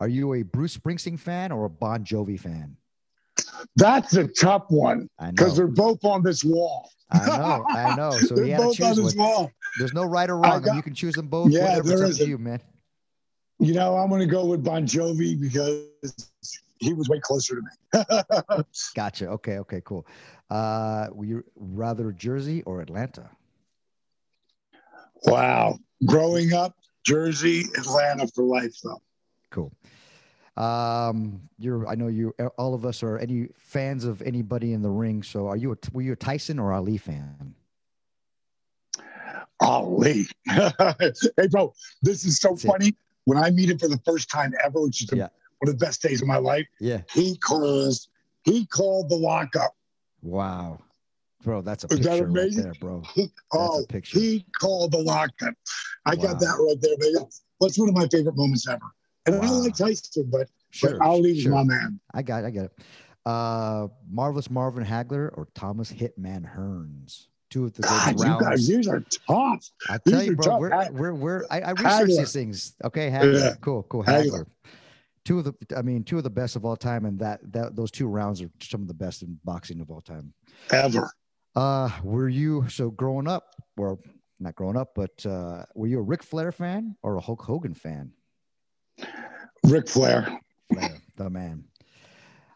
are 0.00 0.08
you 0.08 0.32
a 0.32 0.44
Bruce 0.44 0.78
Springsteen 0.78 1.18
fan 1.18 1.52
or 1.52 1.66
a 1.66 1.70
Bon 1.70 2.06
Jovi 2.06 2.40
fan? 2.40 2.77
That's 3.76 4.14
a 4.14 4.26
tough 4.26 4.64
one 4.68 5.08
because 5.30 5.56
they're 5.56 5.66
both 5.66 6.04
on 6.04 6.22
this 6.22 6.44
wall. 6.44 6.90
I 7.10 7.26
know, 7.26 7.66
I 7.70 7.94
know. 7.96 8.10
So 8.18 8.34
they're 8.34 8.44
you 8.44 8.52
had 8.52 8.58
to 8.58 8.64
both 8.64 8.82
on 8.82 8.94
choose 8.94 8.96
this 8.96 9.14
one. 9.16 9.26
wall. 9.26 9.52
There's 9.78 9.92
no 9.94 10.04
right 10.04 10.28
or 10.28 10.36
wrong. 10.36 10.62
Got- 10.62 10.76
you 10.76 10.82
can 10.82 10.94
choose 10.94 11.14
them 11.14 11.28
both. 11.28 11.50
Yeah, 11.50 11.80
there 11.80 12.02
It's 12.04 12.12
up 12.20 12.24
to 12.24 12.28
you, 12.28 12.38
man. 12.38 12.60
You 13.60 13.74
know, 13.74 13.96
I'm 13.96 14.08
going 14.08 14.20
to 14.20 14.26
go 14.26 14.46
with 14.46 14.62
Bon 14.62 14.86
Jovi 14.86 15.40
because 15.40 15.84
he 16.78 16.92
was 16.92 17.08
way 17.08 17.18
closer 17.20 17.56
to 17.56 17.62
me. 17.62 18.62
Gotcha. 18.94 19.28
Okay. 19.30 19.58
Okay. 19.58 19.82
Cool. 19.84 20.06
Uh, 20.48 21.08
were 21.12 21.24
you 21.24 21.44
rather 21.56 22.12
Jersey 22.12 22.62
or 22.62 22.80
Atlanta? 22.80 23.30
wow. 25.24 25.76
Growing 26.06 26.52
up, 26.52 26.76
Jersey, 27.04 27.64
Atlanta 27.76 28.28
for 28.34 28.44
life, 28.44 28.76
though. 28.84 29.02
Cool. 29.50 29.72
Um, 30.58 31.40
you're. 31.58 31.86
I 31.86 31.94
know 31.94 32.08
you. 32.08 32.34
All 32.58 32.74
of 32.74 32.84
us 32.84 33.02
are 33.04 33.16
any 33.18 33.48
fans 33.56 34.04
of 34.04 34.20
anybody 34.22 34.72
in 34.72 34.82
the 34.82 34.90
ring. 34.90 35.22
So, 35.22 35.46
are 35.46 35.56
you? 35.56 35.72
A, 35.72 35.76
were 35.92 36.02
you 36.02 36.12
a 36.12 36.16
Tyson 36.16 36.58
or 36.58 36.72
Ali 36.72 36.96
fan? 36.98 37.54
Ali. 39.60 40.26
hey, 40.48 41.46
bro, 41.50 41.72
this 42.02 42.24
is 42.24 42.38
so 42.40 42.50
That's 42.50 42.64
it. 42.64 42.66
funny. 42.66 42.96
When 43.24 43.38
I 43.38 43.50
meet 43.50 43.70
him 43.70 43.78
for 43.78 43.88
the 43.88 44.00
first 44.04 44.30
time 44.30 44.52
ever, 44.64 44.80
which 44.80 45.02
is 45.02 45.10
Yeah. 45.12 45.28
one 45.58 45.68
of 45.70 45.78
the 45.78 45.84
best 45.84 46.02
days 46.02 46.22
of 46.22 46.28
my 46.28 46.38
life, 46.38 46.66
Yeah. 46.80 47.02
he 47.12 47.36
calls. 47.38 48.08
He 48.44 48.66
called 48.66 49.10
the 49.10 49.16
lockup. 49.16 49.74
Wow, 50.22 50.80
bro, 51.44 51.60
that's 51.60 51.84
a 51.84 51.88
Is 51.92 52.00
that 52.00 52.08
picture 52.10 52.24
right 52.24 52.42
amazing? 52.42 52.62
there, 52.64 52.74
bro. 52.74 53.02
He, 53.14 53.30
oh, 53.52 53.84
picture. 53.88 54.18
he 54.18 54.44
called 54.58 54.92
the 54.92 54.98
lockup. 54.98 55.54
I 56.06 56.14
Wow. 56.14 56.22
got 56.22 56.40
that 56.40 56.56
right 56.66 56.80
there. 56.80 56.96
Yeah, 57.12 57.26
that's 57.60 57.78
one 57.78 57.88
of 57.88 57.94
my 57.94 58.08
favorite 58.08 58.36
moments 58.36 58.66
ever. 58.66 58.80
And 59.28 59.42
I 59.42 59.46
Wow. 59.50 59.60
like 59.60 59.74
Tyson, 59.76 60.28
but, 60.30 60.48
Sure, 60.70 60.98
but 60.98 61.20
is 61.24 61.42
sure. 61.42 61.52
my 61.52 61.64
man. 61.64 62.00
I 62.12 62.22
got. 62.22 62.44
It, 62.44 62.48
I 62.48 62.50
get 62.50 62.64
it. 62.66 62.78
Uh, 63.24 63.88
marvelous 64.10 64.50
Marvin 64.50 64.84
Hagler 64.84 65.30
or 65.36 65.48
Thomas 65.54 65.92
Hitman 65.92 66.44
Hearns. 66.54 67.26
Two 67.50 67.64
of 67.64 67.72
the 67.72 67.82
God, 67.82 68.20
you 68.20 68.38
guys, 68.38 68.68
these 68.68 68.86
are 68.88 69.00
tough. 69.26 69.70
I 69.88 69.98
These 70.04 70.12
tell 70.14 70.22
you, 70.22 70.32
are 70.32 70.36
bro, 70.36 70.58
we're, 70.58 70.90
we're, 70.92 71.14
we're, 71.14 71.44
I, 71.50 71.60
I 71.60 71.70
research 71.70 71.86
Hagler. 71.86 72.06
these 72.18 72.32
things. 72.34 72.74
Okay. 72.84 73.08
Hagler. 73.10 73.40
Yeah. 73.40 73.54
Cool, 73.62 73.84
cool. 73.84 74.04
Hagler. 74.04 74.30
Hagler. 74.30 74.46
Two 75.24 75.38
of 75.38 75.44
the, 75.46 75.54
I 75.74 75.80
mean, 75.80 76.04
two 76.04 76.18
of 76.18 76.24
the 76.24 76.30
best 76.30 76.56
of 76.56 76.66
all 76.66 76.76
time. 76.76 77.06
And 77.06 77.18
that, 77.20 77.40
that, 77.52 77.74
those 77.74 77.90
two 77.90 78.06
rounds 78.06 78.42
are 78.42 78.50
some 78.60 78.82
of 78.82 78.88
the 78.88 78.92
best 78.94 79.22
in 79.22 79.38
boxing 79.44 79.80
of 79.80 79.90
all 79.90 80.02
time. 80.02 80.34
Ever. 80.70 81.10
Uh, 81.56 81.88
were 82.02 82.28
you, 82.28 82.68
so 82.68 82.90
growing 82.90 83.26
up, 83.26 83.54
or 83.78 83.98
not 84.38 84.54
growing 84.54 84.76
up, 84.76 84.90
but, 84.94 85.24
uh, 85.24 85.64
were 85.74 85.86
you 85.86 85.98
a 86.00 86.02
Ric 86.02 86.22
Flair 86.22 86.52
fan 86.52 86.96
or 87.02 87.16
a 87.16 87.20
Hulk 87.20 87.42
Hogan 87.42 87.72
fan? 87.74 88.12
Ric 89.64 89.88
Flair. 89.88 90.40
Flair, 90.72 90.96
the 91.16 91.30
man. 91.30 91.64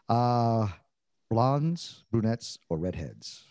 Uh, 0.09 0.67
blondes, 1.29 2.03
brunettes, 2.11 2.59
or 2.69 2.77
redheads? 2.77 3.43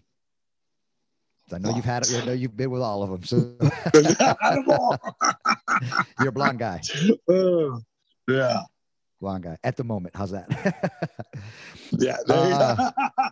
I 1.53 1.59
know 1.59 1.75
you've 1.75 1.85
had 1.85 2.03
it. 2.05 2.23
I 2.23 2.25
know 2.25 2.33
you've 2.33 2.57
been 2.57 2.71
with 2.71 2.81
all 2.81 3.03
of 3.03 3.11
them. 3.11 3.25
So 3.25 3.55
Out 4.21 4.59
of 4.59 4.69
all. 4.69 4.99
you're 6.19 6.31
a 6.31 6.33
blonde 6.33 6.59
guy. 6.59 6.81
Uh, 7.29 7.79
yeah. 8.27 8.63
Blonde 9.21 9.45
guy 9.45 9.59
at 9.63 9.77
the 9.77 9.85
moment. 9.85 10.17
How's 10.17 10.31
that? 10.31 10.49
Yeah. 11.99 12.17
Uh, 12.29 12.91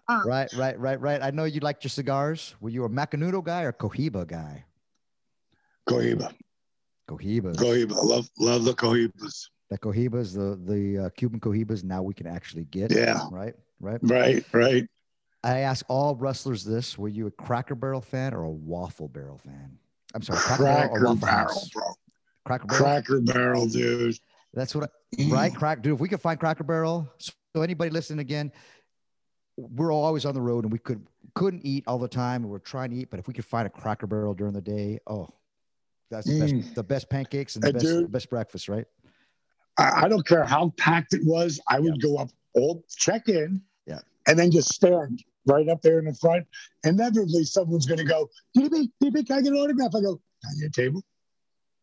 right, 0.27 0.53
right, 0.55 0.79
right, 0.79 1.01
right. 1.01 1.23
I 1.23 1.31
know 1.31 1.45
you 1.45 1.61
liked 1.61 1.83
your 1.85 1.89
cigars. 1.89 2.55
Were 2.61 2.69
you 2.69 2.85
a 2.85 2.91
Macanudo 2.91 3.43
guy 3.43 3.63
or 3.63 3.73
Cohiba 3.73 4.27
guy? 4.27 4.65
Cohiba. 5.89 6.35
Cohibas. 7.11 7.57
Cohiba. 7.57 8.03
Love 8.03 8.31
love 8.39 8.65
the 8.65 8.75
Cohibas. 8.75 9.49
The 9.71 9.79
Cohibas, 9.79 10.35
the 10.35 10.61
the 10.73 11.07
uh, 11.07 11.09
Cuban 11.11 11.41
Cohibas. 11.41 11.85
Now 11.85 12.03
we 12.03 12.15
can 12.15 12.27
actually 12.27 12.65
get. 12.65 12.93
Yeah. 12.93 13.21
Right, 13.31 13.55
right. 13.81 14.01
Right, 14.03 14.45
right. 14.53 14.87
I 15.43 15.61
ask 15.61 15.85
all 15.89 16.15
wrestlers 16.15 16.65
this: 16.65 16.99
Were 16.99 17.09
you 17.09 17.27
a 17.27 17.31
Cracker 17.31 17.75
Barrel 17.75 18.01
fan 18.01 18.35
or 18.35 18.45
a 18.45 18.51
Waffle 18.51 19.09
Barrel 19.09 19.39
fan? 19.39 19.79
I'm 20.15 20.23
sorry, 20.23 20.39
Cracker, 20.39 20.65
Barrel 20.65 20.89
Cracker 20.89 21.05
Waffle 21.05 21.17
Barrel, 21.17 21.69
bro. 21.73 21.85
Cracker 22.45 22.67
Barrel. 22.67 22.85
Cracker 22.85 23.21
Barrel, 23.21 23.67
dude. 23.67 24.19
That's 24.53 24.75
what, 24.75 24.91
I, 25.19 25.25
right? 25.29 25.55
Crack, 25.55 25.83
dude. 25.83 25.95
If 25.95 26.01
we 26.01 26.09
could 26.09 26.21
find 26.21 26.39
Cracker 26.39 26.65
Barrel, 26.65 27.09
so 27.19 27.63
anybody 27.63 27.91
listening 27.91 28.19
again, 28.19 28.51
we're 29.57 29.93
always 29.93 30.25
on 30.25 30.35
the 30.35 30.41
road 30.41 30.65
and 30.65 30.73
we 30.73 30.79
could 30.79 31.07
couldn't 31.35 31.65
eat 31.65 31.85
all 31.87 31.99
the 31.99 32.09
time. 32.09 32.43
and 32.43 32.51
We're 32.51 32.59
trying 32.59 32.91
to 32.91 32.97
eat, 32.97 33.11
but 33.11 33.21
if 33.21 33.29
we 33.29 33.35
could 33.35 33.45
find 33.45 33.67
a 33.67 33.71
Cracker 33.71 34.07
Barrel 34.07 34.35
during 34.35 34.53
the 34.53 34.61
day, 34.61 34.99
oh, 35.07 35.29
that's 36.11 36.27
the 36.27 36.39
best, 36.41 36.55
Mm. 36.55 36.75
the 36.75 36.83
best 36.83 37.09
pancakes 37.11 37.55
and 37.57 37.65
the 37.65 37.73
best, 37.73 37.85
dude. 37.85 38.13
best 38.13 38.31
breakfast, 38.31 38.69
right? 38.69 38.87
I, 39.79 40.05
I 40.05 40.09
don't 40.09 40.27
care 40.27 40.45
how 40.45 40.73
packed 40.77 41.15
it 41.15 41.23
was. 41.25 41.61
I 41.69 41.81
would 41.81 42.01
go 42.03 42.17
up, 42.17 42.31
all 42.55 42.85
check 42.97 43.29
in, 43.29 43.63
Yeah. 43.87 44.01
and 44.27 44.39
then 44.39 44.51
just 44.51 44.75
stand 44.75 45.23
right 45.47 45.69
up 45.69 45.81
there 45.83 45.99
in 45.99 46.05
the 46.07 46.15
front. 46.15 46.47
Inevitably, 46.85 47.45
someone's 47.45 47.87
going 47.87 47.99
to 47.99 48.05
go, 48.05 48.29
DB, 48.57 48.91
DB, 49.03 49.27
can 49.27 49.39
I 49.39 49.43
get 49.43 49.53
an 49.53 49.59
autograph? 49.59 49.95
I 49.95 50.01
go, 50.01 50.21
on 50.45 50.59
your 50.59 50.71
table. 50.71 51.03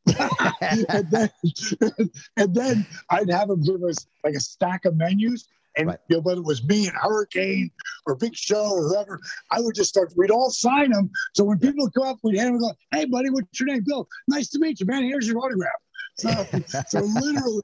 and 0.62 1.10
then, 1.12 1.30
and 2.38 2.56
then 2.56 2.86
I'd 3.10 3.30
have 3.30 3.49
them 3.49 3.62
give 3.62 3.84
us 3.84 4.08
like 4.24 4.36
a 4.36 4.40
stack 4.40 4.86
of 4.86 4.95
menus. 4.95 5.48
And 5.78 5.88
Right. 5.88 5.99
you 6.10 6.18
know, 6.18 6.22
whether 6.22 6.41
it 6.41 6.45
was 6.45 6.64
me 6.68 6.88
and 6.88 6.95
Hurricane 6.98 7.70
or 8.06 8.16
Big 8.16 8.36
Show 8.36 8.72
or 8.72 8.90
whoever, 8.90 9.20
I 9.52 9.60
would 9.62 9.76
just 9.76 9.90
start. 9.90 10.12
We'd 10.18 10.32
all 10.32 10.49
sign 10.49 10.91
them. 10.91 11.10
So 11.36 11.44
when 11.44 11.60
people 11.60 11.86
would 11.86 11.94
come 11.94 12.04
up, 12.04 12.18
we'd 12.24 12.38
hand 12.38 12.56
them. 12.56 12.62
Go, 12.62 12.74
hey, 12.91 13.06
buddy, 13.06 13.30
what's 13.30 13.60
your 13.60 13.68
name? 13.68 13.84
Bill. 13.86 14.08
Nice 14.28 14.49
to 14.49 14.60
meet 14.60 14.80
you, 14.80 14.86
man. 14.86 15.04
Here's 15.04 15.28
your 15.28 15.40
autograph. 15.40 15.72
So, 16.16 16.30
so 16.88 16.99
literally, 17.02 17.62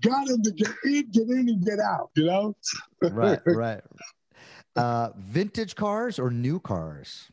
got 0.00 0.26
them 0.26 0.42
to 0.42 0.50
get 0.52 0.70
in, 0.84 1.10
get 1.10 1.28
in, 1.28 1.48
and 1.48 1.64
get 1.64 1.78
out. 1.78 2.10
You 2.16 2.26
know. 2.26 2.56
right, 3.02 3.40
right. 3.46 3.82
Uh, 4.76 5.10
vintage 5.18 5.74
cars 5.74 6.18
or 6.18 6.30
new 6.30 6.60
cars? 6.60 7.30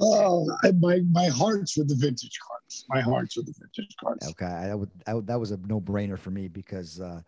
Oh, 0.00 0.50
I- 0.62 0.72
my 0.72 1.00
my 1.10 1.26
heart's 1.26 1.76
with 1.76 1.88
the 1.88 1.94
vintage 1.94 2.38
cars. 2.46 2.84
My 2.88 3.00
heart's 3.00 3.36
with 3.36 3.46
the 3.46 3.54
vintage 3.58 3.94
cars. 4.02 4.18
Okay, 4.30 4.46
I 4.46 4.74
would, 4.74 4.90
I 5.06 5.14
would 5.14 5.26
that 5.26 5.38
was 5.38 5.52
a 5.52 5.56
no 5.66 5.80
brainer 5.80 6.18
for 6.18 6.30
me 6.30 6.48
because 6.48 7.00
uh, 7.00 7.22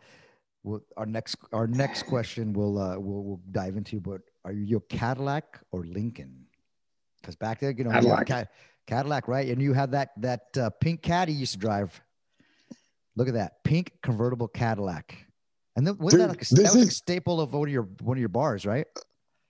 we'll, 0.66 0.82
our 0.96 1.06
next 1.06 1.36
our 1.52 1.66
next 1.66 2.02
question 2.02 2.52
we'll 2.52 2.78
uh, 2.78 2.98
we'll 2.98 3.22
we'll 3.22 3.40
dive 3.52 3.76
into. 3.76 4.00
But 4.00 4.20
are 4.44 4.52
you 4.52 4.76
a 4.76 4.80
Cadillac 4.80 5.60
or 5.70 5.84
Lincoln? 5.86 6.46
Because 7.20 7.36
back 7.36 7.60
there, 7.60 7.70
you 7.70 7.84
know, 7.84 7.90
you 7.90 7.94
Cadillac. 7.94 8.26
Ca- 8.26 8.44
Cadillac, 8.86 9.28
right? 9.28 9.48
And 9.48 9.62
you 9.62 9.72
had 9.72 9.92
that 9.92 10.10
that 10.18 10.58
uh, 10.58 10.70
pink 10.80 11.02
Caddy 11.02 11.32
you 11.32 11.38
used 11.40 11.52
to 11.52 11.58
drive. 11.58 11.98
Look 13.16 13.28
at 13.28 13.34
that 13.34 13.64
pink 13.64 13.92
convertible 14.02 14.48
Cadillac. 14.48 15.16
And 15.76 15.86
then 15.86 15.96
wasn't 15.98 16.22
that 16.22 16.28
like 16.28 16.42
a, 16.42 16.54
that 16.54 16.62
was 16.62 16.76
like 16.76 16.88
a 16.88 16.90
staple 16.90 17.40
of 17.40 17.52
one 17.52 17.68
of 17.68 17.72
your 17.72 17.88
one 18.02 18.16
of 18.16 18.20
your 18.20 18.28
bars, 18.28 18.66
right? 18.66 18.86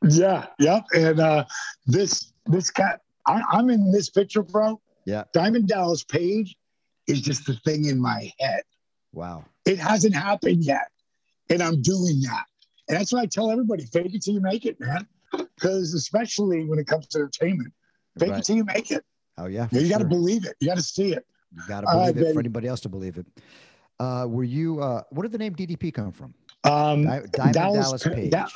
Yeah, 0.08 0.46
yep. 0.58 0.84
And 0.94 1.20
uh, 1.20 1.44
this 1.86 2.32
this 2.46 2.70
cat, 2.70 3.00
I, 3.26 3.42
I'm 3.50 3.70
in 3.70 3.90
this 3.90 4.10
picture, 4.10 4.42
bro. 4.42 4.80
Yeah. 5.04 5.24
Diamond 5.32 5.68
Dallas 5.68 6.04
Page 6.04 6.56
is 7.06 7.20
just 7.20 7.46
the 7.46 7.54
thing 7.64 7.86
in 7.86 8.00
my 8.00 8.32
head. 8.40 8.62
Wow. 9.12 9.44
It 9.64 9.78
hasn't 9.78 10.14
happened 10.14 10.64
yet, 10.64 10.90
and 11.50 11.62
I'm 11.62 11.82
doing 11.82 12.20
that. 12.22 12.44
And 12.88 12.98
that's 12.98 13.12
what 13.12 13.22
I 13.22 13.26
tell 13.26 13.50
everybody: 13.50 13.84
fake 13.86 14.14
it 14.14 14.22
till 14.22 14.34
you 14.34 14.40
make 14.40 14.64
it, 14.64 14.78
man. 14.80 15.06
Because 15.32 15.94
especially 15.94 16.64
when 16.64 16.78
it 16.78 16.86
comes 16.86 17.06
to 17.08 17.18
entertainment, 17.18 17.72
fake 18.18 18.30
Right. 18.30 18.38
it 18.38 18.44
till 18.44 18.56
you 18.56 18.64
make 18.64 18.90
it. 18.90 19.04
Oh 19.38 19.46
yeah. 19.46 19.68
You, 19.70 19.82
for 19.82 19.88
got 19.88 19.98
to 19.98 20.04
believe 20.04 20.46
it. 20.46 20.56
You 20.60 20.68
got 20.68 20.76
to 20.76 20.82
see 20.82 21.12
it. 21.12 21.26
You 21.54 21.62
gotta 21.66 21.88
All 21.88 21.98
right, 21.98 22.12
believe 22.12 22.28
it 22.28 22.34
for 22.34 22.40
anybody 22.40 22.68
else 22.68 22.80
to 22.80 22.88
believe 22.88 23.18
it. 23.18 23.26
Uh, 23.98 24.26
were 24.28 24.44
you? 24.44 24.80
Uh, 24.80 25.02
where 25.10 25.22
did 25.22 25.32
the 25.32 25.38
name 25.38 25.54
DDP 25.54 25.92
come 25.92 26.12
from? 26.12 26.34
Um, 26.64 27.02
Di- 27.04 27.22
Diamond 27.32 27.54
Dallas 27.54 27.76
Dallas, 27.86 28.02
Page. 28.02 28.30
Da- 28.30 28.48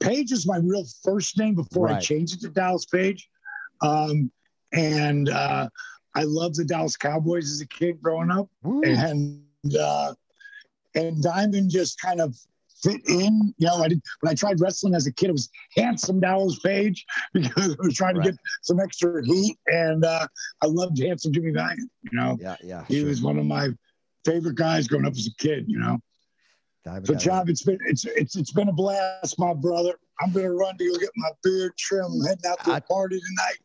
Page 0.00 0.32
is 0.32 0.46
my 0.46 0.56
real 0.58 0.84
first 1.02 1.38
name 1.38 1.54
before 1.54 1.88
I 1.88 2.00
changed 2.00 2.34
it 2.34 2.40
to 2.40 2.48
Dallas 2.48 2.84
Page. 2.84 3.28
Um, 3.80 4.30
and 4.72 5.28
uh, 5.28 5.68
I 6.14 6.24
loved 6.24 6.56
the 6.56 6.64
Dallas 6.64 6.96
Cowboys 6.96 7.50
as 7.50 7.60
a 7.60 7.66
kid 7.66 8.02
growing 8.02 8.30
up. 8.30 8.48
Woo. 8.62 8.82
And 8.82 9.42
uh, 9.78 10.14
and 10.94 11.22
Diamond 11.22 11.70
just 11.70 12.00
kind 12.00 12.20
of 12.20 12.36
fit 12.82 13.00
in. 13.08 13.54
You 13.58 13.66
know, 13.68 13.76
I 13.82 13.88
did 13.88 14.02
when 14.20 14.30
I 14.32 14.34
tried 14.34 14.60
wrestling 14.60 14.94
as 14.94 15.06
a 15.06 15.12
kid, 15.12 15.28
it 15.28 15.32
was 15.32 15.48
handsome 15.76 16.20
Dallas 16.20 16.58
Page 16.60 17.04
because 17.32 17.76
I 17.80 17.84
was 17.84 17.94
trying 17.94 18.16
to 18.16 18.20
get 18.22 18.34
some 18.62 18.80
extra 18.80 19.24
heat. 19.24 19.56
And 19.68 20.04
uh, 20.04 20.26
I 20.62 20.66
loved 20.66 20.98
handsome 21.00 21.32
Jimmy 21.32 21.50
Valiant. 21.52 21.90
You 22.02 22.18
know, 22.18 22.38
Yeah, 22.40 22.56
yeah. 22.62 22.84
he 22.88 23.00
sure. 23.00 23.08
was 23.08 23.22
one 23.22 23.38
of 23.38 23.46
my 23.46 23.68
favorite 24.24 24.56
guys 24.56 24.88
growing 24.88 25.06
up 25.06 25.12
as 25.12 25.26
a 25.26 25.34
kid. 25.42 25.64
You 25.68 25.78
know. 25.78 25.98
Diamond 26.84 27.06
So. 27.06 27.14
John, 27.14 27.48
it's 27.48 27.62
been 27.62 27.78
it's 27.86 28.04
it's 28.06 28.34
it's 28.34 28.50
been 28.52 28.68
a 28.68 28.72
blast, 28.72 29.38
my 29.38 29.54
brother. 29.54 29.94
I'm 30.20 30.32
gonna 30.32 30.50
run 30.52 30.76
to 30.78 30.88
go 30.92 30.98
get 30.98 31.10
my 31.16 31.30
beard 31.44 31.72
trim. 31.78 32.04
I'm 32.06 32.20
heading 32.26 32.44
out 32.50 32.62
to 32.64 32.70
a 32.72 32.74
I- 32.74 32.80
party 32.80 33.20
tonight. 33.20 33.58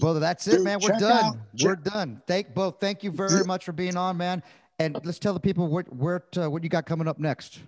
Brother, 0.00 0.18
that's 0.18 0.48
it, 0.48 0.56
Dude, 0.56 0.64
man. 0.64 0.80
We're 0.82 0.98
done. 0.98 1.24
out- 1.24 1.36
We're 1.62 1.76
done. 1.76 2.20
Thank 2.26 2.52
both. 2.52 2.80
Thank 2.80 3.04
you 3.04 3.12
very 3.12 3.44
much 3.44 3.64
for 3.64 3.70
being 3.70 3.96
on, 3.96 4.16
man. 4.16 4.42
And 4.78 4.98
let's 5.04 5.18
tell 5.18 5.34
the 5.34 5.40
people 5.40 5.68
what 5.68 5.92
where 5.94 6.24
uh, 6.36 6.50
what 6.50 6.62
you 6.62 6.68
got 6.68 6.86
coming 6.86 7.06
up 7.06 7.18
next. 7.18 7.60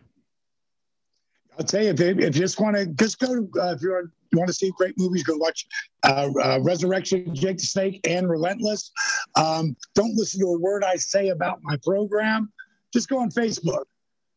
I'll 1.58 1.64
tell 1.64 1.82
you, 1.82 1.90
if, 1.90 2.00
if 2.00 2.18
you 2.18 2.30
just 2.30 2.60
want 2.60 2.76
to 2.76 2.86
just 2.86 3.18
go 3.18 3.34
to 3.34 3.60
uh, 3.60 3.72
if 3.74 3.82
you 3.82 3.90
want 3.90 4.10
you 4.32 4.38
want 4.38 4.48
to 4.48 4.54
see 4.54 4.72
great 4.76 4.98
movies, 4.98 5.22
go 5.22 5.36
watch 5.36 5.66
uh, 6.04 6.28
uh, 6.42 6.58
Resurrection, 6.62 7.34
Jake 7.34 7.58
the 7.58 7.64
Snake, 7.64 8.00
and 8.06 8.28
Relentless. 8.28 8.90
Um, 9.36 9.76
don't 9.94 10.14
listen 10.16 10.40
to 10.40 10.46
a 10.46 10.58
word 10.58 10.84
I 10.84 10.96
say 10.96 11.28
about 11.28 11.60
my 11.62 11.76
program. 11.84 12.52
Just 12.92 13.08
go 13.08 13.18
on 13.18 13.30
Facebook. 13.30 13.84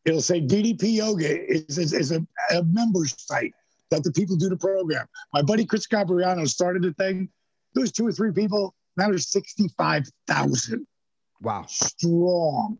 It'll 0.04 0.22
say 0.22 0.40
DDP 0.40 0.94
Yoga 0.94 1.52
is, 1.52 1.76
is, 1.76 1.92
is 1.92 2.12
a, 2.12 2.26
a 2.54 2.62
members 2.64 3.14
site 3.18 3.52
that 3.90 4.04
the 4.04 4.12
people 4.12 4.36
do 4.36 4.48
the 4.48 4.56
program. 4.56 5.06
My 5.34 5.42
buddy 5.42 5.66
Chris 5.66 5.86
Gabriano 5.86 6.44
started 6.46 6.82
the 6.82 6.94
thing. 6.94 7.28
There 7.74 7.82
was 7.82 7.92
two 7.92 8.06
or 8.06 8.12
three 8.12 8.32
people. 8.32 8.74
Now 8.96 9.08
there's 9.08 9.28
65,000 9.28 10.86
Wow. 11.40 11.64
strong 11.68 12.78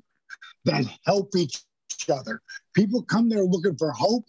that 0.65 0.85
help 1.07 1.35
each 1.37 1.63
other. 2.13 2.41
People 2.75 3.03
come 3.03 3.29
there 3.29 3.45
looking 3.45 3.77
for 3.77 3.91
hope, 3.93 4.25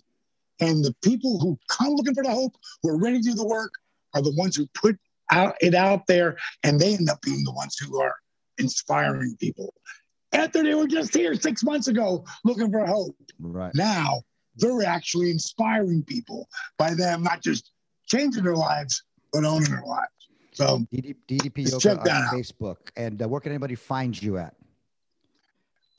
and 0.60 0.84
the 0.84 0.96
people 1.04 1.40
who 1.40 1.58
come 1.70 1.94
looking 1.96 2.14
for 2.14 2.24
the 2.24 2.32
hope, 2.32 2.56
who 2.82 2.90
are 2.90 2.98
ready 3.00 3.22
to 3.22 3.30
do 3.30 3.34
the 3.34 3.48
work, 3.48 3.74
are 4.14 4.22
the 4.22 4.34
ones 4.36 4.56
who 4.56 4.68
put 4.74 4.98
out 5.32 5.56
it 5.62 5.76
out 5.76 6.08
there, 6.08 6.38
and 6.64 6.80
they 6.80 6.94
end 6.94 7.10
up 7.10 7.22
being 7.22 7.44
the 7.44 7.54
ones 7.54 7.78
who 7.78 8.00
are 8.02 8.16
inspiring 8.58 9.36
people. 9.40 9.74
After 10.34 10.64
they 10.64 10.76
were 10.76 10.88
just 10.88 11.14
here 11.14 11.36
six 11.36 11.64
months 11.64 11.88
ago 11.88 12.26
looking 12.44 12.72
for 12.72 12.86
hope. 12.86 13.16
Right. 13.40 13.74
Now 13.76 14.22
they're 14.56 14.84
actually 14.84 15.32
inspiring 15.32 16.04
people 16.04 16.48
by 16.78 16.94
them 16.94 17.24
not 17.24 17.42
just 17.42 17.72
changing 18.08 18.44
their 18.44 18.56
lives, 18.56 19.04
but 19.34 19.44
owning 19.46 19.72
their 19.72 19.84
lives. 19.84 20.21
So 20.62 20.80
DD, 20.94 21.16
DDP 21.28 21.70
Yoga 21.72 21.80
check 21.80 22.04
that 22.04 22.16
on 22.16 22.24
out. 22.24 22.34
Facebook. 22.34 22.78
And 22.96 23.22
uh, 23.22 23.28
where 23.28 23.42
can 23.42 23.52
anybody 23.52 23.76
find 23.76 24.20
you 24.22 24.38
at? 24.38 24.56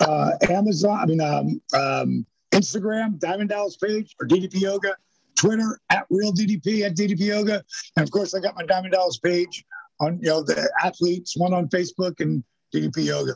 uh, 0.00 0.32
Amazon, 0.50 0.98
I 0.98 1.06
mean, 1.06 1.20
um, 1.20 1.60
um, 1.74 2.26
Instagram, 2.50 3.18
Diamond 3.18 3.50
Dallas 3.50 3.76
page 3.76 4.14
or 4.20 4.26
DDP 4.26 4.60
Yoga, 4.60 4.96
Twitter 5.36 5.78
at 5.90 6.06
Real 6.10 6.32
DDP 6.32 6.82
at 6.84 6.96
DDP 6.96 7.20
Yoga, 7.20 7.62
and 7.96 8.02
of 8.04 8.10
course 8.10 8.34
I 8.34 8.40
got 8.40 8.54
my 8.56 8.64
Diamond 8.64 8.92
Dallas 8.92 9.18
page 9.18 9.64
on 10.00 10.18
you 10.20 10.28
know 10.28 10.42
the 10.42 10.68
athletes 10.82 11.36
one 11.36 11.54
on 11.54 11.68
Facebook 11.68 12.20
and 12.20 12.42
DDP 12.74 13.04
Yoga. 13.06 13.34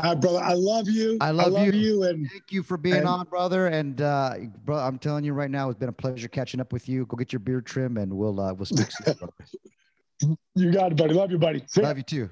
Uh, 0.00 0.14
brother, 0.16 0.40
I 0.40 0.54
love 0.54 0.88
you. 0.88 1.16
I 1.20 1.30
love 1.30 1.72
you. 1.72 1.72
you. 1.72 2.02
And 2.02 2.28
Thank 2.28 2.50
you 2.50 2.64
for 2.64 2.76
being 2.76 2.96
And- 2.96 3.06
on, 3.08 3.26
brother. 3.26 3.68
And 3.68 4.00
uh, 4.02 4.34
bro, 4.64 4.76
I'm 4.76 4.98
telling 4.98 5.24
you 5.24 5.32
right 5.32 5.50
now, 5.50 5.70
it's 5.70 5.78
been 5.78 5.88
a 5.88 5.92
pleasure 5.92 6.26
catching 6.26 6.60
up 6.60 6.72
with 6.72 6.88
you. 6.88 7.06
Go 7.06 7.16
get 7.16 7.32
your 7.32 7.38
beard 7.40 7.64
trim, 7.64 7.96
and 7.98 8.12
we'll 8.12 8.40
uh, 8.40 8.52
we'll 8.52 8.66
speak 8.66 8.90
soon. 8.90 9.14
You 10.20 10.72
got 10.72 10.92
it, 10.92 10.96
buddy. 10.96 11.14
Love 11.14 11.30
you, 11.30 11.38
buddy. 11.38 11.62
See 11.66 11.82
Love 11.82 11.96
ya. 11.98 12.04
you 12.08 12.28
too. 12.28 12.30